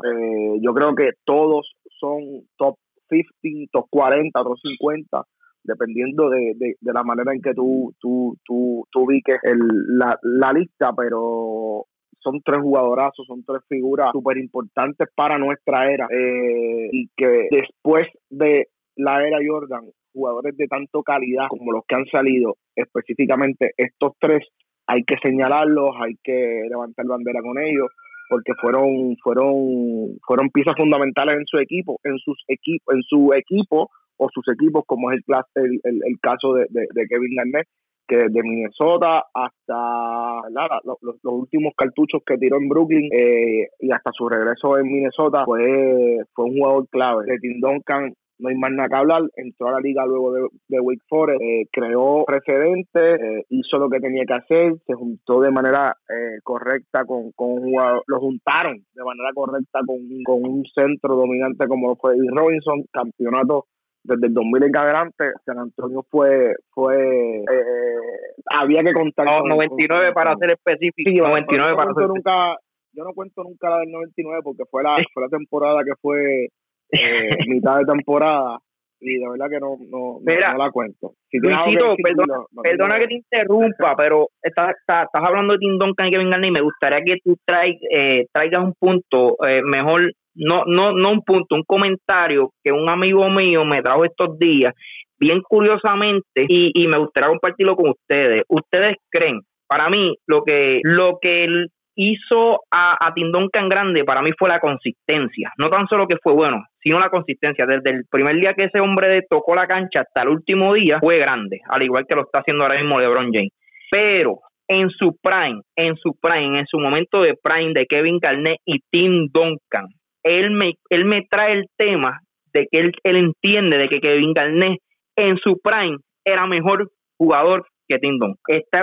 yo 0.60 0.72
creo 0.72 0.94
que 0.94 1.10
todos 1.24 1.70
son 2.00 2.20
top 2.56 2.76
15, 3.10 3.68
top 3.70 3.86
40, 3.90 4.42
top 4.42 4.56
50 4.58 5.26
dependiendo 5.66 6.30
de, 6.30 6.54
de, 6.56 6.92
la 6.92 7.02
manera 7.02 7.32
en 7.34 7.42
que 7.42 7.54
tú, 7.54 7.92
tú, 7.98 8.36
tú, 8.44 8.86
tú 8.90 9.00
ubiques 9.00 9.36
el, 9.42 9.58
la, 9.98 10.18
la 10.22 10.52
lista, 10.52 10.92
pero 10.96 11.86
son 12.26 12.40
tres 12.44 12.60
jugadorazos, 12.60 13.26
son 13.26 13.44
tres 13.44 13.62
figuras 13.68 14.08
súper 14.12 14.38
importantes 14.38 15.08
para 15.14 15.38
nuestra 15.38 15.90
era 15.90 16.06
eh, 16.10 16.88
y 16.90 17.08
que 17.16 17.48
después 17.50 18.06
de 18.30 18.68
la 18.96 19.24
era 19.24 19.38
Jordan, 19.46 19.84
jugadores 20.12 20.56
de 20.56 20.66
tanto 20.66 21.02
calidad 21.02 21.46
como 21.48 21.72
los 21.72 21.84
que 21.86 21.94
han 21.94 22.06
salido, 22.06 22.56
específicamente 22.74 23.72
estos 23.76 24.12
tres, 24.18 24.44
hay 24.86 25.04
que 25.04 25.16
señalarlos, 25.22 25.90
hay 26.00 26.14
que 26.24 26.62
levantar 26.68 27.06
bandera 27.06 27.40
con 27.42 27.58
ellos 27.58 27.88
porque 28.28 28.52
fueron 28.60 29.16
fueron 29.22 30.18
fueron 30.26 30.50
piezas 30.50 30.74
fundamentales 30.76 31.36
en 31.36 31.46
su 31.46 31.58
equipo, 31.58 32.00
en 32.02 32.18
sus 32.18 32.42
equipos, 32.48 32.94
en 32.94 33.02
su 33.02 33.30
equipo 33.34 33.90
o 34.18 34.28
sus 34.32 34.44
equipos, 34.48 34.84
como 34.86 35.10
es 35.10 35.18
el, 35.54 35.80
el, 35.84 36.00
el, 36.04 36.20
caso 36.20 36.54
de, 36.54 36.66
de, 36.70 37.06
Kevin 37.08 37.36
Garnett, 37.36 37.68
que 38.06 38.16
desde 38.16 38.42
Minnesota 38.42 39.24
hasta 39.34 40.48
los, 40.84 41.18
últimos 41.24 41.72
cartuchos 41.76 42.22
que 42.24 42.38
tiró 42.38 42.56
en 42.56 42.68
Brooklyn 42.68 43.08
eh, 43.12 43.68
y 43.80 43.90
hasta 43.90 44.12
su 44.12 44.28
regreso 44.28 44.78
en 44.78 44.86
Minnesota 44.86 45.44
fue, 45.44 46.18
fue 46.32 46.44
un 46.46 46.58
jugador 46.58 46.88
clave. 46.88 47.26
De 47.26 47.38
Tim 47.38 47.60
Duncan 47.60 48.14
no 48.38 48.50
hay 48.50 48.54
más 48.56 48.70
nada 48.70 48.88
que 48.90 48.96
hablar, 48.96 49.22
entró 49.36 49.68
a 49.68 49.72
la 49.72 49.80
liga 49.80 50.04
luego 50.04 50.32
de, 50.32 50.46
de 50.68 50.78
Wake 50.78 51.00
Forest, 51.08 51.40
eh, 51.40 51.64
creó 51.72 52.22
precedentes, 52.26 53.18
eh, 53.18 53.44
hizo 53.48 53.78
lo 53.78 53.88
que 53.88 53.98
tenía 53.98 54.24
que 54.26 54.34
hacer, 54.34 54.74
se 54.86 54.92
juntó 54.92 55.40
de 55.40 55.50
manera 55.50 55.96
correcta 56.44 57.04
con, 57.06 57.32
con 57.32 57.52
un 57.52 57.62
jugador, 57.62 58.02
lo 58.06 58.20
juntaron 58.20 58.76
de 58.94 59.04
manera 59.04 59.30
correcta 59.34 59.80
con, 59.86 59.98
con 60.22 60.44
un 60.44 60.64
centro 60.74 61.16
dominante 61.16 61.66
como 61.66 61.96
fue 61.96 62.14
Robinson, 62.30 62.84
campeonato 62.92 63.64
desde 64.06 64.26
el 64.26 64.34
2000 64.34 64.64
en 64.64 64.76
adelante, 64.76 65.32
San 65.44 65.58
Antonio 65.58 66.04
fue, 66.10 66.54
fue 66.70 67.38
eh, 67.38 68.34
había 68.46 68.82
que 68.82 68.92
contar. 68.92 69.26
No, 69.26 69.42
99 69.42 70.12
para 70.12 70.36
ser 70.36 70.52
específico. 70.52 71.10
Sí, 71.10 71.16
99 71.16 71.76
para 71.76 71.94
ser 71.94 72.08
nunca, 72.08 72.56
Yo 72.92 73.04
no 73.04 73.12
cuento 73.12 73.42
nunca 73.42 73.70
la 73.70 73.78
del 73.78 73.90
99 73.90 74.40
porque 74.42 74.64
fue 74.70 74.82
la, 74.82 74.96
fue 75.12 75.22
la 75.22 75.28
temporada 75.28 75.80
que 75.84 75.94
fue 76.00 76.48
eh, 76.92 77.30
mitad 77.48 77.78
de 77.78 77.84
temporada 77.84 78.58
y 79.00 79.18
de 79.18 79.28
verdad 79.28 79.50
que 79.50 79.60
no, 79.60 79.76
no, 79.90 80.20
no, 80.20 80.58
la 80.58 80.70
cuento. 80.70 81.14
Si 81.30 81.38
Luisito, 81.38 81.96
perdona, 82.02 82.44
perdona 82.62 82.98
que 82.98 83.06
te 83.06 83.14
interrumpa, 83.14 83.94
pero 83.96 84.28
estás, 84.42 84.74
estás, 84.80 85.08
hablando 85.12 85.54
de 85.54 85.58
Tim 85.58 85.78
Duncan 85.78 86.08
y 86.08 86.10
Kevin 86.10 86.30
Garnett 86.30 86.48
y 86.48 86.52
me 86.52 86.62
gustaría 86.62 87.00
que 87.04 87.18
tú 87.22 87.36
traig, 87.44 87.76
eh, 87.90 88.26
traigas 88.32 88.64
un 88.64 88.74
punto 88.74 89.36
eh, 89.46 89.60
mejor 89.62 90.12
no, 90.36 90.64
no, 90.66 90.92
no 90.92 91.10
un 91.10 91.22
punto, 91.22 91.56
un 91.56 91.64
comentario 91.64 92.52
que 92.62 92.72
un 92.72 92.88
amigo 92.88 93.28
mío 93.28 93.64
me 93.64 93.82
trajo 93.82 94.04
estos 94.04 94.38
días, 94.38 94.72
bien 95.18 95.40
curiosamente, 95.42 96.46
y, 96.48 96.72
y 96.74 96.86
me 96.88 96.98
gustaría 96.98 97.28
compartirlo 97.28 97.74
con 97.74 97.90
ustedes. 97.90 98.42
¿Ustedes 98.48 98.96
creen? 99.10 99.40
Para 99.66 99.88
mí, 99.88 100.14
lo 100.26 100.42
que, 100.42 100.80
lo 100.84 101.18
que 101.20 101.48
hizo 101.96 102.60
a, 102.70 102.96
a 103.00 103.14
Tindón 103.14 103.48
Can 103.48 103.68
Grande, 103.68 104.04
para 104.04 104.22
mí 104.22 104.30
fue 104.38 104.48
la 104.48 104.60
consistencia. 104.60 105.52
No 105.58 105.68
tan 105.70 105.88
solo 105.88 106.06
que 106.06 106.16
fue 106.22 106.34
bueno, 106.34 106.62
sino 106.78 107.00
la 107.00 107.08
consistencia. 107.08 107.66
Desde 107.66 107.90
el 107.90 108.04
primer 108.10 108.36
día 108.36 108.52
que 108.52 108.66
ese 108.66 108.80
hombre 108.80 109.22
tocó 109.28 109.54
la 109.54 109.66
cancha 109.66 110.00
hasta 110.00 110.22
el 110.22 110.28
último 110.28 110.74
día, 110.74 110.98
fue 111.00 111.18
grande, 111.18 111.60
al 111.68 111.82
igual 111.82 112.04
que 112.08 112.14
lo 112.14 112.22
está 112.22 112.40
haciendo 112.40 112.64
ahora 112.64 112.80
mismo 112.80 113.00
LeBron 113.00 113.32
James. 113.32 113.50
Pero 113.90 114.40
en 114.68 114.90
su 114.90 115.16
prime, 115.22 115.62
en 115.74 115.96
su 115.96 116.14
prime, 116.20 116.58
en 116.58 116.66
su 116.66 116.78
momento 116.78 117.22
de 117.22 117.34
prime 117.42 117.72
de 117.72 117.86
Kevin 117.86 118.18
Garnett 118.20 118.58
y 118.64 118.80
Tim 118.90 119.28
Duncan, 119.32 119.86
él 120.26 120.50
me, 120.50 120.74
él 120.90 121.04
me 121.04 121.26
trae 121.30 121.52
el 121.52 121.66
tema 121.76 122.20
de 122.52 122.66
que 122.70 122.78
él, 122.78 122.92
él 123.04 123.16
entiende 123.16 123.78
de 123.78 123.88
que 123.88 124.00
Kevin 124.00 124.32
Garnett 124.32 124.80
en 125.16 125.36
su 125.38 125.58
prime 125.62 125.98
era 126.24 126.46
mejor 126.46 126.90
jugador 127.16 127.66
que 127.88 127.98
Tim 127.98 128.18
Duncan. 128.18 128.36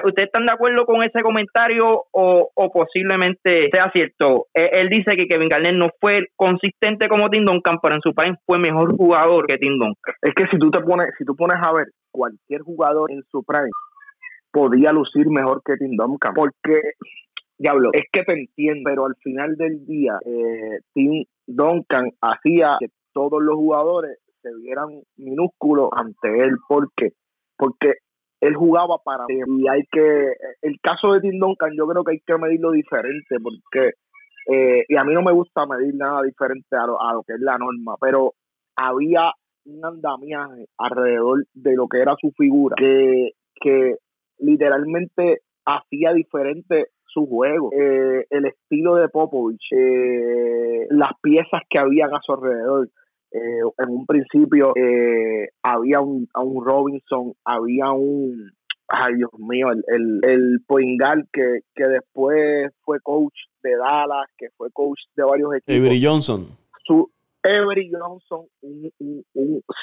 ¿Ustedes 0.05 0.27
están 0.27 0.45
de 0.45 0.53
acuerdo 0.53 0.85
con 0.85 1.03
ese 1.03 1.21
comentario 1.21 2.03
o, 2.11 2.71
posiblemente 2.73 3.69
sea 3.71 3.91
cierto? 3.93 4.47
Él, 4.53 4.87
dice 4.89 5.15
que 5.17 5.27
Kevin 5.27 5.49
Garnett 5.49 5.75
no 5.75 5.89
fue 5.99 6.21
consistente 6.35 7.07
como 7.07 7.29
Tim 7.29 7.45
Duncan, 7.45 7.79
pero 7.81 7.95
en 7.95 8.01
su 8.01 8.13
prime 8.13 8.37
fue 8.45 8.59
mejor 8.59 8.95
jugador 8.95 9.45
que 9.45 9.57
Tim 9.57 9.77
Duncan. 9.77 10.15
Es 10.21 10.33
que 10.35 10.47
si 10.49 10.57
tú 10.57 10.71
te 10.71 10.79
pones, 10.81 11.07
si 11.17 11.25
tú 11.25 11.35
pones 11.35 11.57
a 11.61 11.73
ver 11.73 11.87
cualquier 12.11 12.61
jugador 12.61 13.11
en 13.11 13.23
su 13.29 13.43
prime 13.43 13.69
podía 14.51 14.91
lucir 14.91 15.27
mejor 15.27 15.61
que 15.65 15.75
Tim 15.75 15.97
Duncan, 15.97 16.33
porque 16.33 16.79
diablo, 17.63 17.89
es 17.93 18.03
que 18.11 18.23
te 18.23 18.33
entiendo, 18.33 18.81
pero 18.85 19.05
al 19.05 19.15
final 19.15 19.55
del 19.55 19.85
día, 19.85 20.19
eh, 20.25 20.79
Tim 20.93 21.23
Duncan 21.47 22.11
hacía 22.21 22.77
que 22.79 22.87
todos 23.13 23.41
los 23.41 23.55
jugadores 23.55 24.19
se 24.41 24.53
vieran 24.55 25.01
minúsculos 25.17 25.89
ante 25.93 26.43
él. 26.43 26.57
¿Por 26.67 26.91
qué? 26.95 27.13
Porque 27.57 27.93
él 28.41 28.55
jugaba 28.55 28.97
para 28.97 29.25
y 29.29 29.67
hay 29.69 29.83
que 29.89 30.33
el 30.61 30.79
caso 30.81 31.13
de 31.13 31.21
Tim 31.21 31.39
Duncan 31.39 31.71
yo 31.77 31.87
creo 31.87 32.03
que 32.03 32.11
hay 32.11 32.19
que 32.25 32.37
medirlo 32.37 32.71
diferente 32.71 33.37
porque 33.41 33.93
eh, 34.51 34.83
y 34.89 34.97
a 34.97 35.03
mí 35.05 35.13
no 35.13 35.21
me 35.21 35.31
gusta 35.31 35.65
medir 35.65 35.95
nada 35.95 36.21
diferente 36.23 36.75
a 36.75 36.85
lo, 36.85 37.01
a 37.01 37.13
lo 37.13 37.23
que 37.23 37.35
es 37.35 37.39
la 37.39 37.57
norma 37.57 37.95
pero 38.01 38.33
había 38.75 39.31
un 39.65 39.85
andamiaje 39.85 40.65
alrededor 40.77 41.45
de 41.53 41.75
lo 41.75 41.87
que 41.87 42.01
era 42.01 42.15
su 42.19 42.31
figura 42.37 42.75
que, 42.77 43.31
que 43.55 43.95
literalmente 44.39 45.43
hacía 45.65 46.11
diferente 46.11 46.87
su 47.13 47.25
juego, 47.27 47.69
eh, 47.73 48.25
el 48.29 48.45
estilo 48.45 48.95
de 48.95 49.07
Popovich, 49.07 49.71
eh, 49.71 50.87
las 50.89 51.11
piezas 51.21 51.61
que 51.69 51.79
habían 51.79 52.13
a 52.13 52.19
su 52.21 52.33
alrededor. 52.33 52.89
Eh, 53.31 53.61
en 53.79 53.89
un 53.89 54.05
principio 54.05 54.73
había 55.63 56.01
un, 56.01 56.27
un 56.35 56.65
Robinson, 56.65 57.33
había 57.43 57.91
un, 57.91 58.51
ay 58.87 59.15
Dios 59.15 59.31
mío, 59.39 59.71
el, 59.71 59.83
el, 59.87 60.19
el 60.23 60.59
Poingal 60.67 61.27
que, 61.33 61.61
que 61.73 61.87
después 61.87 62.71
fue 62.83 62.99
coach 63.01 63.33
de 63.63 63.75
Dallas, 63.75 64.27
que 64.37 64.49
fue 64.55 64.69
coach 64.71 64.99
de 65.15 65.23
varios 65.23 65.55
equipos. 65.55 65.75
Avery 65.75 66.05
Johnson. 66.05 66.47
Su, 66.85 67.09
Avery 67.43 67.91
Johnson 67.91 68.45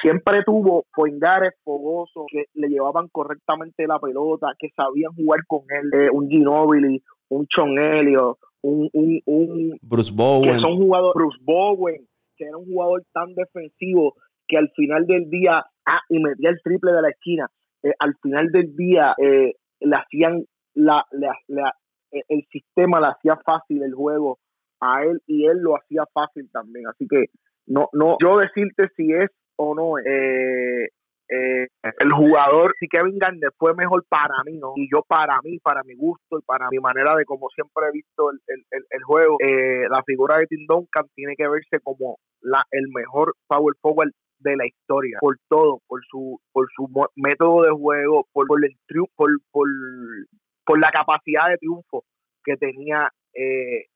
siempre 0.01 0.43
tuvo 0.45 0.85
poingares 0.95 1.53
fogosos 1.63 2.25
que 2.31 2.45
le 2.55 2.69
llevaban 2.69 3.09
correctamente 3.09 3.87
la 3.87 3.99
pelota, 3.99 4.55
que 4.59 4.71
sabían 4.75 5.13
jugar 5.15 5.41
con 5.47 5.61
él, 5.69 6.11
un 6.13 6.29
Ginobili, 6.29 7.03
un 7.31 7.47
Sean 7.55 7.79
Elliott, 7.79 8.39
un, 8.63 8.89
un, 8.93 9.21
un 9.25 9.79
Bruce 9.83 10.13
Bowen. 10.15 10.53
Que 10.53 10.61
son 10.61 10.77
jugadores, 10.77 11.15
Bruce 11.15 11.39
Bowen, 11.43 12.07
que 12.37 12.45
era 12.45 12.57
un 12.57 12.67
jugador 12.67 13.05
tan 13.13 13.35
defensivo 13.35 14.15
que 14.47 14.59
al 14.59 14.71
final 14.77 15.07
del 15.07 15.31
día, 15.31 15.65
ah, 15.87 16.01
y 16.09 16.19
metía 16.19 16.51
el 16.51 16.61
triple 16.63 16.93
de 16.93 17.03
la 17.03 17.09
esquina, 17.09 17.49
eh, 17.83 17.93
al 17.99 18.15
final 18.23 18.49
del 18.51 18.75
día 18.77 19.15
eh, 19.19 19.55
le 19.81 19.97
hacían 19.97 20.45
la, 20.75 21.07
eh, 22.13 22.23
el 22.29 22.47
sistema 22.51 23.01
le 23.01 23.07
hacía 23.07 23.41
fácil 23.45 23.83
el 23.83 23.95
juego 23.95 24.39
a 24.81 25.05
él 25.05 25.21
y 25.27 25.47
él 25.47 25.59
lo 25.59 25.77
hacía 25.77 26.05
fácil 26.13 26.51
también. 26.53 26.87
Así 26.89 27.07
que 27.09 27.27
no, 27.67 27.89
no, 27.93 28.17
yo 28.23 28.39
decirte 28.39 28.89
si 28.97 29.13
es 29.13 29.31
o 29.57 29.75
no 29.75 29.99
eh, 29.99 30.89
eh, 31.31 31.69
el 31.83 32.13
jugador, 32.13 32.75
si 32.81 32.89
Kevin 32.89 33.17
Garnett 33.17 33.55
fue 33.57 33.73
mejor 33.75 34.05
para 34.09 34.43
mí, 34.45 34.59
¿no? 34.59 34.73
Y 34.75 34.89
yo 34.93 35.03
para 35.07 35.39
mí, 35.45 35.61
para 35.61 35.85
mi 35.85 35.95
gusto 35.95 36.39
y 36.39 36.43
para 36.43 36.69
mi 36.71 36.79
manera 36.81 37.15
de 37.15 37.25
como 37.25 37.49
siempre 37.51 37.85
he 37.89 37.93
visto 37.93 38.31
el, 38.31 38.65
el, 38.71 39.03
juego, 39.05 39.37
eh, 39.39 39.89
la 39.89 40.03
figura 40.03 40.39
de 40.39 40.47
Tim 40.47 40.67
Duncan 40.67 41.07
tiene 41.15 41.37
que 41.37 41.47
verse 41.47 41.79
como 41.85 42.19
la, 42.41 42.65
el 42.73 42.89
mejor 42.89 43.35
power 43.47 43.77
forward 43.81 44.11
de 44.41 44.57
la 44.57 44.67
historia, 44.67 45.19
por 45.21 45.37
todo, 45.49 45.81
por 45.87 46.01
su, 46.11 46.41
por 46.53 46.67
su 46.75 46.89
método 47.15 47.63
de 47.63 47.71
juego, 47.71 48.27
por, 48.33 48.49
por 48.49 48.65
el 48.65 48.75
por, 49.15 49.31
por, 49.53 49.69
por, 50.65 50.81
la 50.81 50.91
capacidad 50.91 51.49
de 51.49 51.59
triunfo 51.59 52.03
que 52.43 52.57
tenía 52.57 53.09
eh, 53.35 53.87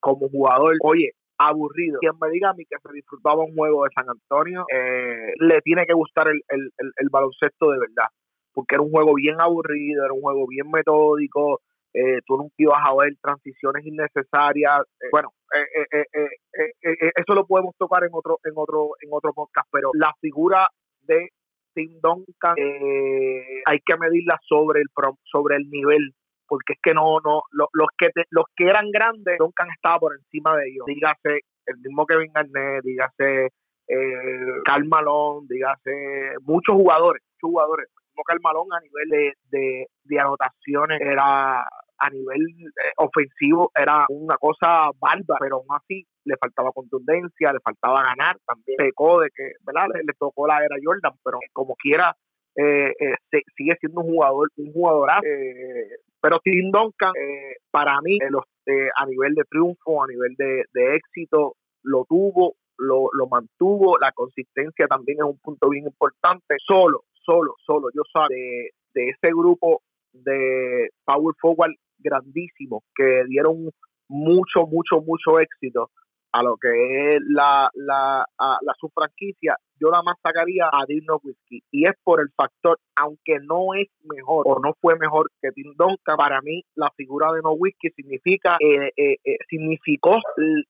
como 0.00 0.28
jugador. 0.28 0.74
Oye, 0.82 1.12
aburrido. 1.40 1.98
Quien 2.00 2.12
me 2.20 2.30
diga 2.30 2.50
a 2.50 2.54
mí 2.54 2.64
que 2.66 2.76
se 2.82 2.92
disfrutaba 2.92 3.42
un 3.42 3.54
juego 3.54 3.84
de 3.84 3.90
San 3.96 4.08
Antonio, 4.08 4.66
eh, 4.72 5.32
le 5.38 5.60
tiene 5.62 5.86
que 5.86 5.94
gustar 5.94 6.28
el, 6.28 6.42
el, 6.48 7.08
baloncesto 7.10 7.70
de 7.70 7.78
verdad, 7.78 8.08
porque 8.52 8.76
era 8.76 8.82
un 8.82 8.90
juego 8.90 9.14
bien 9.14 9.36
aburrido, 9.40 10.04
era 10.04 10.12
un 10.12 10.20
juego 10.20 10.46
bien 10.46 10.70
metódico, 10.70 11.60
eh, 11.94 12.20
tú 12.26 12.36
nunca 12.36 12.54
ibas 12.58 12.78
a 12.84 12.94
ver 12.94 13.14
transiciones 13.22 13.84
innecesarias. 13.86 14.80
Eh, 15.00 15.08
bueno, 15.10 15.30
eso 15.50 17.34
lo 17.34 17.46
podemos 17.46 17.74
tocar 17.78 18.04
en 18.04 18.10
otro, 18.12 18.38
en 18.44 18.52
otro, 18.54 18.90
en 19.00 19.08
otro 19.10 19.32
podcast, 19.32 19.68
pero 19.72 19.90
la 19.94 20.12
figura 20.20 20.68
de 21.02 21.30
Tim 21.74 22.00
Duncan 22.02 22.54
hay 22.56 23.78
que 23.84 23.96
medirla 23.96 24.38
sobre 24.46 24.80
el 24.80 24.88
sobre 25.24 25.56
el 25.56 25.70
nivel 25.70 26.12
porque 26.50 26.72
es 26.72 26.80
que 26.82 26.92
no, 26.92 27.20
no, 27.24 27.42
los, 27.52 27.88
que 27.96 28.10
los 28.30 28.44
que 28.56 28.66
eran 28.66 28.90
grandes, 28.90 29.38
Duncan 29.38 29.68
estaba 29.70 30.00
por 30.00 30.16
encima 30.16 30.56
de 30.56 30.68
ellos. 30.68 30.84
Dígase 30.84 31.42
el 31.66 31.78
mismo 31.78 32.04
Kevin 32.06 32.32
Garnett, 32.34 32.82
dígase 32.82 33.50
eh, 33.86 34.60
Carl 34.64 34.84
Malone, 34.88 35.46
dígase 35.48 36.34
muchos 36.42 36.74
jugadores, 36.74 37.22
muchos 37.22 37.50
jugadores. 37.52 37.86
El 37.86 38.02
mismo 38.08 38.22
Carl 38.24 38.40
Malone 38.42 38.76
a 38.76 38.80
nivel 38.80 39.34
de, 39.50 39.86
de, 40.02 40.18
anotaciones 40.18 41.00
era 41.00 41.60
a 41.60 42.10
nivel 42.10 42.42
eh, 42.42 42.92
ofensivo 42.96 43.70
era 43.72 44.06
una 44.08 44.36
cosa 44.36 44.90
bárbara, 44.98 45.38
pero 45.38 45.56
aún 45.58 45.68
así 45.70 46.04
le 46.24 46.34
faltaba 46.36 46.72
contundencia, 46.72 47.52
le 47.52 47.60
faltaba 47.60 48.02
ganar, 48.02 48.36
también 48.44 48.76
pecó 48.76 49.20
de 49.20 49.28
que, 49.32 49.52
¿verdad? 49.64 49.86
Le, 49.94 50.12
tocó 50.18 50.48
la 50.48 50.58
era 50.64 50.74
Jordan, 50.82 51.12
pero 51.22 51.38
como 51.52 51.76
quiera 51.76 52.16
eh, 52.60 52.92
eh 52.98 53.40
sigue 53.56 53.76
siendo 53.80 54.00
un 54.00 54.12
jugador, 54.12 54.48
un 54.56 54.72
jugadorazo. 54.72 55.24
Eh, 55.24 55.88
pero 56.20 56.38
Tim 56.44 56.70
Duncan, 56.70 57.12
eh, 57.16 57.56
para 57.70 57.98
mí, 58.02 58.18
eh, 58.20 58.88
a 58.96 59.06
nivel 59.06 59.34
de 59.34 59.44
triunfo, 59.44 60.02
a 60.02 60.06
nivel 60.06 60.34
de, 60.36 60.94
éxito, 60.94 61.54
lo 61.82 62.04
tuvo, 62.06 62.54
lo, 62.76 63.08
lo, 63.12 63.26
mantuvo. 63.28 63.96
La 63.98 64.12
consistencia 64.12 64.86
también 64.86 65.18
es 65.18 65.24
un 65.24 65.38
punto 65.38 65.70
bien 65.70 65.86
importante. 65.86 66.56
Solo, 66.66 67.04
solo, 67.24 67.54
solo, 67.64 67.88
yo 67.94 68.02
sé 68.12 68.34
de, 68.34 68.70
de 68.94 69.08
ese 69.08 69.32
grupo 69.32 69.80
de 70.12 70.90
Power 71.04 71.34
Forward 71.40 71.74
grandísimo 71.98 72.82
que 72.94 73.24
dieron 73.28 73.70
mucho, 74.08 74.66
mucho, 74.66 75.00
mucho 75.00 75.38
éxito 75.38 75.90
a 76.32 76.42
lo 76.42 76.56
que 76.56 77.16
es 77.16 77.22
la, 77.26 77.70
la, 77.74 78.24
la 78.38 78.74
su 78.78 78.88
franquicia, 78.88 79.56
yo 79.80 79.90
nada 79.90 80.02
más 80.02 80.16
sacaría 80.22 80.66
a 80.66 80.84
Dirk 80.86 81.06
Nowitzki. 81.06 81.62
Y 81.70 81.84
es 81.84 81.94
por 82.04 82.20
el 82.20 82.28
factor, 82.36 82.78
aunque 82.96 83.38
no 83.40 83.74
es 83.74 83.88
mejor 84.04 84.44
o 84.46 84.60
no 84.60 84.74
fue 84.80 84.96
mejor 84.96 85.30
que 85.40 85.50
Tim 85.52 85.72
Duncan, 85.76 86.16
para 86.16 86.40
mí 86.42 86.62
la 86.74 86.90
figura 86.96 87.32
de 87.32 87.40
Nowitzki 87.40 87.90
significa, 87.96 88.56
eh, 88.60 88.90
eh, 88.96 89.16
eh, 89.24 89.38
significó 89.48 90.18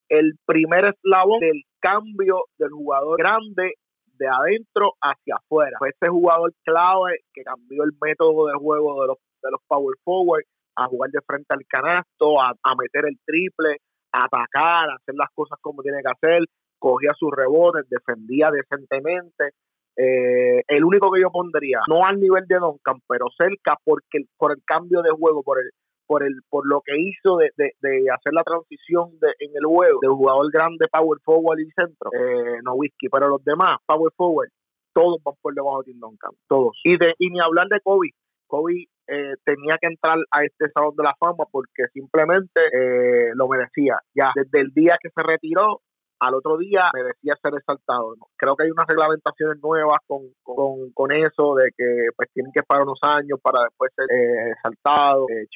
el, 0.08 0.38
primer 0.46 0.94
eslabón 0.94 1.40
del 1.40 1.62
cambio 1.80 2.44
del 2.58 2.70
jugador 2.70 3.18
grande 3.18 3.74
de 4.16 4.28
adentro 4.28 4.94
hacia 5.00 5.36
afuera. 5.36 5.76
Fue 5.78 5.88
ese 5.88 6.11
jugador 6.11 6.52
clave 6.62 7.20
que 7.32 7.42
cambió 7.42 7.82
el 7.84 7.92
método 8.00 8.46
de 8.46 8.54
juego 8.54 9.02
de 9.02 9.08
los, 9.08 9.16
de 9.42 9.50
los 9.50 9.61
power 9.66 9.96
forward 10.04 10.44
a 10.76 10.86
jugar 10.86 11.11
de 11.11 11.20
frente 11.26 11.46
al 11.50 11.66
canasto, 11.66 12.40
a, 12.40 12.54
a 12.62 12.74
meter 12.76 13.06
el 13.06 13.18
triple, 13.24 13.78
atacar, 14.12 14.90
hacer 14.90 15.14
las 15.14 15.30
cosas 15.34 15.58
como 15.61 15.82
tiene 15.82 16.02
que 16.02 16.11
hacer, 16.11 16.44
cogía 16.78 17.11
sus 17.18 17.30
rebotes, 17.32 17.88
defendía 17.88 18.50
decentemente. 18.50 19.50
Eh, 19.96 20.62
el 20.68 20.84
único 20.84 21.11
que 21.11 21.20
yo 21.20 21.30
pondría, 21.30 21.80
no 21.88 22.04
al 22.04 22.18
nivel 22.18 22.46
de 22.46 22.58
Duncan, 22.58 23.00
pero 23.06 23.26
cerca 23.36 23.76
porque 23.84 24.24
por 24.36 24.52
el 24.52 24.62
cambio 24.64 25.02
de 25.02 25.11
juego, 25.11 25.42
por 25.42 25.58
el 25.58 25.70
por 26.06 26.24
el 26.24 26.40
por 26.48 26.66
lo 26.66 26.80
que 26.80 26.98
hizo 26.98 27.36
de, 27.36 27.52
hacer 27.54 28.32
la 28.32 28.42
transición 28.42 29.11
de, 29.20 29.28
en 29.38 29.50
el 29.54 29.64
juego 29.64 30.00
de 30.02 30.08
jugador 30.08 30.50
grande, 30.50 30.88
power 30.90 31.20
forward 31.22 31.61
y 31.61 31.70
centro, 31.70 32.11
eh, 32.12 32.61
no 32.64 32.74
whisky, 32.74 33.08
pero 33.08 33.28
los 33.28 33.44
demás, 33.44 33.78
power 33.86 34.12
forward, 34.16 34.48
todos 34.92 35.22
van 35.22 35.34
por 35.40 35.54
debajo 35.54 35.82
de 35.82 35.92
Tim 35.92 36.00
Duncan, 36.00 36.32
todos. 36.48 36.76
Y, 36.82 36.96
de, 36.96 37.14
y 37.18 37.30
ni 37.30 37.40
hablar 37.40 37.68
de 37.68 37.80
Kobe, 37.80 38.11
Kobe 38.48 38.88
eh, 39.11 39.34
tenía 39.44 39.76
que 39.80 39.88
entrar 39.88 40.16
a 40.30 40.44
este 40.44 40.70
Salón 40.72 40.94
de 40.96 41.02
la 41.02 41.16
Fama 41.18 41.44
porque 41.50 41.88
simplemente 41.92 42.61
eh, 42.72 43.32
lo 43.34 43.48
merecía. 43.48 43.98
Ya 44.14 44.30
desde 44.34 44.61
el 44.61 44.72
día 44.72 44.96
que 45.02 45.11
se 45.11 45.22
retiró, 45.22 45.80
al 46.20 46.34
otro 46.34 46.58
día 46.58 46.90
merecía 46.92 47.34
ser 47.42 47.54
exaltado. 47.56 48.14
Creo 48.36 48.54
que 48.54 48.64
hay 48.64 48.70
unas 48.70 48.86
reglamentaciones 48.86 49.58
nuevas 49.62 49.98
con, 50.06 50.22
con, 50.44 51.12
eso, 51.12 51.54
de 51.54 51.70
que 51.76 52.08
pues 52.14 52.28
tienen 52.32 52.52
que 52.52 52.61
esperar 52.61 52.82
unos 52.82 53.00
años 53.02 53.40
para 53.42 53.64
después 53.64 53.90
ser 53.96 54.06
eh, 54.11 54.50
exaltado, 54.52 55.26
eh, 55.30 55.48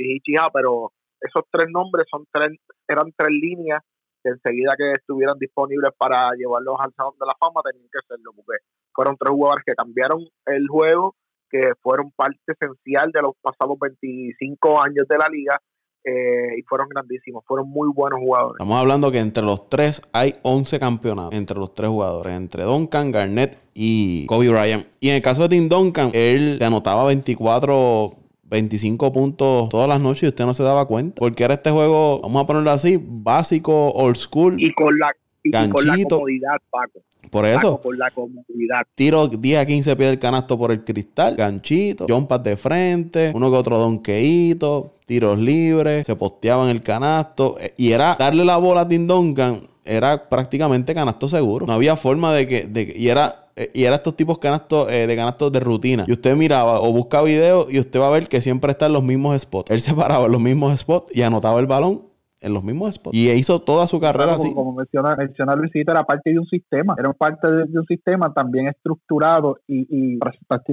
pero 0.52 0.90
esos 1.20 1.44
tres 1.50 1.68
nombres 1.70 2.06
son 2.10 2.24
tres, 2.32 2.58
eran 2.88 3.12
tres 3.16 3.30
líneas 3.30 3.82
que 4.22 4.30
enseguida 4.30 4.74
que 4.76 4.92
estuvieran 4.92 5.38
disponibles 5.38 5.92
para 5.98 6.32
llevarlos 6.32 6.76
al 6.80 6.94
Salón 6.94 7.14
de 7.20 7.26
la 7.26 7.36
Fama 7.38 7.60
tenían 7.62 7.88
que 7.92 8.00
serlo, 8.08 8.32
porque 8.34 8.64
fueron 8.94 9.16
tres 9.18 9.30
jugadores 9.30 9.64
que 9.66 9.74
cambiaron 9.74 10.26
el 10.46 10.66
juego, 10.66 11.14
que 11.54 11.72
fueron 11.80 12.10
parte 12.10 12.40
esencial 12.48 13.12
de 13.12 13.22
los 13.22 13.34
pasados 13.40 13.78
25 13.80 14.82
años 14.82 15.06
de 15.08 15.16
la 15.16 15.28
liga 15.28 15.60
eh, 16.02 16.58
y 16.58 16.62
fueron 16.62 16.88
grandísimos, 16.88 17.44
fueron 17.46 17.68
muy 17.68 17.88
buenos 17.94 18.18
jugadores. 18.18 18.56
Estamos 18.56 18.80
hablando 18.80 19.12
que 19.12 19.20
entre 19.20 19.44
los 19.44 19.68
tres 19.68 20.02
hay 20.12 20.32
11 20.42 20.80
campeonatos, 20.80 21.32
entre 21.32 21.56
los 21.56 21.72
tres 21.72 21.90
jugadores, 21.90 22.34
entre 22.34 22.64
Duncan, 22.64 23.12
Garnett 23.12 23.56
y 23.72 24.26
Kobe 24.26 24.48
Bryant. 24.48 24.88
Y 24.98 25.10
en 25.10 25.14
el 25.14 25.22
caso 25.22 25.42
de 25.42 25.50
Tim 25.50 25.68
Duncan, 25.68 26.10
él 26.12 26.56
te 26.58 26.64
anotaba 26.64 27.04
24 27.04 28.16
25 28.46 29.12
puntos 29.12 29.68
todas 29.68 29.88
las 29.88 30.02
noches 30.02 30.24
y 30.24 30.26
usted 30.28 30.44
no 30.44 30.54
se 30.54 30.64
daba 30.64 30.86
cuenta. 30.86 31.20
Porque 31.20 31.44
era 31.44 31.54
este 31.54 31.70
juego, 31.70 32.20
vamos 32.20 32.42
a 32.42 32.46
ponerlo 32.46 32.72
así, 32.72 32.98
básico, 33.00 33.90
old 33.92 34.16
school. 34.16 34.60
Y 34.60 34.74
con 34.74 34.98
la, 34.98 35.12
y 35.44 35.50
con 35.50 35.86
la 35.86 35.96
comodidad, 36.08 36.56
Paco. 36.70 37.00
Por 37.30 37.46
eso. 37.46 37.80
por 37.80 37.96
la 37.96 38.10
comodidad. 38.10 38.86
Tiro 38.94 39.28
10 39.28 39.58
a 39.58 39.66
15 39.66 39.96
pies 39.96 40.10
del 40.10 40.18
canasto 40.18 40.58
por 40.58 40.70
el 40.72 40.84
cristal, 40.84 41.36
ganchito, 41.36 42.06
jumpas 42.08 42.42
de 42.42 42.56
frente, 42.56 43.32
uno 43.34 43.50
que 43.50 43.56
otro 43.56 43.78
donkeíto, 43.78 44.94
tiros 45.06 45.38
libres, 45.38 46.06
se 46.06 46.16
posteaba 46.16 46.64
en 46.64 46.70
el 46.70 46.82
canasto. 46.82 47.56
Eh, 47.60 47.74
y 47.76 47.92
era 47.92 48.16
darle 48.18 48.44
la 48.44 48.56
bola 48.56 48.82
a 48.82 48.88
Tim 48.88 49.06
Duncan, 49.06 49.62
era 49.84 50.28
prácticamente 50.28 50.94
canasto 50.94 51.28
seguro. 51.28 51.66
No 51.66 51.72
había 51.72 51.96
forma 51.96 52.32
de 52.32 52.48
que. 52.48 52.62
De, 52.64 52.92
y 52.96 53.08
era 53.08 53.44
eh, 53.56 53.70
y 53.72 53.84
era 53.84 53.96
estos 53.96 54.16
tipos 54.16 54.38
canastos, 54.38 54.90
eh, 54.90 55.06
de 55.06 55.16
canastos 55.16 55.52
de 55.52 55.60
rutina. 55.60 56.04
Y 56.08 56.12
usted 56.12 56.34
miraba 56.34 56.80
o 56.80 56.92
busca 56.92 57.22
videos 57.22 57.72
y 57.72 57.78
usted 57.78 58.00
va 58.00 58.08
a 58.08 58.10
ver 58.10 58.28
que 58.28 58.40
siempre 58.40 58.72
está 58.72 58.86
en 58.86 58.94
los 58.94 59.04
mismos 59.04 59.40
spots. 59.40 59.70
Él 59.70 59.80
se 59.80 59.94
paraba 59.94 60.26
en 60.26 60.32
los 60.32 60.40
mismos 60.40 60.78
spots 60.78 61.16
y 61.16 61.22
anotaba 61.22 61.60
el 61.60 61.66
balón 61.66 62.13
en 62.44 62.52
los 62.52 62.62
mismos 62.62 62.94
spots. 62.94 63.16
Y 63.16 63.30
hizo 63.30 63.60
toda 63.60 63.86
su 63.86 64.00
carrera 64.00 64.34
así. 64.34 64.52
Como 64.54 64.74
menciona, 64.74 65.16
menciona 65.16 65.56
Luisito, 65.56 65.90
era 65.90 66.04
parte 66.04 66.30
de 66.30 66.38
un 66.38 66.46
sistema. 66.46 66.94
Era 66.98 67.12
parte 67.12 67.50
de, 67.50 67.78
un 67.78 67.86
sistema 67.86 68.32
también 68.32 68.68
estructurado 68.68 69.58
y, 69.66 69.86
y, 69.88 70.18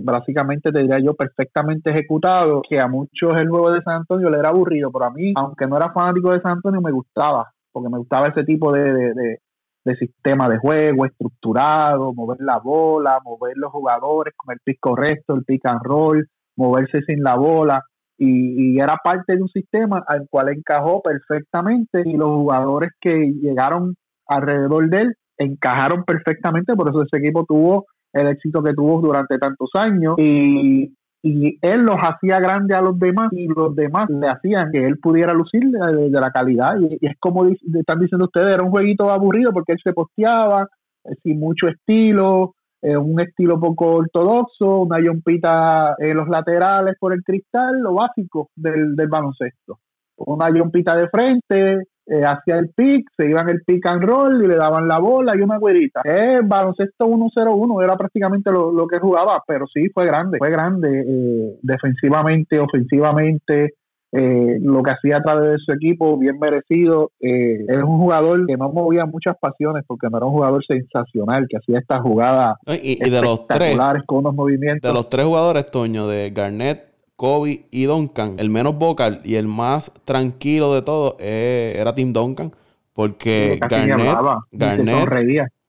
básicamente, 0.04 0.72
te 0.72 0.82
diría 0.82 1.00
yo, 1.00 1.16
perfectamente 1.16 1.92
ejecutado, 1.92 2.62
que 2.68 2.80
a 2.80 2.88
muchos 2.88 3.40
el 3.40 3.50
juego 3.50 3.72
de 3.72 3.82
San 3.82 3.96
Antonio 3.96 4.30
le 4.30 4.40
era 4.40 4.50
aburrido, 4.50 4.92
pero 4.92 5.06
a 5.06 5.12
mí, 5.12 5.34
aunque 5.36 5.68
no 5.68 5.78
era 5.78 5.92
fanático 5.92 6.32
de 6.32 6.42
San 6.42 6.54
Antonio, 6.54 6.82
me 6.82 6.92
gustaba, 6.92 7.52
porque 7.72 7.90
me 7.90 7.98
gustaba 7.98 8.28
ese 8.28 8.44
tipo 8.44 8.72
de, 8.72 9.40
de 9.84 9.96
sistema 9.96 10.48
de 10.50 10.58
juego 10.58 11.06
estructurado, 11.06 12.14
mover 12.14 12.38
la 12.42 12.60
bola, 12.60 13.20
mover 13.24 13.58
los 13.58 13.72
jugadores 13.72 14.34
con 14.38 14.54
el 14.54 14.60
pick 14.64 14.78
correcto, 14.80 15.34
el 15.34 15.44
pick 15.44 15.66
and 15.66 15.82
roll, 15.84 16.28
moverse 16.56 17.02
sin 17.04 17.24
la 17.24 17.36
bola. 17.36 17.84
Y, 18.24 18.80
era 18.80 18.98
parte 19.04 19.36
de 19.36 19.42
un 19.42 19.50
sistema 19.50 20.04
al 20.08 20.28
cual 20.30 20.50
encajó 20.50 21.02
perfectamente 21.02 22.04
y 22.06 22.14
los 22.14 22.30
jugadores 22.30 22.92
que 23.02 23.34
llegaron 23.42 23.96
alrededor 24.28 24.90
de 24.90 24.98
él 24.98 25.16
encajaron 25.38 26.04
perfectamente, 26.04 26.76
por 26.76 26.90
eso 26.90 27.02
ese 27.02 27.18
equipo 27.18 27.46
tuvo 27.46 27.86
el 28.14 28.28
éxito 28.28 28.62
que 28.62 28.74
tuvo 28.74 29.02
durante 29.02 29.40
tantos 29.40 29.70
años 29.74 30.16
y 30.20 30.94
y 31.24 31.58
él 31.62 31.82
los 31.82 31.98
hacía 31.98 32.40
grandes 32.40 32.76
a 32.76 32.82
los 32.82 32.98
demás 32.98 33.32
y 33.32 33.48
los 33.48 33.76
demás 33.76 34.10
le 34.10 34.28
hacían 34.28 34.72
que 34.72 34.84
él 34.84 34.98
pudiera 34.98 35.34
lucir 35.34 35.70
de, 35.70 36.10
la 36.10 36.32
calidad. 36.32 36.76
Y, 36.80 37.06
es 37.06 37.14
como 37.20 37.46
están 37.46 38.00
diciendo 38.00 38.26
ustedes 38.26 38.56
era 38.56 38.64
un 38.64 38.72
jueguito 38.72 39.10
aburrido 39.12 39.52
porque 39.54 39.74
él 39.74 39.80
se 39.84 39.94
posteaba 39.94 40.68
eh, 41.04 41.12
sin 41.24 41.40
mucho 41.40 41.68
estilo 41.68 42.56
eh, 42.82 42.98
un 42.98 43.20
estilo 43.20 43.60
poco 43.60 43.96
ortodoxo 43.96 44.80
una 44.80 45.00
yompita 45.00 45.96
en 46.00 46.18
los 46.18 46.28
laterales 46.28 46.96
por 47.00 47.14
el 47.14 47.24
cristal 47.24 47.80
lo 47.82 47.94
básico 47.94 48.50
del, 48.56 48.96
del 48.96 49.08
baloncesto 49.08 49.80
una 50.18 50.50
yompita 50.54 50.96
de 50.96 51.10
frente 51.10 51.88
eh, 52.08 52.26
hacía 52.26 52.58
el 52.58 52.70
pick, 52.76 53.10
se 53.16 53.30
iban 53.30 53.48
el 53.50 53.62
pick 53.64 53.86
and 53.86 54.04
roll 54.04 54.44
y 54.44 54.48
le 54.48 54.56
daban 54.56 54.88
la 54.88 55.00
bola 55.00 55.34
y 55.36 55.42
una 55.42 55.58
güerita. 55.58 56.02
Es 56.04 56.46
baloncesto 56.46 57.06
1-0-1, 57.06 57.84
era 57.84 57.96
prácticamente 57.96 58.52
lo, 58.52 58.88
que 58.88 59.00
jugaba, 59.00 59.42
pero 59.48 59.66
sí 59.68 59.88
fue 59.94 60.08
grande, 60.08 60.38
fue 60.40 60.50
grande 60.50 61.06
eh, 61.08 61.60
defensivamente, 61.62 62.60
ofensivamente. 62.60 63.76
Eh, 64.14 64.58
lo 64.62 64.84
que 64.84 64.92
hacía 64.92 65.18
a 65.18 65.24
través 65.24 65.52
de 65.52 65.58
su 65.60 65.72
equipo, 65.72 66.18
bien 66.18 66.38
merecido. 66.38 67.12
Eh, 67.22 67.64
es 67.68 67.78
un 67.78 67.98
jugador 67.98 68.46
que 68.46 68.58
no 68.58 68.70
movía 68.70 69.06
muchas 69.06 69.38
pasiones 69.40 69.84
porque 69.88 70.08
no 70.10 70.18
era 70.18 70.26
un 70.26 70.34
jugador 70.34 70.66
sensacional, 70.66 71.48
que 71.50 71.58
hacía 71.58 71.80
estas 71.80 72.02
jugadas 72.02 72.58
y, 72.68 72.98
de 73.10 73.22
los 73.22 73.48
tres, 73.48 73.78
con 74.06 74.20
unos 74.20 74.36
movimientos. 74.36 74.90
De 74.90 74.94
los 74.94 75.10
tres 75.10 75.26
jugadores, 75.26 75.72
Toño, 75.72 76.08
de 76.08 76.32
Garnett, 76.32 76.92
Kobe 77.16 77.68
y 77.72 77.86
Duncan, 77.86 78.36
el 78.40 78.50
menos 78.50 78.78
vocal 78.78 79.22
y 79.24 79.36
el 79.36 79.48
más 79.48 79.94
tranquilo 80.06 80.74
de 80.74 80.82
todos 80.82 81.16
eh, 81.20 81.76
era 81.78 81.96
Tim 81.96 82.12
Duncan. 82.12 82.52
Porque 82.94 83.58
Garnett, 83.62 84.18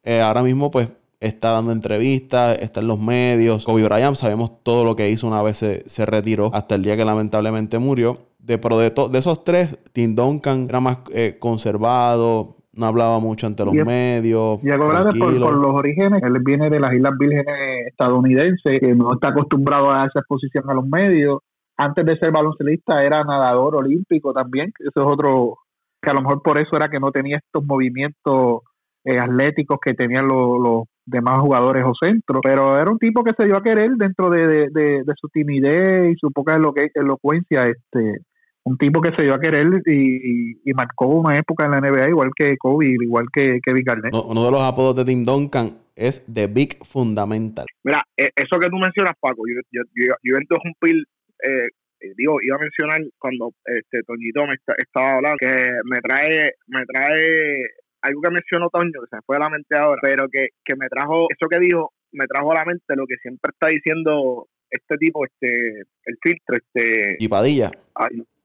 eh, 0.02 0.20
ahora 0.20 0.42
mismo 0.42 0.70
pues 0.70 0.90
está 1.20 1.52
dando 1.52 1.70
entrevistas, 1.70 2.58
está 2.58 2.80
en 2.80 2.88
los 2.88 2.98
medios. 2.98 3.64
Kobe 3.64 3.84
Bryant 3.84 4.16
sabemos 4.16 4.62
todo 4.62 4.84
lo 4.84 4.96
que 4.96 5.08
hizo 5.08 5.26
una 5.26 5.40
vez 5.42 5.58
se, 5.58 6.06
retiró 6.06 6.50
hasta 6.52 6.74
el 6.74 6.82
día 6.82 6.96
que 6.96 7.04
lamentablemente 7.04 7.78
murió. 7.78 8.14
De, 8.42 8.58
pero 8.58 8.76
de, 8.78 8.90
de 8.90 9.18
esos 9.18 9.44
tres, 9.44 9.78
Tim 9.92 10.14
Duncan 10.16 10.66
era 10.68 10.80
más 10.80 10.98
eh, 11.12 11.36
conservado, 11.38 12.56
no 12.74 12.86
hablaba 12.86 13.18
mucho 13.20 13.46
ante 13.46 13.64
los 13.64 13.74
medios. 13.74 14.58
Y 14.62 14.70
ahora 14.70 15.10
por, 15.10 15.38
por, 15.38 15.54
los 15.54 15.74
orígenes, 15.74 16.22
él 16.22 16.38
viene 16.44 16.70
de 16.70 16.80
las 16.80 16.92
Islas 16.92 17.12
Vírgenes 17.18 17.86
estadounidenses, 17.86 18.80
que 18.80 18.94
no 18.94 19.14
está 19.14 19.28
acostumbrado 19.28 19.90
a 19.90 20.06
esa 20.06 20.20
exposición 20.20 20.68
a 20.68 20.74
los 20.74 20.86
medios. 20.86 21.38
Antes 21.76 22.04
de 22.04 22.16
ser 22.18 22.32
baloncelista 22.32 23.02
era 23.02 23.24
nadador 23.24 23.76
olímpico 23.76 24.32
también, 24.32 24.72
eso 24.78 25.00
es 25.00 25.06
otro, 25.06 25.58
que 26.00 26.10
a 26.10 26.14
lo 26.14 26.22
mejor 26.22 26.42
por 26.42 26.58
eso 26.58 26.76
era 26.76 26.88
que 26.88 27.00
no 27.00 27.10
tenía 27.10 27.38
estos 27.38 27.64
movimientos 27.64 28.62
eh, 29.04 29.18
atléticos 29.18 29.78
que 29.82 29.94
tenían 29.94 30.28
los, 30.28 30.84
demás 31.04 31.40
jugadores 31.40 31.84
o 31.84 31.92
centros, 32.00 32.40
pero 32.44 32.78
era 32.78 32.88
un 32.88 32.98
tipo 32.98 33.24
que 33.24 33.32
se 33.36 33.44
dio 33.44 33.56
a 33.56 33.62
querer 33.62 33.90
dentro 33.96 34.30
de, 34.30 34.68
de, 34.70 35.02
su 35.16 35.28
timidez 35.30 36.12
y 36.12 36.16
su 36.16 36.30
poca 36.30 36.54
elocuencia, 36.54 37.66
este 37.66 38.20
un 38.64 38.78
tipo 38.78 39.00
que 39.00 39.12
se 39.16 39.22
dio 39.22 39.34
a 39.34 39.40
querer 39.40 39.66
y, 39.86 40.58
y, 40.64 40.72
marcó 40.74 41.06
una 41.06 41.36
época 41.36 41.64
en 41.64 41.72
la 41.72 41.80
NBA 41.80 42.10
igual 42.10 42.30
que 42.36 42.56
Kobe, 42.56 42.96
igual 43.00 43.26
que 43.32 43.60
Kevin 43.62 43.84
Garnett. 43.84 44.14
Uno 44.14 44.44
de 44.44 44.50
los 44.50 44.62
apodos 44.62 44.96
de 44.96 45.04
Tim 45.04 45.24
Duncan 45.24 45.70
es 45.96 46.24
The 46.32 46.46
Big 46.46 46.78
Fundamental. 46.84 47.66
Mira, 47.82 48.04
eh, 48.16 48.30
eso 48.36 48.58
que 48.58 48.70
tú 48.70 48.76
mencionas, 48.76 49.14
Paco, 49.20 49.42
yo, 49.48 49.60
yo, 49.70 49.82
yo, 49.94 50.14
yo 50.22 50.58
pil, 50.80 51.04
eh, 51.42 51.68
eh, 52.00 52.12
digo, 52.16 52.38
iba 52.42 52.56
a 52.56 52.60
mencionar 52.60 53.00
cuando 53.18 53.52
este 53.64 54.02
Toñito 54.06 54.46
me 54.46 54.54
estaba 54.78 55.16
hablando, 55.16 55.36
que 55.38 55.52
me 55.84 56.00
trae, 56.00 56.52
me 56.68 56.84
trae 56.86 57.66
algo 58.02 58.20
que 58.20 58.30
mencionó 58.30 58.68
Toño, 58.70 59.00
que 59.00 59.08
se 59.10 59.16
me 59.16 59.22
fue 59.26 59.36
de 59.36 59.40
la 59.40 59.50
mente 59.50 59.76
ahora, 59.76 60.00
pero 60.02 60.28
que, 60.28 60.48
que 60.64 60.76
me 60.76 60.88
trajo, 60.88 61.26
eso 61.30 61.48
que 61.48 61.58
dijo, 61.58 61.92
me 62.12 62.26
trajo 62.26 62.52
a 62.52 62.56
la 62.56 62.64
mente 62.64 62.96
lo 62.96 63.06
que 63.06 63.16
siempre 63.16 63.50
está 63.52 63.68
diciendo 63.68 64.46
este 64.70 64.96
tipo, 64.96 65.24
este, 65.26 65.80
el 65.80 66.16
filtro, 66.22 66.56
este... 66.56 67.16
Y 67.18 67.28
Padilla. 67.28 67.70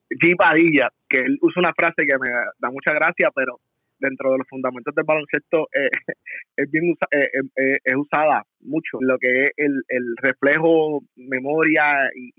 G. 0.10 0.36
Padilla, 0.38 0.90
que 1.10 1.18
él 1.18 1.38
usa 1.42 1.60
una 1.60 1.74
frase 1.74 2.06
que 2.08 2.18
me 2.18 2.30
da 2.60 2.72
mucha 2.72 2.94
gracia, 2.94 3.30
pero 3.36 3.60
dentro 4.00 4.32
de 4.32 4.38
los 4.40 4.48
fundamentos 4.48 4.94
del 4.96 5.06
baloncesto 5.06 5.68
eh, 5.74 5.90
es 6.58 6.72
bien 6.72 6.96
eh, 7.12 7.80
eh, 7.86 7.96
usada 7.96 8.44
mucho. 8.62 8.98
Lo 9.02 9.18
que 9.18 9.46
es 9.46 9.52
el, 9.58 9.82
el 9.88 10.16
reflejo 10.22 11.04
memoria 11.16 12.10
y, 12.16 12.32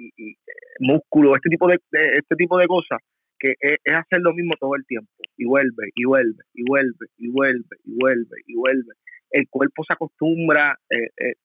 músculo 0.81 1.35
este 1.35 1.51
tipo 1.51 1.67
de, 1.67 1.79
este 1.93 2.37
tipo 2.37 2.57
de 2.57 2.67
cosas 2.67 3.01
que 3.39 3.55
es, 3.61 3.79
hacer 3.93 4.21
lo 4.21 4.33
mismo 4.33 4.53
todo 4.59 4.75
el 4.77 4.87
tiempo. 4.87 5.11
Y 5.37 5.45
vuelve 5.45 5.91
y 5.95 6.05
vuelve 6.05 6.43
y 6.55 6.65
vuelve 6.65 7.07
y 7.17 7.29
vuelve 7.29 7.77
y 7.85 7.99
vuelve 7.99 8.37
y 8.47 8.55
vuelve. 8.55 8.95
El 9.31 9.47
cuerpo 9.51 9.85
se 9.87 9.93
acostumbra 9.93 10.75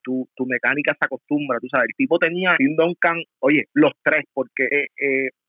tu, 0.01 0.30
tu 0.36 0.45
mecánica 0.45 0.93
se 0.93 1.05
acostumbra 1.05 1.59
tú 1.59 1.67
sabes. 1.69 1.89
El 1.89 1.95
tipo 1.95 2.17
tenía 2.17 2.55
Tim 2.57 2.76
Duncan 2.78 3.17
oye 3.39 3.67
los 3.74 3.91
tres 4.01 4.21
porque 4.34 4.88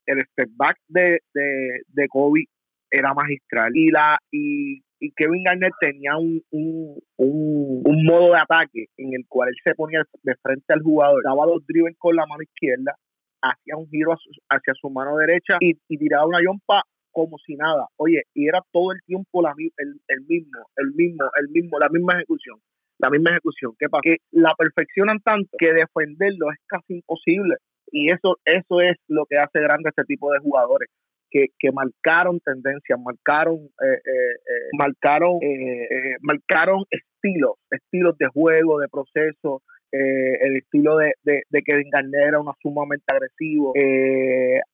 el 0.07 0.21
step 0.33 0.51
back 0.57 0.77
de, 0.89 1.21
de, 1.33 1.81
de 1.89 2.09
Kobe 2.09 2.45
era 2.91 3.13
magistral 3.15 3.71
y 3.75 3.91
la 3.91 4.17
y, 4.31 4.83
y 5.01 5.13
Kevin 5.17 5.43
Garnett 5.43 5.73
tenía 5.81 6.17
un, 6.17 6.43
un, 6.51 7.03
un, 7.17 8.05
modo 8.05 8.33
de 8.33 8.39
ataque 8.39 8.87
en 8.97 9.15
el 9.15 9.27
cual 9.29 9.49
él 9.49 9.57
se 9.65 9.75
ponía 9.75 10.03
de 10.23 10.35
frente 10.43 10.73
al 10.73 10.83
jugador, 10.83 11.23
daba 11.25 11.47
dos 11.47 11.67
dribbles 11.67 11.97
con 11.99 12.15
la 12.15 12.27
mano 12.27 12.43
izquierda, 12.43 12.95
hacía 13.43 13.77
un 13.77 13.89
giro 13.89 14.13
hacia 14.13 14.75
su 14.81 14.91
mano 14.91 15.17
derecha 15.17 15.57
y, 15.61 15.75
tiraba 15.97 16.27
una 16.27 16.39
yompa 16.45 16.83
como 17.11 17.39
si 17.39 17.55
nada. 17.55 17.87
Oye, 17.97 18.23
y 18.35 18.49
era 18.49 18.61
todo 18.73 18.93
el 18.93 19.01
tiempo 19.07 19.43
la, 19.43 19.55
el, 19.59 20.01
el 20.09 20.21
mismo, 20.27 20.67
el 20.77 20.93
mismo, 20.95 21.25
el 21.41 21.49
mismo, 21.49 21.79
la 21.79 21.89
misma 21.89 22.15
ejecución 22.15 22.59
la 22.99 23.11
misma 23.11 23.31
ejecución. 23.31 23.73
¿Qué 23.79 23.89
pasa? 23.89 24.03
Que 24.03 24.17
la 24.31 24.55
perfeccionan 24.57 25.21
tanto 25.21 25.51
que 25.59 25.73
defenderlo 25.73 26.51
es 26.53 26.59
casi 26.67 26.95
imposible 26.95 27.57
y 27.95 28.11
eso, 28.11 28.37
eso 28.45 28.81
es 28.81 28.97
lo 29.09 29.25
que 29.27 29.39
hace 29.39 29.63
grande 29.63 29.91
este 29.91 30.05
tipo 30.05 30.33
de 30.33 30.41
jugadores. 30.41 30.91
Que, 31.31 31.47
que 31.59 31.73
marcaron 31.73 32.39
tendencias, 32.39 32.97
marcaron, 33.01 33.57
eh, 33.57 33.95
eh, 33.95 34.35
eh 34.35 34.69
marcaron, 34.79 35.39
eh, 35.43 36.17
marcaron 36.21 36.85
estilos, 36.91 37.55
estilos 37.71 38.17
de 38.19 38.29
juego, 38.29 38.79
de 38.79 38.89
proceso, 38.89 39.63
el 39.91 40.57
estilo 40.57 40.97
de, 40.97 41.15
de, 41.23 41.43
de 41.49 41.63
Kevin 41.63 41.89
Garnett 41.91 42.27
era 42.27 42.41
una 42.41 42.53
sumamente 42.61 43.05
agresivo, 43.07 43.73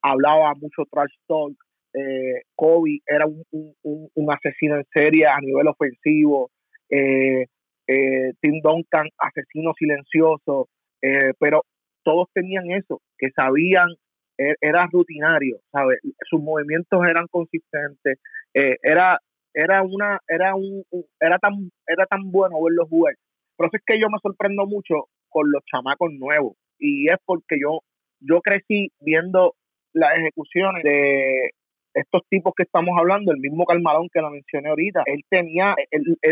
hablaba 0.03 0.55
mucho 0.55 0.85
trash 0.91 1.12
talk, 1.27 1.55
eh, 1.93 2.43
Kobe 2.55 3.01
era 3.07 3.27
un, 3.27 3.45
un, 3.83 4.33
asesino 4.33 4.77
en 4.77 4.85
serie 4.95 5.27
a 5.27 5.39
nivel 5.41 5.66
ofensivo, 5.68 6.51
eh, 6.89 7.47
eh, 7.87 8.33
Tim 8.41 8.61
Duncan, 8.62 9.09
asesino 9.18 9.73
silencioso, 9.77 10.68
eh, 11.03 11.33
pero 11.39 11.64
todos 12.03 12.28
tenían 12.32 12.70
eso, 12.70 13.01
que 13.18 13.28
sabían, 13.36 13.88
e, 14.38 14.55
era 14.61 14.86
rutinario, 14.90 15.59
¿sabes? 15.72 15.98
Sus 16.28 16.40
movimientos 16.42 17.01
eran 17.07 17.26
consistentes, 17.30 18.18
era 18.55 19.18
era 19.55 19.82
una 19.82 20.18
era 20.28 20.55
un, 20.55 20.84
era 21.20 21.38
tan 21.38 21.70
era 21.86 22.07
tan 22.07 22.30
bueno 22.30 22.62
verlos 22.62 22.88
jugar. 22.88 23.14
Por 23.57 23.66
eso 23.66 23.76
es 23.76 23.82
que 23.84 24.01
yo 24.01 24.09
me 24.09 24.18
sorprendo 24.22 24.66
mucho 24.66 25.09
con 25.28 25.51
los 25.51 25.62
chamacos 25.64 26.12
nuevos 26.12 26.55
y 26.78 27.07
es 27.07 27.16
porque 27.24 27.57
yo 27.61 27.80
yo 28.20 28.40
crecí 28.40 28.90
viendo 29.01 29.55
las 29.92 30.18
ejecuciones 30.18 30.82
de 30.84 31.51
estos 31.95 32.22
tipos 32.28 32.53
que 32.57 32.62
estamos 32.62 32.97
hablando, 32.99 33.32
el 33.32 33.41
mismo 33.41 33.64
Calmarón 33.64 34.09
que 34.12 34.20
lo 34.20 34.30
mencioné 34.30 34.68
ahorita, 34.68 35.03
él 35.07 35.22
tenía, 35.28 35.74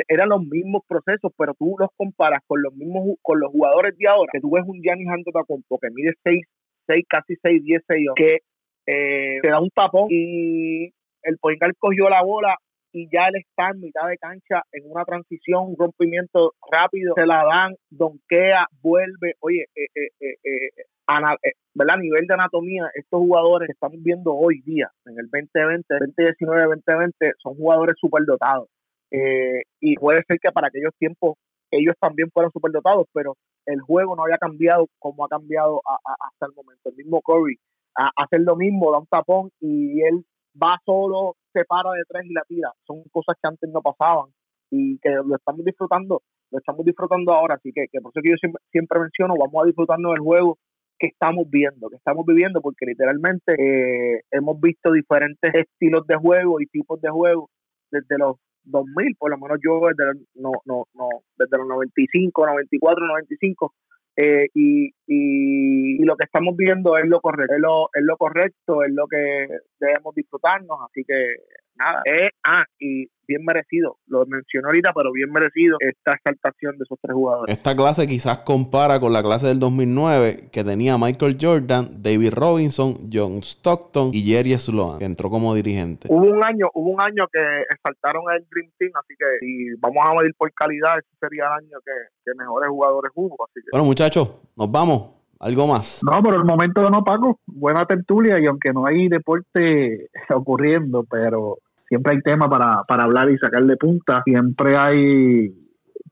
eran 0.08 0.28
los 0.28 0.42
mismos 0.42 0.82
procesos, 0.86 1.32
pero 1.36 1.54
tú 1.54 1.74
los 1.78 1.90
comparas 1.96 2.40
con 2.46 2.62
los 2.62 2.74
mismos, 2.74 3.16
con 3.22 3.40
los 3.40 3.50
jugadores 3.50 3.96
de 3.96 4.08
ahora, 4.08 4.30
que 4.32 4.40
tú 4.40 4.50
ves 4.50 4.64
un 4.66 4.80
Giannis 4.82 5.08
Antetokounmpo 5.08 5.78
que 5.78 5.88
mide 5.90 6.14
6, 6.24 6.40
6, 6.86 7.04
casi 7.08 7.34
6, 7.42 7.64
10, 7.64 7.82
6, 7.88 8.08
que 8.14 8.38
eh, 8.86 9.38
te 9.42 9.50
da 9.50 9.60
un 9.60 9.70
tapón 9.70 10.06
y 10.10 10.92
el 11.22 11.38
Poingal 11.40 11.74
cogió 11.78 12.08
la 12.08 12.22
bola 12.22 12.56
y 12.92 13.08
ya 13.12 13.26
él 13.28 13.36
está 13.36 13.70
en 13.70 13.80
mitad 13.80 14.08
de 14.08 14.18
cancha 14.18 14.62
en 14.72 14.90
una 14.90 15.04
transición, 15.04 15.68
un 15.68 15.76
rompimiento 15.76 16.54
rápido, 16.70 17.14
se 17.16 17.26
la 17.26 17.44
dan, 17.44 17.74
donquea, 17.90 18.66
vuelve, 18.82 19.34
oye, 19.40 19.66
eh, 19.74 19.86
eh, 19.94 20.10
eh, 20.20 20.36
eh 20.44 20.84
eh, 21.08 21.52
¿verdad? 21.74 21.96
A 21.96 22.00
nivel 22.00 22.26
de 22.26 22.34
anatomía, 22.34 22.90
estos 22.94 23.20
jugadores 23.20 23.66
que 23.66 23.72
estamos 23.72 24.02
viendo 24.02 24.34
hoy 24.34 24.60
día, 24.62 24.90
en 25.06 25.18
el 25.18 25.28
2020, 25.30 25.84
2019, 25.88 26.62
2020, 26.64 27.32
son 27.42 27.54
jugadores 27.54 27.96
superdotados. 27.98 28.68
Eh, 29.10 29.62
y 29.80 29.94
puede 29.94 30.22
ser 30.28 30.38
que 30.38 30.52
para 30.52 30.68
aquellos 30.68 30.92
tiempos 30.98 31.36
ellos 31.70 31.94
también 32.00 32.30
fueron 32.30 32.52
superdotados, 32.52 33.06
pero 33.12 33.36
el 33.64 33.80
juego 33.80 34.16
no 34.16 34.24
había 34.24 34.36
cambiado 34.36 34.86
como 34.98 35.24
ha 35.24 35.28
cambiado 35.28 35.80
hasta 35.84 36.46
el 36.46 36.52
momento. 36.54 36.90
El 36.90 36.96
mismo 36.96 37.20
Curry 37.22 37.58
a, 37.96 38.10
hacer 38.16 38.40
lo 38.40 38.56
mismo, 38.56 38.92
da 38.92 38.98
un 38.98 39.06
tapón 39.06 39.50
y 39.60 40.02
él 40.02 40.24
va 40.62 40.78
solo, 40.84 41.36
se 41.58 41.64
para 41.64 41.90
de 41.92 42.02
tres 42.08 42.24
y 42.26 42.32
la 42.32 42.42
tira. 42.46 42.70
Son 42.86 43.02
cosas 43.10 43.36
que 43.40 43.48
antes 43.48 43.70
no 43.70 43.80
pasaban 43.82 44.30
y 44.70 44.98
que 44.98 45.10
lo 45.10 45.36
estamos 45.36 45.64
disfrutando, 45.64 46.22
lo 46.50 46.58
estamos 46.58 46.84
disfrutando 46.84 47.32
ahora. 47.32 47.54
Así 47.54 47.72
que, 47.72 47.86
por 48.00 48.12
eso 48.12 48.20
que 48.22 48.30
yo 48.30 48.36
siempre, 48.36 48.62
siempre 48.70 49.00
menciono, 49.00 49.34
vamos 49.38 49.62
a 49.62 49.66
disfrutarnos 49.66 50.14
del 50.14 50.24
juego 50.24 50.58
que 50.98 51.08
estamos 51.08 51.48
viendo, 51.48 51.88
que 51.88 51.96
estamos 51.96 52.26
viviendo, 52.26 52.60
porque 52.60 52.86
literalmente 52.86 53.54
eh, 53.54 54.22
hemos 54.32 54.60
visto 54.60 54.92
diferentes 54.92 55.52
estilos 55.54 56.06
de 56.06 56.16
juego 56.16 56.60
y 56.60 56.66
tipos 56.66 57.00
de 57.00 57.08
juego 57.08 57.48
desde 57.90 58.18
los 58.18 58.36
2000, 58.64 59.16
por 59.16 59.30
lo 59.30 59.38
menos 59.38 59.58
yo 59.64 59.80
desde, 59.88 60.20
no, 60.34 60.52
no, 60.64 60.84
no, 60.94 61.08
desde 61.36 61.56
los 61.56 61.68
95, 61.68 62.46
94, 62.46 63.06
95, 63.06 63.74
eh, 64.20 64.48
y, 64.52 64.90
y, 65.06 66.04
lo 66.04 66.16
que 66.16 66.24
estamos 66.24 66.56
viendo 66.56 66.96
es 66.98 67.06
lo 67.06 67.20
correcto, 67.20 67.54
es 67.54 67.60
lo, 67.60 67.88
es 67.94 68.02
lo 68.02 68.16
correcto, 68.16 68.82
es 68.82 68.92
lo 68.92 69.06
que 69.06 69.46
debemos 69.78 70.12
disfrutarnos, 70.12 70.76
así 70.90 71.04
que 71.06 71.36
nada, 71.78 72.02
eh, 72.04 72.30
ah, 72.46 72.64
y 72.78 73.08
bien 73.28 73.44
merecido, 73.44 73.98
lo 74.06 74.24
mencioné 74.24 74.68
ahorita, 74.68 74.92
pero 74.94 75.12
bien 75.12 75.30
merecido 75.30 75.76
esta 75.80 76.12
exaltación 76.12 76.78
de 76.78 76.84
esos 76.84 76.98
tres 77.00 77.14
jugadores. 77.14 77.54
Esta 77.54 77.76
clase 77.76 78.06
quizás 78.06 78.38
compara 78.38 78.98
con 78.98 79.12
la 79.12 79.22
clase 79.22 79.48
del 79.48 79.58
2009 79.58 80.48
que 80.50 80.64
tenía 80.64 80.96
Michael 80.96 81.36
Jordan, 81.38 82.02
David 82.02 82.32
Robinson, 82.32 83.10
John 83.12 83.42
Stockton 83.42 84.10
y 84.14 84.22
Jerry 84.22 84.54
Sloan, 84.58 84.98
que 84.98 85.04
entró 85.04 85.28
como 85.28 85.54
dirigente. 85.54 86.08
Hubo 86.10 86.26
un 86.26 86.42
año, 86.42 86.70
hubo 86.72 86.90
un 86.90 87.00
año 87.00 87.24
que 87.30 87.40
exaltaron 87.70 88.24
el 88.34 88.46
Dream 88.50 88.70
Team, 88.78 88.92
así 88.94 89.14
que 89.18 89.26
si 89.40 89.74
vamos 89.78 90.02
a 90.06 90.14
medir 90.14 90.34
por 90.34 90.50
calidad, 90.54 90.98
ese 90.98 91.08
sería 91.20 91.44
el 91.46 91.64
año 91.64 91.78
que, 91.84 91.92
mejores 92.34 92.68
jugadores 92.70 93.10
hubo. 93.14 93.36
Así 93.44 93.60
Bueno, 93.72 93.84
muchachos, 93.84 94.30
nos 94.56 94.70
vamos. 94.70 95.18
¿Algo 95.40 95.68
más? 95.68 96.00
No, 96.02 96.20
por 96.20 96.34
el 96.34 96.44
momento 96.44 96.90
no, 96.90 97.04
Paco. 97.04 97.38
Buena 97.46 97.86
tertulia 97.86 98.40
y 98.40 98.46
aunque 98.46 98.72
no 98.72 98.86
hay 98.86 99.08
deporte 99.08 100.10
ocurriendo, 100.34 101.04
pero 101.08 101.58
siempre 101.88 102.14
hay 102.14 102.20
tema 102.22 102.48
para, 102.48 102.84
para 102.84 103.04
hablar 103.04 103.30
y 103.30 103.38
sacar 103.38 103.64
de 103.64 103.76
punta, 103.76 104.22
siempre 104.24 104.76
hay 104.76 105.48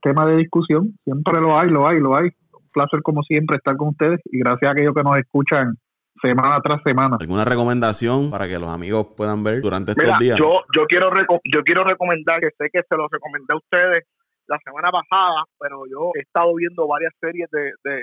tema 0.01 0.25
de 0.25 0.37
discusión, 0.37 0.97
siempre 1.03 1.39
lo 1.39 1.57
hay, 1.57 1.69
lo 1.69 1.87
hay, 1.87 1.99
lo 1.99 2.15
hay. 2.15 2.29
Un 2.53 2.69
placer 2.73 3.01
como 3.01 3.23
siempre 3.23 3.57
estar 3.57 3.75
con 3.77 3.89
ustedes 3.89 4.19
y 4.25 4.39
gracias 4.39 4.69
a 4.69 4.71
aquellos 4.73 4.93
que 4.93 5.03
nos 5.03 5.17
escuchan 5.17 5.75
semana 6.21 6.59
tras 6.63 6.81
semana. 6.83 7.17
¿Alguna 7.19 7.45
recomendación 7.45 8.31
para 8.31 8.47
que 8.47 8.57
los 8.57 8.69
amigos 8.69 9.07
puedan 9.15 9.43
ver 9.43 9.61
durante 9.61 9.91
estos 9.91 10.19
días? 10.19 10.37
Yo, 10.37 10.61
yo, 10.75 10.85
quiero 10.87 11.11
yo 11.45 11.63
quiero 11.63 11.83
recomendar, 11.83 12.39
que 12.39 12.49
sé 12.57 12.69
que 12.71 12.81
se 12.89 12.97
los 12.97 13.07
recomendé 13.11 13.53
a 13.53 13.57
ustedes 13.57 14.05
la 14.47 14.57
semana 14.63 14.89
pasada, 14.89 15.43
pero 15.59 15.83
yo 15.91 16.11
he 16.15 16.21
estado 16.21 16.55
viendo 16.55 16.87
varias 16.87 17.13
series 17.19 17.49
de, 17.51 17.71
de, 17.83 18.01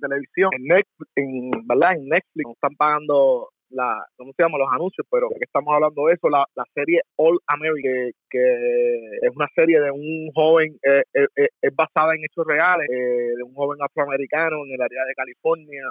televisión 0.00 0.50
en 0.52 0.64
Netflix, 0.64 1.10
en, 1.16 1.50
¿verdad? 1.66 1.92
en 1.96 2.08
Netflix, 2.08 2.44
nos 2.44 2.54
están 2.54 2.76
pagando 2.76 3.48
la, 3.70 4.04
¿cómo 4.16 4.32
se 4.36 4.42
llama? 4.42 4.58
Los 4.58 4.72
anuncios, 4.72 5.06
pero 5.10 5.28
que 5.28 5.44
estamos 5.44 5.74
hablando 5.74 6.06
de 6.06 6.14
eso, 6.14 6.28
la, 6.28 6.44
la 6.54 6.64
serie 6.74 7.00
All 7.16 7.38
American, 7.46 8.12
que, 8.30 9.18
es 9.22 9.30
una 9.34 9.46
serie 9.54 9.80
de 9.80 9.90
un 9.90 10.30
joven, 10.34 10.78
eh, 10.82 11.02
eh, 11.14 11.26
eh, 11.36 11.48
es 11.60 11.74
basada 11.74 12.14
en 12.14 12.24
hechos 12.24 12.46
reales, 12.46 12.88
de 12.88 13.42
un 13.42 13.54
joven 13.54 13.78
afroamericano 13.82 14.64
en 14.64 14.74
el 14.74 14.82
área 14.82 15.04
de 15.04 15.14
California, 15.14 15.82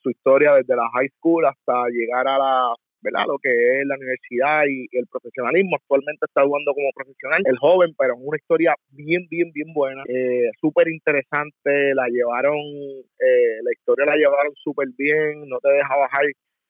su 0.00 0.10
historia 0.10 0.54
desde 0.54 0.74
la 0.74 0.88
high 0.94 1.08
school 1.18 1.44
hasta 1.44 1.88
llegar 1.90 2.26
a 2.26 2.38
la 2.38 2.74
¿verdad? 3.00 3.24
Lo 3.26 3.38
que 3.38 3.50
es 3.50 3.86
la 3.86 3.96
universidad 3.96 4.64
y, 4.66 4.86
el 4.92 5.06
profesionalismo. 5.06 5.76
Actualmente 5.76 6.26
está 6.26 6.42
jugando 6.42 6.74
como 6.74 6.90
profesional, 6.94 7.42
el 7.44 7.58
joven, 7.58 7.94
pero 7.98 8.14
en 8.14 8.26
una 8.26 8.36
historia 8.36 8.74
bien, 8.90 9.26
bien, 9.30 9.52
bien 9.52 9.72
buena, 9.72 10.02
eh, 10.08 10.50
súper 10.60 10.88
interesante. 10.88 11.94
La 11.94 12.06
llevaron, 12.08 12.58
eh, 12.58 13.58
la 13.62 13.72
historia 13.72 14.06
la 14.06 14.16
llevaron 14.16 14.52
súper 14.56 14.88
bien, 14.96 15.48
no 15.48 15.58
te 15.60 15.70
deja 15.70 15.96
bajar 15.96 16.24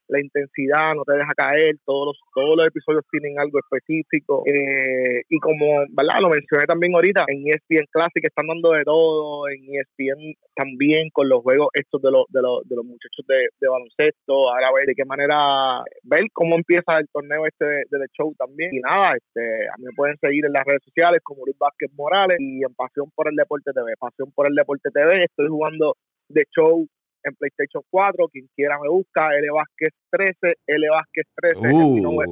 la 0.09 0.19
intensidad, 0.19 0.93
no 0.95 1.03
te 1.03 1.13
deja 1.13 1.33
caer, 1.35 1.75
todos 1.85 2.07
los, 2.07 2.17
todos 2.33 2.57
los 2.57 2.67
episodios 2.67 3.05
tienen 3.11 3.39
algo 3.39 3.59
específico. 3.59 4.43
Eh, 4.45 5.21
y 5.29 5.37
como, 5.39 5.85
¿verdad? 5.89 6.21
Lo 6.21 6.29
mencioné 6.29 6.65
también 6.65 6.93
ahorita, 6.95 7.25
en 7.27 7.47
ESPN 7.47 7.85
Classic 7.91 8.25
están 8.25 8.47
dando 8.47 8.71
de 8.71 8.83
todo, 8.83 9.47
en 9.49 9.61
ESPN 9.69 10.33
también 10.55 11.09
con 11.11 11.29
los 11.29 11.41
juegos 11.41 11.69
estos 11.73 12.01
de 12.01 12.11
los, 12.11 12.25
de 12.29 12.41
los, 12.41 12.67
de 12.67 12.75
los 12.75 12.85
muchachos 12.85 13.25
de, 13.27 13.67
baloncesto, 13.69 14.49
ahora 14.49 14.73
ver 14.75 14.87
de 14.87 14.95
qué 14.95 15.05
manera, 15.05 15.83
ver 16.03 16.25
cómo 16.33 16.55
empieza 16.55 16.97
el 16.97 17.07
torneo 17.13 17.45
este 17.45 17.65
de, 17.65 17.85
de 17.89 18.07
show 18.17 18.33
también. 18.37 18.73
Y 18.73 18.79
nada, 18.79 19.13
este, 19.15 19.69
a 19.69 19.77
mí 19.77 19.85
me 19.85 19.95
pueden 19.95 20.17
seguir 20.17 20.45
en 20.45 20.53
las 20.53 20.65
redes 20.65 20.83
sociales 20.83 21.21
como 21.23 21.45
Luis 21.45 21.57
Vázquez 21.57 21.91
Morales 21.93 22.37
y 22.39 22.63
en 22.63 22.73
Pasión 22.73 23.09
por 23.15 23.29
el 23.29 23.35
Deporte 23.35 23.71
TV. 23.71 23.93
Pasión 23.99 24.31
por 24.31 24.49
el 24.49 24.55
Deporte 24.55 24.89
TV, 24.91 25.23
estoy 25.23 25.47
jugando 25.47 25.95
de 26.29 26.45
show 26.55 26.87
en 27.23 27.35
PlayStation 27.35 27.83
4. 27.89 28.27
Quien 28.29 28.47
quiera 28.55 28.77
me 28.79 28.89
busca, 28.89 29.29
L 29.37 29.49
Vázquez 29.51 29.93
13, 30.09 30.57
L 30.67 30.89
Vázquez 30.89 31.27
13 31.35 31.67
es, 31.67 31.73
mi 31.73 32.01
nombre, 32.01 32.27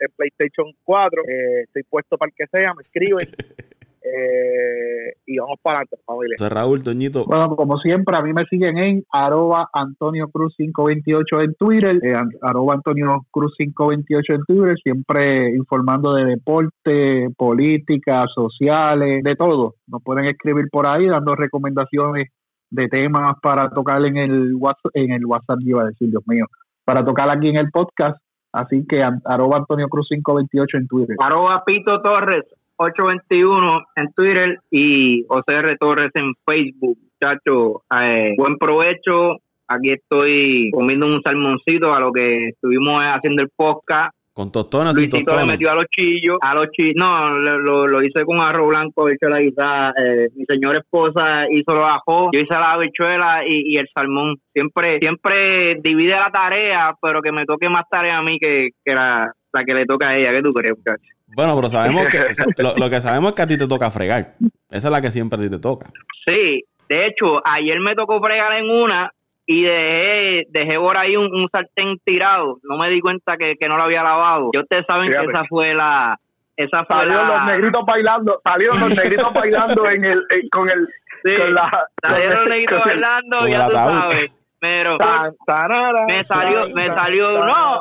en 0.00 0.08
PlayStation 0.16 0.72
4. 0.84 1.22
Eh, 1.28 1.62
estoy 1.64 1.82
puesto 1.84 2.16
para 2.16 2.30
el 2.30 2.34
que 2.36 2.46
sea, 2.50 2.74
me 2.74 2.82
escriben. 2.82 3.28
Eh, 4.00 5.12
y 5.26 5.38
vamos 5.38 5.58
para 5.60 5.78
adelante, 5.78 5.96
familia. 6.06 6.36
Raúl, 6.48 6.82
Toñito. 6.82 7.26
Bueno, 7.26 7.54
como 7.56 7.78
siempre, 7.78 8.16
a 8.16 8.22
mí 8.22 8.32
me 8.32 8.44
siguen 8.46 8.78
en 8.78 9.04
arroba 9.12 9.68
Antonio 9.72 10.28
Cruz 10.30 10.54
528 10.56 11.40
en 11.42 11.54
Twitter, 11.54 12.00
eh, 12.02 12.14
arroba 12.40 12.74
Antonio 12.74 13.26
Cruz 13.30 13.54
528 13.58 14.32
en 14.32 14.44
Twitter, 14.44 14.76
siempre 14.82 15.50
informando 15.50 16.14
de 16.14 16.24
deporte, 16.24 17.28
política, 17.36 18.24
sociales, 18.34 19.22
de 19.22 19.36
todo. 19.36 19.74
Nos 19.86 20.02
pueden 20.02 20.26
escribir 20.26 20.66
por 20.70 20.86
ahí 20.86 21.06
dando 21.06 21.34
recomendaciones 21.34 22.28
de 22.70 22.88
temas 22.88 23.34
para 23.42 23.70
tocar 23.70 24.04
en 24.04 24.16
el 24.16 24.54
WhatsApp, 24.54 24.92
en 24.94 25.12
el 25.12 25.24
WhatsApp 25.24 25.58
iba 25.62 25.82
a 25.82 25.86
decir, 25.86 26.10
Dios 26.10 26.22
mío, 26.26 26.46
para 26.84 27.04
tocar 27.04 27.30
aquí 27.30 27.48
en 27.48 27.56
el 27.56 27.70
podcast. 27.70 28.20
Así 28.52 28.86
que 28.86 29.02
arroba 29.02 29.58
Antonio 29.58 29.88
Cruz 29.88 30.08
528 30.08 30.76
en 30.78 30.88
Twitter. 30.88 31.16
Arroba 31.20 31.62
Pito 31.64 32.00
Torres 32.00 32.44
821 32.76 33.82
en 33.96 34.12
Twitter 34.12 34.60
y 34.70 35.24
OCR 35.28 35.76
Torres 35.78 36.10
en 36.14 36.32
Facebook. 36.46 36.98
Muchachos, 37.20 37.82
eh, 38.00 38.34
buen 38.38 38.56
provecho. 38.56 39.36
Aquí 39.66 39.90
estoy 39.90 40.70
comiendo 40.72 41.06
un 41.06 41.20
salmoncito 41.22 41.92
a 41.92 42.00
lo 42.00 42.12
que 42.12 42.48
estuvimos 42.48 43.02
haciendo 43.02 43.42
el 43.42 43.50
podcast. 43.54 44.14
Con 44.38 44.52
tostones 44.52 44.96
y 44.96 45.08
tostones. 45.08 45.46
me 45.46 45.52
metió 45.54 45.72
a 45.72 45.74
los 45.74 45.86
chillos. 45.86 46.38
A 46.40 46.54
los 46.54 46.68
chillos. 46.70 46.94
No, 46.94 47.28
lo, 47.38 47.88
lo, 47.88 48.04
hice 48.04 48.24
con 48.24 48.40
arroz 48.40 48.68
blanco, 48.68 49.10
hice 49.10 49.28
la. 49.28 49.92
Eh, 50.00 50.28
mi 50.36 50.44
señora 50.48 50.78
esposa 50.78 51.46
hizo 51.50 51.74
los 51.74 51.84
ajos. 51.84 52.28
Yo 52.32 52.38
hice 52.38 52.54
la 52.54 52.74
habichuela 52.74 53.40
y, 53.44 53.74
y, 53.74 53.78
el 53.78 53.88
salmón. 53.92 54.36
Siempre 54.54 55.00
siempre 55.00 55.80
divide 55.82 56.12
la 56.12 56.30
tarea, 56.30 56.94
pero 57.02 57.20
que 57.20 57.32
me 57.32 57.46
toque 57.46 57.68
más 57.68 57.82
tarea 57.90 58.18
a 58.18 58.22
mí 58.22 58.38
que, 58.38 58.68
que 58.84 58.94
la, 58.94 59.28
la 59.52 59.64
que 59.64 59.74
le 59.74 59.86
toca 59.86 60.10
a 60.10 60.16
ella. 60.16 60.30
¿Qué 60.30 60.40
tú 60.40 60.52
crees, 60.52 60.76
muchachos? 60.76 61.08
Bueno, 61.34 61.56
pero 61.56 61.68
sabemos 61.68 62.06
que 62.06 62.18
lo, 62.62 62.76
lo, 62.76 62.88
que 62.88 63.00
sabemos 63.00 63.30
es 63.30 63.34
que 63.34 63.42
a 63.42 63.46
ti 63.48 63.58
te 63.58 63.66
toca 63.66 63.90
fregar. 63.90 64.36
Esa 64.70 64.86
es 64.86 64.92
la 64.92 65.00
que 65.00 65.10
siempre 65.10 65.36
a 65.40 65.42
ti 65.42 65.50
te 65.50 65.58
toca. 65.58 65.90
Sí, 66.24 66.62
de 66.88 67.06
hecho, 67.06 67.42
ayer 67.44 67.80
me 67.80 67.96
tocó 67.96 68.22
fregar 68.22 68.56
en 68.56 68.70
una 68.70 69.10
y 69.50 69.64
dejé, 69.64 70.44
dejé 70.50 70.76
por 70.76 70.98
ahí 70.98 71.16
un, 71.16 71.34
un 71.34 71.48
sartén 71.50 71.96
tirado. 72.04 72.58
No 72.64 72.76
me 72.76 72.90
di 72.90 73.00
cuenta 73.00 73.38
que, 73.38 73.54
que 73.56 73.66
no 73.66 73.78
lo 73.78 73.84
había 73.84 74.02
lavado. 74.02 74.50
Y 74.52 74.58
ustedes 74.58 74.84
saben 74.86 75.10
que 75.10 75.16
esa 75.16 75.44
fue 75.48 75.72
la... 75.74 76.18
Esa 76.54 76.84
fue 76.84 76.96
salieron 76.98 77.28
la... 77.28 77.34
los 77.36 77.46
negritos 77.46 77.82
bailando, 77.86 78.40
salieron 78.44 78.80
los 78.80 78.94
negritos 78.94 79.32
bailando 79.32 79.88
en 79.88 80.04
el, 80.04 80.22
en- 80.30 80.48
con 80.50 80.68
el... 80.70 80.86
Sí, 81.24 81.34
con 81.36 81.54
la, 81.54 81.70
salieron 82.02 82.42
el- 82.42 82.48
negritos 82.50 82.78
bailando, 82.84 83.48
ya 83.48 83.66
tú 83.68 83.72
sabes. 83.72 84.30
Pero 84.60 84.96
tan, 84.98 85.32
tarara, 85.46 86.04
Me 86.08 86.24
salió- 86.24 86.64
tan, 86.64 86.72
me 86.74 86.86
salió, 86.94 87.30
no. 87.46 87.80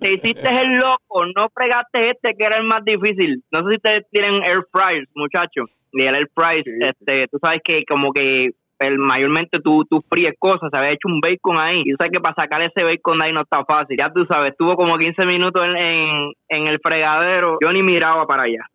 te 0.00 0.12
hiciste 0.12 0.48
el 0.48 0.74
loco, 0.74 1.26
no 1.36 1.48
fregaste 1.52 2.10
este 2.10 2.34
que 2.34 2.44
era 2.46 2.56
el 2.56 2.64
más 2.64 2.84
difícil. 2.84 3.42
No 3.50 3.64
sé 3.64 3.70
si 3.70 3.76
ustedes 3.76 4.06
tienen 4.10 4.42
air 4.44 4.64
fryers, 4.72 5.08
muchachos. 5.16 5.68
Y 5.92 6.02
el 6.04 6.14
air 6.14 6.30
Sí. 6.64 6.70
este, 6.80 7.26
tú 7.28 7.38
sabes 7.42 7.60
que 7.64 7.84
como 7.84 8.12
que 8.12 8.52
el, 8.82 8.98
mayormente 8.98 9.60
tú, 9.60 9.84
tú 9.88 10.02
fríes 10.08 10.34
cosas, 10.38 10.70
se 10.72 10.78
había 10.78 10.90
hecho 10.90 11.08
un 11.08 11.20
bacon 11.20 11.58
ahí. 11.58 11.82
Y 11.84 11.90
tú 11.92 11.96
sabes 11.98 12.12
que 12.12 12.20
para 12.20 12.34
sacar 12.34 12.62
ese 12.62 12.84
bacon 12.84 13.18
de 13.18 13.24
ahí 13.26 13.32
no 13.32 13.42
está 13.42 13.64
fácil. 13.64 13.96
Ya 13.98 14.12
tú 14.12 14.24
sabes, 14.26 14.50
estuvo 14.50 14.76
como 14.76 14.98
15 14.98 15.26
minutos 15.26 15.66
en, 15.66 15.76
en, 15.76 16.32
en 16.48 16.66
el 16.66 16.78
fregadero. 16.80 17.58
Yo 17.62 17.72
ni 17.72 17.82
miraba 17.82 18.26
para 18.26 18.44
allá. 18.44 18.66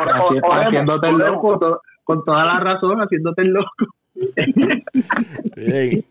Oremos, 0.00 0.34
haciéndote 0.66 1.08
el 1.08 1.16
loco, 1.16 1.80
con 2.02 2.24
toda 2.24 2.44
la 2.44 2.60
razón, 2.60 3.00
haciéndote 3.00 3.42
el 3.42 3.48
loco. 3.48 3.70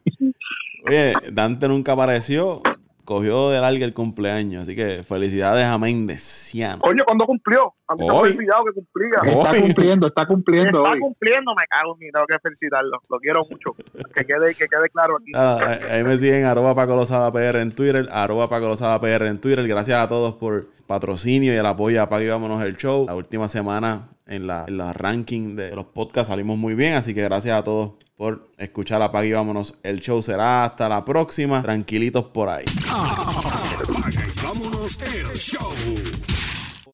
Oye, 0.86 1.14
Dante 1.32 1.68
nunca 1.68 1.94
apareció. 1.94 2.62
Cogió 3.06 3.50
de 3.50 3.60
larga 3.60 3.84
el 3.86 3.94
cumpleaños. 3.94 4.64
Así 4.64 4.76
que 4.76 5.04
felicidades 5.04 5.66
a 5.66 5.78
Mendesiano. 5.78 6.80
Coño, 6.80 7.04
¿cuándo 7.06 7.26
cumplió? 7.26 7.74
A 7.88 7.96
mí 7.96 8.10
Hoy. 8.10 8.32
olvidado 8.32 8.64
que 8.66 8.72
cumplía. 8.74 9.10
Está 9.40 9.52
Hoy. 9.52 9.62
cumpliendo, 9.62 10.08
está 10.08 10.26
cumpliendo 10.26 10.82
Está 10.84 10.94
hoy. 10.94 11.00
cumpliendo, 11.00 11.54
me 11.54 11.64
cago 11.70 11.94
en 11.96 12.00
mí, 12.00 12.12
tengo 12.12 12.26
que 12.28 12.40
felicitarlo. 12.40 13.02
Lo 13.10 13.20
quiero 13.20 13.46
mucho. 13.50 13.76
Que 14.16 14.26
quede, 14.26 14.56
que 14.56 14.68
quede 14.68 14.90
claro 14.92 15.18
aquí. 15.18 15.32
Nada, 15.32 15.80
ahí 15.92 16.04
me 16.04 16.16
siguen 16.18 16.46
arroba 16.46 16.74
Paco 16.76 16.96
Lozada 16.96 17.32
PR 17.32 17.58
en 17.62 17.74
Twitter, 17.74 18.08
arroba 18.12 18.48
Paco 18.48 18.68
Lozada 18.70 19.00
PR 19.00 19.28
en 19.28 19.40
Twitter. 19.42 19.68
Gracias 19.68 20.00
a 20.00 20.08
todos 20.08 20.36
por 20.36 20.68
patrocinio 20.94 21.52
y 21.52 21.58
el 21.58 21.66
apoyo 21.66 22.04
a 22.04 22.22
y 22.22 22.28
Vámonos 22.28 22.62
el 22.62 22.78
Show. 22.78 23.08
La 23.08 23.16
última 23.16 23.48
semana 23.48 24.10
en 24.28 24.46
la, 24.46 24.66
en 24.68 24.78
la 24.78 24.94
ranking 24.94 25.56
de 25.56 25.76
los 25.76 25.86
podcasts 25.86 26.28
salimos 26.28 26.56
muy 26.56 26.76
bien, 26.76 26.94
así 26.94 27.16
que 27.16 27.24
gracias 27.24 27.58
a 27.58 27.64
todos 27.64 27.94
por 28.16 28.52
escuchar 28.60 29.02
a 29.02 29.12
Paco 29.12 29.26
y 29.26 29.32
Vámonos 29.32 29.74
el 29.82 30.00
Show. 30.02 30.22
Será 30.22 30.66
hasta 30.66 30.88
la 30.88 31.04
próxima. 31.04 31.64
Tranquilitos 31.64 32.26
por 32.26 32.50
ahí. 32.50 32.66
Apaga 32.92 34.24
y 34.24 34.46
vámonos 34.46 35.00
el 35.02 35.36
show. 35.36 35.74